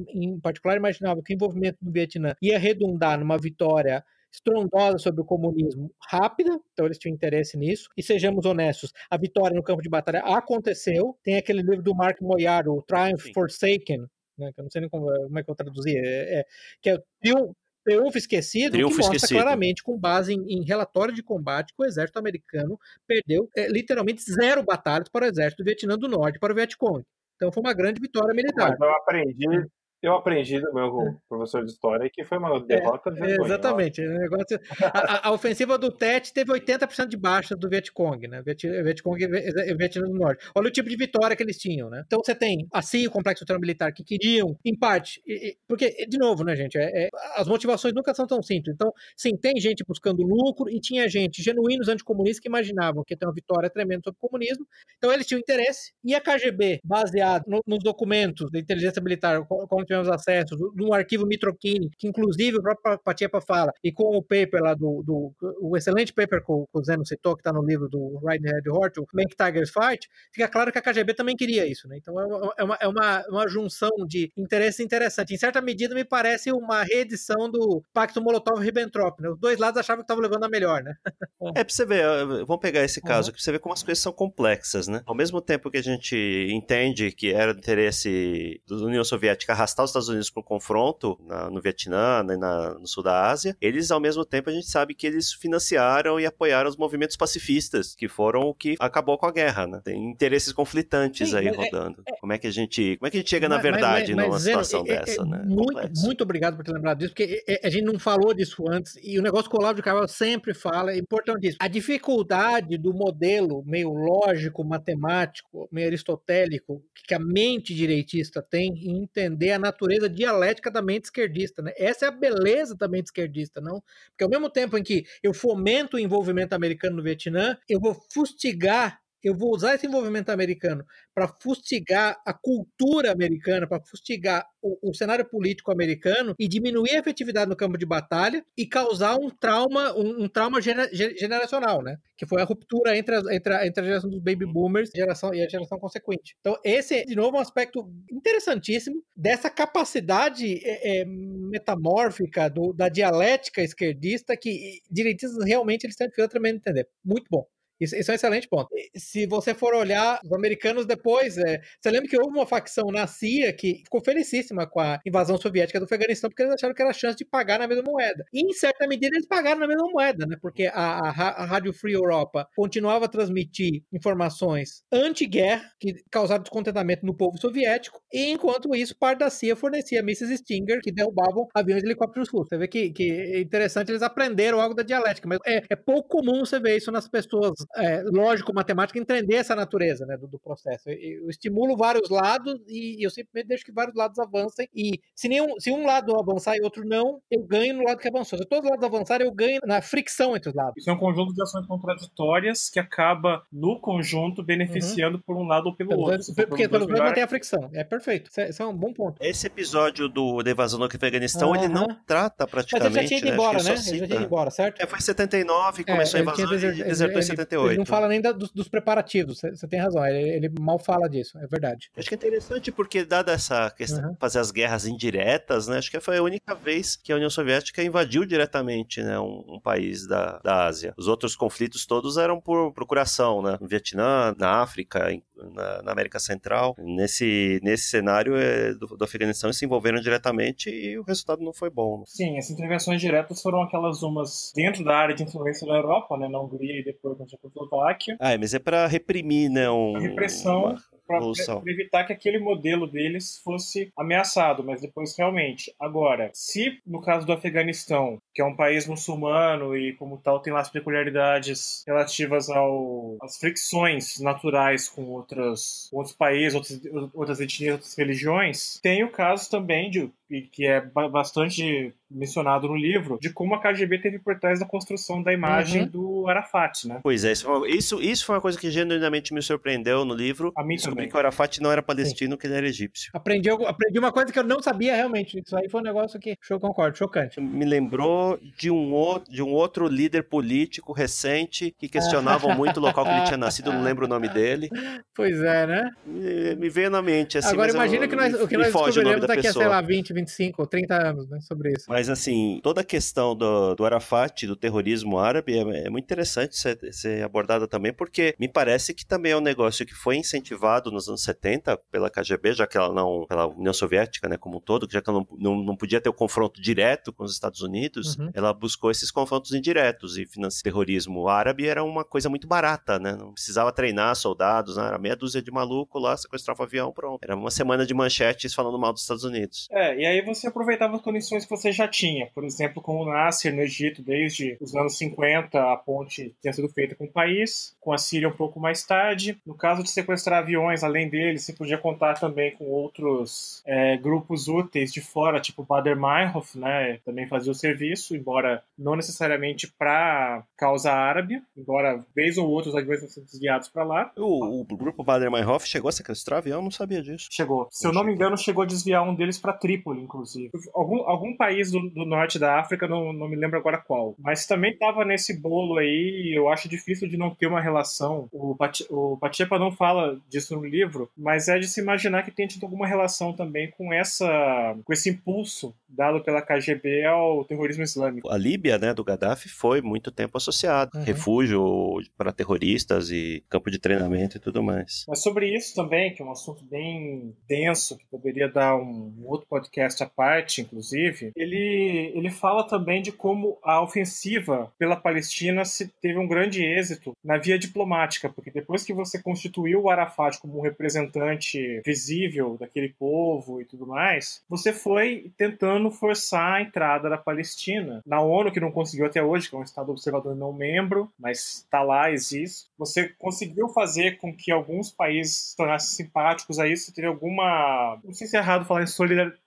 em 0.09 0.41
particular, 0.41 0.77
imaginavam 0.77 1.23
que 1.23 1.33
o 1.33 1.37
envolvimento 1.37 1.79
do 1.83 1.93
Vietnã 1.93 2.35
ia 2.41 2.59
redundar 2.59 3.19
numa 3.19 3.37
vitória 3.39 4.03
estrondosa 4.33 4.99
sobre 4.99 5.21
o 5.21 5.25
comunismo 5.25 5.93
rápida, 6.11 6.59
então 6.73 6.87
eles 6.87 6.99
tinham 6.99 7.15
interesse 7.15 7.57
nisso. 7.57 7.89
E 7.97 8.03
sejamos 8.03 8.45
honestos, 8.45 8.93
a 9.09 9.17
vitória 9.17 9.55
no 9.55 9.63
campo 9.63 9.83
de 9.83 9.89
batalha 9.89 10.21
aconteceu. 10.21 11.17
Tem 11.23 11.37
aquele 11.37 11.63
livro 11.63 11.83
do 11.83 11.95
Mark 11.95 12.21
Moyar, 12.21 12.69
o 12.69 12.83
Triumph 12.83 13.23
Sim. 13.23 13.33
Forsaken, 13.33 14.01
né, 14.39 14.51
que 14.53 14.61
eu 14.61 14.65
não 14.65 14.71
sei 14.71 14.81
nem 14.81 14.91
como, 14.91 15.07
como 15.07 15.39
é 15.39 15.43
que 15.45 15.51
eu 15.51 15.55
traduzi, 15.55 15.97
é, 15.97 16.41
é, 16.41 16.45
que 16.83 16.91
é 16.91 16.95
o 16.97 17.55
Triunfo 17.85 18.19
Esquecido, 18.19 18.73
Triunfo 18.73 18.97
que 18.97 19.03
mostra 19.03 19.17
esquecido. 19.17 19.39
claramente, 19.39 19.83
com 19.83 19.99
base 19.99 20.33
em, 20.33 20.43
em, 20.49 20.65
relatório 20.65 21.15
de 21.15 21.23
combate, 21.23 21.75
que 21.77 21.83
o 21.83 21.87
exército 21.87 22.19
americano 22.19 22.79
perdeu 23.07 23.49
é, 23.57 23.69
literalmente 23.69 24.23
zero 24.23 24.63
batalhas 24.63 25.09
para 25.09 25.27
o 25.27 25.29
exército 25.29 25.63
do 25.63 25.67
Vietnã 25.67 25.99
do 25.99 26.09
Norte, 26.09 26.39
para 26.39 26.53
o 26.53 26.57
Vietcong. 26.57 27.05
Então 27.37 27.53
foi 27.53 27.63
uma 27.63 27.75
grande 27.75 28.01
vitória 28.01 28.35
militar. 28.35 28.77
Mas 28.79 28.81
eu 28.81 28.97
aprendi 28.97 29.67
eu 30.05 30.15
aprendi 30.15 30.61
do 30.61 30.73
meu 30.73 31.01
é. 31.01 31.17
professor 31.29 31.65
de 31.65 31.73
história 31.73 32.11
que 32.13 32.25
foi 32.25 32.39
uma 32.39 32.65
derrota 32.65 33.11
é, 33.17 33.37
Exatamente. 33.43 34.01
O 34.01 34.19
negócio, 34.19 34.61
a, 34.83 35.29
a, 35.29 35.33
ofensiva 35.33 35.79
do 35.79 35.91
Tet 35.91 36.33
teve 36.33 36.53
80% 36.53 37.09
de 37.09 37.17
baixa 37.17 37.57
do 37.57 37.69
Vietcong, 37.69 38.29
né? 38.29 38.43
Viet, 38.43 38.67
Vietcong 38.67 39.23
e 39.25 39.75
Vietnã 39.75 40.07
do 40.07 40.15
Norte. 40.15 40.47
Olha 40.55 40.69
o 40.69 40.71
tipo 40.71 40.89
de 40.89 40.97
vitória 40.97 41.35
que 41.35 41.43
eles 41.43 41.57
tinham, 41.57 41.89
né? 41.89 42.03
Então 42.07 42.21
você 42.23 42.35
tem 42.35 42.67
assim 42.73 43.07
o 43.07 43.11
complexo 43.11 43.45
militar 43.59 43.93
que 43.93 44.03
queriam, 44.03 44.57
em 44.65 44.77
parte, 44.77 45.23
porque, 45.67 46.07
de 46.07 46.19
novo, 46.19 46.45
né, 46.45 46.55
gente, 46.57 46.77
é, 46.77 47.05
é, 47.05 47.09
as 47.37 47.47
motivações 47.47 47.95
nunca 47.95 48.15
são 48.15 48.27
tão 48.27 48.43
simples. 48.43 48.75
Então, 48.75 48.93
sim, 49.17 49.37
tem 49.37 49.59
gente 49.59 49.85
buscando 49.87 50.23
lucro 50.23 50.69
e 50.69 50.81
tinha 50.81 51.09
gente, 51.09 51.43
genuínos 51.43 51.89
anticomunistas, 51.89 52.41
que 52.41 52.49
imaginavam 52.49 53.03
que 53.05 53.15
ia 53.15 53.19
ter 53.19 53.27
uma 53.27 53.33
vitória 53.33 53.71
tremenda 53.71 54.03
sobre 54.05 54.19
o 54.19 54.29
comunismo. 54.29 54.67
Então 54.99 55.13
eles 55.13 55.27
tinham 55.27 55.39
interesse. 55.39 55.93
E 56.05 56.15
a 56.15 56.21
KGB, 56.21 56.81
baseado 56.85 57.45
no, 57.47 57.61
nos 57.67 57.83
documentos 57.83 58.51
da 58.51 58.59
inteligência 58.59 59.03
militar, 59.03 59.45
como 59.47 59.85
tivemos 59.95 60.09
acesso, 60.09 60.57
num 60.75 60.93
arquivo 60.93 61.27
Mitrokine, 61.27 61.91
que 61.99 62.09
inclusive 62.09 62.59
o 62.59 62.63
próprio 62.63 62.99
Patiepa 62.99 63.41
fala, 63.41 63.73
e 63.83 63.93
com 63.93 64.17
o 64.17 64.23
paper 64.23 64.63
lá 64.63 64.75
do, 64.75 65.03
do 65.03 65.33
o 65.61 65.77
excelente 65.77 66.13
paper 66.13 66.45
que 66.45 66.53
o, 66.53 66.67
que 66.67 66.79
o 66.79 66.85
Zeno 66.85 67.07
citou, 67.07 67.35
que 67.35 67.41
está 67.41 67.53
no 67.53 67.65
livro 67.65 67.89
do 67.89 68.21
Riding 68.27 68.49
Head 68.49 68.71
Hort, 68.71 68.99
o 68.99 69.07
Make 69.15 69.37
Tigers 69.37 69.71
Fight, 69.71 70.09
fica 70.33 70.49
claro 70.49 70.73
que 70.73 70.79
a 70.79 70.83
KGB 70.83 71.15
também 71.15 71.37
queria 71.37 71.67
isso, 71.67 71.89
né? 71.89 71.97
Então 71.99 72.19
é 72.21 72.27
uma, 72.27 72.55
é 72.59 72.65
uma, 72.65 72.79
é 72.83 72.89
uma, 72.89 73.25
uma 73.29 73.49
junção 73.49 73.91
de 74.07 74.33
interesses 74.37 74.81
interessantes. 74.81 75.35
Em 75.35 75.39
certa 75.39 75.61
medida, 75.61 75.95
me 75.95 76.05
parece 76.05 76.51
uma 76.53 76.83
reedição 76.83 77.51
do 77.51 77.83
Pacto 77.93 78.21
Molotov-Ribbentrop, 78.21 79.21
né? 79.21 79.31
Os 79.31 79.39
dois 79.39 79.59
lados 79.59 79.79
achavam 79.79 80.03
que 80.03 80.05
estavam 80.05 80.23
levando 80.23 80.45
a 80.45 80.49
melhor, 80.49 80.83
né? 80.83 80.95
é, 81.55 81.65
pra 81.65 81.75
você 81.75 81.87
ver, 81.87 82.05
vamos 82.47 82.61
pegar 82.61 82.83
esse 82.83 83.01
caso 83.01 83.29
uhum. 83.29 83.31
aqui, 83.31 83.39
pra 83.39 83.45
você 83.45 83.53
ver 83.53 83.59
como 83.59 83.73
as 83.73 83.83
coisas 83.83 84.03
são 84.03 84.13
complexas, 84.13 84.89
né? 84.89 85.03
Ao 85.07 85.15
mesmo 85.15 85.41
tempo 85.41 85.71
que 85.71 85.79
a 85.79 85.83
gente 85.83 86.49
entende 86.51 87.13
que 87.13 87.33
era 87.33 87.53
do 87.53 87.59
interesse 87.59 88.61
da 88.69 88.77
União 88.77 89.05
Soviética 89.05 89.53
arrastar 89.53 89.74
arrastar 89.75 89.85
os 89.85 89.91
Estados 89.91 90.09
Unidos 90.09 90.31
para 90.31 90.41
o 90.41 90.45
confronto 90.45 91.19
na, 91.27 91.51
no 91.51 91.61
Vietnã, 91.61 92.23
né, 92.23 92.37
na, 92.37 92.75
no 92.75 92.87
sul 92.87 93.03
da 93.03 93.29
Ásia, 93.29 93.57
eles, 93.61 93.91
ao 93.91 94.01
mesmo 94.01 94.25
tempo, 94.25 94.49
a 94.49 94.53
gente 94.53 94.67
sabe 94.67 94.95
que 94.95 95.07
eles 95.07 95.33
financiaram 95.33 96.19
e 96.19 96.27
apoiaram 96.27 96.71
os 96.71 96.77
movimentos 96.77 97.17
pacifistas, 97.17 97.95
que 97.95 98.09
foram 98.09 98.43
o 98.43 98.55
que 98.55 98.77
acabou 98.79 99.19
com 99.19 99.27
a 99.27 99.33
guerra, 99.33 99.67
né? 99.67 99.81
Tem 99.85 100.11
interesses 100.11 100.53
conflitantes 100.53 101.31
Sim, 101.31 101.37
aí 101.37 101.49
é, 101.49 101.51
rodando. 101.51 102.03
É, 102.09 102.17
como 102.21 102.33
é 102.33 102.39
que 102.39 102.47
a 102.47 102.51
gente, 102.51 102.97
como 102.97 103.09
é 103.09 103.11
que 103.11 103.17
a 103.19 103.21
gente 103.21 103.31
chega 103.31 103.49
mas, 103.49 103.57
na 103.57 103.63
verdade 103.63 104.15
mas, 104.15 104.17
mas, 104.17 104.27
numa 104.27 104.41
situação 104.41 104.81
é, 104.83 105.01
dessa, 105.01 105.25
né? 105.25 105.43
Muito, 105.45 106.01
muito 106.03 106.23
obrigado 106.23 106.57
por 106.57 106.65
ter 106.65 106.73
lembrado 106.73 106.99
disso, 106.99 107.13
porque 107.13 107.45
a 107.63 107.69
gente 107.69 107.85
não 107.85 107.99
falou 107.99 108.33
disso 108.33 108.65
antes, 108.71 108.97
e 109.03 109.19
o 109.19 109.23
negócio 109.23 109.51
que 109.51 109.57
o 109.57 109.59
Olavo 109.59 109.77
de 109.77 109.83
Carvalho 109.83 110.09
sempre 110.09 110.55
fala 110.55 110.93
é 110.93 110.99
importantíssimo. 110.99 111.59
A 111.61 111.69
dificuldade 111.69 112.79
do 112.79 112.93
modelo 112.93 113.63
meio 113.67 113.93
lógico, 113.93 114.65
matemático, 114.65 115.69
meio 115.71 115.89
aristotélico, 115.89 116.83
que 117.07 117.15
a 117.15 117.19
mente 117.19 117.75
direitista 117.75 118.43
tem 118.43 118.71
em 118.75 119.03
entender 119.03 119.53
a 119.53 119.59
natureza 119.65 120.09
dialética 120.09 120.71
da 120.71 120.83
mente 120.83 121.05
esquerdista, 121.05 121.63
né? 121.63 121.73
Essa 121.77 122.07
é 122.07 122.09
a 122.09 122.13
beleza 122.13 122.77
da 122.77 122.89
mente 122.89 123.07
esquerdista, 123.07 123.61
não? 123.61 123.83
Porque 124.11 124.25
ao 124.25 124.31
mesmo 124.31 124.51
tempo 124.51 124.77
em 124.79 124.83
que 124.83 125.05
eu 125.23 125.33
fomento 125.35 125.97
o 125.97 126.01
envolvimento 126.01 126.55
americano 126.55 126.97
no 126.97 127.03
Vietnã, 127.03 127.57
eu 127.69 127.81
vou 127.81 127.95
fustigar 128.13 129.01
eu 129.25 129.37
vou 129.37 129.55
usar 129.55 129.75
esse 129.75 129.87
envolvimento 129.87 130.31
americano 130.31 130.85
para 131.15 131.27
fustigar 131.41 132.21
a 132.27 132.33
cultura 132.33 133.11
americana, 133.11 133.67
para 133.67 133.81
fustigar 133.81 134.47
o, 134.61 134.91
o, 134.91 134.95
cenário 134.95 135.25
político 135.29 135.73
americano 135.73 136.35
e 136.39 136.47
diminuir 136.47 136.91
a 136.91 136.99
efetividade 136.99 137.49
no 137.49 137.57
campo 137.57 137.79
de 137.79 137.87
batalha 137.87 138.45
e 138.57 138.67
causar 138.67 139.17
um 139.17 139.31
trauma, 139.31 139.93
um, 139.95 140.25
um 140.25 140.29
trauma 140.29 140.61
gera, 140.61 140.89
generacional, 140.93 141.83
né? 141.83 141.97
Que 142.17 142.27
foi 142.27 142.41
a 142.41 142.45
ruptura 142.45 142.97
entre 142.97 143.15
a, 143.15 143.21
entre 143.35 143.55
a, 143.55 143.67
entre 143.67 143.83
a 143.83 143.87
geração 143.87 144.11
dos 144.11 144.21
baby 144.21 144.47
boomers 144.47 144.91
geração, 144.95 145.35
e 145.35 145.43
a 145.43 145.49
geração 145.49 145.79
consequente. 145.79 146.37
Então, 146.41 146.57
esse 146.65 146.95
é, 146.95 147.05
de 147.05 147.17
novo, 147.17 147.37
um 147.37 147.41
aspecto 147.41 147.91
interessantíssimo 148.11 149.03
dessa 149.17 149.51
capacidade 149.51 150.61
é, 150.65 151.01
é, 151.01 151.05
metamórfica 151.05 152.49
do, 152.49 152.73
da 152.73 152.89
dialética 152.89 153.63
esquerdista 153.63 154.37
que 154.37 154.81
direitistas 154.91 155.45
realmente 155.45 155.85
eles 155.85 155.97
têm 155.97 156.09
dificuldade 156.09 156.43
de 156.43 156.57
entender. 156.57 156.89
Muito 157.05 157.27
bom. 157.31 157.47
Isso, 157.81 157.97
isso, 157.97 158.11
é 158.11 158.15
um 158.15 158.17
excelente 158.17 158.49
ponto. 158.49 158.69
Se 158.97 159.27
você 159.27 159.55
for 159.55 159.75
olhar 159.75 160.21
os 160.25 160.33
americanos 160.33 160.87
depois, 160.87 161.37
é, 161.39 161.61
você 161.81 161.91
lembra 161.91 162.09
que 162.09 162.17
houve 162.17 162.37
uma 162.37 162.47
facção 162.47 162.87
na 162.93 163.07
CIA 163.07 163.53
que 163.53 163.83
ficou 163.85 164.03
felicíssima 164.03 164.67
com 164.67 164.81
a 164.81 165.01
invasão 165.05 165.37
soviética 165.37 165.79
do 165.79 165.85
Afeganistão 165.85 166.31
porque 166.31 166.43
eles 166.43 166.55
acharam 166.55 166.75
que 166.75 166.83
era 166.83 166.93
chance 166.93 167.17
de 167.17 167.25
pagar 167.25 167.59
na 167.59 167.67
mesma 167.67 167.83
moeda. 167.85 168.25
E 168.33 168.41
em 168.41 168.53
certa 168.53 168.87
medida 168.87 169.17
eles 169.17 169.27
pagaram 169.27 169.61
na 169.61 169.67
mesma 169.67 169.89
moeda, 169.91 170.27
né? 170.27 170.37
Porque 170.41 170.67
a, 170.67 170.99
a, 171.01 171.43
a 171.43 171.45
Rádio 171.45 171.73
Free 171.73 171.95
Europa 171.95 172.47
continuava 172.57 173.07
a 173.07 173.09
transmitir 173.09 173.83
informações 173.93 174.83
anti-guerra 174.93 175.71
que 175.79 175.95
causaram 176.11 176.43
descontentamento 176.43 177.05
no 177.05 177.17
povo 177.17 177.39
soviético, 177.39 178.01
e 178.13 178.31
enquanto 178.31 178.75
isso, 178.75 178.97
parte 178.97 179.21
da 179.21 179.31
CIA 179.31 179.57
fornecia 179.57 180.03
mísseis 180.03 180.39
Stinger 180.39 180.81
que 180.81 180.93
derrubavam 180.93 181.47
aviões 181.55 181.83
e 181.83 181.87
helicópteros 181.87 182.29
russos. 182.29 182.49
Você 182.49 182.59
vê 182.59 182.69
que, 182.69 182.91
que 182.93 183.11
é 183.11 183.41
interessante, 183.41 183.91
eles 183.91 184.03
aprenderam 184.03 184.61
algo 184.61 184.75
da 184.75 184.83
dialética, 184.83 185.29
mas 185.29 185.39
é, 185.47 185.63
é 185.71 185.77
pouco 185.77 186.09
comum 186.09 186.41
você 186.41 186.59
ver 186.61 186.77
isso 186.77 186.91
nas 186.93 187.09
pessoas 187.09 187.53
é, 187.77 188.03
lógico, 188.05 188.55
matemática, 188.55 188.99
entender 188.99 189.37
essa 189.37 189.55
natureza 189.55 190.07
né, 190.07 190.17
do, 190.17 190.27
do 190.27 190.39
processo. 190.39 190.89
Eu, 190.89 191.23
eu, 191.25 191.29
estimulo 191.29 191.77
vários 191.77 192.09
lados 192.09 192.61
e, 192.67 193.05
eu 193.05 193.11
simplesmente 193.11 193.49
deixo 193.49 193.65
que 193.65 193.73
vários 193.73 193.97
lados 193.97 194.19
avancem. 194.19 194.69
E 194.75 195.01
se, 195.15 195.29
nenhum, 195.29 195.59
se 195.59 195.71
um 195.71 195.87
lado 195.87 196.19
avançar 196.19 196.57
e 196.57 196.63
outro 196.63 196.87
não, 196.87 197.21
eu 197.31 197.43
ganho 197.43 197.75
no 197.75 197.85
lado 197.85 197.99
que 197.99 198.09
avançou. 198.09 198.39
Se 198.39 198.45
todos 198.47 198.65
os 198.65 198.71
lados 198.71 198.85
avançarem, 198.85 199.27
eu 199.27 199.33
ganho 199.33 199.61
na 199.65 199.81
fricção 199.83 200.37
entre 200.37 200.51
os 200.51 200.55
lados. 200.55 200.75
Isso 200.77 200.91
é 200.91 200.93
um 200.93 200.99
conjunto 200.99 201.33
de 201.35 201.43
ações 201.43 201.67
contraditórias 201.67 202.69
que 202.71 202.79
acaba, 202.79 203.43
no 203.53 203.81
conjunto, 203.81 204.43
beneficiando 204.43 205.17
uhum. 205.17 205.23
por 205.27 205.37
um 205.37 205.47
lado 205.47 205.67
ou 205.67 205.77
pelo, 205.77 205.91
pelo 205.91 206.03
outro. 206.03 206.17
Dois, 206.17 206.49
porque 206.49 206.69
pelo 206.69 206.87
menos 206.87 207.01
mantém 207.01 207.23
a 207.23 207.29
fricção. 207.29 207.71
É 207.73 207.85
perfeito. 207.85 208.31
Isso 208.31 208.41
é, 208.41 208.49
isso 208.51 208.63
é, 208.63 208.67
um 208.67 208.77
bom 208.77 208.93
ponto. 208.93 209.23
Esse 209.23 209.47
episódio 209.47 210.09
do 210.09 210.43
da 210.43 210.51
invasão 210.51 210.79
do 210.79 210.85
Afeganistão, 210.85 211.51
uhum. 211.51 211.57
ele 211.57 211.69
não 211.69 211.87
trata 212.07 212.47
praticamente. 212.47 212.95
Mas 212.95 212.97
ele 212.97 213.03
já 213.03 213.09
tinha 213.09 213.19
ido 213.19 213.29
né? 213.29 213.35
embora, 213.35 213.63
né? 213.63 213.71
Ele 213.71 213.77
já 213.77 213.83
tinha 213.83 214.05
ido 214.05 214.15
embora, 214.25 214.51
certo? 214.51 214.81
É, 214.81 214.87
foi 214.87 214.99
em 214.99 215.03
79, 215.03 215.85
começou 215.85 216.19
é, 216.19 216.21
a 216.21 216.23
invasão 216.23 216.55
e 216.55 216.85
desertou 216.85 217.19
em 217.19 217.23
78. 217.55 217.71
Ele 217.71 217.79
não 217.79 217.87
fala 217.87 218.09
nem 218.09 218.21
da, 218.21 218.33
dos, 218.33 218.51
dos, 218.51 218.69
preparativos, 218.69 219.41
você 219.41 219.67
tem 219.69 219.81
razão, 219.81 220.05
ele, 220.07 220.47
ele, 220.47 220.49
mal 220.61 220.79
fala 220.79 221.09
disso, 221.09 221.39
é 221.39 221.47
verdade. 221.47 221.91
Acho 221.97 222.09
que 222.09 222.15
é 222.15 222.19
interessante 222.19 222.73
porque, 222.73 223.05
dada 223.05 223.33
essa 223.33 223.71
questão 223.71 224.05
uhum. 224.05 224.13
de 224.13 224.19
fazer 224.19 224.39
as 224.39 224.51
guerras 224.51 224.87
indiretas, 224.87 225.69
né, 225.69 225.79
acho 225.79 225.91
que 225.91 226.01
foi 226.01 226.19
a 226.19 226.23
única 226.23 226.55
vez 226.55 226.97
que 226.97 227.13
a 227.13 227.17
União 227.17 227.31
Soviética 227.31 227.83
invadiu 227.83 228.25
diretamente 228.25 229.03
né, 229.03 229.19
um, 229.19 229.45
um 229.49 229.61
país 229.61 230.07
da, 230.07 230.39
da 230.39 230.67
Ásia. 230.67 230.95
Os 230.97 231.09
outros 231.09 231.37
conflitos 231.37 231.87
todos 231.87 232.17
eram 232.17 232.41
por 232.41 232.73
procuração, 232.73 233.43
né, 233.43 233.57
no 233.61 233.69
Vietnã, 233.69 234.35
na 234.39 234.63
África, 234.63 235.13
em, 235.13 235.23
na, 235.53 235.83
na, 235.83 235.93
América 235.93 236.19
Central. 236.19 236.75
Nesse, 236.79 237.61
nesse 237.63 237.85
cenário 237.85 238.37
é, 238.37 238.75
do, 238.75 238.87
do 238.87 239.05
Afeganistão, 239.05 239.49
eles 239.49 239.59
se 239.59 239.65
envolveram 239.65 240.01
diretamente 240.01 240.71
e 240.71 240.99
o 240.99 241.03
resultado 241.03 241.43
não 241.43 241.53
foi 241.53 241.71
bom. 241.71 241.99
Né? 241.99 242.05
Sim, 242.07 242.39
essas 242.39 242.53
intervenções 242.53 243.01
diretas 243.01 243.41
foram 243.41 243.63
aquelas 243.63 244.03
umas 244.03 244.53
dentro 244.55 244.85
da 244.85 244.97
área 244.97 245.15
de 245.15 245.23
influência 245.23 245.67
da 245.67 245.75
Europa, 245.75 246.17
né, 246.17 246.29
na 246.29 246.41
Hungria 246.41 246.81
e 246.81 246.85
depois 246.85 247.19
na 247.19 247.27
Tchecoslováquia. 247.49 248.17
Ah, 248.21 248.37
mas 248.39 248.55
é 248.55 248.59
para 248.59 248.87
reprimir, 248.87 249.51
né? 249.51 249.71
Um, 249.71 249.97
a 249.97 250.01
repressão. 250.01 250.65
Uma 250.65 250.95
para 251.07 251.21
evitar 251.67 252.05
que 252.05 252.13
aquele 252.13 252.39
modelo 252.39 252.87
deles 252.87 253.39
fosse 253.43 253.93
ameaçado, 253.97 254.65
mas 254.65 254.81
depois 254.81 255.17
realmente. 255.17 255.75
Agora, 255.79 256.31
se 256.33 256.81
no 256.87 257.01
caso 257.01 257.27
do 257.27 257.33
Afeganistão, 257.33 258.19
que 258.35 258.43
é 258.43 258.45
um 258.45 258.57
país 258.57 258.87
muçulmano 258.87 259.77
e 259.77 259.95
como 259.95 260.19
tal 260.19 260.41
tem 260.41 260.53
lá 260.53 260.61
as 260.61 260.71
peculiaridades 260.71 261.83
relativas 261.87 262.49
ao, 262.49 263.17
às 263.23 263.37
fricções 263.37 264.19
naturais 264.21 264.89
com 264.89 265.05
outras, 265.05 265.89
outros 265.93 266.15
países, 266.15 266.55
outras, 266.55 266.81
outras 267.13 267.41
etnias, 267.41 267.75
outras 267.75 267.95
religiões, 267.97 268.79
tem 268.83 269.05
o 269.05 269.11
caso 269.11 269.51
também 269.51 269.91
de 269.91 270.11
que 270.53 270.67
é 270.67 270.81
bastante 270.81 271.95
mencionado 272.11 272.69
no 272.69 272.77
livro, 272.77 273.19
de 273.21 273.31
como 273.31 273.55
a 273.55 273.61
KGB 273.61 273.99
teve 273.99 274.19
por 274.19 274.39
trás 274.39 274.61
da 274.61 274.67
construção 274.67 275.23
da 275.23 275.33
imagem 275.33 275.83
uhum. 275.83 275.89
do 275.89 276.29
Arafat, 276.29 276.87
né? 276.87 277.01
Pois 277.03 277.25
é, 277.25 277.33
isso, 277.33 278.01
isso 278.01 278.25
foi 278.25 278.37
uma 278.37 278.41
coisa 278.41 278.59
que 278.59 278.71
genuinamente 278.71 279.35
me 279.35 279.43
surpreendeu 279.43 280.05
no 280.05 280.15
livro. 280.15 280.53
A 280.57 280.65
mim 280.65 280.77
também. 280.77 281.09
que 281.09 281.17
o 281.17 281.19
Arafat 281.19 281.61
não 281.61 281.73
era 281.73 281.83
palestino, 281.83 282.33
Sim. 282.33 282.39
que 282.39 282.47
ele 282.47 282.55
era 282.55 282.67
egípcio. 282.67 283.11
Aprendi, 283.13 283.51
aprendi 283.51 283.99
uma 283.99 284.13
coisa 284.13 284.33
que 284.33 284.39
eu 284.39 284.45
não 284.45 284.63
sabia 284.63 284.95
realmente. 284.95 285.43
Isso 285.45 285.57
aí 285.57 285.69
foi 285.69 285.81
um 285.81 285.85
negócio 285.85 286.19
que, 286.21 286.37
eu 286.49 286.61
concordo, 286.61 286.97
chocante. 286.97 287.41
Me 287.41 287.65
lembrou 287.65 288.39
de 288.57 288.71
um, 288.71 288.93
outro, 288.93 289.33
de 289.33 289.43
um 289.43 289.51
outro 289.51 289.89
líder 289.89 290.25
político 290.25 290.93
recente 290.93 291.75
que 291.77 291.89
questionavam 291.89 292.55
muito 292.57 292.79
o 292.79 292.81
local 292.81 293.05
que 293.05 293.11
ele 293.11 293.25
tinha 293.25 293.37
nascido, 293.37 293.73
não 293.73 293.83
lembro 293.83 294.07
o 294.07 294.09
nome 294.09 294.29
dele. 294.29 294.71
Pois 295.15 295.41
é, 295.41 295.67
né? 295.67 295.91
Me, 296.07 296.55
me 296.55 296.69
veio 296.69 296.91
na 296.91 297.03
mente, 297.03 297.39
assim, 297.39 297.49
Agora 297.49 297.71
imagina 297.71 298.05
eu, 298.05 298.09
que 298.09 298.17
nós, 298.17 298.35
o 298.35 298.49
que 298.49 298.57
nós 298.57 298.73
descobriremos 298.73 299.27
daqui 299.27 299.47
a, 299.47 299.53
sei 299.53 299.67
lá, 299.67 299.81
20, 299.81 300.14
25 300.15 300.63
ou 300.63 300.67
30 300.67 300.95
anos, 300.95 301.29
né, 301.29 301.41
sobre 301.41 301.73
isso. 301.73 301.87
Mas, 301.89 302.09
assim, 302.09 302.61
toda 302.63 302.81
a 302.81 302.85
questão 302.85 303.35
do, 303.35 303.75
do 303.75 303.85
Arafat, 303.85 304.47
do 304.47 304.57
terrorismo 304.57 305.19
árabe, 305.19 305.59
é, 305.59 305.87
é 305.87 305.91
muito 305.91 306.05
interessante 306.05 306.57
ser, 306.57 306.79
ser, 306.93 307.23
abordada 307.23 307.67
também, 307.67 307.93
porque 307.93 308.35
me 308.39 308.49
parece 308.49 308.95
que 308.95 309.05
também 309.05 309.33
é 309.33 309.37
um 309.37 309.41
negócio 309.41 309.85
que 309.85 309.95
foi 309.95 310.17
incentivado 310.17 310.91
nos 310.91 311.09
anos 311.09 311.23
70 311.23 311.77
pela 311.91 312.11
KGB, 312.11 312.55
já 312.55 312.67
que 312.67 312.77
ela 312.77 312.93
não, 312.93 313.27
pela 313.29 313.47
União 313.47 313.73
Soviética, 313.73 314.29
né, 314.29 314.37
como 314.37 314.59
um 314.59 314.61
todo, 314.61 314.89
já 314.91 315.01
que 315.01 315.11
ela 315.11 315.21
não, 315.21 315.39
não, 315.39 315.63
não 315.63 315.77
podia 315.77 316.01
ter 316.01 316.09
o 316.09 316.15
confronto 316.15 316.61
direto 316.61 317.13
com 317.13 317.25
os 317.25 317.33
Estados 317.33 317.61
Unidos, 317.61 318.17
uhum. 318.17 318.31
ela 318.33 318.53
buscou 318.53 318.91
esses 318.91 319.11
confrontos 319.11 319.53
indiretos 319.53 320.17
e 320.17 320.27
financiar 320.27 320.63
terrorismo 320.63 321.29
árabe 321.29 321.67
era 321.67 321.83
uma 321.83 322.05
coisa 322.05 322.29
muito 322.29 322.47
barata, 322.47 322.99
né, 322.99 323.17
não 323.17 323.33
precisava 323.33 323.73
treinar 323.73 324.15
soldados, 324.15 324.77
né, 324.77 324.87
era 324.87 324.99
meia 324.99 325.17
dúzia 325.17 325.43
de 325.43 325.51
maluco 325.51 325.99
lá, 325.99 326.17
sequestrava 326.17 326.63
o 326.63 326.67
avião, 326.67 326.93
pronto. 326.93 327.19
Era 327.23 327.35
uma 327.35 327.51
semana 327.51 327.85
de 327.85 327.95
manchetes 327.95 328.55
falando 328.55 328.79
mal 328.79 328.93
dos 328.93 329.03
Estados 329.03 329.25
Unidos. 329.25 329.69
É, 329.71 329.97
e 329.97 330.04
aí 330.07 330.23
você 330.23 330.49
aproveitava 330.49 330.97
as 330.97 331.03
condições 331.03 331.45
que 331.45 331.51
você 331.51 331.73
já 331.73 331.89
tinha, 331.89 332.29
por 332.35 332.45
exemplo, 332.45 332.83
com 332.83 332.97
o 332.97 333.07
Nasser 333.07 333.55
no 333.55 333.63
Egito 333.63 334.03
desde 334.03 334.57
os 334.61 334.75
anos 334.75 334.99
50, 334.99 335.73
a 335.73 335.77
ponte 335.77 336.35
tinha 336.41 336.53
sido 336.53 336.69
feita 336.69 336.95
com 336.95 337.05
o 337.05 337.13
país, 337.13 337.77
com 337.81 337.93
a 337.93 337.99
Síria 337.99 338.29
um 338.29 338.37
pouco 338.37 338.61
mais 338.61 338.85
tarde. 338.85 339.39
No 339.47 339.55
caso 339.55 339.83
de 339.83 339.91
sequestrar 339.91 340.41
aviões, 340.41 340.83
além 340.83 341.09
dele, 341.09 341.39
se 341.39 341.53
podia 341.55 341.79
contar 341.79 342.15
também 342.15 342.53
com 342.53 342.65
outros 342.67 343.63
é, 343.67 343.97
grupos 343.97 344.49
úteis 344.49 344.93
de 344.93 345.01
fora, 345.01 345.41
tipo 345.41 345.65
Bader 345.65 345.97
Meinhof, 345.97 346.59
né, 346.59 346.99
também 347.05 347.27
fazia 347.27 347.53
o 347.53 347.55
serviço, 347.55 348.17
embora 348.17 348.63
não 348.79 348.97
necessariamente 348.97 349.73
para 349.79 350.45
causa 350.57 350.93
árabe, 350.93 351.43
embora 351.57 352.05
vez 352.15 352.39
ou 352.39 352.49
outra 352.49 352.71
os 352.71 352.77
aviões 352.77 353.03
sido 353.13 353.25
desviados 353.25 353.69
para 353.69 353.85
lá. 353.85 354.13
O, 354.17 354.61
o 354.61 354.65
grupo 354.65 355.05
Bader 355.05 355.31
Meinhof 355.31 355.67
chegou 355.67 355.89
a 355.89 355.93
sequestrar 355.93 356.39
avião? 356.39 356.59
Eu 356.59 356.63
não 356.63 356.71
sabia 356.71 357.03
disso. 357.03 357.29
Chegou. 357.31 357.69
Se 357.71 357.87
eu 357.87 357.93
não 357.93 358.05
me 358.05 358.13
engano, 358.13 358.37
chegou 358.37 358.63
a 358.63 358.67
desviar 358.67 359.03
um 359.03 359.15
deles 359.15 359.39
para 359.39 359.53
Trípoli, 359.53 359.94
inclusive. 360.01 360.51
Algum, 360.73 361.01
algum 361.09 361.37
país 361.37 361.71
do, 361.71 361.81
do 361.91 362.05
norte 362.05 362.39
da 362.39 362.59
África, 362.59 362.87
não, 362.87 363.13
não 363.13 363.29
me 363.29 363.37
lembro 363.37 363.59
agora 363.59 363.79
qual. 363.79 364.15
Mas 364.19 364.47
também 364.47 364.73
estava 364.73 365.05
nesse 365.05 365.39
bolo 365.41 365.79
aí, 365.79 366.33
eu 366.35 366.49
acho 366.49 366.69
difícil 366.69 367.09
de 367.09 367.17
não 367.17 367.35
ter 367.35 367.47
uma 367.47 367.61
relação. 367.61 368.29
O, 368.33 368.57
o 368.91 369.17
Pachepa 369.17 369.59
não 369.59 369.73
fala 369.73 370.21
disso 370.29 370.57
no 370.57 370.65
livro, 370.65 371.11
mas 371.17 371.49
é 371.49 371.59
de 371.59 371.69
se 371.69 371.81
imaginar 371.81 372.23
que 372.23 372.31
tem 372.31 372.47
tido 372.47 372.65
alguma 372.65 372.87
relação 372.87 373.33
também 373.33 373.71
com 373.71 373.93
essa 373.93 374.77
com 374.85 374.93
esse 374.93 375.11
impulso 375.11 375.75
dado 375.89 376.23
pela 376.23 376.43
KGB 376.43 377.05
ao 377.05 377.45
terrorismo 377.45 377.85
Islâmico. 377.85 378.29
A 378.29 378.37
Líbia, 378.37 378.79
né, 378.79 378.93
do 378.93 379.05
Gaddafi, 379.05 379.49
foi 379.49 379.81
muito 379.81 380.11
tempo 380.11 380.37
associado. 380.37 380.91
Uhum. 380.95 381.05
Refúgio 381.05 381.99
para 382.17 382.33
terroristas 382.33 383.11
e 383.11 383.45
campo 383.49 383.71
de 383.71 383.79
treinamento 383.79 384.37
e 384.37 384.41
tudo 384.41 384.63
mais. 384.63 385.05
Mas 385.09 385.23
sobre 385.23 385.55
isso 385.55 385.75
também, 385.75 386.13
que 386.13 386.23
é 386.23 386.25
um 386.25 386.33
assunto 386.33 386.65
bem 386.65 387.35
denso, 387.49 387.97
que 387.97 388.05
poderia 388.07 388.49
dar 388.49 388.77
um 388.77 389.23
outro 389.25 389.47
podcast 389.49 389.84
à 389.85 390.07
parte, 390.07 390.61
inclusive, 390.61 391.33
ele, 391.37 392.13
ele 392.15 392.31
fala 392.31 392.65
também 392.65 393.03
de 393.03 393.13
como 393.13 393.59
a 393.63 393.81
ofensiva 393.83 394.73
pela 394.79 394.97
Palestina 394.97 395.65
se 395.65 395.89
teve 396.01 396.19
um 396.19 396.27
grande 396.27 396.65
êxito 396.65 397.13
na 397.23 397.37
via 397.37 397.59
diplomática, 397.59 398.29
porque 398.29 398.51
depois 398.51 398.85
que 398.85 398.93
você 398.93 399.21
constituiu 399.21 399.83
o 399.83 399.91
Arafat 399.91 400.39
como 400.41 400.59
um 400.59 400.63
representante 400.63 401.81
visível 401.85 402.57
daquele 402.59 402.89
povo 402.99 403.61
e 403.61 403.65
tudo 403.65 403.87
mais, 403.87 404.43
você 404.49 404.73
foi 404.73 405.31
tentando 405.37 405.91
forçar 405.91 406.55
a 406.55 406.63
entrada 406.63 407.09
da 407.09 407.19
Palestina 407.19 408.03
na 408.07 408.21
ONU, 408.21 408.53
que 408.53 408.61
não 408.61 408.71
conseguiu 408.71 409.07
até 409.07 409.23
hoje, 409.23 409.49
que 409.49 409.55
é 409.55 409.59
um 409.59 409.63
Estado 409.63 409.91
observador 409.91 410.35
não 410.35 410.53
membro, 410.53 411.11
mas 411.19 411.65
está 411.65 411.83
lá, 411.83 412.11
existe. 412.11 412.69
Você 412.79 413.09
conseguiu 413.19 413.69
fazer 413.69 414.19
com 414.19 414.35
que 414.35 414.51
alguns 414.51 414.91
países 414.91 415.51
se 415.51 415.57
tornassem 415.57 416.05
simpáticos 416.05 416.59
a 416.59 416.67
isso, 416.67 416.95
teve 416.95 417.07
alguma. 417.07 417.99
Não 418.05 418.13
sei 418.13 418.27
se 418.27 418.37
é 418.37 418.41
errado 418.41 418.65
falar 418.65 418.83
em 418.83 418.87
solidariedade 418.87 419.39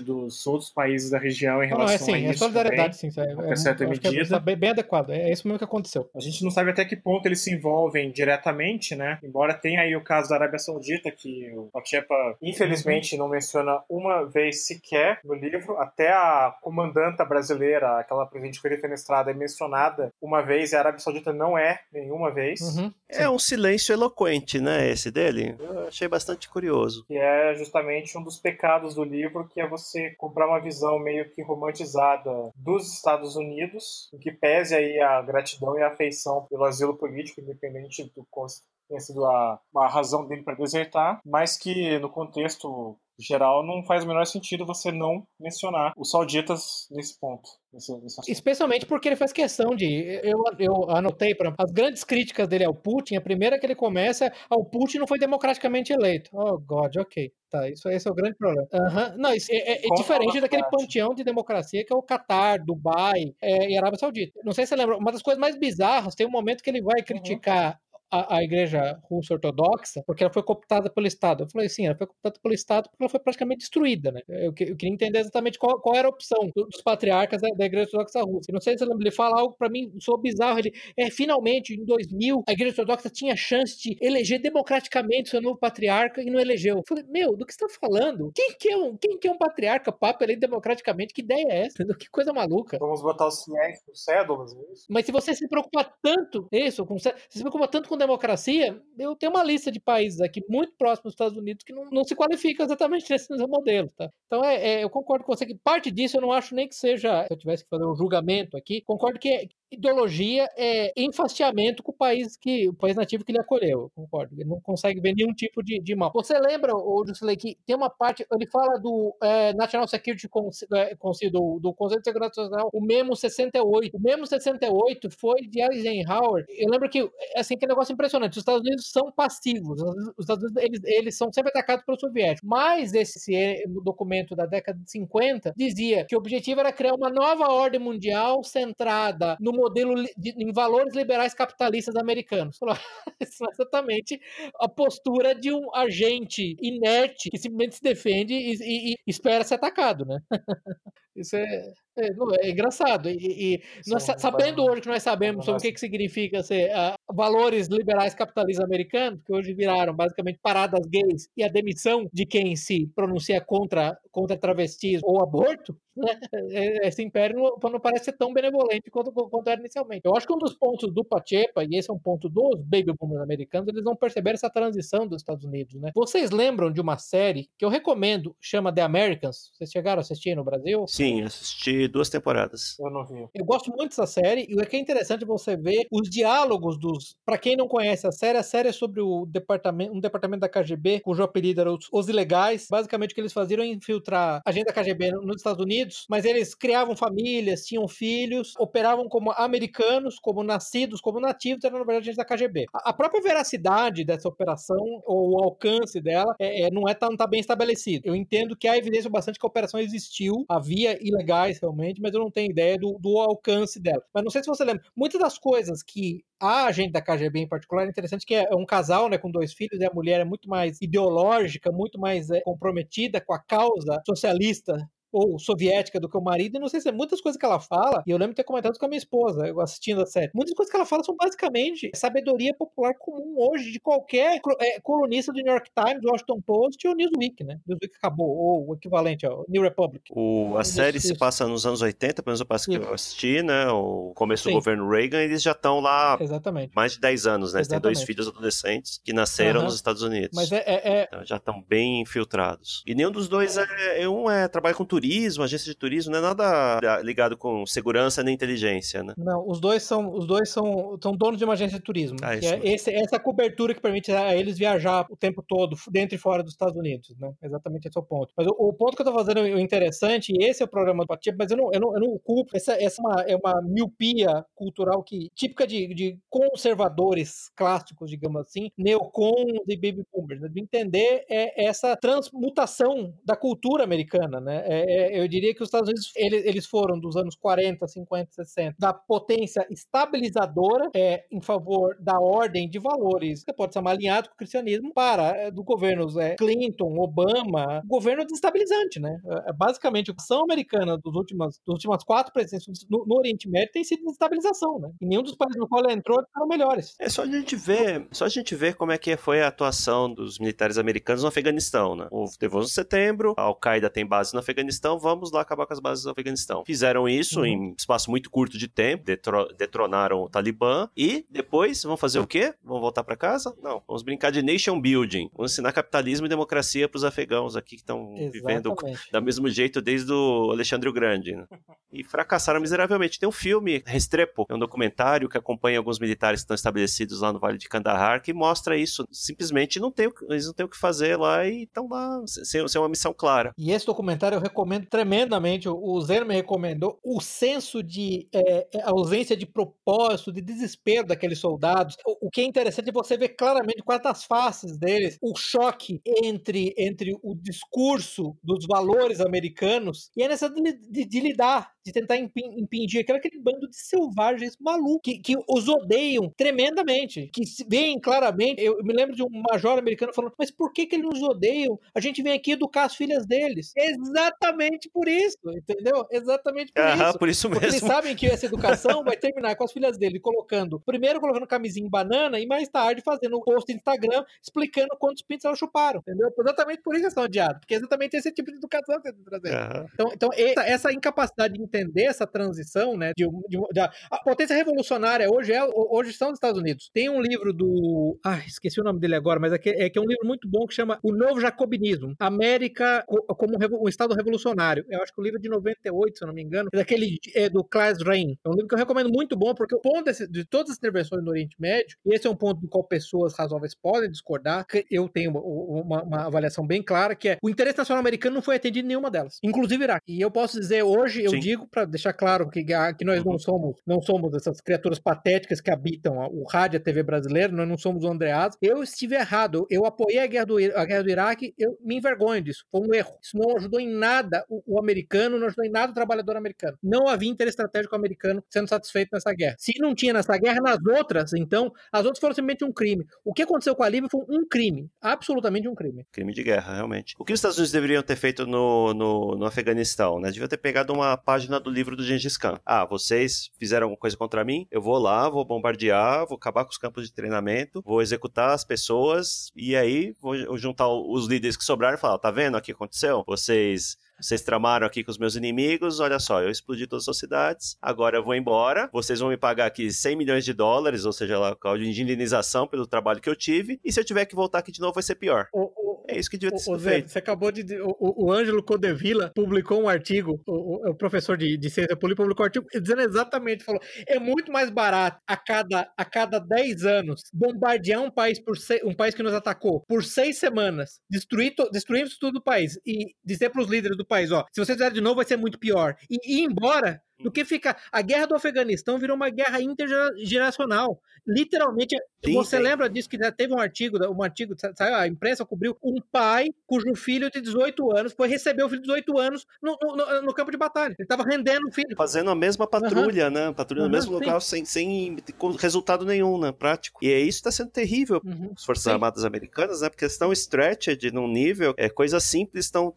dos 0.00 0.46
outros 0.46 0.70
países 0.70 1.10
da 1.10 1.18
região 1.18 1.62
em 1.62 1.70
Não, 1.70 1.78
relação 1.78 1.94
é 2.14 2.18
sim, 2.18 2.26
a 2.26 2.28
é 2.28 2.30
isso. 2.30 2.38
solidariedade, 2.40 2.96
sim. 2.96 3.10
É, 3.16 3.32
Até 3.32 3.52
é, 3.52 3.56
certa 3.56 3.78
que 3.86 4.06
é- 4.06 4.10
medida. 4.10 4.36
é 4.36 4.56
bem, 4.56 4.70
adequado. 4.70 5.10
É 5.10 5.30
isso 5.30 5.46
mesmo 5.46 5.58
que 5.58 5.64
aconteceu. 5.64 6.08
A 6.14 6.20
gente 6.20 6.42
não 6.44 6.50
sabe 6.50 6.70
até 6.70 6.84
que 6.84 6.96
ponto 6.96 7.26
eles 7.26 7.40
se 7.40 7.52
envolvem 7.52 8.10
diretamente, 8.10 8.94
né? 8.94 9.18
Embora 9.22 9.54
tenha 9.54 9.80
aí 9.80 9.94
o 9.96 10.02
caso 10.02 10.28
da 10.30 10.36
Arábia 10.36 10.58
Saudita, 10.58 11.10
que 11.10 11.50
o 11.56 11.68
Pachepa, 11.72 12.14
infelizmente, 12.42 13.16
não 13.16 13.28
menciona 13.28 13.80
uma 13.88 14.24
vez 14.24 14.66
sequer 14.66 15.20
no 15.24 15.34
livro. 15.34 15.76
Até 15.78 16.08
a 16.12 16.54
comandanta 16.60 17.24
brasileira, 17.24 17.98
aquela 17.98 18.26
presidente 18.26 18.60
Coelho 18.60 18.80
Fenestrada, 18.80 19.30
é 19.30 19.34
mencionada 19.34 20.12
uma 20.20 20.42
vez 20.42 20.72
e 20.72 20.76
a 20.76 20.80
Arábia 20.80 21.00
Saudita 21.00 21.32
não 21.32 21.56
é 21.56 21.80
nenhuma 21.92 22.30
vez. 22.30 22.60
Uhum. 22.60 22.92
É 23.08 23.28
um 23.28 23.38
silêncio 23.38 23.92
eloquente, 23.92 24.60
né, 24.60 24.88
esse 24.90 25.10
dele? 25.10 25.54
Eu 25.58 25.88
achei 25.88 26.06
bastante 26.08 26.48
curioso. 26.48 27.04
Que 27.06 27.16
é 27.16 27.54
justamente 27.56 28.16
um 28.16 28.22
dos 28.22 28.38
pecados 28.38 28.94
do 28.94 29.04
livro, 29.04 29.19
que 29.52 29.60
é 29.60 29.68
você 29.68 30.10
comprar 30.16 30.46
uma 30.46 30.60
visão 30.60 30.98
meio 30.98 31.30
que 31.30 31.42
romantizada 31.42 32.30
dos 32.54 32.92
Estados 32.92 33.36
Unidos, 33.36 34.08
em 34.12 34.18
que 34.18 34.30
pese 34.30 34.74
aí 34.74 35.00
a 35.00 35.20
gratidão 35.20 35.78
e 35.78 35.82
a 35.82 35.88
afeição 35.88 36.46
pelo 36.48 36.64
asilo 36.64 36.96
político, 36.96 37.40
independente 37.40 38.04
do 38.14 38.26
qual 38.30 38.46
tenha 38.88 39.00
sido 39.00 39.24
a, 39.24 39.60
a 39.76 39.88
razão 39.88 40.26
dele 40.26 40.42
para 40.42 40.56
desertar, 40.56 41.20
mas 41.24 41.56
que 41.56 41.98
no 41.98 42.08
contexto 42.08 42.96
geral 43.20 43.64
não 43.66 43.84
faz 43.84 44.04
o 44.04 44.06
menor 44.06 44.24
sentido 44.26 44.66
você 44.66 44.90
não 44.90 45.22
mencionar 45.38 45.92
os 45.96 46.10
sauditas 46.10 46.86
nesse 46.90 47.18
ponto. 47.18 47.48
Nesse, 47.72 47.96
nesse. 48.00 48.20
Especialmente 48.30 48.84
porque 48.86 49.08
ele 49.08 49.16
faz 49.16 49.32
questão 49.32 49.76
de. 49.76 49.86
Eu, 50.24 50.42
eu 50.58 50.90
anotei 50.90 51.34
para 51.34 51.54
as 51.58 51.70
grandes 51.70 52.02
críticas 52.02 52.48
dele 52.48 52.64
ao 52.64 52.74
Putin. 52.74 53.16
A 53.16 53.20
primeira 53.20 53.58
que 53.58 53.64
ele 53.66 53.74
começa 53.76 54.26
é: 54.26 54.32
"Ah, 54.50 54.56
o 54.56 54.64
Putin 54.64 54.98
não 54.98 55.06
foi 55.06 55.18
democraticamente 55.18 55.92
eleito. 55.92 56.30
Oh, 56.32 56.58
God, 56.58 56.96
ok. 56.96 57.32
Tá, 57.50 57.68
isso, 57.68 57.88
esse 57.88 58.06
é 58.08 58.10
o 58.10 58.14
grande 58.14 58.36
problema. 58.36 58.66
Aham. 58.72 59.14
Não, 59.18 59.34
isso 59.34 59.50
é, 59.52 59.56
é- 59.56 59.86
é 59.86 59.94
diferente 59.96 60.40
daquele 60.40 60.62
parte. 60.62 60.76
panteão 60.82 61.14
de 61.14 61.24
democracia 61.24 61.84
que 61.84 61.92
é 61.92 61.96
o 61.96 62.02
Catar, 62.02 62.58
Dubai 62.64 63.24
é, 63.42 63.70
e 63.70 63.76
Arábia 63.76 63.98
Saudita. 63.98 64.40
Não 64.44 64.52
sei 64.52 64.64
se 64.66 64.70
você 64.70 64.76
lembra, 64.76 64.96
uma 64.96 65.10
das 65.10 65.22
coisas 65.22 65.40
mais 65.40 65.58
bizarras, 65.58 66.14
tem 66.14 66.26
um 66.26 66.30
momento 66.30 66.62
que 66.62 66.70
ele 66.70 66.80
vai 66.80 67.02
criticar 67.02 67.78
a, 68.10 68.36
a 68.36 68.42
igreja 68.42 68.98
russa 69.04 69.34
ortodoxa 69.34 70.02
porque 70.06 70.22
ela 70.24 70.32
foi 70.32 70.42
cooptada 70.42 70.90
pelo 70.90 71.06
Estado. 71.06 71.44
Eu 71.44 71.50
falei, 71.50 71.68
sim, 71.68 71.86
ela 71.86 71.96
foi 71.96 72.06
cooptada 72.06 72.38
pelo 72.42 72.54
Estado 72.54 72.88
porque 72.90 73.02
ela 73.02 73.10
foi 73.10 73.20
praticamente 73.20 73.60
destruída, 73.60 74.10
né? 74.10 74.20
Eu, 74.28 74.46
eu 74.46 74.52
queria 74.54 74.92
entender 74.92 75.18
exatamente 75.18 75.58
qual, 75.58 75.80
qual 75.80 75.94
era 75.94 76.08
a 76.08 76.10
opção 76.10 76.50
do- 76.54 76.66
dos 76.66 76.82
patriarcas 76.82 77.40
da, 77.40 77.48
da 77.56 77.64
igreja 77.64 77.88
ortodoxa 77.92 78.20
russa. 78.22 78.50
E 78.50 78.52
não 78.52 78.60
sei 78.60 78.76
se 78.76 78.84
você 78.84 78.92
ele 79.00 79.10
fala 79.10 79.40
algo 79.40 79.54
para 79.56 79.68
mim 79.68 79.92
sou 80.00 80.18
bizarro. 80.18 80.58
Ele, 80.58 80.72
é, 80.98 81.10
finalmente, 81.10 81.74
em 81.74 81.84
2000, 81.84 82.42
a 82.48 82.52
igreja 82.52 82.82
ortodoxa 82.82 83.10
tinha 83.10 83.36
chance 83.36 83.78
de 83.78 83.96
eleger 84.00 84.40
democraticamente 84.40 85.30
seu 85.30 85.40
novo 85.40 85.58
patriarca 85.58 86.20
e 86.22 86.26
não 86.26 86.40
elegeu. 86.40 86.76
Eu 86.78 86.84
falei, 86.86 87.04
meu, 87.08 87.36
do 87.36 87.46
que 87.46 87.52
você 87.54 87.66
tá 87.66 87.68
falando? 87.80 88.32
Quem 88.34 88.54
que 88.58 88.70
é 88.70 88.76
um, 88.76 88.96
quem 88.96 89.18
que 89.18 89.28
é 89.28 89.32
um 89.32 89.38
patriarca, 89.38 89.92
papa 89.92 90.24
eleito 90.24 90.40
democraticamente? 90.40 91.14
Que 91.14 91.22
ideia 91.22 91.46
é 91.48 91.66
essa? 91.66 91.84
Que 91.98 92.08
coisa 92.10 92.32
maluca. 92.32 92.78
Vamos 92.78 93.02
botar 93.02 93.28
os 93.28 93.44
fiéis 93.44 93.82
com 93.84 93.94
cédulas? 93.94 94.52
Mas 94.88 95.06
se 95.06 95.12
você 95.12 95.34
se 95.34 95.48
preocupar 95.48 95.92
tanto, 96.02 96.48
isso, 96.52 96.84
com, 96.84 96.98
se 96.98 97.10
se 97.28 97.40
preocupa 97.40 97.68
tanto 97.68 97.88
com 97.88 97.96
democracia, 98.00 98.80
eu 98.98 99.14
tenho 99.16 99.32
uma 99.32 99.42
lista 99.42 99.70
de 99.70 99.80
países 99.80 100.20
aqui 100.20 100.42
muito 100.48 100.72
próximos 100.76 101.04
dos 101.04 101.12
Estados 101.14 101.38
Unidos 101.38 101.64
que 101.64 101.72
não, 101.72 101.84
não 101.90 102.04
se 102.04 102.14
qualificam 102.14 102.66
exatamente 102.66 103.08
nesse 103.10 103.32
modelo, 103.46 103.90
tá? 103.96 104.10
Então, 104.26 104.44
é, 104.44 104.56
é, 104.56 104.84
eu 104.84 104.90
concordo 104.90 105.24
com 105.24 105.34
você 105.34 105.46
que 105.46 105.54
parte 105.54 105.90
disso 105.90 106.16
eu 106.16 106.20
não 106.20 106.32
acho 106.32 106.54
nem 106.54 106.68
que 106.68 106.74
seja, 106.74 107.24
se 107.26 107.32
eu 107.32 107.36
tivesse 107.38 107.64
que 107.64 107.70
fazer 107.70 107.86
um 107.86 107.94
julgamento 107.94 108.56
aqui, 108.56 108.82
concordo 108.82 109.18
que 109.18 109.28
é- 109.28 109.48
ideologia 109.70 110.48
é 110.56 110.92
enfastiamento 110.96 111.82
com 111.82 111.92
o 111.92 111.96
país 111.96 112.36
que 112.36 112.68
o 112.68 112.74
país 112.74 112.96
nativo 112.96 113.24
que 113.24 113.32
ele 113.32 113.40
acolheu, 113.40 113.82
eu 113.82 113.92
concordo. 113.94 114.34
Ele 114.34 114.48
não 114.48 114.60
consegue 114.60 115.00
ver 115.00 115.14
nenhum 115.14 115.32
tipo 115.32 115.62
de, 115.62 115.80
de 115.80 115.94
mal. 115.94 116.10
Você 116.14 116.38
lembra, 116.38 116.72
Jusilei, 117.06 117.36
que 117.36 117.56
tem 117.66 117.76
uma 117.76 117.88
parte, 117.88 118.26
ele 118.32 118.46
fala 118.50 118.78
do 118.78 119.16
é, 119.22 119.52
National 119.54 119.86
Security 119.86 120.28
Council, 120.28 120.66
é, 120.74 120.94
do, 121.30 121.58
do 121.60 121.72
Conselho 121.72 122.00
de 122.00 122.04
Segurança 122.04 122.42
Nacional, 122.42 122.70
o 122.72 122.80
MEMO 122.80 123.14
68. 123.14 123.96
O 123.96 124.00
MEMO 124.00 124.26
68 124.26 125.10
foi 125.10 125.42
de 125.42 125.60
Eisenhower. 125.60 126.44
Eu 126.48 126.70
lembro 126.70 126.88
que, 126.88 127.08
assim, 127.36 127.56
que 127.56 127.66
negócio 127.66 127.92
impressionante. 127.92 128.32
Os 128.32 128.38
Estados 128.38 128.62
Unidos 128.62 128.90
são 128.90 129.12
passivos. 129.12 129.80
Os 130.16 130.24
Estados 130.24 130.44
Unidos, 130.44 130.62
eles, 130.62 130.80
eles 130.84 131.16
são 131.16 131.32
sempre 131.32 131.50
atacados 131.50 131.84
pelos 131.84 132.00
soviéticos. 132.00 132.48
Mas 132.48 132.92
esse 132.94 133.64
documento 133.82 134.34
da 134.34 134.46
década 134.46 134.78
de 134.78 134.90
50 134.90 135.54
dizia 135.56 136.04
que 136.04 136.16
o 136.16 136.18
objetivo 136.18 136.60
era 136.60 136.72
criar 136.72 136.94
uma 136.94 137.10
nova 137.10 137.52
ordem 137.52 137.80
mundial 137.80 138.42
centrada 138.42 139.36
no 139.40 139.59
modelo 139.60 139.94
de- 140.16 140.34
em 140.38 140.52
valores 140.52 140.94
liberais 140.94 141.34
capitalistas 141.34 141.96
americanos. 141.96 142.58
Isso 143.20 143.44
é 143.44 143.48
exatamente 143.52 144.20
a 144.60 144.68
postura 144.68 145.34
de 145.34 145.52
um 145.52 145.74
agente 145.74 146.56
inerte 146.60 147.30
que 147.30 147.38
simplesmente 147.38 147.76
se 147.76 147.82
defende 147.82 148.34
e, 148.34 148.54
e- 148.54 148.92
e 148.92 148.96
espera 149.06 149.44
ser 149.44 149.54
atacado, 149.54 150.04
né? 150.04 150.18
Isso 151.20 151.36
é, 151.36 151.72
é, 151.98 152.46
é 152.46 152.50
engraçado. 152.50 153.08
E, 153.08 153.14
e- 153.16 153.54
e 153.56 153.62
nós, 153.90 154.02
sabendo 154.18 154.64
hoje 154.64 154.80
que 154.80 154.88
nós 154.88 155.02
sabemos 155.02 155.44
sobre 155.44 155.58
o 155.58 155.62
que, 155.62 155.72
que 155.72 155.80
significa 155.80 156.42
ser 156.42 156.70
ah, 156.72 156.94
valores 157.12 157.68
liberais 157.68 158.14
capitalistas 158.14 158.64
americanos, 158.64 159.20
que 159.24 159.32
hoje 159.32 159.52
viraram 159.52 159.94
basicamente 159.94 160.38
paradas 160.42 160.86
gays 160.86 161.28
e 161.36 161.42
a 161.44 161.48
demissão 161.48 162.06
de 162.12 162.24
quem 162.26 162.54
se 162.56 162.86
pronuncia 162.94 163.40
contra, 163.40 163.98
contra 164.10 164.36
travestis 164.36 165.00
ou 165.02 165.22
aborto, 165.22 165.76
né? 165.96 166.18
É- 166.50 166.88
Esse 166.88 167.02
império 167.02 167.36
não, 167.62 167.70
não 167.70 167.80
parece 167.80 168.06
ser 168.06 168.12
tão 168.12 168.32
benevolente 168.32 168.90
quanto, 168.90 169.12
quanto 169.12 169.48
era 169.48 169.60
inicialmente. 169.60 170.02
Eu 170.04 170.16
acho 170.16 170.26
que 170.26 170.32
um 170.32 170.38
dos 170.38 170.54
pontos 170.54 170.92
do 170.92 171.04
Pachepa, 171.04 171.64
e 171.64 171.76
esse 171.76 171.90
é 171.90 171.92
um 171.94 171.98
ponto 171.98 172.28
dos 172.28 172.60
baby 172.62 172.92
boomers 172.98 173.22
americanos, 173.22 173.68
eles 173.68 173.84
não 173.84 173.94
perceberam 173.96 174.34
essa 174.34 174.48
transição 174.50 175.06
dos 175.06 175.20
Estados 175.22 175.44
Unidos, 175.44 175.74
né? 175.74 175.90
Vocês 175.94 176.30
lembram 176.30 176.72
de 176.72 176.80
uma 176.80 176.96
série 176.96 177.48
que 177.58 177.64
eu 177.64 177.68
recomendo, 177.68 178.34
chama 178.40 178.72
The 178.72 178.82
Americans? 178.82 179.50
Vocês 179.52 179.70
chegaram 179.70 179.98
a 179.98 180.02
assistir 180.02 180.34
no 180.34 180.44
Brasil? 180.44 180.86
Sim, 180.86 181.09
assisti 181.24 181.88
duas 181.88 182.08
temporadas. 182.08 182.76
Eu 182.78 182.90
não 182.90 183.04
vi. 183.06 183.26
Eu 183.34 183.44
gosto 183.44 183.70
muito 183.70 183.90
dessa 183.90 184.06
série 184.06 184.46
e 184.48 184.54
o 184.54 184.66
que 184.66 184.76
é 184.76 184.78
interessante 184.80 185.24
é 185.24 185.26
você 185.26 185.56
ver 185.56 185.86
os 185.90 186.08
diálogos 186.08 186.78
dos. 186.78 187.16
Pra 187.24 187.38
quem 187.38 187.56
não 187.56 187.66
conhece 187.68 188.06
a 188.06 188.12
série, 188.12 188.38
a 188.38 188.42
série 188.42 188.68
é 188.68 188.72
sobre 188.72 189.00
o 189.00 189.26
departamento, 189.26 189.92
um 189.94 190.00
departamento 190.00 190.40
da 190.40 190.48
KGB, 190.48 191.00
cujo 191.00 191.22
apelido 191.22 191.60
era 191.60 191.72
os, 191.72 191.88
os 191.92 192.08
Ilegais. 192.08 192.66
Basicamente, 192.70 193.12
o 193.12 193.14
que 193.14 193.20
eles 193.20 193.32
faziam 193.32 193.60
era 193.62 193.66
infiltrar 193.66 194.40
a 194.44 194.50
agente 194.50 194.66
da 194.66 194.72
KGB 194.72 195.12
no- 195.12 195.22
nos 195.22 195.36
Estados 195.36 195.62
Unidos, 195.62 196.06
mas 196.08 196.24
eles 196.24 196.54
criavam 196.54 196.94
famílias, 196.96 197.64
tinham 197.64 197.86
filhos, 197.88 198.54
operavam 198.58 199.08
como 199.08 199.32
americanos, 199.32 200.18
como 200.20 200.42
nascidos, 200.42 201.00
como 201.00 201.20
nativos, 201.20 201.64
eram 201.64 201.78
na 201.78 201.84
verdade 201.84 202.10
agentes 202.10 202.16
da 202.16 202.24
KGB. 202.24 202.66
A, 202.72 202.90
a 202.90 202.92
própria 202.92 203.20
veracidade 203.22 204.04
dessa 204.04 204.28
operação, 204.28 204.78
ou 205.04 205.32
o 205.34 205.44
alcance 205.44 206.00
dela, 206.00 206.34
é, 206.38 206.62
é- 206.62 206.70
não 206.70 206.88
é 206.88 206.94
tão 206.94 207.16
tá 207.16 207.26
bem 207.26 207.40
estabelecido. 207.40 208.06
Eu 208.06 208.14
entendo 208.14 208.56
que 208.56 208.68
há 208.68 208.76
evidência 208.76 209.10
bastante 209.10 209.38
que 209.38 209.46
a 209.46 209.48
operação 209.48 209.80
existiu, 209.80 210.44
havia 210.48 210.89
ilegais 211.00 211.58
realmente, 211.60 212.00
mas 212.00 212.12
eu 212.12 212.20
não 212.20 212.30
tenho 212.30 212.50
ideia 212.50 212.76
do, 212.78 212.98
do 212.98 213.18
alcance 213.18 213.80
dela. 213.80 214.02
Mas 214.14 214.24
não 214.24 214.30
sei 214.30 214.42
se 214.42 214.48
você 214.48 214.64
lembra, 214.64 214.82
muitas 214.96 215.20
das 215.20 215.38
coisas 215.38 215.82
que 215.82 216.24
a 216.40 216.66
agente 216.66 216.92
da 216.92 217.02
KGB 217.02 217.40
em 217.40 217.48
particular 217.48 217.84
é 217.86 217.88
interessante 217.88 218.24
que 218.24 218.34
é 218.34 218.48
um 218.54 218.64
casal, 218.64 219.08
né, 219.08 219.18
com 219.18 219.30
dois 219.30 219.52
filhos, 219.52 219.80
e 219.80 219.84
a 219.84 219.92
mulher 219.92 220.20
é 220.20 220.24
muito 220.24 220.48
mais 220.48 220.80
ideológica, 220.80 221.70
muito 221.70 221.98
mais 221.98 222.30
é, 222.30 222.40
comprometida 222.40 223.20
com 223.20 223.34
a 223.34 223.38
causa 223.38 224.00
socialista 224.06 224.76
ou 225.12 225.38
soviética 225.38 225.98
do 226.00 226.08
que 226.08 226.16
o 226.16 226.20
marido, 226.20 226.56
e 226.56 226.60
não 226.60 226.68
sei 226.68 226.80
se 226.80 226.88
é 226.88 226.92
muitas 226.92 227.20
coisas 227.20 227.38
que 227.38 227.44
ela 227.44 227.60
fala, 227.60 228.02
e 228.06 228.10
eu 228.10 228.16
lembro 228.18 228.32
de 228.32 228.36
ter 228.36 228.44
comentado 228.44 228.78
com 228.78 228.84
a 228.86 228.88
minha 228.88 228.98
esposa, 228.98 229.46
eu 229.46 229.60
assistindo 229.60 230.00
a 230.02 230.06
série. 230.06 230.30
Muitas 230.34 230.54
coisas 230.54 230.70
que 230.70 230.76
ela 230.76 230.86
fala 230.86 231.02
são 231.04 231.16
basicamente 231.16 231.90
sabedoria 231.94 232.54
popular 232.54 232.94
comum 232.98 233.34
hoje 233.38 233.70
de 233.72 233.80
qualquer 233.80 234.40
é, 234.60 234.80
colunista 234.80 235.32
do 235.32 235.36
New 235.42 235.52
York 235.52 235.70
Times, 235.76 236.00
do 236.02 236.10
Washington 236.10 236.40
Post 236.40 236.86
ou 236.88 236.94
Newsweek, 236.94 237.44
né? 237.44 237.58
Newsweek 237.66 237.96
acabou, 237.96 238.28
ou 238.28 238.70
o 238.70 238.74
equivalente 238.74 239.26
ao 239.26 239.44
New 239.48 239.62
Republic. 239.62 240.04
O, 240.10 240.56
a 240.56 240.62
Isso, 240.62 240.72
série 240.74 241.00
se 241.00 241.08
isso. 241.08 241.18
passa 241.18 241.46
nos 241.46 241.66
anos 241.66 241.82
80, 241.82 242.22
pelo 242.22 242.32
menos 242.32 242.40
eu 242.40 242.46
passo 242.46 242.70
que 242.70 242.76
eu 242.76 242.92
assisti, 242.94 243.42
né? 243.42 243.68
O 243.70 244.12
começo 244.14 244.44
Sim. 244.44 244.50
do 244.50 244.54
governo 244.54 244.88
Reagan, 244.88 245.18
eles 245.20 245.42
já 245.42 245.52
estão 245.52 245.80
lá 245.80 246.16
Exatamente. 246.20 246.72
mais 246.74 246.92
de 246.92 247.00
10 247.00 247.26
anos, 247.26 247.52
né? 247.52 247.58
Eles 247.60 247.68
têm 247.68 247.80
dois 247.80 248.02
filhos 248.02 248.28
adolescentes 248.28 249.00
que 249.04 249.12
nasceram 249.12 249.60
Aham. 249.60 249.64
nos 249.64 249.74
Estados 249.74 250.02
Unidos. 250.02 250.30
Mas 250.34 250.50
é, 250.52 250.58
é- 250.66 250.88
é- 251.00 251.04
Então, 251.04 251.24
já 251.24 251.36
estão 251.36 251.62
bem 251.68 252.00
infiltrados. 252.00 252.82
E 252.86 252.94
nenhum 252.94 253.10
dos 253.10 253.28
dois 253.28 253.56
é. 253.56 254.02
é- 254.02 254.08
Um 254.08 254.30
é 254.30 254.48
trabalha 254.48 254.74
com 254.74 254.84
turismo, 254.84 254.99
agência 255.44 255.70
de 255.70 255.76
turismo, 255.76 256.12
não 256.12 256.18
é 256.18 256.22
nada 256.22 257.00
ligado 257.02 257.36
com 257.36 257.66
segurança 257.66 258.22
nem 258.22 258.34
inteligência, 258.34 259.02
né? 259.02 259.14
Não, 259.16 259.46
os 259.46 259.60
dois 259.60 259.82
são, 259.82 260.12
os 260.12 260.26
dois 260.26 260.50
são, 260.50 260.98
são 261.02 261.16
donos 261.16 261.38
de 261.38 261.44
uma 261.44 261.54
agência 261.54 261.78
de 261.78 261.84
turismo. 261.84 262.18
Ah, 262.22 262.36
isso, 262.36 262.54
é 262.54 262.60
esse, 262.64 262.90
essa 262.90 263.18
cobertura 263.18 263.74
que 263.74 263.80
permite 263.80 264.12
a 264.12 264.36
eles 264.36 264.58
viajar 264.58 265.06
o 265.10 265.16
tempo 265.16 265.42
todo, 265.46 265.76
dentro 265.90 266.14
e 266.14 266.18
fora 266.18 266.42
dos 266.42 266.52
Estados 266.52 266.76
Unidos, 266.76 267.14
né? 267.18 267.32
Exatamente 267.42 267.88
esse 267.88 267.98
é 267.98 268.00
o 268.00 268.04
ponto. 268.04 268.32
Mas 268.36 268.46
o, 268.46 268.50
o 268.50 268.72
ponto 268.72 268.96
que 268.96 269.02
eu 269.02 269.06
tô 269.06 269.12
fazendo 269.12 269.40
é 269.40 269.60
interessante, 269.60 270.32
e 270.32 270.44
esse 270.44 270.62
é 270.62 270.66
o 270.66 270.70
programa 270.70 271.04
do 271.04 271.06
Patiba, 271.06 271.36
mas 271.40 271.50
eu 271.50 271.56
não, 271.56 271.70
eu 271.72 271.80
não, 271.80 271.94
eu 271.94 272.00
não 272.00 272.18
culpo. 272.18 272.56
Essa, 272.56 272.72
essa 272.74 273.00
é, 273.00 273.04
uma, 273.04 273.22
é 273.22 273.36
uma 273.36 273.62
miopia 273.62 274.44
cultural 274.54 275.02
que, 275.02 275.28
típica 275.34 275.66
de, 275.66 275.94
de 275.94 276.18
conservadores 276.28 277.50
clássicos, 277.56 278.10
digamos 278.10 278.40
assim, 278.42 278.70
neocons 278.76 279.60
e 279.68 279.76
baby 279.76 280.04
boomers. 280.12 280.40
Né? 280.40 280.48
De 280.48 280.60
entender 280.60 281.24
é 281.28 281.64
essa 281.64 281.96
transmutação 281.96 283.14
da 283.24 283.36
cultura 283.36 283.84
americana, 283.84 284.40
né? 284.40 284.62
É, 284.66 284.89
é, 284.90 285.20
eu 285.20 285.28
diria 285.28 285.54
que 285.54 285.62
os 285.62 285.68
Estados 285.68 285.88
Unidos, 285.88 286.12
eles, 286.16 286.44
eles 286.44 286.66
foram 286.66 286.98
dos 286.98 287.16
anos 287.16 287.36
40, 287.36 287.86
50, 287.86 288.32
60, 288.32 288.76
da 288.78 288.92
potência 288.92 289.66
estabilizadora 289.70 290.90
é, 290.94 291.24
em 291.30 291.40
favor 291.40 291.96
da 292.00 292.18
ordem 292.18 292.68
de 292.68 292.78
valores, 292.78 293.44
que 293.44 293.52
pode 293.52 293.72
ser 293.72 293.86
alinhado 293.86 294.28
com 294.28 294.34
o 294.34 294.38
cristianismo, 294.38 294.92
para 294.92 295.36
é, 295.36 295.50
do 295.50 295.62
governos 295.62 296.16
é, 296.16 296.36
Clinton, 296.36 296.98
Obama, 296.98 297.82
governo 297.86 298.24
desestabilizante, 298.24 299.00
né? 299.00 299.18
É, 299.46 299.50
é 299.50 299.52
basicamente, 299.52 300.10
a 300.10 300.14
ação 300.18 300.42
americana 300.42 300.98
dos 300.98 301.14
últimos, 301.14 301.60
dos 301.64 301.74
últimas 301.74 302.04
quatro 302.04 302.32
presidências 302.32 302.86
no, 302.88 303.04
no, 303.06 303.16
Oriente 303.16 303.48
Médio 303.48 303.72
tem 303.72 303.84
sido 303.84 304.02
desestabilização, 304.02 304.78
né? 304.78 304.90
E 305.00 305.06
nenhum 305.06 305.22
dos 305.22 305.36
países 305.36 305.58
no 305.58 305.68
qual 305.68 305.84
ela 305.84 305.92
entrou 305.92 306.22
foram 306.34 306.48
melhores. 306.48 306.94
É 307.00 307.08
só 307.08 307.22
a 307.22 307.26
gente 307.26 307.56
ver, 307.56 308.06
só 308.12 308.24
a 308.24 308.28
gente 308.28 308.54
ver 308.54 308.74
como 308.74 308.92
é 308.92 308.98
que 308.98 309.16
foi 309.16 309.42
a 309.42 309.48
atuação 309.48 310.12
dos 310.12 310.38
militares 310.38 310.78
americanos 310.78 311.22
no 311.22 311.28
Afeganistão, 311.28 311.94
né? 311.94 312.08
Teve 312.38 312.56
11 312.56 312.68
de 312.68 312.74
setembro, 312.74 313.34
a 313.36 313.42
Al-Qaeda 313.42 313.90
tem 313.90 314.06
base 314.06 314.32
no 314.32 314.40
Afeganistão, 314.40 314.79
vamos 314.98 315.30
lá 315.30 315.40
acabar 315.40 315.66
com 315.66 315.72
as 315.72 315.80
bases 315.80 316.04
do 316.04 316.10
Afeganistão. 316.10 316.64
Fizeram 316.64 317.08
isso 317.08 317.40
uhum. 317.40 317.46
em 317.46 317.74
espaço 317.78 318.10
muito 318.10 318.30
curto 318.30 318.58
de 318.58 318.68
tempo, 318.68 319.04
detro, 319.04 319.48
detronaram 319.56 320.22
o 320.22 320.28
Talibã 320.28 320.88
e 320.96 321.24
depois 321.30 321.82
vão 321.82 321.96
fazer 321.96 322.18
o 322.18 322.26
quê? 322.26 322.54
Vão 322.62 322.80
voltar 322.80 323.04
para 323.04 323.16
casa? 323.16 323.54
Não, 323.62 323.82
vamos 323.86 324.02
brincar 324.02 324.30
de 324.30 324.42
nation 324.42 324.80
building, 324.80 325.30
vamos 325.34 325.52
ensinar 325.52 325.72
capitalismo 325.72 326.26
e 326.26 326.28
democracia 326.28 326.88
para 326.88 326.96
os 326.96 327.04
afegãos 327.04 327.56
aqui 327.56 327.76
que 327.76 327.82
estão 327.82 328.14
vivendo 328.30 328.74
da 329.12 329.20
mesmo 329.20 329.48
jeito 329.48 329.80
desde 329.80 330.12
o 330.12 330.50
Alexandre 330.50 330.88
o 330.88 330.92
Grande. 330.92 331.34
Né? 331.34 331.46
E 331.92 332.04
fracassaram 332.04 332.60
miseravelmente. 332.60 333.18
Tem 333.18 333.28
um 333.28 333.32
filme, 333.32 333.82
Restrepo, 333.84 334.46
é 334.48 334.54
um 334.54 334.58
documentário 334.58 335.28
que 335.28 335.36
acompanha 335.36 335.78
alguns 335.78 335.98
militares 335.98 336.40
que 336.40 336.44
estão 336.44 336.54
estabelecidos 336.54 337.20
lá 337.20 337.32
no 337.32 337.38
Vale 337.38 337.58
de 337.58 337.68
Kandahar, 337.68 338.22
que 338.22 338.32
mostra 338.32 338.76
isso. 338.76 339.06
Simplesmente 339.10 339.80
não 339.80 339.90
tem, 339.90 340.10
eles 340.28 340.46
não 340.46 340.52
têm 340.52 340.66
o 340.66 340.68
que 340.68 340.76
fazer 340.76 341.16
lá 341.16 341.46
e 341.46 341.64
estão 341.64 341.88
lá 341.88 342.22
sem, 342.26 342.66
sem 342.66 342.80
uma 342.80 342.88
missão 342.88 343.12
clara. 343.12 343.52
E 343.58 343.72
esse 343.72 343.86
documentário 343.86 344.36
eu 344.36 344.40
recomendo 344.40 344.69
tremendamente. 344.78 345.68
O 345.68 346.00
Zeno 346.02 346.26
me 346.26 346.34
recomendou. 346.34 347.00
O 347.02 347.20
senso 347.20 347.82
de 347.82 348.28
é, 348.32 348.68
é 348.74 348.82
ausência 348.82 349.36
de 349.36 349.46
propósito, 349.46 350.32
de 350.32 350.40
desespero 350.40 351.06
daqueles 351.06 351.38
soldados. 351.38 351.96
O, 352.06 352.28
o, 352.28 352.30
que 352.30 352.42
é 352.42 352.44
interessante 352.44 352.90
é 352.90 352.92
você 352.92 353.16
ver 353.16 353.30
claramente 353.30 353.82
quais 353.82 354.04
as 354.04 354.24
faces 354.24 354.78
deles, 354.78 355.18
o 355.20 355.34
choque 355.34 356.00
entre, 356.22 356.74
entre 356.76 357.16
o 357.22 357.34
discurso 357.34 358.36
dos 358.42 358.66
valores 358.66 359.20
americanos 359.20 360.10
e 360.16 360.22
a 360.22 360.28
necessidade 360.28 360.62
de, 360.62 360.90
de, 360.90 361.04
de 361.06 361.20
lidar 361.20 361.72
de 361.84 361.92
tentar 361.92 362.16
impedir 362.16 363.00
aquele, 363.00 363.18
aquele 363.18 363.40
bando 363.40 363.68
de 363.68 363.76
selvagens 363.76 364.56
malucos 364.60 365.00
que, 365.02 365.18
que 365.18 365.36
os 365.48 365.68
odeiam 365.68 366.32
tremendamente, 366.36 367.30
que 367.32 367.42
veem 367.68 367.98
claramente. 367.98 368.62
Eu 368.62 368.78
me 368.82 368.92
lembro 368.92 369.14
de 369.14 369.22
um 369.22 369.28
major 369.50 369.78
americano 369.78 370.12
falando: 370.12 370.34
Mas 370.38 370.50
por 370.50 370.72
que, 370.72 370.86
que 370.86 370.96
eles 370.96 371.06
nos 371.06 371.22
odeiam? 371.22 371.78
A 371.94 372.00
gente 372.00 372.22
vem 372.22 372.32
aqui 372.32 372.52
educar 372.52 372.84
as 372.84 372.94
filhas 372.94 373.26
deles. 373.26 373.72
Exatamente 373.76 374.90
por 374.92 375.08
isso, 375.08 375.38
entendeu? 375.46 376.06
Exatamente 376.10 376.72
por 376.72 376.82
isso. 376.82 377.18
por 377.18 377.28
isso 377.28 377.48
mesmo. 377.48 377.60
Porque 377.60 377.76
eles 377.76 377.86
sabem 377.86 378.16
que 378.16 378.26
essa 378.26 378.46
educação 378.46 379.02
vai 379.02 379.16
terminar 379.16 379.54
com 379.56 379.64
as 379.64 379.72
filhas 379.72 379.96
dele 379.96 380.20
colocando, 380.20 380.80
primeiro 380.80 381.20
colocando 381.20 381.46
camisinha 381.46 381.86
em 381.86 381.90
banana 381.90 382.38
e 382.38 382.46
mais 382.46 382.68
tarde 382.68 383.02
fazendo 383.02 383.38
um 383.38 383.40
post 383.40 383.72
no 383.72 383.76
Instagram 383.76 384.24
explicando 384.42 384.96
quantos 384.98 385.22
pintos 385.22 385.44
elas 385.44 385.58
chuparam, 385.58 386.00
entendeu? 386.00 386.30
Exatamente 386.38 386.82
por 386.82 386.94
isso 386.94 387.04
eles 387.04 387.14
são 387.14 387.24
odiados, 387.24 387.60
porque 387.60 387.74
é 387.74 387.76
exatamente 387.78 388.16
esse 388.16 388.32
tipo 388.32 388.50
de 388.50 388.58
educação 388.58 389.00
que 389.00 389.08
eles 389.08 389.18
estão 389.18 389.40
trazendo. 389.40 389.90
Então, 389.94 390.10
então 390.12 390.30
essa, 390.34 390.62
essa 390.62 390.92
incapacidade 390.92 391.54
de 391.54 391.62
entender 391.70 392.04
essa 392.04 392.26
transição, 392.26 392.96
né? 392.96 393.12
De, 393.16 393.26
de, 393.48 393.58
de, 393.72 393.80
a 393.80 394.18
potência 394.24 394.56
revolucionária 394.56 395.28
hoje, 395.30 395.52
é, 395.52 395.64
hoje 395.64 396.12
são 396.12 396.28
os 396.28 396.34
Estados 396.34 396.60
Unidos. 396.60 396.90
Tem 396.92 397.08
um 397.08 397.20
livro 397.20 397.52
do. 397.52 398.18
Ah, 398.24 398.38
esqueci 398.46 398.80
o 398.80 398.84
nome 398.84 399.00
dele 399.00 399.14
agora, 399.14 399.38
mas 399.38 399.52
é 399.52 399.58
que 399.58 399.70
é, 399.70 399.88
que 399.88 399.98
é 399.98 400.02
um 400.02 400.06
livro 400.06 400.26
muito 400.26 400.48
bom 400.48 400.66
que 400.66 400.74
chama 400.74 400.98
O 401.02 401.12
Novo 401.12 401.40
Jacobinismo. 401.40 402.14
América 402.18 403.04
como 403.36 403.56
um, 403.82 403.88
Estado 403.88 404.14
Revolucionário. 404.14 404.84
Eu 404.88 405.02
acho 405.02 405.12
que 405.12 405.20
o 405.20 405.24
livro 405.24 405.38
é 405.38 405.42
de 405.42 405.48
98, 405.48 406.18
se 406.18 406.24
eu 406.24 406.28
não 406.28 406.34
me 406.34 406.42
engano, 406.42 406.68
é 406.72 406.76
daquele 406.76 407.18
é 407.34 407.48
do 407.48 407.62
Klaus 407.64 408.02
Rein. 408.02 408.36
É 408.44 408.48
um 408.48 408.52
livro 408.52 408.68
que 408.68 408.74
eu 408.74 408.78
recomendo 408.78 409.10
muito 409.10 409.36
bom, 409.36 409.54
porque 409.54 409.74
o 409.74 409.80
ponto 409.80 410.04
desse, 410.04 410.28
de 410.28 410.44
todas 410.44 410.72
as 410.72 410.78
intervenções 410.78 411.22
no 411.22 411.30
Oriente 411.30 411.56
Médio, 411.58 411.96
e 412.04 412.14
esse 412.14 412.26
é 412.26 412.30
um 412.30 412.36
ponto 412.36 412.60
do 412.60 412.68
qual 412.68 412.84
pessoas 412.84 413.34
razoáveis 413.36 413.74
podem 413.74 414.10
discordar, 414.10 414.66
eu 414.90 415.08
tenho 415.08 415.30
uma, 415.30 415.40
uma, 415.40 416.02
uma 416.02 416.26
avaliação 416.26 416.66
bem 416.66 416.82
clara, 416.82 417.14
que 417.14 417.30
é 417.30 417.38
o 417.42 417.50
interesse 417.50 417.78
nacional 417.78 418.00
americano 418.00 418.34
não 418.34 418.42
foi 418.42 418.56
atendido 418.56 418.86
em 418.86 418.88
nenhuma 418.88 419.10
delas, 419.10 419.38
inclusive 419.42 419.82
Iraque. 419.82 420.12
E 420.12 420.20
eu 420.20 420.30
posso 420.30 420.58
dizer 420.58 420.82
hoje, 420.82 421.22
eu 421.22 421.30
Sim. 421.30 421.40
digo 421.40 421.59
para 421.66 421.84
deixar 421.84 422.12
claro 422.12 422.48
que, 422.48 422.64
que 422.64 423.04
nós 423.04 423.24
não 423.24 423.32
uhum. 423.32 423.38
somos 423.38 423.76
não 423.86 424.00
somos 424.00 424.34
essas 424.34 424.60
criaturas 424.60 424.98
patéticas 424.98 425.60
que 425.60 425.70
habitam 425.70 426.16
o 426.32 426.44
rádio 426.44 426.76
e 426.76 426.78
a 426.78 426.80
TV 426.80 427.02
brasileira, 427.02 427.52
nós 427.52 427.68
não 427.68 427.78
somos 427.78 428.04
o 428.04 428.08
Andreas. 428.08 428.56
Eu 428.60 428.82
estive 428.82 429.14
errado, 429.14 429.66
eu 429.70 429.84
apoiei 429.84 430.20
a 430.20 430.26
guerra 430.26 430.46
do, 430.46 430.56
a 430.58 430.84
guerra 430.84 431.02
do 431.02 431.10
Iraque, 431.10 431.54
eu 431.58 431.76
me 431.80 431.96
envergonho 431.96 432.42
disso, 432.42 432.64
foi 432.70 432.80
um 432.80 432.94
erro. 432.94 433.16
Isso 433.22 433.36
não 433.36 433.56
ajudou 433.56 433.80
em 433.80 433.88
nada 433.88 434.44
o, 434.48 434.74
o 434.74 434.78
americano, 434.78 435.38
não 435.38 435.46
ajudou 435.46 435.64
em 435.64 435.70
nada 435.70 435.92
o 435.92 435.94
trabalhador 435.94 436.36
americano. 436.36 436.78
Não 436.82 437.08
havia 437.08 437.30
interesse 437.30 437.54
estratégico 437.54 437.94
americano 437.96 438.42
sendo 438.48 438.68
satisfeito 438.68 439.10
nessa 439.12 439.32
guerra. 439.32 439.56
Se 439.58 439.72
não 439.78 439.94
tinha 439.94 440.12
nessa 440.12 440.36
guerra, 440.38 440.60
nas 440.62 440.78
outras, 440.86 441.32
então, 441.32 441.72
as 441.90 442.04
outras 442.04 442.20
foram 442.20 442.34
simplesmente 442.34 442.64
um 442.64 442.72
crime. 442.72 443.06
O 443.24 443.32
que 443.32 443.42
aconteceu 443.42 443.74
com 443.74 443.82
a 443.82 443.88
Líbia 443.88 444.08
foi 444.10 444.20
um 444.28 444.46
crime, 444.46 444.88
absolutamente 445.00 445.68
um 445.68 445.74
crime. 445.74 446.06
Crime 446.12 446.32
de 446.32 446.42
guerra, 446.42 446.74
realmente. 446.74 447.14
O 447.18 447.24
que 447.24 447.32
os 447.32 447.38
Estados 447.38 447.58
Unidos 447.58 447.72
deveriam 447.72 448.02
ter 448.02 448.16
feito 448.16 448.46
no, 448.46 448.94
no, 448.94 449.36
no 449.36 449.44
Afeganistão, 449.46 450.20
né? 450.20 450.30
Devia 450.30 450.48
ter 450.48 450.58
pegado 450.58 450.92
uma 450.92 451.16
página 451.16 451.49
do 451.58 451.70
livro 451.70 451.96
do 451.96 452.04
Gengis 452.04 452.36
Khan. 452.36 452.60
Ah, 452.64 452.84
vocês 452.84 453.50
fizeram 453.58 453.86
alguma 453.86 453.98
coisa 453.98 454.16
contra 454.16 454.44
mim, 454.44 454.66
eu 454.70 454.80
vou 454.80 454.98
lá, 454.98 455.28
vou 455.28 455.44
bombardear, 455.44 456.26
vou 456.26 456.36
acabar 456.36 456.64
com 456.64 456.70
os 456.70 456.78
campos 456.78 457.06
de 457.06 457.12
treinamento, 457.12 457.82
vou 457.84 458.02
executar 458.02 458.52
as 458.52 458.64
pessoas 458.64 459.50
e 459.56 459.74
aí 459.74 460.14
vou 460.20 460.56
juntar 460.56 460.88
os 460.88 461.26
líderes 461.26 461.56
que 461.56 461.64
sobraram 461.64 461.96
e 461.96 462.00
falar, 462.00 462.18
tá 462.18 462.30
vendo 462.30 462.56
o 462.56 462.60
que 462.60 462.72
aconteceu? 462.72 463.24
Vocês 463.26 463.96
vocês 464.20 464.42
tramaram 464.42 464.86
aqui 464.86 465.02
com 465.02 465.10
os 465.10 465.18
meus 465.18 465.36
inimigos, 465.36 466.00
olha 466.00 466.18
só, 466.18 466.42
eu 466.42 466.50
explodi 466.50 466.86
todas 466.86 467.02
as 467.02 467.06
sociedades, 467.06 467.76
agora 467.80 468.18
eu 468.18 468.24
vou 468.24 468.34
embora, 468.34 468.88
vocês 468.92 469.20
vão 469.20 469.30
me 469.30 469.36
pagar 469.36 469.66
aqui 469.66 469.90
100 469.90 470.16
milhões 470.16 470.44
de 470.44 470.52
dólares, 470.52 471.04
ou 471.04 471.12
seja, 471.12 471.38
lá, 471.38 471.56
de 471.76 472.02
indenização 472.02 472.66
pelo 472.66 472.86
trabalho 472.86 473.20
que 473.20 473.28
eu 473.28 473.36
tive, 473.36 473.80
e 473.84 473.92
se 473.92 474.00
eu 474.00 474.04
tiver 474.04 474.26
que 474.26 474.34
voltar 474.34 474.58
aqui 474.58 474.72
de 474.72 474.80
novo 474.80 474.94
vai 474.94 475.02
ser 475.02 475.14
pior. 475.14 475.46
O, 475.52 475.62
o, 475.62 476.04
é 476.08 476.18
isso 476.18 476.30
que 476.30 476.36
devia 476.36 476.56
ter 476.56 476.62
sido 476.62 476.78
Zé, 476.78 476.90
feito. 476.90 477.10
Você 477.10 477.18
acabou 477.18 477.52
de... 477.52 477.64
O, 477.80 478.26
o 478.26 478.32
Ângelo 478.32 478.62
Codevilla 478.62 479.30
publicou 479.34 479.82
um 479.82 479.88
artigo, 479.88 480.40
o, 480.46 480.90
o 480.90 480.94
professor 480.94 481.36
de, 481.36 481.56
de 481.56 481.70
ciência 481.70 481.96
política 481.96 482.22
publicou 482.22 482.44
um 482.44 482.46
artigo 482.46 482.66
dizendo 482.80 483.02
exatamente, 483.02 483.64
falou, 483.64 483.80
é 484.06 484.18
muito 484.18 484.50
mais 484.50 484.70
barato 484.70 485.20
a 485.26 485.36
cada, 485.36 485.90
a 485.96 486.04
cada 486.04 486.38
10 486.38 486.84
anos 486.84 487.22
bombardear 487.32 488.02
um 488.02 488.10
país, 488.10 488.38
por 488.38 488.56
seis, 488.58 488.82
um 488.84 488.94
país 488.94 489.14
que 489.14 489.22
nos 489.22 489.34
atacou 489.34 489.84
por 489.86 490.04
seis 490.04 490.38
semanas, 490.38 491.00
destruir, 491.08 491.54
destruir 491.72 492.08
tudo 492.18 492.34
do 492.34 492.42
país 492.42 492.78
e 492.86 493.14
dizer 493.24 493.50
para 493.50 493.62
os 493.62 493.68
líderes 493.68 493.96
do 493.96 494.06
país, 494.10 494.32
ó, 494.32 494.44
se 494.52 494.60
você 494.64 494.74
fizer 494.74 494.92
de 494.92 495.00
novo 495.00 495.16
vai 495.16 495.26
ser 495.26 495.38
muito 495.38 495.58
pior. 495.58 495.96
E 496.10 496.18
ir 496.40 496.44
embora 496.44 497.02
do 497.22 497.30
que 497.30 497.44
ficar. 497.44 497.80
A 497.90 498.02
guerra 498.02 498.26
do 498.26 498.34
Afeganistão 498.34 498.98
virou 498.98 499.16
uma 499.16 499.28
guerra 499.28 499.60
intergeracional. 499.60 501.00
Literalmente, 501.26 501.94
sim, 502.24 502.32
você 502.32 502.56
sim. 502.56 502.62
lembra 502.62 502.88
disso 502.88 503.08
que 503.08 503.18
teve 503.32 503.52
um 503.52 503.58
artigo, 503.58 503.98
um 504.10 504.22
artigo, 504.22 504.54
saiu, 504.74 504.94
a 504.94 505.06
imprensa 505.06 505.44
cobriu 505.44 505.76
um 505.82 506.00
pai 506.00 506.48
cujo 506.66 506.94
filho 506.94 507.30
de 507.30 507.42
18 507.42 507.96
anos 507.96 508.12
foi 508.14 508.26
receber 508.26 508.62
o 508.62 508.68
filho 508.68 508.80
de 508.80 508.88
18 508.88 509.18
anos 509.18 509.46
no, 509.62 509.76
no, 509.82 510.22
no 510.22 510.34
campo 510.34 510.50
de 510.50 510.56
batalha. 510.56 510.94
Ele 510.98 511.04
estava 511.04 511.22
rendendo 511.22 511.68
o 511.68 511.72
filho. 511.72 511.94
Fazendo 511.94 512.30
a 512.30 512.34
mesma 512.34 512.66
patrulha, 512.66 513.26
uhum. 513.26 513.30
né? 513.30 513.52
Patrulha 513.52 513.82
uhum, 513.82 513.88
no 513.88 513.92
mesmo 513.92 514.12
sim. 514.12 514.18
local, 514.18 514.40
sem, 514.40 514.64
sem 514.64 515.16
resultado 515.58 516.06
nenhum, 516.06 516.38
né? 516.38 516.52
Prático. 516.52 516.98
E 517.02 517.10
é 517.10 517.20
isso 517.20 517.38
está 517.38 517.52
sendo 517.52 517.70
terrível 517.70 518.20
uhum, 518.24 518.52
as 518.56 518.64
Forças 518.64 518.86
Armadas 518.86 519.24
Americanas, 519.24 519.82
né? 519.82 519.90
Porque 519.90 520.06
estão 520.06 520.32
stretched 520.32 521.10
num 521.12 521.28
nível, 521.28 521.74
é, 521.76 521.90
coisas 521.90 522.24
simples 522.24 522.64
estão 522.64 522.92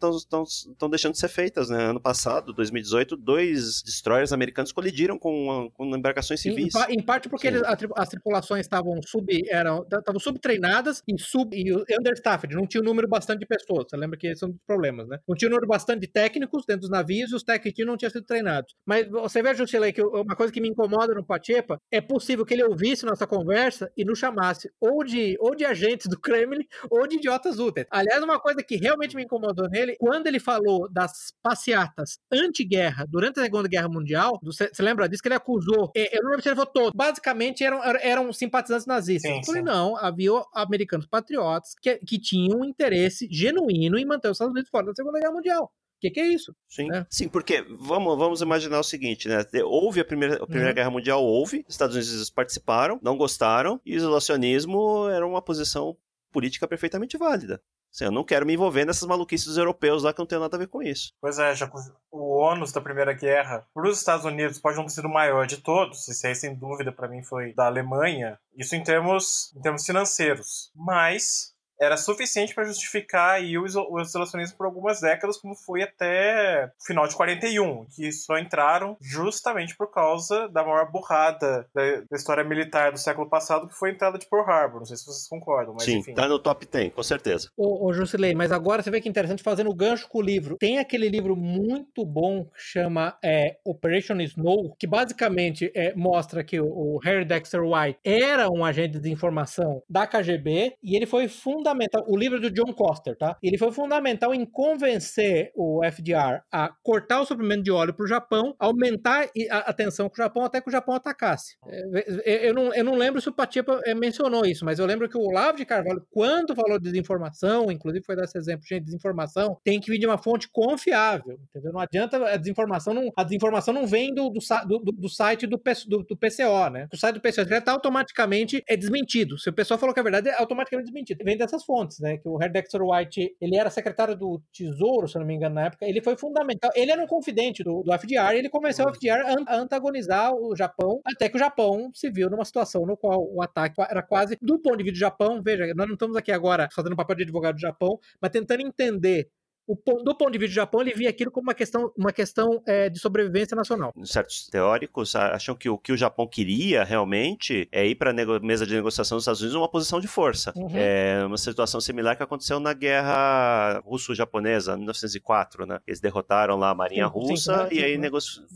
deixando 0.90 1.12
de 1.12 1.18
ser 1.18 1.28
feitas, 1.28 1.68
né? 1.68 1.90
Ano 1.90 2.00
passado, 2.00 2.52
2018, 2.54 3.16
dois 3.16 3.82
destroços 3.82 4.13
destroyers 4.14 4.32
americanos 4.32 4.72
colidiram 4.72 5.18
com, 5.18 5.70
com 5.74 5.84
embarcações 5.96 6.40
civis. 6.40 6.74
Em, 6.88 6.94
em 6.94 7.02
parte 7.02 7.28
porque 7.28 7.48
eles, 7.48 7.62
as 7.96 8.08
tripulações 8.08 8.60
estavam 8.60 9.00
sub, 9.02 9.26
eram, 9.48 9.82
estavam 9.82 10.20
subtreinadas 10.20 11.02
e, 11.06 11.20
sub, 11.20 11.56
e 11.56 11.72
understaffed, 11.98 12.54
não 12.54 12.66
tinha 12.66 12.80
um 12.80 12.84
número 12.84 13.08
bastante 13.08 13.40
de 13.40 13.46
pessoas. 13.46 13.86
Você 13.88 13.96
lembra 13.96 14.18
que 14.18 14.26
esses 14.28 14.38
são 14.38 14.50
os 14.50 14.56
problemas, 14.66 15.08
né? 15.08 15.18
Não 15.28 15.36
tinha 15.36 15.48
um 15.48 15.52
número 15.52 15.66
bastante 15.66 16.00
de 16.00 16.08
técnicos 16.08 16.64
dentro 16.66 16.82
dos 16.82 16.90
navios 16.90 17.32
e 17.32 17.34
os 17.34 17.42
técnicos 17.42 17.84
não 17.84 17.96
tinham 17.96 18.10
sido 18.10 18.24
treinados. 18.24 18.74
Mas 18.86 19.08
você 19.08 19.42
vê, 19.42 19.54
Juscelay, 19.54 19.92
que 19.92 20.02
uma 20.02 20.36
coisa 20.36 20.52
que 20.52 20.60
me 20.60 20.68
incomoda 20.68 21.14
no 21.14 21.24
Pachepa 21.24 21.80
é 21.90 22.00
possível 22.00 22.44
que 22.44 22.54
ele 22.54 22.64
ouvisse 22.64 23.04
nossa 23.04 23.26
conversa 23.26 23.90
e 23.96 24.04
nos 24.04 24.18
chamasse 24.18 24.70
ou 24.80 25.04
de, 25.04 25.36
ou 25.40 25.54
de 25.54 25.64
agentes 25.64 26.06
do 26.08 26.18
Kremlin 26.20 26.64
ou 26.90 27.06
de 27.06 27.16
idiotas 27.16 27.58
úteis. 27.58 27.86
Aliás, 27.90 28.22
uma 28.22 28.38
coisa 28.38 28.62
que 28.62 28.76
realmente 28.76 29.16
me 29.16 29.24
incomodou 29.24 29.68
nele, 29.68 29.96
quando 29.98 30.26
ele 30.26 30.40
falou 30.40 30.88
das 30.90 31.32
passeatas 31.42 32.18
anti-guerra 32.32 33.06
durante 33.08 33.40
a 33.40 33.42
Segunda 33.42 33.68
Guerra 33.68 33.88
Mundial, 33.88 34.03
você 34.42 34.70
lembra 34.80 35.08
disso 35.08 35.22
que 35.22 35.28
ele 35.28 35.34
acusou? 35.34 35.90
É, 35.96 36.16
eu 36.16 36.22
não 36.22 36.30
lembro 36.30 36.42
se 36.42 36.48
ele 36.48 36.56
falou 36.56 36.70
todo. 36.70 36.92
Basicamente 36.94 37.64
eram, 37.64 37.82
eram 37.82 38.32
simpatizantes 38.32 38.86
nazistas. 38.86 39.30
Sim, 39.30 39.38
eu 39.38 39.44
falei, 39.44 39.62
sim. 39.62 39.66
não, 39.66 39.96
havia 39.96 40.30
americanos 40.54 41.06
patriotas 41.06 41.74
que, 41.80 41.96
que 41.98 42.18
tinham 42.18 42.60
um 42.60 42.64
interesse 42.64 43.28
genuíno 43.30 43.98
em 43.98 44.04
manter 44.04 44.28
os 44.28 44.36
Estados 44.36 44.52
Unidos 44.52 44.70
fora 44.70 44.86
da 44.86 44.94
Segunda 44.94 45.18
Guerra 45.18 45.32
Mundial 45.32 45.70
que, 46.04 46.10
que 46.10 46.20
é 46.20 46.28
isso? 46.28 46.54
Sim, 46.68 46.88
né? 46.88 47.06
sim 47.08 47.28
porque 47.28 47.62
vamos, 47.78 48.18
vamos 48.18 48.40
imaginar 48.42 48.80
o 48.80 48.84
seguinte, 48.84 49.28
né? 49.28 49.44
Houve 49.64 50.00
a 50.00 50.04
Primeira, 50.04 50.36
a 50.36 50.46
primeira 50.46 50.68
uhum. 50.68 50.74
Guerra 50.74 50.90
Mundial, 50.90 51.24
houve, 51.24 51.64
Estados 51.68 51.96
Unidos 51.96 52.30
participaram, 52.30 52.98
não 53.02 53.16
gostaram, 53.16 53.80
e 53.84 53.94
o 53.94 53.96
isolacionismo 53.96 55.08
era 55.08 55.26
uma 55.26 55.40
posição 55.40 55.96
política 56.34 56.66
perfeitamente 56.66 57.16
válida. 57.16 57.62
Assim, 57.94 58.06
eu 58.06 58.10
não 58.10 58.24
quero 58.24 58.44
me 58.44 58.54
envolver 58.54 58.84
nessas 58.84 59.06
maluquices 59.06 59.46
dos 59.46 59.56
europeus 59.56 60.02
lá 60.02 60.12
que 60.12 60.18
não 60.18 60.26
tem 60.26 60.38
nada 60.38 60.56
a 60.56 60.58
ver 60.58 60.66
com 60.66 60.82
isso. 60.82 61.12
Pois 61.20 61.38
é, 61.38 61.54
já 61.54 61.70
o 62.10 62.36
ônus 62.36 62.72
da 62.72 62.80
Primeira 62.80 63.12
Guerra 63.12 63.64
para 63.72 63.88
os 63.88 63.98
Estados 63.98 64.24
Unidos 64.24 64.58
pode 64.58 64.76
não 64.76 64.84
ter 64.84 64.90
sido 64.90 65.06
o 65.06 65.12
maior 65.12 65.46
de 65.46 65.58
todos, 65.58 66.08
isso 66.08 66.26
aí 66.26 66.34
sem 66.34 66.56
dúvida 66.56 66.90
para 66.90 67.06
mim 67.06 67.22
foi 67.22 67.54
da 67.54 67.66
Alemanha, 67.66 68.36
isso 68.56 68.74
em 68.74 68.82
termos, 68.82 69.54
em 69.56 69.60
termos 69.60 69.86
financeiros. 69.86 70.72
Mas 70.74 71.53
era 71.80 71.96
suficiente 71.96 72.54
para 72.54 72.64
justificar 72.64 73.34
aí 73.34 73.58
o, 73.58 73.66
isolacionismo 73.66 74.56
por 74.56 74.66
algumas 74.66 75.00
décadas, 75.00 75.36
como 75.36 75.54
foi 75.54 75.82
até 75.82 76.70
o 76.80 76.84
final 76.84 77.06
de 77.06 77.14
41, 77.14 77.86
que 77.94 78.10
só 78.12 78.38
entraram 78.38 78.96
justamente 79.00 79.76
por 79.76 79.90
causa 79.90 80.48
da 80.48 80.62
maior 80.62 80.90
burrada 80.90 81.66
da, 81.74 81.82
da 82.10 82.16
história 82.16 82.44
militar 82.44 82.92
do 82.92 82.98
século 82.98 83.28
passado, 83.28 83.68
que 83.68 83.74
foi 83.74 83.90
a 83.90 83.92
entrada 83.92 84.18
de 84.18 84.26
Pearl 84.26 84.48
Harbor. 84.48 84.80
Não 84.80 84.86
sei 84.86 84.96
se 84.96 85.04
vocês 85.04 85.28
concordam, 85.28 85.74
mas 85.74 85.84
Sim, 85.84 85.98
enfim. 85.98 86.14
tá 86.14 86.28
no 86.28 86.38
top 86.38 86.66
10, 86.66 86.92
com 86.92 87.02
certeza. 87.02 87.50
Ô, 87.56 87.86
ô 87.86 87.92
Jusilei, 87.92 88.34
mas 88.34 88.52
agora 88.52 88.82
você 88.82 88.90
vê 88.90 89.00
que 89.00 89.08
interessante 89.08 89.42
fazendo 89.42 89.74
gancho 89.74 90.08
com 90.08 90.18
o 90.18 90.22
livro. 90.22 90.56
Tem 90.56 90.78
aquele 90.78 91.08
livro 91.08 91.36
muito 91.36 92.04
bom 92.04 92.44
que 92.44 92.60
chama 92.60 93.16
é, 93.22 93.56
Operation 93.64 94.20
Snow, 94.20 94.74
que 94.78 94.86
basicamente 94.86 95.70
é, 95.74 95.94
mostra 95.94 96.44
que 96.44 96.60
o, 96.60 96.66
o 96.66 96.98
Harry 96.98 97.24
Dexter 97.24 97.62
White 97.62 97.98
era 98.04 98.48
um 98.48 98.64
agente 98.64 98.98
de 98.98 99.10
informação 99.10 99.82
da 99.88 100.06
KGB 100.06 100.74
e 100.82 100.96
ele 100.96 101.06
foi 101.06 101.28
fundamental 101.28 101.63
fundamental, 101.64 102.04
o 102.06 102.16
livro 102.16 102.38
do 102.38 102.50
John 102.50 102.72
Coster, 102.74 103.16
tá? 103.16 103.36
Ele 103.42 103.56
foi 103.56 103.72
fundamental 103.72 104.34
em 104.34 104.44
convencer 104.44 105.50
o 105.56 105.80
FDR 105.82 106.42
a 106.52 106.70
cortar 106.82 107.20
o 107.20 107.24
suprimento 107.24 107.62
de 107.62 107.70
óleo 107.70 107.94
para 107.94 108.04
o 108.04 108.06
Japão, 108.06 108.54
aumentar 108.58 109.28
a 109.50 109.72
tensão 109.72 110.08
com 110.08 110.14
o 110.14 110.22
Japão 110.22 110.44
até 110.44 110.60
que 110.60 110.68
o 110.68 110.72
Japão 110.72 110.94
atacasse. 110.94 111.56
É, 111.66 112.32
é, 112.32 112.48
eu 112.50 112.54
não, 112.54 112.74
eu 112.74 112.84
não 112.84 112.94
lembro 112.94 113.20
se 113.20 113.28
o 113.28 113.32
Patipa 113.32 113.80
é, 113.84 113.94
mencionou 113.94 114.44
isso, 114.44 114.64
mas 114.64 114.78
eu 114.78 114.86
lembro 114.86 115.08
que 115.08 115.16
o 115.16 115.22
Olavo 115.22 115.56
de 115.56 115.64
Carvalho, 115.64 116.04
quando 116.10 116.54
falou 116.54 116.78
de 116.78 116.90
desinformação, 116.90 117.70
inclusive 117.70 118.04
foi 118.04 118.16
dar 118.16 118.24
esse 118.24 118.36
exemplo, 118.36 118.66
gente, 118.66 118.84
desinformação 118.84 119.58
tem 119.64 119.80
que 119.80 119.90
vir 119.90 119.98
de 119.98 120.06
uma 120.06 120.18
fonte 120.18 120.48
confiável, 120.52 121.38
entendeu? 121.48 121.72
Não 121.72 121.80
adianta, 121.80 122.16
a 122.28 122.36
desinformação 122.36 122.92
não, 122.92 123.10
a 123.16 123.24
desinformação 123.24 123.72
não 123.72 123.86
vem 123.86 124.12
do, 124.12 124.28
do, 124.28 124.40
do, 124.66 124.92
do 124.92 125.08
site 125.08 125.46
do, 125.46 125.56
do, 125.56 126.02
do, 126.02 126.16
PCO, 126.16 126.70
né? 126.70 126.88
O 126.92 126.96
site 126.96 127.14
do 127.14 127.20
PCO 127.20 127.42
está 127.42 127.72
automaticamente 127.72 128.62
é 128.68 128.76
desmentido. 128.76 129.38
Se 129.38 129.48
o 129.48 129.52
pessoal 129.52 129.78
falou 129.78 129.94
que 129.94 130.00
é 130.00 130.02
verdade, 130.02 130.28
é 130.28 130.38
automaticamente 130.38 130.90
desmentido. 130.90 131.24
Vem 131.24 131.36
dessa 131.36 131.53
essas 131.54 131.64
fontes, 131.64 132.00
né? 132.00 132.18
Que 132.18 132.28
o 132.28 132.36
Harry 132.36 132.52
Dexter 132.52 132.82
White, 132.82 133.36
ele 133.40 133.56
era 133.56 133.70
secretário 133.70 134.16
do 134.16 134.42
Tesouro, 134.52 135.08
se 135.08 135.18
não 135.18 135.24
me 135.24 135.34
engano, 135.34 135.54
na 135.54 135.66
época. 135.66 135.86
Ele 135.86 136.02
foi 136.02 136.16
fundamental. 136.16 136.70
Ele 136.74 136.90
era 136.90 137.02
um 137.02 137.06
confidente 137.06 137.62
do, 137.62 137.82
do 137.82 137.92
FDR 137.92 138.34
e 138.34 138.38
ele 138.38 138.48
convenceu 138.48 138.86
o 138.86 138.94
FDR 138.94 139.22
a 139.46 139.56
antagonizar 139.56 140.34
o 140.34 140.54
Japão, 140.56 141.00
até 141.04 141.28
que 141.28 141.36
o 141.36 141.38
Japão 141.38 141.90
se 141.94 142.10
viu 142.10 142.28
numa 142.28 142.44
situação 142.44 142.84
no 142.84 142.96
qual 142.96 143.24
o 143.32 143.42
ataque 143.42 143.80
era 143.80 144.02
quase, 144.02 144.36
do 144.40 144.58
ponto 144.60 144.78
de 144.78 144.84
vista 144.84 144.96
do 144.96 145.00
Japão, 145.00 145.42
veja, 145.42 145.72
nós 145.74 145.86
não 145.86 145.94
estamos 145.94 146.16
aqui 146.16 146.32
agora 146.32 146.68
fazendo 146.74 146.96
papel 146.96 147.16
de 147.16 147.22
advogado 147.22 147.54
do 147.54 147.60
Japão, 147.60 147.98
mas 148.20 148.30
tentando 148.30 148.62
entender 148.62 149.28
o, 149.66 149.76
do 150.02 150.14
ponto 150.14 150.30
de 150.30 150.38
vista 150.38 150.52
do 150.52 150.56
Japão, 150.56 150.80
ele 150.80 150.92
via 150.92 151.10
aquilo 151.10 151.30
como 151.30 151.48
uma 151.48 151.54
questão, 151.54 151.92
uma 151.96 152.12
questão 152.12 152.62
é, 152.66 152.88
de 152.88 152.98
sobrevivência 152.98 153.56
nacional. 153.56 153.92
Certos 154.04 154.48
teóricos 154.48 155.14
acham 155.16 155.54
que 155.54 155.68
o 155.68 155.78
que 155.78 155.92
o 155.92 155.96
Japão 155.96 156.26
queria 156.26 156.84
realmente 156.84 157.68
é 157.72 157.86
ir 157.86 157.94
para 157.94 158.10
a 158.10 158.40
mesa 158.40 158.66
de 158.66 158.74
negociação 158.74 159.16
dos 159.16 159.22
Estados 159.22 159.40
Unidos 159.40 159.54
numa 159.54 159.68
posição 159.68 160.00
de 160.00 160.06
força. 160.06 160.52
Uhum. 160.56 160.68
É 160.74 161.24
uma 161.24 161.36
situação 161.36 161.80
similar 161.80 162.16
que 162.16 162.22
aconteceu 162.22 162.60
na 162.60 162.72
guerra 162.72 163.80
russo-japonesa, 163.84 164.76
1904, 164.76 165.66
né? 165.66 165.80
Eles 165.86 166.00
derrotaram 166.00 166.56
lá 166.56 166.70
a 166.70 166.74
marinha 166.74 167.06
sim, 167.06 167.12
russa 167.12 167.68
sim, 167.68 167.76
e 167.76 167.84
aí 167.84 167.98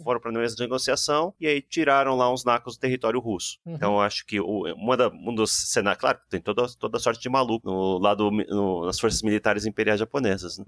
foram 0.03 0.21
para 0.21 0.31
a 0.31 0.35
mesa 0.35 0.55
de 0.55 0.63
negociação 0.63 1.35
e 1.41 1.47
aí 1.47 1.61
tiraram 1.61 2.17
lá 2.17 2.33
uns 2.33 2.45
nacos 2.45 2.77
do 2.77 2.81
território 2.81 3.21
russo. 3.21 3.59
Uhum. 3.65 3.75
Então, 3.75 4.01
acho 4.01 4.27
que 4.27 4.41
o, 4.41 4.65
uma 4.75 4.97
da, 4.97 5.09
um 5.09 5.35
dos 5.35 5.51
cenários, 5.51 6.01
claro, 6.01 6.19
tem 6.29 6.41
toda, 6.41 6.67
toda 6.79 6.99
sorte 6.99 7.21
de 7.21 7.29
maluco 7.29 7.69
no 7.69 7.99
lado 7.99 8.31
no, 8.31 8.87
nas 8.87 8.99
forças 8.99 9.23
militares 9.23 9.67
imperiais 9.67 10.01
japonesas, 10.01 10.59
né? 10.59 10.65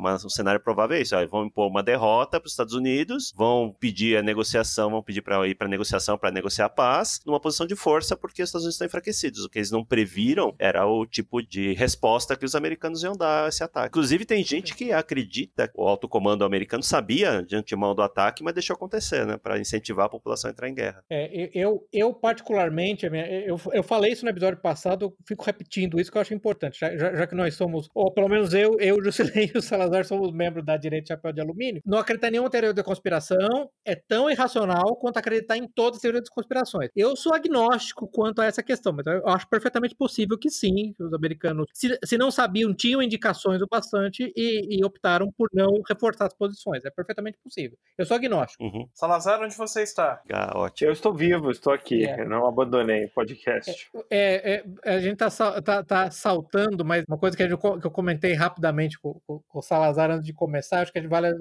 Mas 0.00 0.22
uh, 0.22 0.26
um 0.26 0.30
cenário 0.30 0.60
provável 0.60 0.96
é 0.96 1.00
isso. 1.00 1.14
Vão 1.28 1.46
impor 1.46 1.68
uma 1.68 1.82
derrota 1.82 2.40
para 2.40 2.46
os 2.46 2.52
Estados 2.52 2.74
Unidos, 2.74 3.32
vão 3.36 3.74
pedir 3.78 4.16
a 4.16 4.22
negociação, 4.22 4.90
vão 4.90 5.02
pedir 5.02 5.22
para 5.22 5.46
ir 5.46 5.54
para 5.54 5.68
negociação, 5.68 6.18
para 6.18 6.30
negociar 6.30 6.66
a 6.66 6.70
paz, 6.70 7.20
numa 7.26 7.40
posição 7.40 7.66
de 7.66 7.76
força, 7.76 8.16
porque 8.16 8.42
os 8.42 8.48
Estados 8.48 8.64
Unidos 8.64 8.74
estão 8.74 8.86
enfraquecidos. 8.86 9.44
O 9.44 9.48
que 9.48 9.58
eles 9.58 9.70
não 9.70 9.84
previram 9.84 10.54
era 10.58 10.86
o 10.86 11.06
tipo 11.06 11.42
de 11.42 11.72
resposta 11.74 12.36
que 12.36 12.44
os 12.44 12.54
americanos 12.54 13.02
iam 13.02 13.16
dar 13.16 13.44
a 13.44 13.48
esse 13.48 13.62
ataque. 13.62 13.88
Inclusive, 13.88 14.24
tem 14.24 14.44
gente 14.44 14.74
que 14.74 14.92
acredita 14.92 15.68
que 15.68 15.74
o 15.76 15.86
alto 15.86 16.08
comando 16.08 16.44
americano 16.44 16.82
sabia 16.82 17.42
de 17.42 17.56
antemão 17.56 17.94
do 17.94 18.02
ataque, 18.02 18.42
mas 18.42 18.54
deixou 18.54 18.74
acontecer, 18.74 19.26
né, 19.26 19.36
para 19.36 19.58
incentivar 19.58 20.06
a 20.06 20.08
população 20.08 20.48
a 20.48 20.52
entrar 20.52 20.68
em 20.68 20.74
guerra. 20.74 21.02
É, 21.10 21.50
eu, 21.54 21.86
eu 21.92 22.12
particularmente, 22.12 23.06
eu, 23.06 23.60
eu 23.72 23.82
falei 23.82 24.12
isso 24.12 24.24
no 24.24 24.30
episódio 24.30 24.60
passado, 24.60 25.06
eu 25.06 25.16
fico 25.26 25.44
repetindo 25.44 26.00
isso 26.00 26.10
que 26.10 26.18
eu 26.18 26.22
acho 26.22 26.34
importante, 26.34 26.78
já, 26.78 26.96
já 26.96 27.26
que 27.26 27.34
nós 27.34 27.54
somos, 27.54 27.88
ou 27.94 28.12
pelo 28.12 28.28
menos 28.28 28.52
eu, 28.54 28.78
eu, 28.80 29.02
Juscelino 29.02 29.45
e 29.46 29.52
o 29.58 29.62
Salazar 29.62 30.04
somos 30.04 30.32
membros 30.32 30.64
da 30.64 30.76
direita 30.76 31.04
de 31.04 31.08
chapéu 31.08 31.32
de 31.32 31.40
alumínio, 31.40 31.82
não 31.84 31.98
acreditar 31.98 32.28
em 32.28 32.32
nenhuma 32.32 32.50
teoria 32.50 32.72
de 32.72 32.82
conspiração 32.82 33.70
é 33.84 33.94
tão 33.94 34.30
irracional 34.30 34.96
quanto 34.96 35.18
acreditar 35.18 35.56
em 35.56 35.68
todas 35.68 35.96
as 35.96 36.02
teorias 36.02 36.24
de 36.24 36.30
conspirações. 36.30 36.90
Eu 36.94 37.16
sou 37.16 37.34
agnóstico 37.34 38.08
quanto 38.08 38.40
a 38.40 38.46
essa 38.46 38.62
questão, 38.62 38.92
mas 38.92 39.06
eu 39.06 39.26
acho 39.28 39.48
perfeitamente 39.48 39.94
possível 39.94 40.38
que 40.38 40.50
sim, 40.50 40.92
que 40.96 41.02
os 41.02 41.12
americanos, 41.12 41.66
se, 41.72 41.98
se 42.04 42.18
não 42.18 42.30
sabiam, 42.30 42.74
tinham 42.74 43.02
indicações 43.02 43.62
o 43.62 43.66
bastante 43.70 44.32
e, 44.36 44.78
e, 44.78 44.84
optaram 44.84 45.30
por 45.36 45.48
não 45.52 45.82
reforçar 45.88 46.26
as 46.26 46.34
posições. 46.34 46.84
É 46.84 46.90
perfeitamente 46.90 47.38
possível. 47.42 47.76
Eu 47.96 48.06
sou 48.06 48.16
agnóstico. 48.16 48.62
Uhum. 48.62 48.88
Salazar, 48.94 49.40
onde 49.42 49.56
você 49.56 49.82
está? 49.82 50.20
Ah, 50.32 50.52
ótimo. 50.58 50.88
Eu 50.88 50.92
estou 50.92 51.14
vivo, 51.14 51.50
estou 51.50 51.72
aqui. 51.72 52.06
É. 52.06 52.20
Eu 52.20 52.28
não 52.28 52.46
abandonei 52.46 53.04
o 53.04 53.10
podcast. 53.10 53.90
É, 54.10 54.64
é, 54.84 54.90
a 54.90 55.00
gente 55.00 55.22
está 55.22 55.62
tá, 55.62 55.84
tá 55.84 56.10
saltando, 56.10 56.84
mas 56.84 57.04
uma 57.08 57.18
coisa 57.18 57.36
que, 57.36 57.42
eu, 57.42 57.58
que 57.58 57.86
eu 57.86 57.90
comentei 57.90 58.32
rapidamente 58.34 58.98
com, 58.98 59.20
com, 59.26 59.35
o 59.52 59.62
Salazar 59.62 60.10
antes 60.10 60.26
de 60.26 60.32
começar, 60.32 60.80
acho 60.80 60.92
que 60.92 61.00
vale, 61.06 61.32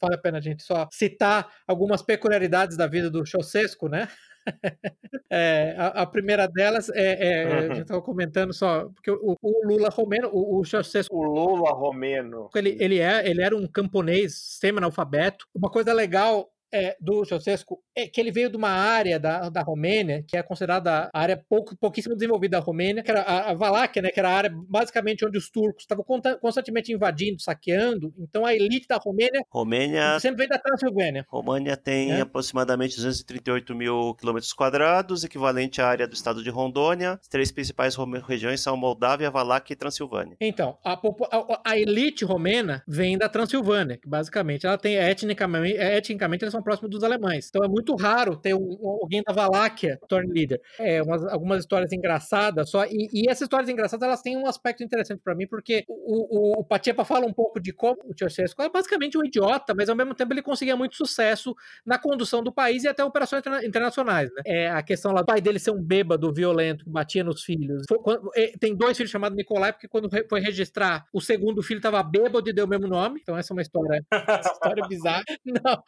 vale 0.00 0.14
a 0.14 0.18
pena 0.18 0.38
a 0.38 0.40
gente 0.40 0.62
só 0.62 0.88
citar 0.90 1.48
algumas 1.66 2.02
peculiaridades 2.02 2.76
da 2.76 2.86
vida 2.86 3.10
do 3.10 3.24
Chaucesco, 3.24 3.88
né? 3.88 4.08
É, 5.30 5.74
a, 5.76 5.88
a, 5.88 6.06
primeira 6.06 6.48
delas 6.48 6.88
é, 6.88 7.42
é 7.42 7.46
uhum. 7.46 7.58
a 7.58 7.62
gente 7.74 7.80
estava 7.82 8.00
comentando 8.00 8.54
só 8.54 8.88
porque 8.88 9.10
o, 9.10 9.36
o 9.42 9.66
Lula 9.66 9.90
romeno, 9.90 10.30
o, 10.32 10.60
o 10.60 10.62
o 11.10 11.22
Lula 11.22 11.70
romeno, 11.72 12.48
ele, 12.54 12.74
ele 12.80 12.98
é 12.98 13.28
ele 13.28 13.42
era 13.42 13.54
um 13.54 13.66
camponês 13.66 14.34
semi-analfabeto. 14.58 15.46
Uma 15.54 15.70
coisa 15.70 15.92
legal 15.92 16.50
é, 16.72 16.96
do 17.00 17.24
Ceausescu 17.24 17.78
é 17.94 18.06
que 18.06 18.20
ele 18.20 18.30
veio 18.30 18.50
de 18.50 18.56
uma 18.56 18.68
área 18.68 19.18
da, 19.18 19.48
da 19.48 19.62
Romênia, 19.62 20.24
que 20.26 20.36
é 20.36 20.42
considerada 20.42 21.10
a 21.12 21.20
área 21.20 21.42
pouco, 21.48 21.76
pouquíssimo 21.76 22.14
desenvolvida 22.14 22.58
da 22.58 22.64
Romênia, 22.64 23.02
que 23.02 23.10
era 23.10 23.22
a, 23.22 23.50
a 23.50 23.54
Valáquia, 23.54 24.02
né, 24.02 24.10
que 24.10 24.20
era 24.20 24.30
a 24.30 24.34
área 24.34 24.52
basicamente 24.68 25.24
onde 25.24 25.38
os 25.38 25.50
turcos 25.50 25.82
estavam 25.82 26.04
constantemente 26.40 26.92
invadindo, 26.92 27.40
saqueando. 27.40 28.12
Então 28.18 28.44
a 28.44 28.54
elite 28.54 28.86
da 28.88 28.96
Romênia, 28.96 29.42
Romênia 29.50 30.20
sempre 30.20 30.38
veio 30.38 30.48
da 30.50 30.58
Transilvânia. 30.58 31.24
Romênia 31.28 31.76
tem 31.76 32.12
é. 32.12 32.20
aproximadamente 32.20 32.96
238 32.96 33.74
mil 33.74 34.14
quilômetros 34.14 34.52
quadrados, 34.52 35.24
equivalente 35.24 35.80
à 35.80 35.88
área 35.88 36.06
do 36.06 36.14
estado 36.14 36.42
de 36.42 36.50
Rondônia. 36.50 37.18
As 37.20 37.28
três 37.28 37.50
principais 37.50 37.96
regiões 38.26 38.60
são 38.60 38.76
Moldávia, 38.76 39.30
Valáquia 39.30 39.74
e 39.74 39.76
Transilvânia. 39.76 40.36
Então, 40.40 40.78
a, 40.84 40.92
a, 40.94 41.60
a 41.64 41.78
elite 41.78 42.24
romena 42.24 42.82
vem 42.86 43.16
da 43.16 43.28
Transilvânia, 43.28 43.96
que 43.96 44.08
basicamente 44.08 44.66
ela 44.66 44.78
tem 44.78 44.96
etnicamente, 44.96 45.76
etnicamente 45.76 46.44
eles 46.44 46.52
são 46.52 46.57
próximos 46.62 46.90
dos 46.90 47.04
alemães. 47.04 47.48
Então 47.48 47.64
é 47.64 47.68
muito 47.68 47.94
raro 47.94 48.36
ter 48.36 48.54
um, 48.54 48.76
alguém 49.02 49.22
da 49.22 49.32
Valáquia 49.32 49.98
torne 50.08 50.32
líder. 50.32 50.60
É, 50.78 51.02
umas, 51.02 51.24
algumas 51.26 51.60
histórias 51.60 51.92
engraçadas 51.92 52.70
só. 52.70 52.84
E, 52.84 53.08
e, 53.12 53.28
essas 53.28 53.42
histórias 53.42 53.68
engraçadas 53.68 54.06
elas 54.06 54.22
têm 54.22 54.36
um 54.36 54.46
aspecto 54.46 54.82
interessante 54.82 55.20
para 55.22 55.34
mim, 55.34 55.46
porque 55.46 55.84
o, 55.88 56.58
o, 56.58 56.60
o 56.60 56.64
Pachepa 56.64 57.04
fala 57.04 57.26
um 57.26 57.32
pouco 57.32 57.60
de 57.60 57.72
como 57.72 57.98
o 58.04 58.16
Ceausescu 58.16 58.62
é 58.62 58.68
basicamente 58.68 59.18
um 59.18 59.24
idiota, 59.24 59.74
mas 59.74 59.88
ao 59.88 59.96
mesmo 59.96 60.14
tempo 60.14 60.32
ele 60.32 60.42
conseguia 60.42 60.76
muito 60.76 60.96
sucesso 60.96 61.54
na 61.84 61.98
condução 61.98 62.42
do 62.42 62.52
país 62.52 62.84
e 62.84 62.88
até 62.88 63.04
operações 63.04 63.40
interna 63.40 63.64
internacionais. 63.64 64.30
Né? 64.30 64.42
É 64.46 64.70
a 64.70 64.82
questão 64.82 65.12
lá 65.12 65.20
do 65.20 65.26
pai 65.26 65.40
dele 65.40 65.58
ser 65.58 65.70
um 65.70 65.82
bêbado 65.82 66.32
violento 66.32 66.84
que 66.84 66.90
batia 66.90 67.24
nos 67.24 67.42
filhos. 67.42 67.82
Foi, 67.88 67.98
quando, 67.98 68.30
é, 68.34 68.52
tem 68.58 68.74
dois 68.74 68.96
filhos 68.96 69.10
chamados 69.10 69.36
Nicolai, 69.36 69.72
porque 69.72 69.88
quando 69.88 70.08
foi 70.28 70.40
registrar, 70.40 71.06
o 71.12 71.20
segundo 71.20 71.62
filho 71.62 71.78
estava 71.78 72.02
bêbado 72.02 72.48
e 72.48 72.52
deu 72.52 72.64
o 72.64 72.68
mesmo 72.68 72.86
nome. 72.86 73.20
Então 73.22 73.36
essa 73.36 73.52
é 73.52 73.54
uma 73.54 73.62
história, 73.62 74.04
história 74.44 74.86
bizarra. 74.88 75.24
Não. 75.44 75.82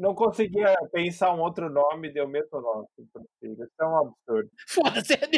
Não 0.00 0.14
conseguia 0.14 0.74
pensar 0.90 1.34
um 1.34 1.40
outro 1.40 1.68
nome, 1.68 2.10
deu 2.10 2.26
mesmo 2.26 2.58
nome. 2.58 2.86
Isso 3.42 3.68
é 3.78 3.84
um 3.84 3.98
absurdo. 3.98 4.50
Foda-se, 4.66 5.12
é 5.12 5.28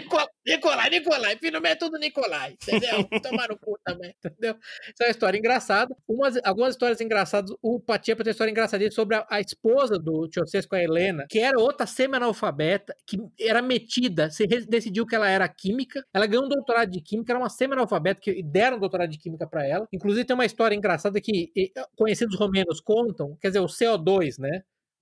Nicolai, 0.47 0.89
Nicolai. 0.89 1.37
Filho 1.37 1.67
é 1.67 1.75
tudo 1.75 1.99
Nicolai, 1.99 2.53
entendeu? 2.53 3.03
Tomar 3.23 3.49
no 3.49 3.59
cu 3.59 3.77
também, 3.85 4.15
entendeu? 4.25 4.55
Isso 4.85 5.03
é 5.03 5.07
uma 5.07 5.11
história 5.11 5.37
engraçada. 5.37 5.93
Umas, 6.09 6.39
algumas 6.45 6.75
histórias 6.75 7.01
engraçadas. 7.01 7.51
O 7.61 7.81
Patiepa 7.81 8.23
tem 8.23 8.31
uma 8.31 8.33
história 8.33 8.53
engraçadinha 8.53 8.91
sobre 8.93 9.17
a, 9.17 9.27
a 9.29 9.41
esposa 9.41 9.99
do 9.99 10.29
Ceausescu, 10.33 10.77
a 10.77 10.83
Helena, 10.83 11.27
que 11.29 11.41
era 11.41 11.59
outra 11.59 11.85
semi-analfabeta, 11.85 12.95
que 13.05 13.19
era 13.41 13.61
metida, 13.61 14.31
se 14.31 14.47
decidiu 14.47 15.05
que 15.05 15.17
ela 15.17 15.29
era 15.29 15.49
química. 15.49 16.05
Ela 16.15 16.27
ganhou 16.27 16.45
um 16.45 16.49
doutorado 16.49 16.89
de 16.89 17.01
química, 17.03 17.33
era 17.33 17.41
uma 17.41 17.51
semi-analfabeta, 17.51 18.21
que 18.21 18.41
deram 18.45 18.77
um 18.77 18.81
doutorado 18.81 19.11
de 19.11 19.19
química 19.19 19.45
para 19.45 19.67
ela. 19.67 19.89
Inclusive, 19.93 20.25
tem 20.25 20.35
uma 20.35 20.47
história 20.47 20.77
engraçada 20.77 21.21
que 21.21 21.51
conhecidos 21.97 22.39
romenos 22.39 22.81
contam, 22.81 23.37
quer 23.41 23.49
dizer, 23.49 23.61
o 23.61 23.67
CO2, 23.67 24.39
né? 24.39 24.52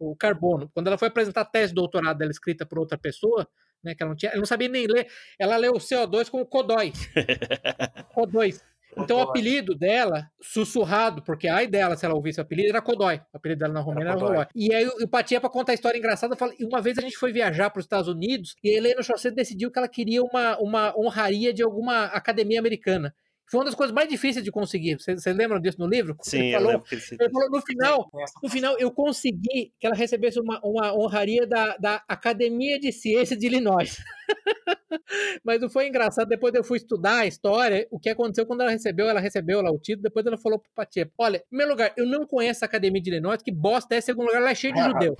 O 0.01 0.16
carbono. 0.16 0.70
Quando 0.74 0.86
ela 0.86 0.98
foi 0.98 1.09
apresentar 1.09 1.43
a 1.43 1.44
tese 1.44 1.68
de 1.68 1.74
doutorado 1.74 2.18
dela 2.18 2.31
escrita 2.31 2.66
por 2.66 2.78
outra 2.78 2.97
pessoa, 2.97 3.47
né? 3.85 3.94
Que 3.94 4.02
ela 4.02 4.10
não 4.10 4.16
tinha, 4.16 4.31
ela 4.32 4.39
não 4.39 4.47
sabia 4.47 4.68
nem 4.68 4.86
ler. 4.86 5.06
Ela 5.39 5.56
leu 5.56 5.72
o 5.72 5.78
CO2 5.78 6.31
como 6.31 6.47
Codói. 6.47 6.93
Codói. 8.14 8.55
Então 8.97 9.18
o 9.18 9.20
apelido 9.20 9.74
dela, 9.74 10.28
sussurrado, 10.40 11.22
porque 11.22 11.47
ai 11.47 11.66
dela, 11.66 11.97
se 11.97 12.05
ela 12.05 12.14
ouvisse 12.14 12.40
o 12.40 12.43
apelido, 12.43 12.70
era 12.70 12.82
Codói. 12.82 13.20
O 13.32 13.36
apelido 13.36 13.60
dela 13.60 13.72
na 13.72 13.81
Romênia 13.81 14.10
era, 14.10 14.18
era 14.18 14.27
Codói. 14.27 14.47
E 14.55 14.74
aí 14.74 14.86
o 14.86 15.09
Patia, 15.09 15.40
para 15.40 15.48
contar 15.48 15.72
a 15.72 15.74
história 15.74 15.98
engraçada, 15.98 16.36
fala, 16.36 16.52
uma 16.60 16.81
vez 16.81 16.98
a 16.98 17.02
gente 17.02 17.16
foi 17.16 17.32
viajar 17.32 17.70
para 17.70 17.78
os 17.78 17.85
Estados 17.85 18.09
Unidos 18.09 18.56
e 18.62 18.70
a 18.70 18.78
Helena 18.78 19.02
Chaucer 19.02 19.32
decidiu 19.32 19.70
que 19.70 19.78
ela 19.78 19.89
queria 19.89 20.22
uma, 20.22 20.59
uma 20.59 20.98
honraria 20.98 21.52
de 21.52 21.62
alguma 21.62 22.06
academia 22.06 22.59
americana. 22.59 23.14
Foi 23.51 23.59
uma 23.59 23.64
das 23.64 23.74
coisas 23.74 23.93
mais 23.93 24.09
difíceis 24.09 24.44
de 24.44 24.52
conseguir. 24.52 24.97
Vocês, 24.97 25.24
lembram 25.27 25.60
disso 25.60 25.78
no 25.81 25.89
livro? 25.89 26.16
Sim, 26.22 26.39
ele 26.39 26.52
falou, 26.52 26.85
ele 26.93 27.31
falou 27.31 27.51
no 27.51 27.60
final, 27.60 28.10
no 28.43 28.48
final 28.48 28.78
eu 28.78 28.93
consegui 28.93 29.72
que 29.78 29.86
ela 29.86 29.97
recebesse 29.97 30.39
uma, 30.39 30.60
uma 30.62 30.97
honraria 30.97 31.44
da, 31.47 31.77
da 31.77 32.05
Academia 32.06 32.78
de 32.78 32.93
Ciências 32.93 33.36
de 33.36 33.47
Illinois. 33.47 33.98
Mas 35.44 35.60
não 35.60 35.68
foi 35.68 35.89
engraçado. 35.89 36.28
Depois 36.28 36.55
eu 36.55 36.62
fui 36.62 36.77
estudar 36.77 37.20
a 37.20 37.27
história, 37.27 37.89
o 37.90 37.98
que 37.98 38.09
aconteceu 38.09 38.47
quando 38.47 38.60
ela 38.60 38.70
recebeu, 38.70 39.09
ela 39.09 39.20
recebeu 39.20 39.60
lá 39.60 39.70
o 39.70 39.78
título, 39.78 40.05
depois 40.05 40.24
ela 40.24 40.39
falou 40.39 40.59
pro 40.59 40.70
Patia: 40.72 41.10
Olha, 41.18 41.39
em 41.39 41.48
primeiro 41.48 41.72
lugar, 41.72 41.93
eu 41.97 42.06
não 42.06 42.24
conheço 42.27 42.64
a 42.64 42.66
Academia 42.66 43.02
de 43.02 43.10
Illinois, 43.10 43.43
que 43.43 43.51
bosta 43.51 43.97
é, 43.97 43.98
em 43.98 44.02
segundo 44.02 44.27
lugar, 44.27 44.40
ela 44.40 44.51
é 44.51 44.55
cheia 44.55 44.72
de 44.72 44.82
judeu. 44.82 45.16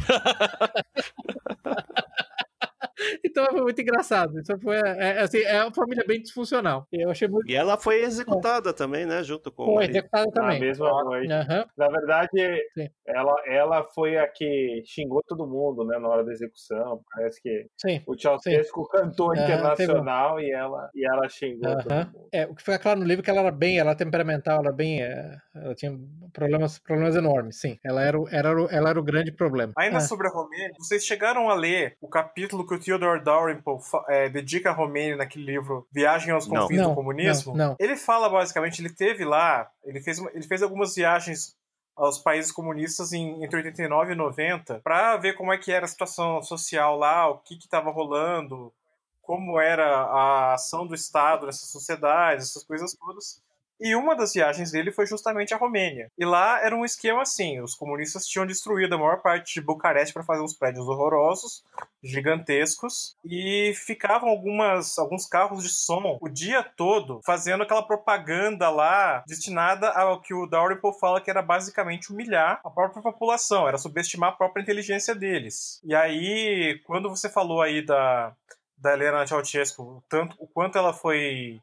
Então 3.25 3.47
foi 3.47 3.63
muito 3.63 3.81
engraçado. 3.81 4.39
Isso 4.39 4.59
foi, 4.61 4.77
é, 4.77 5.21
assim, 5.21 5.43
é 5.43 5.63
uma 5.63 5.73
família 5.73 6.05
bem 6.07 6.21
disfuncional. 6.21 6.87
Eu 6.93 7.11
achei 7.11 7.29
muito... 7.29 7.51
E 7.51 7.55
ela 7.55 7.77
foi 7.77 8.03
executada 8.03 8.71
é. 8.71 8.73
também, 8.73 9.07
né? 9.07 9.23
Junto 9.23 9.51
com 9.51 9.65
Foi 9.65 9.85
executada 9.85 10.31
também. 10.33 10.59
Na 10.61 10.67
mesma 10.67 11.05
noite. 11.05 11.33
Uhum. 11.33 11.65
Na 11.77 11.89
verdade, 11.89 12.63
ela, 13.07 13.35
ela 13.47 13.85
foi 13.95 14.17
a 14.17 14.27
que 14.27 14.83
xingou 14.87 15.23
todo 15.27 15.47
mundo, 15.47 15.85
né? 15.85 15.99
Na 15.99 16.09
hora 16.09 16.25
da 16.25 16.33
exexecução. 16.33 17.03
Parece 17.15 17.41
que 17.43 17.67
sim, 17.77 18.03
o 18.07 18.19
Ceausescu 18.19 18.89
cantou 18.89 19.29
uhum, 19.29 19.35
internacional 19.35 20.41
e 20.41 20.51
ela, 20.51 20.91
e 20.95 21.07
ela 21.07 21.29
xingou 21.29 21.71
uhum. 21.71 21.79
todo 21.79 21.95
mundo. 21.95 22.29
É, 22.33 22.47
o 22.47 22.55
que 22.55 22.63
foi 22.63 22.79
claro 22.79 23.01
no 23.01 23.07
livro 23.07 23.23
é 23.23 23.25
que 23.25 23.31
ela 23.31 23.41
era 23.41 23.51
bem, 23.51 23.79
ela 23.79 23.91
era 23.91 23.99
temperamental, 23.99 24.59
ela 24.59 24.69
era 24.69 24.77
bem. 24.77 25.03
É, 25.03 25.37
ela 25.55 25.75
tinha 25.75 25.99
problemas, 26.33 26.79
problemas 26.79 27.17
enormes, 27.17 27.61
sim. 27.61 27.79
Ela 27.85 28.03
era, 28.03 28.19
era, 28.31 28.49
ela 28.71 28.91
era 28.91 29.01
o 29.01 29.05
grande 29.05 29.33
problema. 29.33 29.73
Ainda 29.77 29.99
é. 29.99 30.01
sobre 30.01 30.29
a 30.29 30.31
Romênia, 30.31 30.73
vocês 30.79 31.05
chegaram 31.05 31.49
a 31.49 31.55
ler 31.55 31.97
o 32.01 32.09
capítulo 32.09 32.67
que 32.67 32.75
o 32.75 32.79
Theodore 32.91 33.23
Dalrymple 33.23 33.79
é, 34.09 34.29
dedica 34.29 34.71
a 34.71 34.73
Romênia 34.73 35.17
naquele 35.17 35.45
livro 35.45 35.87
Viagem 35.93 36.33
aos 36.33 36.47
Confins 36.47 36.81
não, 36.81 36.91
do 36.91 36.95
Comunismo, 36.95 37.57
não, 37.57 37.69
não. 37.69 37.77
ele 37.79 37.97
fala 37.97 38.29
basicamente, 38.29 38.81
ele 38.81 38.93
teve 38.93 39.25
lá, 39.25 39.71
ele 39.85 40.01
fez, 40.01 40.19
ele 40.19 40.47
fez 40.47 40.63
algumas 40.63 40.95
viagens 40.95 41.55
aos 41.97 42.19
países 42.19 42.51
comunistas 42.51 43.13
em, 43.13 43.45
entre 43.45 43.59
89 43.59 44.13
e 44.13 44.17
90 44.17 44.81
para 44.81 45.17
ver 45.17 45.35
como 45.35 45.53
é 45.53 45.59
que 45.59 45.71
era 45.71 45.85
a 45.85 45.89
situação 45.89 46.43
social 46.43 46.97
lá, 46.97 47.29
o 47.29 47.39
que 47.39 47.55
estava 47.55 47.91
rolando, 47.91 48.73
como 49.21 49.61
era 49.61 49.87
a 49.87 50.55
ação 50.55 50.87
do 50.87 50.95
Estado 50.95 51.47
nessas 51.47 51.71
sociedades, 51.71 52.49
essas 52.49 52.65
coisas 52.65 52.95
todas. 52.95 53.43
E 53.81 53.95
uma 53.95 54.15
das 54.15 54.35
viagens 54.35 54.71
dele 54.71 54.93
foi 54.93 55.07
justamente 55.07 55.55
a 55.55 55.57
Romênia. 55.57 56.11
E 56.19 56.25
lá 56.25 56.61
era 56.63 56.77
um 56.77 56.85
esquema 56.85 57.23
assim: 57.23 57.61
os 57.61 57.75
comunistas 57.75 58.27
tinham 58.27 58.47
destruído 58.47 58.95
a 58.95 58.99
maior 58.99 59.23
parte 59.23 59.55
de 59.55 59.61
Bucareste 59.61 60.13
para 60.13 60.23
fazer 60.23 60.43
uns 60.43 60.55
prédios 60.55 60.87
horrorosos, 60.87 61.65
gigantescos, 62.03 63.17
e 63.25 63.73
ficavam 63.75 64.29
algumas, 64.29 64.99
alguns 64.99 65.27
carros 65.27 65.63
de 65.63 65.71
som 65.71 66.19
o 66.21 66.29
dia 66.29 66.63
todo 66.63 67.21
fazendo 67.25 67.63
aquela 67.63 67.83
propaganda 67.83 68.71
lá 68.71 69.23
destinada 69.27 69.91
ao 69.91 70.21
que 70.21 70.35
o 70.35 70.47
Dalrymple 70.47 70.99
fala 70.99 71.21
que 71.21 71.31
era 71.31 71.43
basicamente 71.43 72.13
humilhar 72.13 72.61
a 72.65 72.71
própria 72.71 73.03
população, 73.03 73.69
era 73.69 73.79
subestimar 73.79 74.31
a 74.31 74.37
própria 74.37 74.63
inteligência 74.63 75.15
deles. 75.15 75.81
E 75.85 75.95
aí, 75.95 76.81
quando 76.87 77.09
você 77.09 77.29
falou 77.29 77.61
aí 77.63 77.85
da, 77.85 78.35
da 78.79 78.93
Helena 78.93 79.27
Ceausescu, 79.27 80.03
tanto 80.09 80.37
o 80.39 80.47
quanto 80.47 80.79
ela 80.79 80.93
foi 80.93 81.61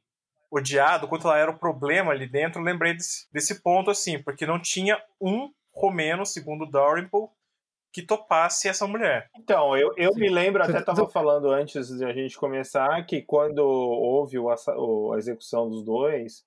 odiado, 0.52 1.07
quanto 1.07 1.28
ela 1.28 1.38
era 1.38 1.52
o 1.52 1.60
problema 1.60 2.11
ali 2.11 2.28
dentro, 2.28 2.61
lembrei 2.61 2.94
desse, 2.94 3.28
desse 3.32 3.61
ponto, 3.61 3.91
assim, 3.91 4.22
porque 4.22 4.45
não 4.45 4.60
tinha 4.60 5.02
um 5.19 5.49
romeno, 5.74 6.26
segundo 6.26 6.69
Dalrymple, 6.69 7.28
que 7.94 8.02
topasse 8.02 8.68
essa 8.68 8.88
mulher. 8.88 9.30
Então, 9.38 9.76
eu, 9.76 9.91
eu 9.98 10.14
me 10.15 10.30
lembro, 10.30 10.64
até 10.64 10.80
estava 10.80 11.07
falando 11.10 11.49
antes 11.52 11.88
de 11.88 12.06
a 12.06 12.14
gente 12.14 12.38
começar, 12.38 13.06
que 13.06 13.22
quando 13.22 13.60
houve 13.60 14.38
o, 14.38 14.49
a 15.14 15.18
execução 15.18 15.69
dos 15.69 15.84
dois, 15.84 16.44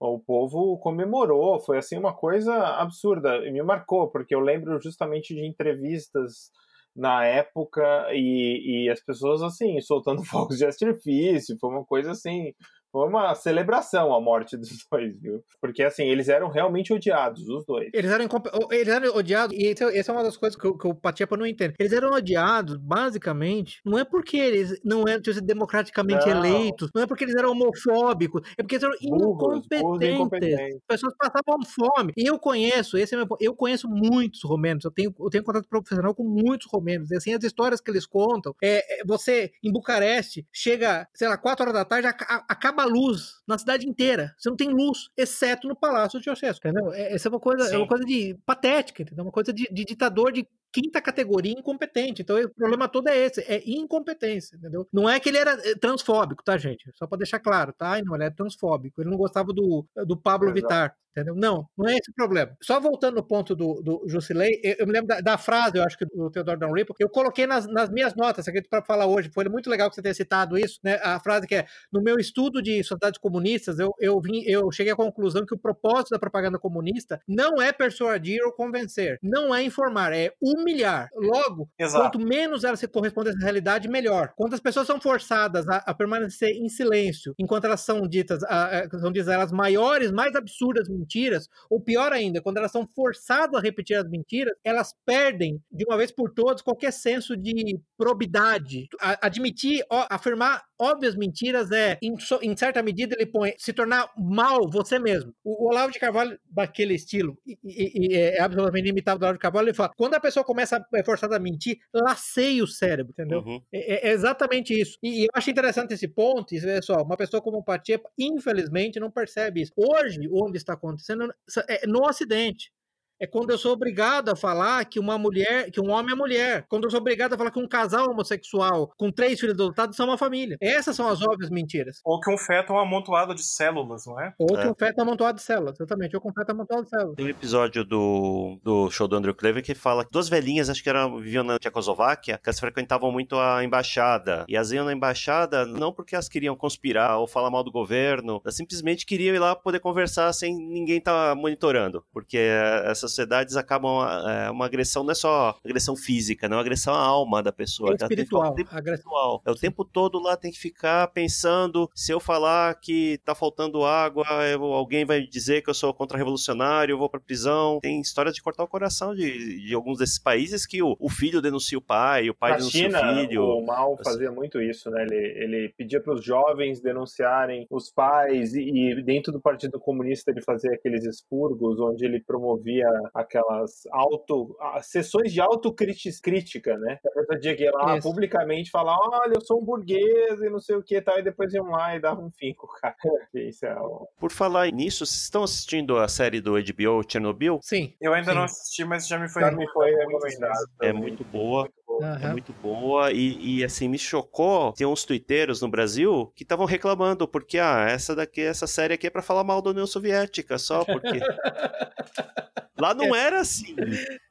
o 0.00 0.18
povo 0.18 0.78
comemorou, 0.78 1.58
foi 1.60 1.78
assim 1.78 1.96
uma 1.96 2.14
coisa 2.14 2.54
absurda, 2.54 3.36
e 3.46 3.50
me 3.50 3.62
marcou, 3.62 4.10
porque 4.10 4.34
eu 4.34 4.40
lembro 4.40 4.80
justamente 4.80 5.34
de 5.34 5.46
entrevistas 5.46 6.50
na 6.94 7.24
época 7.24 8.08
e, 8.12 8.86
e 8.86 8.90
as 8.90 9.00
pessoas 9.00 9.42
assim, 9.42 9.80
soltando 9.80 10.22
fogos 10.26 10.58
de 10.58 10.66
artifício, 10.66 11.56
foi 11.60 11.70
uma 11.70 11.84
coisa 11.84 12.10
assim 12.10 12.52
foi 12.90 13.06
uma 13.06 13.34
celebração 13.34 14.14
a 14.14 14.20
morte 14.20 14.56
dos 14.58 14.86
dois, 14.90 15.20
viu? 15.20 15.42
Porque, 15.60 15.82
assim, 15.82 16.04
eles 16.04 16.28
eram 16.28 16.48
realmente 16.48 16.92
odiados, 16.92 17.48
os 17.48 17.64
dois. 17.64 17.90
Eles 17.92 18.10
eram, 18.10 18.26
eles 18.70 18.88
eram 18.88 19.16
odiados, 19.16 19.56
e 19.56 19.68
essa 19.68 20.12
é 20.12 20.14
uma 20.14 20.24
das 20.24 20.36
coisas 20.36 20.58
que, 20.58 20.66
o, 20.66 20.76
que 20.76 20.86
o 20.86 20.94
Patiapa 20.94 21.36
não 21.36 21.46
entende. 21.46 21.74
Eles 21.78 21.92
eram 21.92 22.12
odiados, 22.12 22.76
basicamente, 22.76 23.80
não 23.84 23.98
é 23.98 24.04
porque 24.04 24.36
eles 24.36 24.80
não 24.84 25.04
eram 25.06 25.22
democraticamente 25.42 26.26
não. 26.26 26.36
eleitos, 26.36 26.90
não 26.94 27.02
é 27.02 27.06
porque 27.06 27.24
eles 27.24 27.34
eram 27.36 27.52
homofóbicos, 27.52 28.42
é 28.56 28.62
porque 28.62 28.76
eles 28.76 28.84
eram 28.84 28.96
burros, 29.02 29.58
incompetentes. 29.66 30.14
Incompetentes. 30.14 30.76
As 30.76 31.00
pessoas 31.00 31.14
passavam 31.18 31.64
fome. 31.64 32.12
E 32.16 32.26
eu 32.26 32.38
conheço, 32.38 32.96
esse 32.96 33.14
é 33.14 33.18
meu, 33.18 33.26
eu 33.40 33.54
conheço 33.54 33.88
muitos 33.88 34.42
romenos, 34.42 34.84
eu 34.84 34.90
tenho, 34.90 35.14
eu 35.18 35.30
tenho 35.30 35.44
contato 35.44 35.68
profissional 35.68 36.14
com 36.14 36.24
muitos 36.24 36.68
romenos, 36.70 37.10
e 37.10 37.16
assim, 37.16 37.34
as 37.34 37.44
histórias 37.44 37.80
que 37.80 37.90
eles 37.90 38.06
contam, 38.06 38.54
é, 38.62 39.00
é 39.00 39.04
você, 39.06 39.50
em 39.62 39.72
Bucareste, 39.72 40.46
chega, 40.52 41.06
sei 41.14 41.28
lá, 41.28 41.36
4 41.36 41.62
horas 41.64 41.74
da 41.74 41.84
tarde, 41.84 42.06
acaba 42.06 42.77
acaba 42.78 42.82
a 42.82 42.86
luz 42.86 43.40
na 43.46 43.58
cidade 43.58 43.88
inteira. 43.88 44.34
Você 44.38 44.48
não 44.48 44.56
tem 44.56 44.68
luz, 44.68 45.08
exceto 45.16 45.66
no 45.66 45.74
Palácio 45.74 46.18
de 46.18 46.24
Ceausescu, 46.24 46.68
entendeu? 46.68 46.92
É, 46.92 47.14
essa 47.14 47.28
é 47.28 47.30
uma 47.30 47.40
coisa, 47.40 47.74
é 47.74 47.76
uma 47.76 47.88
coisa 47.88 48.04
de 48.04 48.38
patética, 48.46 49.02
entendeu? 49.02 49.24
Uma 49.24 49.32
coisa 49.32 49.52
de, 49.52 49.68
de 49.70 49.84
ditador 49.84 50.32
de 50.32 50.46
quinta 50.72 51.00
categoria 51.00 51.52
incompetente. 51.52 52.22
Então 52.22 52.38
o 52.40 52.54
problema 52.54 52.88
todo 52.88 53.08
é 53.08 53.16
esse, 53.16 53.40
é 53.40 53.62
incompetência, 53.66 54.56
entendeu? 54.56 54.86
Não 54.92 55.08
é 55.08 55.18
que 55.20 55.28
ele 55.28 55.38
era 55.38 55.52
eh, 55.52 55.74
transfóbico, 55.74 56.42
tá, 56.42 56.56
gente? 56.56 56.90
Só 56.94 57.06
para 57.06 57.18
deixar 57.18 57.38
claro, 57.40 57.72
tá? 57.72 58.00
Não, 58.02 58.14
ele 58.14 58.24
é 58.24 58.30
transfóbico. 58.30 59.00
Ele 59.00 59.10
não 59.10 59.16
gostava 59.16 59.52
do, 59.52 59.86
do 60.06 60.16
Pablo 60.16 60.48
Exato. 60.48 60.60
Vittar. 60.60 60.96
Entendeu? 61.18 61.34
Não, 61.34 61.66
não 61.76 61.88
é 61.88 61.92
esse 61.94 62.10
o 62.10 62.14
problema. 62.14 62.56
Só 62.62 62.78
voltando 62.78 63.16
no 63.16 63.24
ponto 63.24 63.54
do, 63.56 63.82
do 63.82 64.04
Jusilei, 64.06 64.60
eu, 64.62 64.76
eu 64.78 64.86
me 64.86 64.92
lembro 64.92 65.08
da, 65.08 65.20
da, 65.20 65.38
frase, 65.38 65.76
eu 65.76 65.82
acho 65.82 65.98
que 65.98 66.06
do 66.06 66.30
Theodore 66.30 66.58
Dalrymple, 66.58 66.94
eu 67.00 67.08
coloquei 67.08 67.46
nas, 67.46 67.66
nas 67.66 67.90
minhas 67.90 68.14
notas 68.14 68.46
aqui 68.46 68.62
para 68.62 68.84
falar 68.84 69.06
hoje, 69.06 69.30
foi 69.34 69.48
muito 69.48 69.68
legal 69.68 69.88
que 69.88 69.96
você 69.96 70.02
tenha 70.02 70.14
citado 70.14 70.56
isso, 70.56 70.78
né? 70.84 71.00
A 71.02 71.18
frase 71.18 71.46
que 71.46 71.56
é, 71.56 71.66
no 71.92 72.00
meu 72.00 72.18
estudo 72.18 72.62
de 72.62 72.82
sociedades 72.84 73.18
comunistas, 73.18 73.80
eu, 73.80 73.92
eu, 73.98 74.20
vim, 74.20 74.42
eu 74.46 74.70
cheguei 74.70 74.92
à 74.92 74.96
conclusão 74.96 75.44
que 75.44 75.54
o 75.54 75.58
propósito 75.58 76.10
da 76.10 76.18
propaganda 76.20 76.58
comunista 76.58 77.20
não 77.26 77.60
é 77.60 77.72
persuadir 77.72 78.40
ou 78.44 78.52
convencer, 78.52 79.18
não 79.20 79.52
é 79.52 79.62
informar, 79.62 80.12
é 80.12 80.32
humilhar. 80.58 81.08
Logo, 81.14 81.68
Exato. 81.78 82.04
quanto 82.04 82.18
menos 82.18 82.64
ela 82.64 82.76
se 82.76 82.86
corresponde 82.88 83.30
a 83.30 83.32
essa 83.32 83.40
realidade, 83.40 83.88
melhor. 83.88 84.32
Quando 84.36 84.54
as 84.54 84.60
pessoas 84.60 84.86
são 84.86 85.00
forçadas 85.00 85.68
a, 85.68 85.76
a 85.78 85.94
permanecer 85.94 86.50
em 86.50 86.68
silêncio, 86.68 87.34
enquanto 87.38 87.64
elas 87.64 87.80
são 87.80 88.02
ditas, 88.02 88.42
a, 88.44 88.80
a, 88.80 88.98
são 88.98 89.12
ditas 89.12 89.28
elas 89.28 89.52
maiores, 89.52 90.10
mais 90.10 90.34
absurdas 90.34 90.88
mentiras, 90.88 91.48
ou 91.70 91.80
pior 91.80 92.12
ainda, 92.12 92.40
quando 92.40 92.58
elas 92.58 92.72
são 92.72 92.86
forçadas 92.94 93.58
a 93.58 93.62
repetir 93.62 93.96
as 93.96 94.08
mentiras, 94.08 94.54
elas 94.64 94.94
perdem, 95.04 95.60
de 95.70 95.84
uma 95.84 95.96
vez 95.96 96.10
por 96.10 96.32
todas, 96.32 96.62
qualquer 96.62 96.92
senso 96.92 97.36
de 97.36 97.78
probidade. 97.96 98.86
Admitir, 99.00 99.84
ó, 99.90 100.06
afirmar 100.10 100.62
óbvias 100.78 101.16
mentiras 101.16 101.70
é, 101.72 101.98
em, 102.02 102.14
em 102.42 102.56
certa 102.56 102.82
medida, 102.82 103.14
ele 103.18 103.26
põe 103.26 103.54
se 103.58 103.72
tornar 103.72 104.10
mal 104.16 104.68
você 104.70 104.98
mesmo. 104.98 105.34
O, 105.44 105.64
o 105.66 105.68
Olavo 105.70 105.92
de 105.92 105.98
Carvalho, 105.98 106.38
daquele 106.50 106.94
estilo, 106.94 107.38
e, 107.46 107.58
e- 107.64 108.08
e 108.12 108.16
é 108.16 108.40
absolutamente 108.40 108.88
imitável 108.88 109.18
do 109.18 109.22
Olavo 109.24 109.38
de 109.38 109.42
Carvalho, 109.42 109.66
ele 109.66 109.74
fala: 109.74 109.92
quando 109.96 110.14
a 110.14 110.20
pessoa 110.20 110.44
começa 110.44 110.76
a 110.76 110.98
é 110.98 111.04
forçada 111.04 111.36
a 111.36 111.40
mentir, 111.40 111.78
laceia 111.92 112.62
o 112.62 112.66
cérebro, 112.66 113.12
entendeu? 113.12 113.40
Uhum. 113.40 113.60
É, 113.72 114.08
é 114.08 114.12
exatamente 114.12 114.78
isso. 114.78 114.98
E, 115.02 115.22
e 115.22 115.24
eu 115.24 115.30
acho 115.34 115.50
interessante 115.50 115.94
esse 115.94 116.08
ponto, 116.08 116.54
e 116.54 116.82
só, 116.82 117.02
uma 117.02 117.16
pessoa 117.16 117.42
como 117.42 117.58
o 117.58 117.64
Pacheco, 117.64 118.10
infelizmente, 118.18 119.00
não 119.00 119.10
percebe 119.10 119.62
isso. 119.62 119.72
Hoje, 119.76 120.28
onde 120.32 120.56
está 120.56 120.74
acontecendo, 120.74 121.32
é 121.68 121.86
no 121.86 122.02
Ocidente. 122.04 122.70
É 123.20 123.26
quando 123.26 123.50
eu 123.50 123.58
sou 123.58 123.72
obrigado 123.72 124.28
a 124.28 124.36
falar 124.36 124.84
que 124.84 125.00
uma 125.00 125.18
mulher, 125.18 125.70
que 125.70 125.80
um 125.80 125.90
homem 125.90 126.12
é 126.12 126.16
mulher. 126.16 126.64
Quando 126.68 126.84
eu 126.84 126.90
sou 126.90 127.00
obrigado 127.00 127.32
a 127.34 127.38
falar 127.38 127.50
que 127.50 127.58
um 127.58 127.68
casal 127.68 128.10
homossexual 128.10 128.92
com 128.96 129.10
três 129.10 129.40
filhos 129.40 129.54
adotados 129.54 129.96
são 129.96 130.06
uma 130.06 130.18
família. 130.18 130.56
Essas 130.60 130.94
são 130.96 131.08
as 131.08 131.20
óbvias 131.22 131.50
mentiras. 131.50 132.00
Ou 132.04 132.20
que 132.20 132.30
um 132.30 132.38
feto 132.38 132.72
é 132.72 132.76
um 132.76 132.78
amontoado 132.78 133.34
de 133.34 133.42
células, 133.42 134.04
não 134.06 134.20
é? 134.20 134.32
Ou 134.38 134.46
que 134.46 134.66
É. 134.66 134.70
um 134.70 134.74
feto 134.74 134.98
é 134.98 135.02
amontoado 135.02 135.38
de 135.38 135.42
células. 135.44 135.74
Exatamente, 135.80 136.14
ou 136.14 136.22
que 136.22 136.28
um 136.28 136.32
feto 136.32 136.48
é 136.48 136.52
amontoado 136.52 136.82
de 136.84 136.90
células. 136.90 137.16
Tem 137.16 137.26
um 137.26 137.30
episódio 137.30 137.84
do, 137.84 138.58
do 138.62 138.90
show 138.90 139.08
do 139.08 139.16
Andrew 139.16 139.34
Clever 139.34 139.62
que 139.62 139.74
fala 139.74 140.04
que 140.04 140.10
duas 140.10 140.28
velhinhas, 140.28 140.70
acho 140.70 140.82
que 140.82 140.88
eram, 140.88 141.18
viviam 141.18 141.42
na 141.44 141.58
Tchecoslováquia, 141.58 142.38
que 142.38 142.48
elas 142.48 142.60
frequentavam 142.60 143.10
muito 143.10 143.36
a 143.38 143.64
embaixada. 143.64 144.44
E 144.48 144.54
elas 144.56 144.70
iam 144.72 144.84
na 144.84 144.92
embaixada 144.92 145.66
não 145.66 145.92
porque 145.92 146.14
elas 146.14 146.28
queriam 146.28 146.54
conspirar 146.56 147.18
ou 147.18 147.26
falar 147.26 147.50
mal 147.50 147.64
do 147.64 147.72
governo, 147.72 148.40
elas 148.44 148.56
simplesmente 148.56 149.04
queriam 149.04 149.34
ir 149.34 149.38
lá 149.38 149.56
poder 149.56 149.80
conversar 149.80 150.32
sem 150.32 150.54
ninguém 150.54 150.98
estar 150.98 151.34
monitorando. 151.34 152.04
Porque 152.12 152.38
essas 152.84 153.07
sociedades 153.10 153.56
acabam. 153.56 154.06
eh, 154.28 154.50
uma 154.50 154.66
agressão 154.66 155.02
não 155.02 155.12
é 155.12 155.14
só 155.14 155.56
agressão 155.64 155.96
física, 155.96 156.48
não 156.48 156.54
é 156.54 156.58
uma 156.58 156.62
agressão 156.62 156.94
à 156.94 156.98
alma 157.00 157.42
da 157.42 157.52
pessoa. 157.52 157.90
É 157.92 157.94
espiritual. 157.94 158.52
o 158.52 158.54
tempo 158.54 158.68
agressão. 158.72 158.94
espiritual. 158.98 159.42
É 159.46 159.50
o 159.50 159.54
tempo 159.54 159.84
todo 159.84 160.18
lá 160.18 160.36
tem 160.36 160.50
que 160.50 160.58
ficar 160.58 161.08
pensando, 161.08 161.90
se 161.94 162.12
eu 162.12 162.20
falar 162.20 162.74
que 162.80 163.18
tá 163.24 163.34
faltando 163.34 163.84
água, 163.84 164.24
eu- 164.50 164.62
alguém 164.64 165.04
vai 165.04 165.22
dizer 165.22 165.62
que 165.62 165.70
eu 165.70 165.74
sou 165.74 165.92
contra-revolucionário, 165.94 166.92
eu 166.92 166.98
vou 166.98 167.08
pra 167.08 167.20
prisão. 167.20 167.78
Tem 167.80 168.00
história 168.00 168.32
de 168.32 168.42
cortar 168.42 168.64
o 168.64 168.68
coração 168.68 169.14
de, 169.14 169.66
de 169.66 169.74
alguns 169.74 169.98
desses 169.98 170.18
países 170.18 170.66
que 170.66 170.82
o, 170.82 170.96
o 170.98 171.08
filho 171.08 171.40
denuncia 171.40 171.78
o 171.78 171.82
pai, 171.82 172.28
o 172.30 172.34
pai 172.34 172.52
Na 172.52 172.56
denuncia 172.58 172.82
China, 172.84 173.00
o 173.12 173.14
filho. 173.16 173.44
o 173.44 173.66
Mao 173.66 173.96
fazia 174.02 174.30
muito 174.30 174.60
isso, 174.60 174.90
né? 174.90 175.02
Ele, 175.02 175.16
ele 175.16 175.74
pedia 175.76 176.00
para 176.00 176.14
os 176.14 176.24
jovens 176.24 176.80
denunciarem 176.80 177.66
os 177.70 177.90
pais 177.90 178.54
e, 178.54 178.60
e 178.60 179.02
dentro 179.02 179.32
do 179.32 179.40
Partido 179.40 179.78
Comunista 179.78 180.30
ele 180.30 180.42
fazia 180.42 180.72
aqueles 180.72 181.04
expurgos 181.04 181.78
onde 181.80 182.04
ele 182.04 182.20
promovia 182.20 182.86
aquelas 183.14 183.86
auto 183.90 184.56
sessões 184.82 185.32
de 185.32 185.40
autocrítica, 185.40 186.76
né? 186.78 186.98
A 187.04 187.10
pessoa 187.10 187.40
tinha 187.40 187.56
que 187.56 187.64
ir 187.64 187.70
lá 187.70 187.96
Isso. 187.96 188.08
publicamente 188.08 188.70
falar, 188.70 188.96
olha, 188.98 189.34
eu 189.34 189.40
sou 189.40 189.60
um 189.60 189.64
burguês 189.64 190.40
e 190.40 190.48
não 190.48 190.58
sei 190.58 190.76
o 190.76 190.82
que, 190.82 191.00
tal, 191.00 191.18
e 191.18 191.22
depois 191.22 191.52
iam 191.52 191.66
lá 191.66 191.96
e 191.96 192.00
davam 192.00 192.26
um 192.26 192.30
fim 192.30 192.54
com 192.54 192.66
o 192.66 192.70
cara. 192.70 192.96
Isso 193.34 193.66
é 193.66 193.74
o... 193.78 194.08
Por 194.18 194.32
falar 194.32 194.70
nisso, 194.70 195.04
vocês 195.04 195.22
estão 195.22 195.42
assistindo 195.42 195.98
a 195.98 196.08
série 196.08 196.40
do 196.40 196.52
HBO 196.52 197.02
Chernobyl? 197.08 197.60
Sim. 197.62 197.94
Eu 198.00 198.14
ainda 198.14 198.30
Sim. 198.30 198.36
não 198.36 198.44
assisti, 198.44 198.84
mas 198.84 199.06
já 199.06 199.18
me 199.18 199.28
foi 199.28 199.42
Já 199.42 199.50
me 199.50 199.68
foi 199.70 199.90
recomendado. 199.90 200.68
É 200.82 200.92
muito 200.92 201.24
boa. 201.24 201.68
Muito 202.00 202.18
bom. 202.20 202.26
É 202.26 202.32
muito 202.32 202.52
boa 202.52 203.12
e, 203.12 203.58
e, 203.58 203.64
assim 203.64 203.88
me 203.88 203.98
chocou. 203.98 204.72
Tem 204.72 204.86
uns 204.86 205.04
tuiteiros 205.04 205.60
no 205.60 205.68
Brasil 205.68 206.32
que 206.34 206.42
estavam 206.42 206.66
reclamando 206.66 207.26
porque 207.28 207.58
ah, 207.58 207.86
essa 207.88 208.14
daqui, 208.14 208.40
essa 208.40 208.66
série 208.66 208.94
aqui 208.94 209.06
é 209.06 209.10
pra 209.10 209.22
falar 209.22 209.44
mal 209.44 209.60
da 209.62 209.70
União 209.70 209.86
Soviética 209.86 210.58
só 210.58 210.84
porque 210.84 211.18
lá 212.78 212.94
não 212.94 213.14
era 213.14 213.40
assim. 213.40 213.74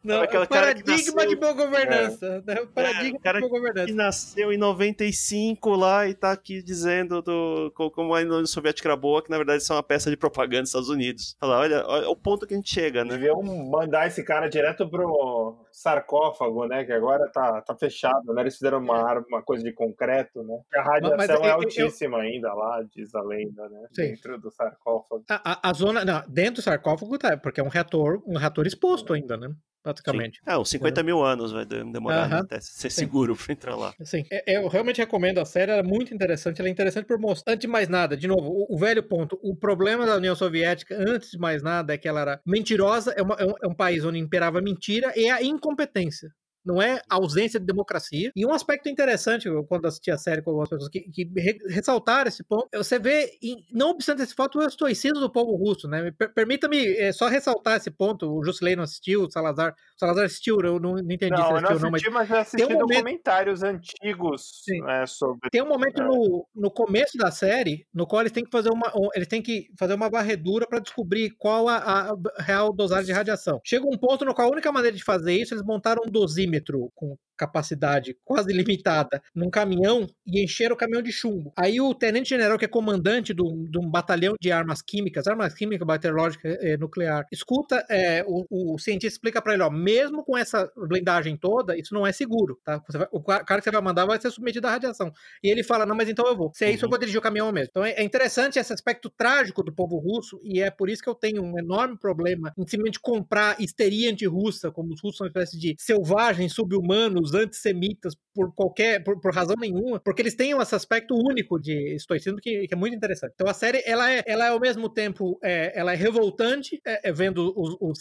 Não, 0.03 0.25
cara 0.27 0.45
que 0.45 0.53
paradigma 0.53 0.93
nasceu- 1.15 1.27
de 1.27 1.35
boa 1.35 1.53
governança. 1.53 2.43
né? 2.45 2.55
Paradigma 2.73 3.17
É, 3.17 3.21
cara 3.21 3.41
de 3.41 3.47
boa 3.47 3.59
governança. 3.59 3.87
que 3.87 3.93
nasceu 3.93 4.53
em 4.53 4.57
95 4.57 5.69
lá 5.75 6.07
e 6.07 6.13
tá 6.13 6.31
aqui 6.31 6.61
dizendo 6.63 7.21
do, 7.21 7.71
co- 7.75 7.91
como 7.91 8.15
a 8.15 8.19
União 8.19 8.45
Soviética 8.45 8.87
era 8.89 8.95
boa, 8.95 9.21
que 9.21 9.29
na 9.29 9.37
verdade 9.37 9.63
são 9.63 9.75
uma 9.75 9.83
peça 9.83 10.09
de 10.09 10.15
propaganda 10.17 10.61
dos 10.61 10.69
Estados 10.69 10.89
Unidos. 10.89 11.35
Falar, 11.39 11.59
olha, 11.59 11.85
olha 11.85 12.09
o 12.09 12.15
ponto 12.15 12.47
que 12.47 12.53
a 12.53 12.57
gente 12.57 12.73
chega, 12.73 13.03
né? 13.03 13.11
Deviam 13.11 13.41
mandar 13.43 14.07
esse 14.07 14.23
cara 14.23 14.47
direto 14.49 14.87
pro 14.89 15.57
sarcófago, 15.77 16.65
né? 16.65 16.83
Que 16.83 16.91
agora 16.91 17.29
tá, 17.29 17.61
tá 17.61 17.75
fechado, 17.75 18.33
né? 18.33 18.41
Eles 18.41 18.55
fizeram 18.55 18.79
uma, 18.79 18.97
arma, 18.97 19.25
uma 19.29 19.41
coisa 19.43 19.63
de 19.63 19.71
concreto, 19.71 20.43
né? 20.43 20.59
A 20.75 20.81
radiação 20.81 21.35
é 21.35 21.39
eu- 21.39 21.43
eu- 21.45 21.53
altíssima 21.53 22.17
ainda 22.19 22.53
lá, 22.53 22.83
diz 22.95 23.13
a 23.13 23.21
lenda, 23.21 23.69
né? 23.69 23.87
Sim. 23.93 24.01
Dentro 24.13 24.39
do 24.39 24.49
sarcófago. 24.51 25.23
A, 25.29 25.51
a- 25.53 25.69
a 25.69 25.73
zona. 25.73 26.03
Não, 26.03 26.23
dentro 26.27 26.55
do 26.55 26.61
sarcófago 26.61 27.17
tá, 27.17 27.37
porque 27.37 27.61
é 27.61 27.63
um 27.63 27.67
reator, 27.69 28.21
um 28.25 28.37
reator 28.37 28.65
exposto 28.65 29.13
ainda, 29.13 29.37
né? 29.37 29.49
Praticamente. 29.93 30.39
É, 30.45 30.57
uns 30.57 30.69
50 30.69 31.01
mil 31.03 31.23
anos 31.23 31.51
vai 31.51 31.65
de- 31.65 31.83
demorar 31.91 32.27
né, 32.27 32.35
Aham. 32.35 32.43
até 32.43 32.59
ser 32.59 32.89
Sim. 32.89 32.99
seguro 33.01 33.35
pra 33.35 33.53
entrar 33.53 33.75
lá. 33.75 33.93
Assim, 33.99 34.23
é- 34.31 34.57
eu 34.57 34.67
realmente 34.67 34.97
recomendo 34.97 35.39
a 35.39 35.45
série, 35.45 35.71
ela 35.71 35.79
é 35.79 35.83
muito 35.83 36.13
interessante. 36.13 36.59
Ela 36.59 36.67
é 36.67 36.71
interessante 36.71 37.05
por 37.05 37.17
mostrar. 37.19 37.53
Antes 37.53 37.61
de 37.61 37.67
mais 37.67 37.87
nada, 37.87 38.17
de 38.17 38.27
novo, 38.27 38.49
o, 38.49 38.75
o 38.75 38.77
velho 38.77 39.01
ponto. 39.03 39.39
O 39.41 39.55
problema 39.55 40.05
da 40.05 40.15
União 40.17 40.35
Soviética, 40.35 40.95
antes 40.97 41.31
de 41.31 41.37
mais 41.37 41.63
nada, 41.63 41.93
é 41.93 41.97
que 41.97 42.07
ela 42.07 42.21
era 42.21 42.41
mentirosa, 42.45 43.13
é, 43.17 43.21
uma- 43.21 43.35
é 43.35 43.45
um, 43.45 43.53
é 43.63 43.67
um 43.67 43.73
país 43.75 44.03
onde 44.03 44.17
imperava 44.19 44.59
a 44.59 44.61
mentira 44.61 45.13
e 45.15 45.29
a 45.29 45.41
incompetência. 45.41 46.29
Não 46.67 46.81
é 46.81 47.01
ausência 47.09 47.59
de 47.59 47.65
democracia. 47.65 48.31
E 48.35 48.45
um 48.45 48.51
aspecto 48.51 48.89
interessante, 48.89 49.47
eu, 49.47 49.63
quando 49.63 49.85
assisti 49.87 50.11
a 50.11 50.17
série 50.17 50.41
com 50.41 50.49
algumas 50.51 50.69
pessoas 50.69 50.89
que, 50.89 50.99
que 51.11 51.23
re- 51.35 51.57
ressaltaram 51.69 52.27
esse 52.27 52.43
ponto, 52.43 52.67
você 52.75 52.99
vê, 52.99 53.31
e 53.41 53.55
não 53.71 53.89
obstante 53.91 54.21
esse 54.21 54.33
fato, 54.35 54.59
o 54.59 54.63
estoicismo 54.67 55.19
do 55.19 55.31
povo 55.31 55.55
russo. 55.55 55.87
Né? 55.87 56.11
Per- 56.17 56.33
Permita-me 56.33 56.85
é, 56.97 57.11
só 57.11 57.27
ressaltar 57.27 57.77
esse 57.77 57.89
ponto. 57.89 58.29
O 58.31 58.43
Jusilei 58.43 58.75
não 58.75 58.83
assistiu, 58.83 59.23
o 59.23 59.31
Salazar. 59.31 59.71
O 59.71 59.99
Salazar 59.99 60.25
assistiu, 60.25 60.59
eu 60.61 60.79
não, 60.79 60.93
não 60.95 60.99
entendi 60.99 61.35
se 61.35 61.41
Não, 61.41 61.49
não 61.49 61.55
assistiu 61.57 61.75
ou 61.75 61.81
não, 61.81 61.91
mas 61.91 62.03
mas 62.11 62.27
já 62.27 62.39
assisti 62.41 62.57
tem 62.57 62.75
um 62.75 62.79
momento- 62.79 62.97
documentários 62.97 63.63
antigos 63.63 64.51
né, 64.85 65.05
sobre. 65.05 65.49
Tem 65.49 65.61
um 65.61 65.67
momento 65.67 66.01
É. 66.01 66.05
no, 66.05 66.47
no 66.55 66.71
começo 66.71 67.17
da 67.17 67.31
série 67.31 67.85
no 67.93 68.05
qual 68.07 68.21
eles 68.21 68.31
têm 68.31 68.43
que 68.43 68.51
fazer 68.51 68.69
uma, 68.69 68.91
um- 68.95 69.09
eles 69.15 69.27
têm 69.27 69.41
que 69.41 69.67
fazer 69.77 69.93
uma 69.93 70.09
varredura 70.09 70.67
para 70.67 70.79
descobrir 70.79 71.31
qual 71.37 71.67
a, 71.67 71.77
a 72.11 72.15
real 72.41 72.73
dosagem 72.73 73.05
de 73.05 73.11
radiação. 73.11 73.59
Chega 73.63 73.85
um 73.85 73.97
ponto 73.97 74.25
no 74.25 74.33
qual 74.33 74.47
a 74.47 74.51
única 74.51 74.71
maneira 74.71 74.95
de 74.95 75.03
fazer 75.03 75.33
isso, 75.33 75.53
eles 75.53 75.63
montaram 75.65 76.01
um 76.05 76.11
dosímetro 76.11 76.56
com 76.95 77.15
capacidade 77.37 78.17
quase 78.25 78.51
limitada 78.53 79.21
num 79.33 79.49
caminhão 79.49 80.07
e 80.25 80.43
encheram 80.43 80.73
o 80.75 80.77
caminhão 80.77 81.01
de 81.03 81.11
chumbo. 81.11 81.53
Aí 81.57 81.79
o 81.79 81.93
tenente 81.93 82.29
general, 82.29 82.57
que 82.57 82.65
é 82.65 82.67
comandante 82.67 83.33
de 83.33 83.41
um, 83.43 83.89
batalhão 83.89 84.33
de 84.41 84.51
armas 84.51 84.81
químicas, 84.81 85.27
armas 85.27 85.53
químicas, 85.53 85.85
bacteriológica, 85.85 86.47
eh, 86.49 86.77
nuclear, 86.77 87.25
escuta, 87.31 87.85
eh, 87.89 88.23
o, 88.27 88.73
o 88.73 88.79
cientista 88.79 89.15
explica 89.15 89.41
para 89.41 89.53
ele, 89.53 89.63
ó, 89.63 89.69
mesmo 89.69 90.23
com 90.23 90.37
essa 90.37 90.69
blindagem 90.75 91.37
toda, 91.37 91.77
isso 91.77 91.93
não 91.93 92.05
é 92.05 92.11
seguro, 92.11 92.59
tá? 92.63 92.81
Vai- 92.89 93.07
o 93.11 93.21
ca- 93.23 93.43
cara 93.43 93.61
que 93.61 93.65
você 93.65 93.71
vai 93.71 93.81
mandar 93.81 94.05
vai 94.05 94.19
ser 94.19 94.31
submetido 94.31 94.67
à 94.67 94.71
radiação. 94.71 95.11
E 95.43 95.49
ele 95.49 95.63
fala, 95.63 95.85
não, 95.85 95.95
mas 95.95 96.09
então 96.09 96.25
eu 96.27 96.35
vou. 96.35 96.51
Se 96.55 96.65
é 96.65 96.71
isso, 96.71 96.85
eu 96.85 96.87
Uhum. 96.87 96.89
vou 96.89 96.99
dirigir 96.99 97.19
o 97.19 97.21
caminhão 97.23 97.51
mesmo. 97.51 97.69
Então 97.69 97.83
é, 97.85 97.91
é 97.91 98.03
interessante 98.03 98.59
esse 98.59 98.73
aspecto 98.73 99.09
trágico 99.15 99.63
do 99.63 99.73
povo 99.73 99.97
russo, 99.97 100.39
e 100.43 100.61
é 100.61 100.69
por 100.71 100.89
isso 100.89 101.01
que 101.03 101.09
eu 101.09 101.15
tenho 101.15 101.41
um 101.43 101.57
enorme 101.59 101.97
problema 101.97 102.51
em 102.57 102.61
simplesmente 102.67 102.99
comprar 102.99 103.59
histeria 103.61 104.11
anti-russa, 104.11 104.71
como 104.71 104.93
os 104.93 105.01
russos 105.01 105.17
são 105.17 105.25
uma 105.25 105.29
espécie 105.29 105.57
de 105.59 105.75
selvagens, 105.77 106.46
subhumanos, 106.49 107.33
antissemitas, 107.33 108.15
por 108.33 108.53
qualquer, 108.53 109.03
por, 109.03 109.19
por 109.19 109.33
razão 109.33 109.55
nenhuma, 109.59 109.99
porque 109.99 110.21
eles 110.21 110.35
têm 110.35 110.51
esse 110.61 110.75
aspecto 110.75 111.15
único 111.15 111.59
de 111.59 111.95
estoicismo 111.95 112.37
que, 112.39 112.67
que 112.67 112.73
é 112.73 112.77
muito 112.77 112.95
interessante. 112.95 113.33
Então 113.33 113.49
a 113.49 113.53
série, 113.53 113.81
ela 113.83 114.11
é, 114.11 114.23
ela 114.27 114.45
é 114.45 114.49
ao 114.49 114.59
mesmo 114.59 114.89
tempo, 114.89 115.39
é, 115.43 115.77
ela 115.77 115.91
é 115.93 115.95
revoltante, 115.95 116.79
é, 116.85 117.09
é 117.09 117.11
vendo 117.11 117.51
os, 117.57 117.75
os 117.81 117.99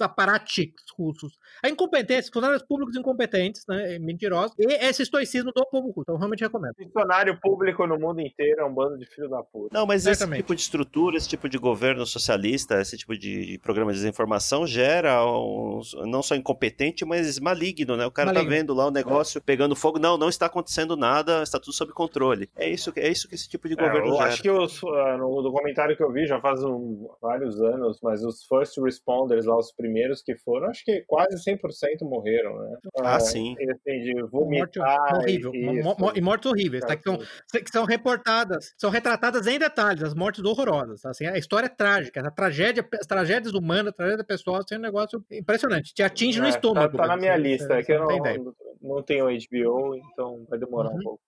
russos, 0.98 1.32
a 1.64 1.68
incompetência, 1.70 2.30
funcionários 2.32 2.62
públicos 2.62 2.96
incompetentes, 2.96 3.62
né, 3.66 3.98
mentirosos, 3.98 4.54
e 4.58 4.72
esse 4.84 5.02
estoicismo 5.02 5.52
do 5.54 5.64
povo 5.70 5.88
russo. 5.88 6.02
Então 6.02 6.16
realmente 6.16 6.40
recomendo. 6.40 6.74
Funcionário 6.76 7.38
público 7.40 7.86
no 7.86 7.98
mundo 7.98 8.20
inteiro 8.20 8.60
é 8.60 8.64
um 8.64 8.74
bando 8.74 8.98
de 8.98 9.06
filho 9.06 9.30
da 9.30 9.42
puta. 9.42 9.70
Não, 9.72 9.86
mas 9.86 10.02
Certamente. 10.02 10.40
esse 10.40 10.42
tipo 10.42 10.54
de 10.54 10.60
estrutura, 10.60 11.16
esse 11.16 11.28
tipo 11.28 11.48
de 11.48 11.56
governo 11.56 12.04
socialista, 12.04 12.80
esse 12.80 12.96
tipo 12.98 13.16
de, 13.16 13.58
programa 13.62 13.92
de 13.92 13.98
desinformação 13.98 14.66
gera 14.66 15.24
uns- 15.24 15.94
não 16.06 16.22
só 16.22 16.34
incompetente, 16.34 17.04
mas 17.04 17.38
maligno, 17.38 17.96
né? 17.96 18.04
O 18.04 18.10
cara 18.10 18.25
Maligno. 18.26 18.44
tá 18.50 18.56
vendo 18.56 18.74
lá 18.74 18.86
o 18.86 18.90
negócio 18.90 19.40
pegando 19.40 19.74
fogo, 19.76 19.98
não, 19.98 20.16
não 20.16 20.28
está 20.28 20.46
acontecendo 20.46 20.96
nada, 20.96 21.42
está 21.42 21.58
tudo 21.58 21.72
sob 21.72 21.92
controle. 21.92 22.48
É 22.56 22.68
isso, 22.68 22.92
que- 22.92 23.00
é 23.00 23.08
isso 23.08 23.28
que 23.28 23.34
esse 23.34 23.48
tipo 23.48 23.68
de 23.68 23.74
É, 23.74 23.76
governo 23.76 24.08
eu 24.08 24.16
gera. 24.16 24.24
acho 24.28 24.42
que 24.42 24.50
os, 24.50 24.82
ah, 24.84 25.16
no 25.18 25.42
documentário 25.42 25.96
que 25.96 26.02
eu 26.02 26.12
vi 26.12 26.26
já 26.26 26.40
faz 26.40 26.62
um- 26.64 27.08
vários 27.20 27.60
anos, 27.60 27.98
mas 28.02 28.22
os 28.24 28.44
first 28.44 28.76
responders 28.78 29.44
lá, 29.46 29.56
os 29.56 29.72
primeiros 29.72 30.22
que 30.22 30.36
foram, 30.36 30.68
acho 30.68 30.84
que 30.84 31.02
quase 31.06 31.38
100% 31.42 32.04
morreram, 32.04 32.58
né? 32.58 32.76
Ah, 33.00 33.16
É, 33.16 33.20
sim. 33.20 33.54
assim, 33.70 34.00
de 34.00 34.14
Morte 34.14 34.30
vomitar 34.78 35.14
horrível. 35.16 35.54
e, 35.54 35.82
Mo- 35.82 35.96
mo- 35.98 36.12
E 36.14 36.20
mortes 36.20 36.50
horríveis, 36.50 36.84
tá? 36.84 36.96
Que 36.96 37.02
são, 37.02 37.14
assim. 37.14 37.64
que 37.64 37.70
são 37.70 37.84
reportadas, 37.84 38.72
são 38.78 38.90
retratadas 38.90 39.46
em 39.46 39.58
detalhes, 39.58 40.02
as 40.02 40.14
mortes 40.14 40.44
horrorosas. 40.44 41.04
Assim, 41.04 41.26
a 41.26 41.36
história 41.36 41.66
é 41.66 41.68
trágica, 41.68 42.20
a 42.20 42.30
tragédia, 42.30 42.86
as 43.00 43.06
tragédias 43.06 43.54
humanas, 43.54 43.88
a 43.88 43.92
tragédia 43.92 44.24
pessoal, 44.24 44.56
assim, 44.56 44.74
é 44.74 44.78
um 44.78 44.82
negócio 44.82 45.22
impressionante. 45.30 45.92
Te 45.94 46.02
atinge 46.02 46.40
no 46.40 46.46
É, 46.46 46.50
estômago. 46.50 46.96
Tá, 46.96 47.02
tá 47.04 47.08
na 47.08 47.16
minha 47.16 47.32
Você- 47.36 47.38
lista, 47.42 47.74
é 47.74 47.82
que 47.82 47.92
eu 47.92 48.00
não, 48.00 48.15
tem 48.22 48.32
ideia. 48.34 48.38
Não, 48.38 48.96
não 48.96 49.02
tem 49.02 49.22
o 49.22 49.26
HBO, 49.26 49.94
então 49.94 50.44
vai 50.48 50.58
demorar 50.58 50.90
Uhum. 50.90 50.96
um 50.98 51.02
pouco. 51.02 51.20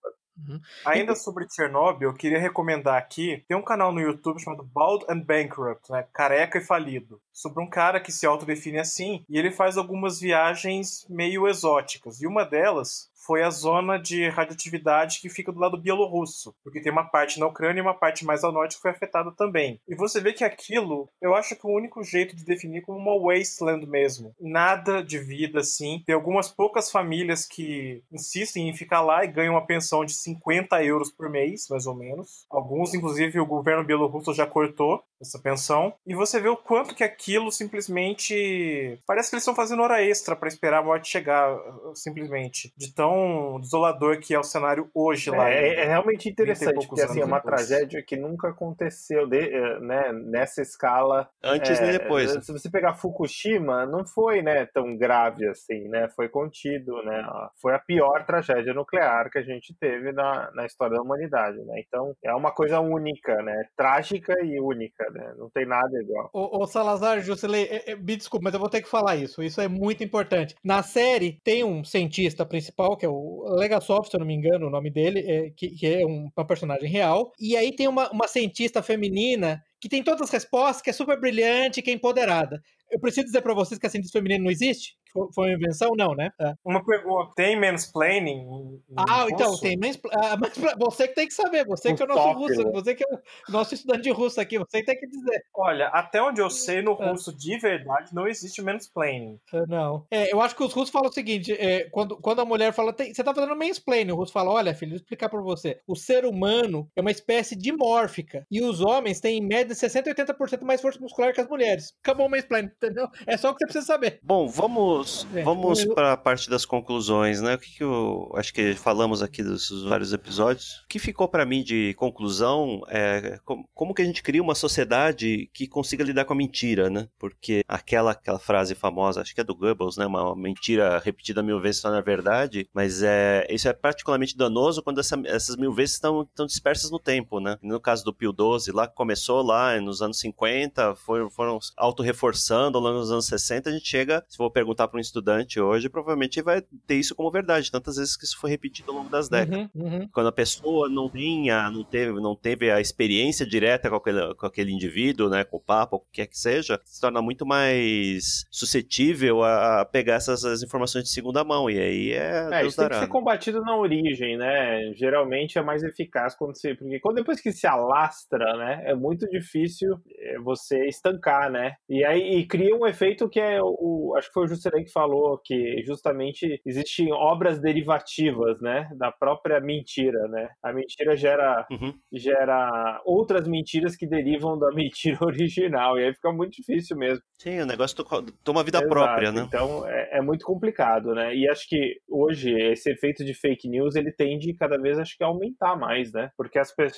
Uhum. 0.48 0.60
Ainda 0.85 1.16
sobre 1.16 1.48
Chernobyl, 1.51 2.10
eu 2.10 2.15
queria 2.15 2.39
recomendar 2.39 2.97
aqui, 2.97 3.44
tem 3.48 3.56
um 3.56 3.62
canal 3.62 3.90
no 3.93 4.01
YouTube 4.01 4.39
chamado 4.40 4.62
Bald 4.62 5.05
and 5.09 5.19
Bankrupt, 5.19 5.90
né? 5.90 6.06
Careca 6.12 6.59
e 6.59 6.65
Falido. 6.65 7.20
Sobre 7.32 7.60
um 7.62 7.69
cara 7.69 7.98
que 8.01 8.12
se 8.12 8.24
autodefine 8.24 8.78
assim, 8.78 9.24
e 9.28 9.36
ele 9.36 9.51
faz 9.51 9.77
algumas 9.77 10.20
viagens 10.20 11.05
meio 11.10 11.48
exóticas. 11.48 12.20
E 12.23 12.27
uma 12.28 12.44
delas 12.44 13.07
foi 13.29 13.43
a 13.43 13.51
zona 13.51 13.99
de 13.99 14.27
radioatividade 14.31 15.21
que 15.21 15.29
fica 15.29 15.53
do 15.53 15.61
lado 15.61 15.77
bielorrusso, 15.77 16.55
porque 16.65 16.81
tem 16.81 16.91
uma 16.91 17.05
parte 17.05 17.39
na 17.39 17.47
Ucrânia 17.47 17.81
e 17.81 17.83
uma 17.83 17.93
parte 17.93 18.25
mais 18.25 18.43
ao 18.43 18.51
norte 18.51 18.77
que 18.77 18.81
foi 18.81 18.91
afetada 18.91 19.31
também. 19.33 19.79
E 19.87 19.95
você 19.95 20.19
vê 20.19 20.33
que 20.33 20.43
aquilo, 20.43 21.11
eu 21.21 21.35
acho 21.35 21.55
que 21.55 21.67
o 21.67 21.77
único 21.77 22.03
jeito 22.03 22.35
de 22.35 22.43
definir 22.43 22.81
como 22.81 22.99
uma 22.99 23.21
wasteland 23.21 23.87
mesmo. 23.87 24.35
Nada 24.41 25.05
de 25.05 25.19
vida 25.19 25.61
assim. 25.61 26.03
Tem 26.07 26.15
algumas 26.15 26.49
poucas 26.49 26.91
famílias 26.91 27.45
que 27.45 28.03
insistem 28.11 28.71
em 28.71 28.75
ficar 28.75 29.03
lá 29.03 29.23
e 29.23 29.29
ganham 29.29 29.53
uma 29.53 29.67
pensão 29.67 30.07
de 30.07 30.15
50 30.15 30.83
euros 30.85 31.13
por 31.13 31.29
mês, 31.29 31.67
mais 31.69 31.85
ou 31.87 31.95
menos. 31.95 32.47
Alguns, 32.49 32.95
inclusive, 32.95 33.39
o 33.39 33.45
governo 33.45 33.85
bielorrusso 33.85 34.33
já 34.33 34.47
cortou 34.47 35.03
essa 35.21 35.39
pensão. 35.39 35.93
E 36.07 36.15
você 36.15 36.41
vê 36.41 36.49
o 36.49 36.57
quanto 36.57 36.95
que 36.95 37.05
aquilo 37.05 37.53
simplesmente. 37.53 38.99
Parece 39.07 39.29
que 39.29 39.35
eles 39.35 39.43
estão 39.43 39.55
fazendo 39.55 39.83
hora 39.83 40.03
extra 40.03 40.35
para 40.35 40.49
esperar 40.49 40.79
a 40.79 40.85
morte 40.85 41.11
chegar, 41.11 41.55
simplesmente. 41.95 42.73
De 42.77 42.95
tão 42.95 43.18
desolador 43.61 44.19
que 44.20 44.35
é 44.35 44.39
o 44.39 44.43
cenário 44.43 44.90
hoje 44.95 45.31
lá. 45.31 45.49
É, 45.51 45.81
é 45.81 45.85
realmente 45.85 46.32
30 46.35 46.53
interessante, 46.53 46.86
porque 46.89 47.03
assim, 47.03 47.20
é 47.20 47.24
uma 47.24 47.39
depois. 47.39 47.66
tragédia 47.66 48.03
que 48.03 48.16
nunca 48.16 48.49
aconteceu 48.49 49.27
de- 49.27 49.39
eh, 49.55 49.81
né, 49.81 50.12
nessa 50.12 50.62
escala. 50.62 51.28
Antes 51.43 51.78
É, 51.78 51.82
nem 51.82 51.93
depois. 51.99 52.35
né? 52.35 52.40
Se 52.43 52.53
você 52.53 52.70
pegar 52.70 52.95
Fukushima, 52.95 53.86
não 53.86 54.05
foi 54.07 54.43
né, 54.43 54.66
tão 54.66 54.97
grave 54.97 55.47
assim, 55.49 55.89
né? 55.89 56.09
Foi 56.15 56.28
contido, 56.28 57.03
né? 57.03 57.24
Foi 57.61 57.74
a 57.74 57.78
pior 57.78 58.24
tragédia 58.24 58.73
nuclear 58.74 59.31
que 59.31 59.39
a 59.39 59.43
gente 59.43 59.74
teve 59.78 60.12
na, 60.12 60.51
na 60.55 60.66
história 60.66 60.97
da 60.97 61.03
humanidade, 61.03 61.59
né? 61.65 61.82
Então 61.86 62.15
é 62.24 62.35
uma 62.35 62.51
coisa 62.51 62.81
única, 62.81 63.35
né? 63.43 63.65
Trágica 63.77 64.35
e 64.45 64.61
única, 64.61 65.09
né? 65.11 65.35
Não 65.39 65.49
tem 65.51 65.66
nada 65.66 66.01
igual. 66.01 66.31
Ô, 66.32 66.62
ô 66.62 66.66
Salazar, 66.66 67.20
Jusilei, 67.20 67.65
é- 67.65 67.93
é, 67.93 67.97
me 67.97 68.16
desculpa, 68.16 68.45
mas 68.45 68.55
eu 68.55 68.61
vou 68.61 68.69
ter 68.70 68.82
que 68.82 68.89
falar 68.89 69.16
isso. 69.16 69.43
Isso 69.43 69.61
é 69.61 69.69
muito 69.69 70.03
importante. 70.05 70.55
Na 70.65 70.82
série, 70.82 71.40
tem 71.45 71.65
um 71.65 71.85
cientista 71.85 72.45
principal, 72.45 72.97
que 72.97 73.05
é 73.07 73.07
o 73.09 73.55
Legasov, 73.56 74.06
se 74.06 74.16
eu 74.16 74.20
não 74.20 74.26
me 74.26 74.35
engano, 74.35 74.66
o 74.66 74.70
nome 74.70 74.90
dele, 74.90 75.20
é, 75.20 75.51
que, 75.51 75.70
que 75.70 75.86
é 75.86 76.05
um, 76.06 76.28
uma 76.36 76.47
personagem 76.47 76.89
real. 76.89 77.32
E 77.40 77.56
aí 77.56 77.74
tem 77.74 77.89
uma, 77.89 78.10
uma 78.10 78.28
cientista 78.28 78.82
feminina 78.82 79.62
que 79.80 79.89
tem 79.89 80.02
todas 80.02 80.22
as 80.22 80.30
respostas, 80.30 80.82
que 80.82 80.90
é 80.90 80.93
super 80.93 81.18
brilhante, 81.18 81.80
que 81.80 81.90
é 81.90 81.94
empoderada. 81.94 82.60
Eu 82.90 83.01
preciso 83.01 83.26
dizer 83.26 83.43
pra 83.43 83.55
vocês 83.55 83.78
que 83.78 83.86
a 83.86 83.90
cientista 83.90 84.18
feminina 84.18 84.43
não 84.44 84.51
existe? 84.51 84.97
Foi- 85.12 85.28
uma 85.48 85.52
invenção? 85.55 85.93
Não, 85.97 86.14
né? 86.14 86.30
É. 86.40 86.55
Uma 86.64 86.85
pergunta: 86.85 87.32
tem 87.36 87.59
mansplaining? 87.59 88.39
em- 88.39 88.82
em 88.90 88.94
Ah, 88.97 89.26
então, 89.30 89.51
russo? 89.51 89.62
tem 89.62 89.76
mais. 89.76 89.98
Ah, 90.12 90.36
mas 90.39 90.52
você 90.78 91.09
que 91.09 91.14
tem 91.14 91.26
que 91.26 91.35
saber, 91.35 91.64
você 91.66 91.94
que 91.94 92.02
é 92.02 92.05
o 92.05 92.09
nosso 92.09 92.22
toque, 92.22 92.40
russo, 92.40 92.64
né? 92.64 92.70
você 92.72 92.94
que 92.94 93.05
é 93.05 93.06
o 93.48 93.52
nosso 93.52 93.74
estudante 93.74 94.02
de 94.02 94.10
russo 94.10 94.40
aqui, 94.40 94.59
você 94.59 94.80
que 94.80 94.86
tem 94.86 94.98
que 94.98 95.06
dizer. 95.06 95.43
Olha, 95.55 95.89
até 95.89 96.22
onde 96.22 96.40
eu 96.40 96.51
sei, 96.51 96.82
no 96.82 96.93
É. 97.02 97.10
russo 97.10 97.35
de 97.36 97.59
verdade 97.59 98.14
não 98.14 98.26
existe 98.26 98.60
mansplaining. 98.62 99.39
Ah, 99.52 99.64
Não. 99.68 100.06
É, 100.10 100.32
eu 100.32 100.40
acho 100.40 100.55
que 100.56 100.62
os 100.62 100.72
russos 100.72 100.90
falam 100.90 101.09
o 101.10 101.12
seguinte: 101.12 101.52
é, 101.52 101.85
quando, 101.90 102.16
quando 102.16 102.40
a 102.40 102.44
mulher 102.44 102.72
fala, 102.72 102.93
"Tem- 102.93 103.12
você 103.14 103.22
tá 103.24 103.35
fazendo 103.35 103.56
mansplaining, 103.56 104.12
o 104.12 104.16
russo 104.16 104.32
fala: 104.32 104.51
olha, 104.51 104.74
filho, 104.74 104.90
deixa 104.90 105.02
eu 105.02 105.05
explicar 105.05 105.28
pra 105.28 105.40
você. 105.40 105.80
O 105.86 105.97
ser 105.97 106.24
humano 106.24 106.89
é 106.97 107.01
uma 107.01 107.10
espécie 107.10 107.56
dimórfica 107.56 108.44
e 108.51 108.62
os 108.62 108.80
homens 108.80 109.20
têm 109.20 109.39
em 109.39 109.47
média 109.47 109.74
60 109.74 110.10
a 110.10 110.14
80% 110.14 110.64
mais 110.64 110.80
força 110.80 111.01
muscular 111.01 111.32
que 111.32 111.40
as 111.40 111.48
mulheres. 111.48 111.93
Acabou 112.02 112.26
o 112.26 112.30
mansplaining, 112.30 112.70
entendeu? 112.76 113.06
É 113.26 113.36
só 113.36 113.51
o 113.51 113.55
que 113.55 113.60
você 113.60 113.64
precisa 113.66 113.86
saber. 113.86 114.18
Bom, 114.22 114.48
vamos, 114.48 114.98
Gente, 115.05 115.45
vamos 115.45 115.81
eu- 115.85 115.95
para 115.95 116.12
a 116.12 116.16
parte 116.16 116.49
das 116.51 116.65
conclusões, 116.65 117.41
né? 117.41 117.55
O 117.55 117.59
que, 117.59 117.77
que 117.77 117.83
eu 117.85 118.31
acho 118.35 118.53
que 118.53 118.75
falamos 118.75 119.23
aqui 119.23 119.43
dos 119.43 119.85
vários 119.85 120.12
episódios. 120.12 120.83
O 120.85 120.89
que 120.89 120.99
ficou 120.99 121.29
para 121.29 121.45
mim 121.47 121.62
de 121.62 121.95
conclusão 121.95 122.83
é 122.89 123.39
como, 123.45 123.69
como 123.75 123.95
que 123.95 124.03
a 124.03 124.05
gente 124.05 124.23
cria 124.23 124.43
uma 124.43 124.55
sociedade 124.55 125.51
que 125.53 125.66
consiga 125.66 126.05
lidar 126.05 126.25
com 126.25 126.33
a 126.33 126.37
mentira, 126.37 126.89
né? 126.91 127.09
Porque 127.19 127.62
aquela, 127.69 128.12
aquela 128.12 128.39
frase 128.39 128.75
famosa, 128.75 129.20
acho 129.20 129.35
que 129.35 129.41
é 129.41 129.45
do 129.45 129.55
Goebbels, 129.55 129.97
né? 129.97 130.07
Uma 130.07 130.35
mentira 130.35 130.99
repetida 130.99 131.43
mil 131.43 131.61
vezes 131.61 131.81
só 131.81 131.91
na 131.91 132.01
verdade, 132.01 132.69
mas 132.73 133.03
é, 133.03 133.47
isso 133.51 133.69
é 133.69 133.73
particularmente 133.73 134.37
danoso 134.37 134.83
quando 134.83 135.01
essa- 135.01 135.20
essas 135.25 135.57
mil 135.57 135.73
vezes 135.73 135.95
estão, 135.95 136.23
estão 136.23 136.47
dispersas 136.47 136.91
no 136.91 136.99
tempo, 136.99 137.41
né? 137.41 137.57
No 137.62 137.81
caso 137.81 138.05
do 138.05 138.12
Pio 138.15 138.33
12, 138.33 138.73
lá 138.73 138.87
começou 138.89 139.43
lá 139.43 139.81
nos 139.81 140.03
anos 140.03 140.19
50, 140.19 140.95
foi, 140.97 141.29
foram 141.31 141.59
auto-reforçando 141.77 142.79
ao 142.79 142.85
longo 142.85 142.99
dos 143.01 143.11
anos 143.11 143.27
60, 143.27 143.69
a 143.70 143.73
gente 143.73 143.89
chega, 143.89 144.25
se 144.29 144.37
for 144.37 144.51
perguntar 144.51 144.88
para 144.89 144.98
um 144.98 145.01
estudante 145.01 145.60
hoje, 145.60 145.89
provavelmente 145.89 146.40
vai 146.43 146.62
ter 146.86 146.97
isso 146.97 147.15
como 147.15 147.31
verdade, 147.31 147.70
tantas 147.70 147.97
vezes 147.97 148.16
que 148.16 148.24
isso 148.24 148.39
foi 148.39 148.51
repetido 148.51 148.90
ao 148.90 148.98
longo 148.98 149.10
das 149.10 149.28
décadas. 149.28 149.69
Uhum, 149.74 149.85
uhum. 149.85 150.09
Quando 150.12 150.28
a 150.28 150.32
pessoa 150.32 150.89
não 150.89 151.09
tinha, 151.09 151.70
não 151.70 151.85
teve, 151.85 152.12
não 152.20 152.35
teve 152.35 152.70
a 152.70 152.81
experiência 152.81 153.47
direta 153.47 153.90
com 153.90 153.97
aquele, 153.97 154.35
com 154.35 154.47
aquele 154.47 154.73
indivíduo, 154.73 155.28
né, 155.28 155.44
com 155.44 155.59
o 155.59 155.60
papo, 155.60 155.97
o 155.97 156.01
que 156.01 156.06
quer 156.12 156.27
que 156.27 156.39
seja, 156.39 156.81
se 156.85 157.01
torna 157.01 157.20
muito 157.20 157.44
mais 157.44 158.47
suscetível 158.51 159.43
a, 159.43 159.81
a 159.81 159.85
pegar 159.85 160.15
essas 160.15 160.44
as 160.44 160.62
informações 160.62 161.05
de 161.05 161.10
segunda 161.10 161.44
mão, 161.44 161.69
e 161.69 161.78
aí 161.78 162.12
é, 162.12 162.39
É, 162.39 162.60
Deus 162.60 162.73
isso 162.73 162.81
tem 162.81 162.89
que 162.89 162.94
ser 162.94 163.01
né? 163.02 163.06
combatido 163.06 163.60
na 163.60 163.77
origem, 163.77 164.36
né? 164.36 164.93
Geralmente 164.94 165.59
é 165.59 165.62
mais 165.62 165.82
eficaz 165.82 166.35
quando 166.35 166.56
você. 166.56 166.74
Porque 166.74 167.01
quando 167.01 167.16
depois 167.16 167.40
que 167.40 167.52
se 167.52 167.66
alastra, 167.66 168.56
né? 168.56 168.82
É 168.86 168.94
muito 168.94 169.27
difícil 169.28 169.97
é, 170.19 170.39
você 170.39 170.86
estancar, 170.86 171.51
né? 171.51 171.74
E 171.89 172.05
aí 172.05 172.39
e 172.39 172.47
cria 172.47 172.74
um 172.74 172.86
efeito 172.86 173.28
que 173.28 173.40
é 173.40 173.60
o. 173.62 174.15
Acho 174.16 174.28
que 174.28 174.35
foi 174.35 174.44
o 174.44 174.48
Juscelin 174.48 174.78
que 174.85 174.93
falou, 174.93 175.39
que 175.45 175.83
justamente 175.87 176.61
existem 176.67 177.13
obras 177.13 177.61
derivativas, 177.61 178.61
né? 178.61 178.89
Da 178.97 179.11
própria 179.13 179.61
mentira, 179.61 180.27
né? 180.29 180.49
A 180.63 180.73
mentira 180.73 181.17
gera, 181.17 181.67
Uhum. 181.71 181.95
gera 182.13 183.01
outras 183.05 183.47
mentiras 183.49 183.97
que 183.97 184.07
derivam 184.07 184.59
da 184.59 184.71
mentira 184.73 185.19
original. 185.25 185.99
E 185.99 186.05
aí 186.05 186.15
fica 186.15 186.33
muito 186.33 186.53
difícil 186.53 186.97
mesmo. 186.97 187.23
Sim, 187.41 187.61
o 187.61 187.67
negócio 187.67 187.97
to- 187.97 188.33
toma 188.45 188.65
vida 188.65 188.79
Exato, 188.79 188.91
própria, 188.91 189.31
né? 189.33 189.43
Então 189.47 189.87
é, 189.89 190.19
é 190.19 190.23
muito 190.23 190.45
complicado, 190.45 191.15
né? 191.15 191.35
E 191.35 191.49
acho 191.49 191.69
que 191.69 191.97
hoje 192.09 192.51
esse 192.53 192.91
efeito 192.91 193.25
de 193.25 193.35
fake 193.35 193.69
news 193.69 193.95
ele 193.95 194.13
tende 194.13 194.53
cada 194.55 194.77
vez 194.79 194.99
acho 194.99 195.17
que 195.17 195.25
a 195.25 195.27
aumentar 195.29 195.77
mais, 195.77 196.13
né? 196.13 196.31
Porque 196.37 196.59
as, 196.59 196.75
pe- 196.75 196.89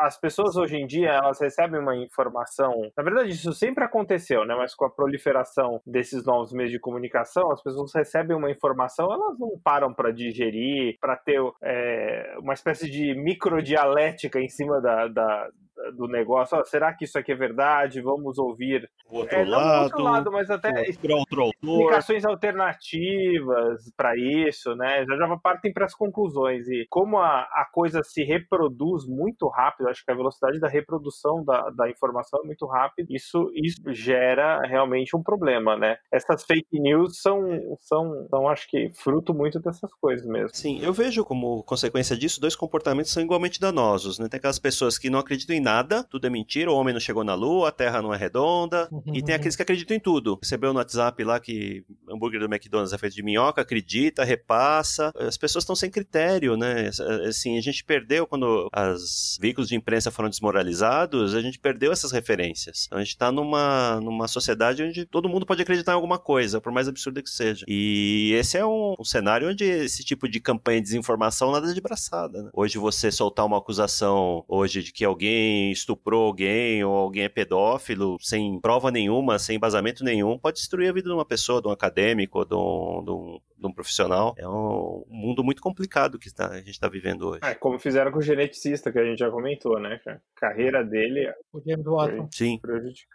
as 0.00 0.18
pessoas 0.18 0.56
hoje 0.56 0.76
em 0.76 0.86
dia 0.86 1.10
elas 1.10 1.40
recebem 1.40 1.80
uma 1.80 1.96
informação. 1.96 2.90
Na 2.96 3.02
verdade 3.02 3.30
isso 3.30 3.52
sempre 3.52 3.84
aconteceu, 3.84 4.44
né? 4.44 4.54
Mas 4.54 4.74
com 4.74 4.84
a 4.86 4.90
proliferação 4.90 5.80
desses 5.86 6.24
novos 6.24 6.52
meios 6.52 6.70
de 6.72 6.78
comunicação, 6.80 7.21
as 7.50 7.62
pessoas 7.62 7.92
recebem 7.94 8.36
uma 8.36 8.50
informação, 8.50 9.12
elas 9.12 9.38
não 9.38 9.58
param 9.62 9.92
para 9.92 10.12
digerir, 10.12 10.96
para 11.00 11.16
ter 11.16 11.40
é, 11.62 12.36
uma 12.38 12.54
espécie 12.54 12.90
de 12.90 13.14
microdialética 13.14 14.40
em 14.40 14.48
cima 14.48 14.80
da, 14.80 15.08
da- 15.08 15.48
do 15.96 16.06
negócio. 16.06 16.58
Ó, 16.58 16.64
será 16.64 16.92
que 16.94 17.04
isso 17.04 17.18
aqui 17.18 17.32
é 17.32 17.36
verdade? 17.36 18.00
Vamos 18.00 18.38
ouvir 18.38 18.88
O 19.10 19.18
outro 19.18 19.36
é, 19.36 19.44
não 19.44 19.52
lado, 19.52 19.84
outro 19.84 20.02
lado, 20.02 20.32
mas 20.32 20.50
até 20.50 20.88
explicações 20.88 22.24
alternativas 22.24 23.90
para 23.96 24.16
isso, 24.16 24.74
né? 24.74 25.04
Já, 25.06 25.16
já 25.16 25.36
partem 25.36 25.72
para 25.72 25.86
as 25.86 25.94
conclusões. 25.94 26.68
E 26.68 26.86
como 26.88 27.18
a, 27.18 27.40
a 27.40 27.66
coisa 27.72 28.02
se 28.02 28.22
reproduz 28.22 29.06
muito 29.06 29.48
rápido, 29.48 29.88
acho 29.88 30.04
que 30.04 30.10
a 30.10 30.16
velocidade 30.16 30.60
da 30.60 30.68
reprodução 30.68 31.44
da, 31.44 31.70
da 31.70 31.90
informação 31.90 32.40
é 32.42 32.46
muito 32.46 32.66
rápida, 32.66 33.08
isso, 33.10 33.50
isso 33.54 33.80
gera 33.92 34.60
realmente 34.66 35.16
um 35.16 35.22
problema, 35.22 35.76
né? 35.76 35.96
Essas 36.12 36.44
fake 36.44 36.80
news 36.80 37.20
são, 37.20 37.40
são, 37.80 38.26
são, 38.28 38.48
acho 38.48 38.68
que, 38.68 38.90
fruto 38.94 39.34
muito 39.34 39.60
dessas 39.60 39.92
coisas 39.94 40.26
mesmo. 40.26 40.50
Sim, 40.52 40.80
eu 40.82 40.92
vejo 40.92 41.24
como 41.24 41.62
consequência 41.64 42.16
disso 42.16 42.40
dois 42.40 42.56
comportamentos 42.56 43.12
são 43.12 43.22
igualmente 43.22 43.60
danosos, 43.60 44.18
né? 44.18 44.28
Tem 44.28 44.38
aquelas 44.38 44.58
pessoas 44.58 44.98
que 44.98 45.10
não 45.10 45.18
acreditam 45.18 45.54
em 45.54 45.61
nada, 45.62 46.04
tudo 46.04 46.26
é 46.26 46.30
mentira, 46.30 46.70
o 46.70 46.76
homem 46.76 46.92
não 46.92 47.00
chegou 47.00 47.24
na 47.24 47.34
lua, 47.34 47.68
a 47.68 47.72
terra 47.72 48.02
não 48.02 48.12
é 48.12 48.16
redonda, 48.16 48.88
Uhum, 48.90 49.02
e 49.14 49.22
tem 49.22 49.34
aqueles 49.34 49.56
que 49.56 49.62
acreditam 49.62 49.96
em 49.96 50.00
tudo. 50.00 50.38
Recebeu 50.42 50.72
no 50.72 50.78
WhatsApp 50.78 51.22
lá 51.24 51.40
que 51.40 51.84
hambúrguer 52.08 52.40
do 52.40 52.52
McDonald's 52.52 52.92
é 52.92 52.98
feito 52.98 53.14
de 53.14 53.22
minhoca, 53.22 53.62
acredita, 53.62 54.24
repassa. 54.24 55.12
As 55.16 55.36
pessoas 55.36 55.62
estão 55.62 55.76
sem 55.76 55.90
critério, 55.90 56.56
né? 56.56 56.90
Assim, 57.28 57.56
a 57.56 57.60
gente 57.60 57.84
perdeu 57.84 58.26
quando 58.26 58.68
os 58.94 59.38
veículos 59.40 59.68
de 59.68 59.76
imprensa 59.76 60.10
foram 60.10 60.28
desmoralizados, 60.28 61.34
a 61.34 61.40
gente 61.40 61.58
perdeu 61.58 61.92
essas 61.92 62.12
referências. 62.12 62.84
Então 62.86 62.98
a 62.98 63.04
gente 63.04 63.16
tá 63.16 63.30
numa, 63.32 64.00
numa 64.00 64.28
sociedade 64.28 64.82
onde 64.82 65.06
todo 65.06 65.28
mundo 65.28 65.46
pode 65.46 65.62
acreditar 65.62 65.92
em 65.92 65.94
alguma 65.94 66.18
coisa, 66.18 66.60
por 66.60 66.72
mais 66.72 66.88
absurda 66.88 67.22
que 67.22 67.30
seja. 67.30 67.64
E 67.68 68.32
esse 68.34 68.58
é 68.58 68.66
um, 68.66 68.94
um 68.98 69.04
cenário 69.04 69.48
onde 69.48 69.64
esse 69.64 70.04
tipo 70.04 70.28
de 70.28 70.40
campanha 70.40 70.80
de 70.80 70.86
desinformação 70.86 71.52
nada 71.52 71.72
de 71.72 71.80
braçada, 71.80 72.42
né? 72.42 72.50
Hoje 72.52 72.78
você 72.78 73.10
soltar 73.10 73.46
uma 73.46 73.58
acusação 73.58 74.44
hoje 74.48 74.82
de 74.82 74.92
que 74.92 75.04
alguém 75.04 75.51
estuprou 75.72 76.26
alguém 76.26 76.82
ou 76.84 76.94
alguém 76.94 77.24
é 77.24 77.28
pedófilo 77.28 78.16
sem 78.20 78.60
prova 78.60 78.90
nenhuma, 78.90 79.38
sem 79.38 79.56
embasamento 79.56 80.04
nenhum, 80.04 80.38
pode 80.38 80.56
destruir 80.56 80.88
a 80.88 80.92
vida 80.92 81.08
de 81.08 81.14
uma 81.14 81.24
pessoa, 81.24 81.60
de 81.60 81.68
um 81.68 81.72
acadêmico, 81.72 82.44
de 82.44 82.54
um, 82.54 83.04
de 83.04 83.10
um, 83.10 83.40
de 83.58 83.66
um 83.66 83.72
profissional. 83.72 84.34
É 84.38 84.48
um 84.48 85.04
mundo 85.08 85.44
muito 85.44 85.62
complicado 85.62 86.18
que 86.18 86.32
tá, 86.32 86.48
a 86.48 86.58
gente 86.58 86.70
está 86.70 86.88
vivendo 86.88 87.28
hoje. 87.28 87.40
É, 87.44 87.54
como 87.54 87.78
fizeram 87.78 88.10
com 88.10 88.18
o 88.18 88.22
geneticista, 88.22 88.90
que 88.90 88.98
a 88.98 89.04
gente 89.04 89.18
já 89.18 89.30
comentou, 89.30 89.78
né? 89.78 90.00
A 90.06 90.18
carreira 90.34 90.84
dele 90.84 91.26
é 91.26 91.34
O 91.52 91.60
James 91.60 91.84
Watson. 91.84 92.28
Sim, 92.32 92.60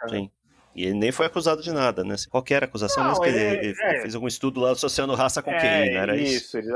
sim. 0.10 0.32
E 0.78 0.86
ele 0.86 0.94
nem 0.94 1.12
foi 1.12 1.26
acusado 1.26 1.62
de 1.62 1.72
nada, 1.72 2.04
né? 2.04 2.16
Qualquer 2.30 2.64
acusação, 2.64 3.04
não, 3.04 3.10
mesmo 3.10 3.24
que 3.24 3.30
ele, 3.30 3.68
ele 3.68 3.76
é, 3.82 4.02
fez 4.02 4.16
algum 4.16 4.28
estudo 4.28 4.60
lá 4.60 4.72
associando 4.72 5.16
raça 5.16 5.42
com 5.42 5.52
é, 5.52 5.60
QI, 5.60 5.94
não 5.94 6.02
era 6.02 6.16
isso? 6.16 6.58
Isso, 6.58 6.58
ele, 6.58 6.72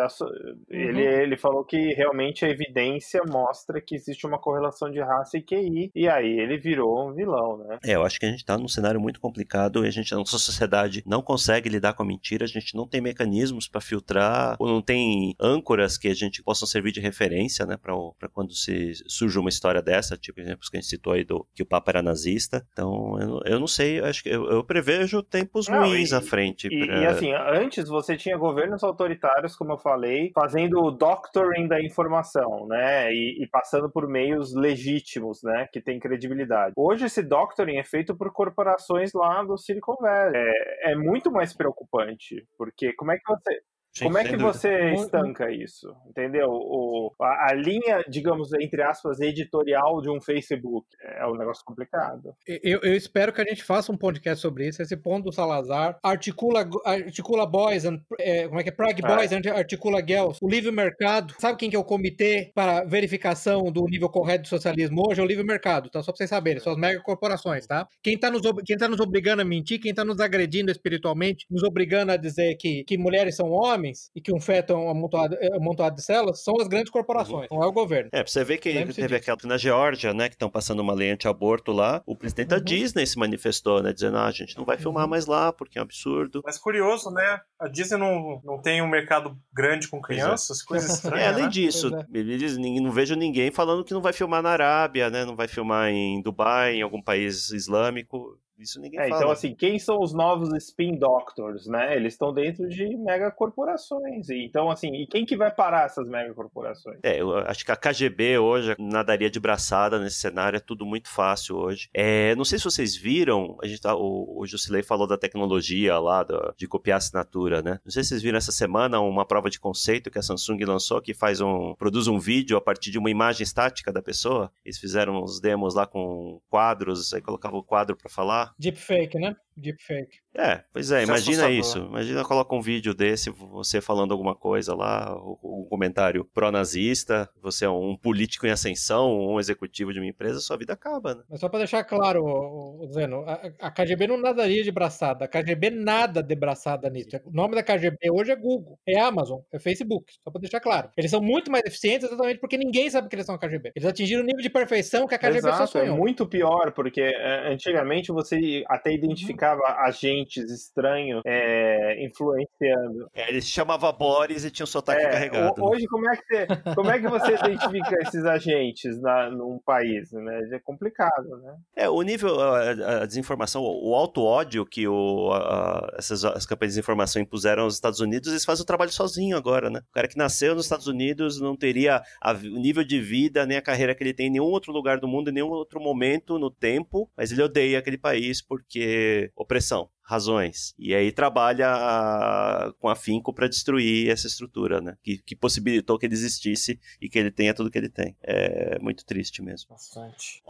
ele, 0.70 1.08
uhum. 1.08 1.22
ele 1.22 1.38
falou 1.38 1.64
que 1.64 1.94
realmente 1.94 2.44
a 2.44 2.50
evidência 2.50 3.22
mostra 3.24 3.80
que 3.80 3.96
existe 3.96 4.26
uma 4.26 4.40
correlação 4.40 4.90
de 4.90 5.00
raça 5.00 5.38
e 5.38 5.42
QI, 5.42 5.92
e 5.94 6.08
aí 6.08 6.40
ele 6.40 6.58
virou 6.58 7.10
um 7.10 7.14
vilão, 7.14 7.58
né? 7.58 7.78
É, 7.84 7.96
eu 7.96 8.04
acho 8.04 8.20
que 8.20 8.26
a 8.26 8.30
gente 8.30 8.44
tá 8.44 8.58
num 8.58 8.68
cenário 8.68 9.00
muito 9.00 9.20
complicado 9.20 9.86
e 9.86 9.88
a 9.88 9.92
gente, 9.92 10.14
a 10.14 10.18
nossa 10.18 10.38
sociedade 10.38 11.04
não 11.06 11.22
consegue 11.22 11.70
lidar 11.70 11.94
com 11.94 12.04
a 12.04 12.06
mentira, 12.06 12.46
a 12.46 12.48
gente 12.48 12.76
não 12.76 12.88
tem 12.88 13.02
mecanismos 13.02 13.68
para 13.68 13.82
filtrar, 13.82 14.56
ou 14.60 14.68
não 14.68 14.82
tem 14.82 15.36
âncoras 15.40 15.98
que 15.98 16.08
a 16.08 16.14
gente 16.16 16.42
possam 16.42 16.68
servir 16.68 16.92
de 16.92 17.00
referência, 17.00 17.66
né, 17.66 17.78
para 17.78 18.30
quando 18.30 18.54
se 18.54 18.94
surge 19.08 19.38
uma 19.38 19.50
história 19.50 19.82
dessa, 19.82 20.18
tipo 20.18 20.42
exemplos 20.42 20.70
que 20.70 20.78
a 20.78 20.82
gente 20.82 20.90
citou 20.90 21.14
aí 21.14 21.24
do 21.24 21.46
que 21.54 21.64
o 21.64 21.66
Papa 21.66 21.92
era 21.92 22.02
nazista. 22.02 22.66
Então, 22.72 23.20
eu, 23.20 23.42
eu 23.46 23.60
não 23.60 23.68
sei, 23.68 23.91
acho 24.00 24.24
que 24.24 24.30
eu, 24.30 24.50
eu 24.50 24.64
prevejo 24.64 25.22
tempos 25.22 25.68
não, 25.68 25.80
ruins 25.86 26.12
e, 26.12 26.16
à 26.16 26.22
frente. 26.22 26.68
E, 26.68 26.86
pra... 26.86 26.98
e, 26.98 27.06
assim, 27.06 27.34
antes 27.34 27.88
você 27.88 28.16
tinha 28.16 28.38
governos 28.38 28.84
autoritários, 28.84 29.56
como 29.56 29.74
eu 29.74 29.78
falei, 29.78 30.32
fazendo 30.34 30.82
o 30.82 30.92
doctoring 30.92 31.68
da 31.68 31.82
informação, 31.82 32.68
né, 32.68 33.12
e, 33.12 33.44
e 33.44 33.48
passando 33.48 33.90
por 33.90 34.08
meios 34.08 34.54
legítimos, 34.54 35.42
né, 35.44 35.68
que 35.72 35.82
tem 35.82 36.00
credibilidade. 36.00 36.74
Hoje 36.78 37.06
esse 37.06 37.24
doctoring 37.24 37.78
é 37.78 37.84
feito 37.84 38.16
por 38.16 38.32
corporações 38.32 39.12
lá 39.14 39.44
do 39.44 39.58
Silicon 39.58 39.96
Valley. 40.00 40.34
É, 40.36 40.92
é 40.92 40.96
muito 40.96 41.32
mais 41.32 41.54
preocupante, 41.54 42.46
porque 42.58 42.94
como 42.94 43.12
é 43.12 43.18
que 43.18 43.24
você 43.28 43.62
Sim, 43.94 44.06
Como 44.06 44.18
é 44.18 44.24
que 44.24 44.38
você 44.38 44.94
estanca 44.94 45.52
isso? 45.52 45.94
Entendeu? 46.10 46.48
O, 46.50 47.14
a, 47.20 47.50
a, 47.50 47.54
linha, 47.54 48.04
digamos, 48.08 48.54
entre 48.54 48.82
aspas, 48.82 49.20
editorial 49.20 50.02
de 50.02 50.10
um 50.10 50.22
Facebook 50.22 50.88
é 51.02 51.28
um 51.28 51.36
negócio 51.36 51.64
complicado. 51.66 52.34
Eu, 52.48 52.80
eu, 52.84 52.96
espero 52.96 53.34
que 53.34 53.42
a 53.42 53.44
gente 53.44 53.64
faça 53.64 53.92
um 53.92 53.98
podcast 53.98 54.42
sobre 54.42 54.68
isso. 54.68 54.82
Esse 54.82 54.96
ponto 54.96 55.26
do 55.26 55.34
Salazar 55.34 56.00
articula, 56.02 56.68
articula 56.86 57.46
boys, 57.46 57.84
and, 57.84 58.00
é, 58.18 58.48
como 58.48 58.62
é 58.62 58.64
que 58.64 58.70
é? 58.70 58.72
Prague 58.72 59.02
é. 59.04 59.08
Boys, 59.08 59.32
é. 59.32 59.50
articula 59.50 60.00
girls. 60.00 60.40
O 60.42 60.50
livre 60.50 60.72
mercado. 60.72 61.34
Sabe 61.38 61.58
quem 61.58 61.70
que 61.70 61.76
é 61.76 61.80
o 61.80 61.84
comitê 61.84 62.50
para 62.56 62.86
verificação 62.86 63.64
do 63.72 63.84
nível 63.86 64.10
correto 64.10 64.44
do 64.44 64.48
socialismo 64.48 65.04
hoje? 65.06 65.20
É 65.20 65.24
o 65.24 65.28
livre 65.28 65.44
mercado, 65.44 65.90
tá? 65.90 66.02
Só 66.02 66.14
pra 66.14 66.18
vocês 66.18 66.30
saberem. 66.30 66.62
São 66.62 66.72
as 66.72 66.80
megacorporações, 66.80 67.68
tá? 67.68 67.86
Quem 68.02 68.18
tá, 68.18 68.32
nos, 68.32 68.42
quem 68.66 68.78
tá 68.78 68.88
nos 68.88 69.02
obrigando 69.02 69.42
a 69.42 69.46
mentir, 69.46 69.82
quem 69.82 69.94
tá 69.94 70.06
nos 70.06 70.22
agredindo 70.22 70.72
espiritualmente, 70.72 71.46
nos 71.52 71.64
obrigando 71.64 72.14
a 72.14 72.18
dizer 72.18 72.56
que, 72.56 72.86
que 72.86 72.98
mulheres 72.98 73.36
são 73.36 73.50
homens, 73.50 73.81
homens 73.82 74.12
e 74.16 74.22
que 74.22 74.34
um 74.34 74.40
feto 74.40 74.74
é 74.74 74.76
um 74.76 74.90
amontoado, 74.90 75.36
é 75.40 75.50
um 75.52 75.58
amontoado 75.58 75.96
de 75.96 76.04
células 76.04 76.44
são 76.44 76.54
as 76.62 76.68
grandes 76.68 76.92
corporações, 76.92 77.50
uhum. 77.50 77.58
não 77.58 77.64
é 77.64 77.68
o 77.68 77.72
governo. 77.72 78.10
É, 78.14 78.24
pra 78.24 78.32
você 78.32 78.44
ver 78.44 78.58
que 78.58 78.72
Lembre 78.72 78.94
teve 78.94 79.16
aquela 79.16 79.38
na 79.44 79.58
Geórgia, 79.58 80.14
né, 80.14 80.30
que 80.30 80.36
estão 80.36 80.50
passando 80.50 80.80
uma 80.82 80.94
lei 80.94 81.10
anti-aborto 81.10 81.72
lá, 81.72 82.02
o 82.06 82.16
presidente 82.16 82.54
uhum. 82.54 82.60
da 82.60 82.64
Disney 82.64 83.06
se 83.06 83.18
manifestou, 83.18 83.82
né, 83.82 83.92
dizendo, 83.92 84.18
ah, 84.18 84.28
a 84.28 84.32
gente 84.32 84.56
não 84.58 84.64
vai 84.64 84.78
filmar 84.78 85.04
uhum. 85.04 85.10
mais 85.10 85.26
lá 85.26 85.52
porque 85.52 85.80
é 85.80 85.82
um 85.82 85.84
absurdo. 85.84 86.42
Mas 86.46 86.58
curioso, 86.58 87.10
né, 87.12 87.42
a 87.62 87.68
Disney 87.68 87.98
não, 87.98 88.42
não 88.44 88.60
tem 88.60 88.82
um 88.82 88.88
mercado 88.88 89.38
grande 89.54 89.88
com 89.88 89.98
é. 89.98 90.02
crianças, 90.02 90.64
coisas 90.64 90.90
estranhas, 90.98 91.26
É, 91.26 91.28
além 91.28 91.44
né? 91.44 91.50
disso, 91.50 91.96
é. 91.96 92.06
eles, 92.12 92.58
não 92.58 92.92
vejo 92.92 93.16
ninguém 93.16 93.52
falando 93.52 93.84
que 93.84 93.94
não 93.94 94.02
vai 94.02 94.12
filmar 94.12 94.42
na 94.42 94.50
Arábia, 94.50 95.10
né, 95.10 95.24
não 95.24 95.36
vai 95.36 95.48
filmar 95.48 95.90
em 95.90 96.22
Dubai, 96.22 96.76
em 96.76 96.82
algum 96.82 97.02
país 97.02 97.52
islâmico. 97.52 98.38
Isso 98.62 98.80
ninguém 98.80 99.00
é, 99.00 99.08
então, 99.08 99.18
fala. 99.18 99.22
Então, 99.24 99.32
assim, 99.32 99.56
quem 99.56 99.80
são 99.80 100.00
os 100.00 100.14
novos 100.14 100.54
spin 100.64 100.96
doctors, 100.98 101.66
né? 101.66 101.96
Eles 101.96 102.14
estão 102.14 102.32
dentro 102.32 102.70
de 102.70 102.96
megacorporações. 102.96 104.30
Então, 104.30 104.70
assim, 104.70 104.94
e 104.94 105.08
quem 105.08 105.26
que 105.26 105.36
vai 105.36 105.52
parar 105.52 105.86
essas 105.86 106.08
megacorporações? 106.08 107.00
É, 107.02 107.20
eu 107.20 107.36
acho 107.38 107.66
que 107.66 107.72
a 107.72 107.76
KGB 107.76 108.38
hoje 108.38 108.76
nadaria 108.78 109.30
de 109.30 109.40
braçada 109.40 110.00
nesse 110.00 110.18
cenário, 110.18 110.58
é 110.58 110.60
tudo 110.60 110.86
muito 110.86 111.10
fácil 111.10 111.58
hoje. 111.58 111.90
É, 111.94 112.36
não 112.36 112.46
sei 112.46 112.60
se 112.60 112.66
vocês 112.66 112.96
viram, 112.96 113.58
a 113.64 113.68
gente 113.68 113.82
tá, 113.82 113.96
o, 113.96 114.40
o 114.40 114.46
Jusilei 114.46 114.84
falou 114.84 115.08
da 115.08 115.18
tecnologia 115.18 115.98
lá, 115.98 116.24
do, 116.24 116.54
de 116.56 116.68
copiar 116.68 116.98
assinatura, 116.98 117.51
né? 117.60 117.80
Não 117.84 117.92
sei 117.92 118.04
se 118.04 118.10
vocês 118.10 118.22
viram 118.22 118.38
essa 118.38 118.52
semana 118.52 119.00
uma 119.00 119.26
prova 119.26 119.50
de 119.50 119.60
conceito 119.60 120.12
que 120.12 120.20
a 120.20 120.22
Samsung 120.22 120.64
lançou, 120.64 121.02
que 121.02 121.16
faz 121.16 121.42
um, 121.42 121.74
produz 121.74 122.08
um 122.08 122.20
vídeo 122.20 122.56
a 122.56 122.62
partir 122.62 122.92
de 122.92 123.00
uma 123.00 123.10
imagem 123.10 123.44
estática 123.44 123.92
da 123.92 124.02
pessoa. 124.02 124.52
Eles 124.64 124.78
fizeram 124.78 125.24
uns 125.24 125.40
demos 125.40 125.74
lá 125.74 125.88
com 125.88 126.40
quadros, 126.50 127.14
aí 127.14 127.22
colocavam 127.22 127.60
o 127.60 127.64
quadro 127.64 127.98
para 127.98 128.10
falar. 128.10 128.54
Deepfake, 128.60 129.18
né? 129.18 129.36
Deepfake. 129.56 130.20
É, 130.34 130.64
pois 130.72 130.92
é, 130.92 131.04
imagina 131.04 131.50
isso. 131.50 131.80
Imagina 131.80 132.24
coloca 132.24 132.56
um 132.56 132.62
vídeo 132.62 132.94
desse, 132.94 133.30
você 133.30 133.82
falando 133.82 134.12
alguma 134.12 134.34
coisa 134.34 134.74
lá, 134.74 135.14
um 135.44 135.66
comentário 135.70 136.24
pró-nazista, 136.34 137.30
você 137.42 137.66
é 137.66 137.70
um 137.70 137.98
político 137.98 138.48
em 138.48 138.50
ascensão, 138.50 139.12
um 139.12 139.40
executivo 139.40 139.92
de 139.92 140.00
uma 140.00 140.08
empresa, 140.08 140.40
sua 140.40 140.58
vida 140.58 140.74
acaba, 140.74 141.16
né? 141.16 141.24
Mas 141.30 141.40
só 141.42 141.50
para 141.50 141.60
deixar 141.60 141.84
claro, 141.84 142.80
Zeno, 142.94 143.24
a, 143.28 143.42
a, 143.60 143.72
KGB 143.72 144.08
não 144.08 144.18
nadaria 144.18 144.64
de 144.64 144.72
braçada. 144.72 145.26
A 145.26 145.28
KGB 145.28 145.70
nada 145.70 146.24
de 146.24 146.36
braçada 146.36 146.90
nisso. 146.90 147.10
O 147.42 147.44
nome 147.44 147.56
da 147.56 147.64
KGB 147.64 148.12
hoje 148.12 148.32
é 148.32 148.36
Google, 148.36 148.78
é 148.88 149.00
Amazon, 149.00 149.40
é 149.52 149.58
Facebook, 149.58 150.14
só 150.24 150.30
para 150.30 150.42
deixar 150.42 150.60
claro. 150.60 150.92
Eles 150.96 151.10
são 151.10 151.20
muito 151.20 151.52
mais 151.52 151.66
eficientes 151.66 152.08
exatamente 152.08 152.40
porque 152.40 152.56
ninguém 152.56 152.88
sabe 152.88 153.10
que 153.10 153.16
eles 153.16 153.26
são 153.26 153.34
a 153.34 153.40
KGB. 153.40 153.72
Eles 153.76 153.90
atingiram 153.90 154.22
o 154.22 154.26
nível 154.26 154.44
de 154.44 154.50
perfeição 154.50 155.08
que 155.08 155.16
a 155.16 155.18
KGB 155.18 155.40
Exato, 155.40 155.58
só 155.58 155.66
sonhou. 155.66 155.96
é 155.96 156.00
muito 156.00 156.28
pior, 156.28 156.72
porque 156.72 157.02
é, 157.02 157.52
antigamente 157.52 158.12
você 158.12 158.64
até 158.68 158.94
identificava 158.94 159.32
ficava 159.42 159.82
agentes 159.82 160.52
estranhos 160.52 161.24
é, 161.26 162.06
influenciando. 162.06 163.10
É, 163.12 163.30
ele 163.30 163.42
se 163.42 163.48
chamava 163.48 163.92
Boris 163.92 164.46
e 164.46 164.52
tinha 164.52 164.64
o 164.64 164.68
sotaque 164.68 165.02
é, 165.02 165.10
carregado. 165.10 165.64
Hoje, 165.64 165.88
como 165.88 166.08
é 166.12 166.16
que 166.16 166.24
você, 166.24 166.48
como 166.76 166.92
é 166.92 167.00
que 167.00 167.08
você 167.08 167.34
identifica 167.34 167.98
esses 168.06 168.24
agentes 168.24 169.02
na, 169.02 169.32
num 169.32 169.58
país? 169.66 170.12
Né? 170.12 170.50
É 170.52 170.60
complicado, 170.60 171.38
né? 171.42 171.56
É, 171.76 171.90
o 171.90 172.04
nível, 172.04 172.40
a, 172.40 173.02
a 173.02 173.06
desinformação, 173.08 173.64
o 173.64 173.96
alto 173.96 174.24
ódio 174.24 174.64
que 174.64 174.88
o, 174.88 175.32
a, 175.34 175.96
essas 175.98 176.24
as 176.24 176.46
campanhas 176.46 176.74
de 176.74 176.80
desinformação 176.80 177.20
impuseram 177.32 177.64
aos 177.64 177.76
Estados 177.76 178.02
Unidos, 178.02 178.30
eles 178.30 178.44
fazem 178.44 178.64
o 178.64 178.66
trabalho 178.66 178.92
sozinho 178.92 179.38
agora, 179.38 179.70
né? 179.70 179.80
O 179.90 179.94
cara 179.94 180.08
que 180.08 180.18
nasceu 180.18 180.54
nos 180.54 180.66
Estados 180.66 180.88
Unidos 180.88 181.40
não 181.40 181.56
teria 181.56 182.04
a, 182.22 182.34
o 182.34 182.60
nível 182.60 182.84
de 182.84 183.00
vida 183.00 183.46
nem 183.46 183.58
a 183.58 183.62
carreira 183.62 183.96
que 183.96 184.04
ele 184.04 184.14
tem 184.14 184.28
em 184.28 184.32
nenhum 184.32 184.44
outro 184.46 184.74
lugar 184.74 185.00
do 185.00 185.08
mundo, 185.08 185.30
em 185.30 185.34
nenhum 185.34 185.48
outro 185.48 185.80
momento 185.80 186.38
no 186.38 186.52
tempo, 186.52 187.10
mas 187.16 187.32
ele 187.32 187.42
odeia 187.42 187.80
aquele 187.80 187.98
país 187.98 188.42
porque 188.42 189.32
opressão, 189.36 189.90
razões. 190.04 190.74
E 190.78 190.94
aí 190.94 191.12
trabalha 191.12 191.70
a, 191.70 192.74
com 192.80 192.90
afinco 192.90 193.34
para 193.34 193.48
destruir 193.48 194.10
essa 194.10 194.28
estrutura, 194.28 194.82
né? 194.82 194.98
Que, 195.02 195.18
que, 195.20 195.36
possibilitou 195.36 195.98
que 195.98 196.06
ele 196.06 196.14
existisse 196.14 196.78
e 197.00 197.08
que 197.08 197.18
ele 197.18 197.32
tenha 197.32 197.54
tudo 197.54 197.72
que 197.72 197.78
ele 197.78 197.90
tem. 197.90 198.18
É 198.22 198.78
muito 198.80 199.06
triste 199.06 199.42
mesmo. 199.42 199.70
Bastante. 199.70 200.44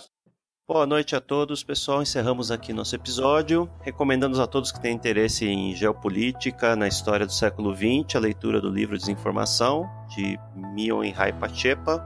Boa 0.74 0.86
noite 0.86 1.18
a 1.18 1.20
todos, 1.20 1.66
pessoal. 1.66 2.02
Encerramos 2.02 2.50
aqui 2.50 2.72
nosso 2.72 2.96
episódio. 2.96 3.70
Recomendamos 3.82 4.40
a 4.40 4.48
todos 4.48 4.72
que 4.72 4.80
têm 4.80 4.96
interesse 4.96 5.46
em 5.46 5.76
geopolítica, 5.76 6.78
na 6.78 6.88
história 6.88 7.26
do 7.26 7.32
século 7.34 7.76
XX, 7.76 8.16
a 8.16 8.20
leitura 8.20 8.62
do 8.62 8.70
livro 8.70 8.98
Desinformação, 8.98 9.86
de 10.16 10.40
Mion 10.56 11.04
e 11.04 11.12
Rai 11.12 11.34
Pachepa. 11.34 12.02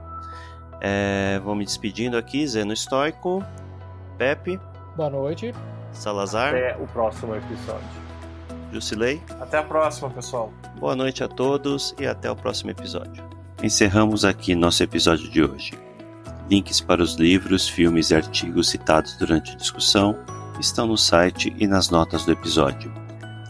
É, 0.80 1.40
vou 1.44 1.54
me 1.54 1.64
despedindo 1.64 2.16
aqui, 2.16 2.44
Zeno 2.44 2.72
Estoico, 2.72 3.40
Pepe. 4.18 4.58
Boa 4.96 5.10
noite. 5.10 5.54
Salazar. 5.92 6.48
Até 6.48 6.76
o 6.76 6.88
próximo 6.88 7.36
episódio. 7.36 7.86
Jusilei. 8.72 9.22
Até 9.38 9.58
a 9.58 9.62
próxima, 9.62 10.10
pessoal. 10.10 10.52
Boa 10.80 10.96
noite 10.96 11.22
a 11.22 11.28
todos 11.28 11.94
e 12.00 12.04
até 12.04 12.28
o 12.28 12.34
próximo 12.34 12.72
episódio. 12.72 13.22
Encerramos 13.62 14.24
aqui 14.24 14.56
nosso 14.56 14.82
episódio 14.82 15.30
de 15.30 15.44
hoje. 15.44 15.85
Links 16.50 16.80
para 16.80 17.02
os 17.02 17.14
livros, 17.14 17.68
filmes 17.68 18.10
e 18.10 18.14
artigos 18.14 18.68
citados 18.68 19.14
durante 19.14 19.52
a 19.52 19.56
discussão 19.56 20.16
estão 20.60 20.86
no 20.86 20.96
site 20.96 21.54
e 21.58 21.66
nas 21.66 21.90
notas 21.90 22.24
do 22.24 22.32
episódio. 22.32 22.92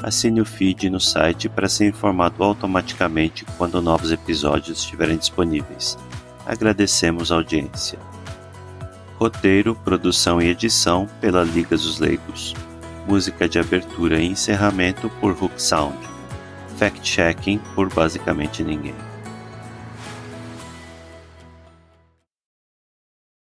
Assine 0.02 0.40
o 0.40 0.44
feed 0.44 0.90
no 0.90 1.01
site 1.01 1.48
para 1.48 1.68
ser 1.68 1.86
informado 1.86 2.43
automaticamente 2.43 3.44
quando 3.56 3.82
novos 3.82 4.12
episódios 4.12 4.78
estiverem 4.78 5.16
disponíveis. 5.16 5.98
Agradecemos 6.44 7.31
a 7.31 7.36
audiência. 7.36 7.98
Roteiro, 9.16 9.74
produção 9.74 10.40
e 10.40 10.48
edição 10.48 11.09
pela 11.20 11.43
Liga 11.43 11.77
dos 11.77 11.98
Leigos. 11.98 12.55
Música 13.09 13.48
de 13.48 13.59
abertura 13.59 14.20
e 14.20 14.27
encerramento 14.27 15.09
por 15.20 15.32
Hook 15.32 15.60
Sound. 15.60 15.97
Fact-checking 16.77 17.59
por 17.74 17.93
basicamente 17.93 18.62
ninguém. 18.62 19.06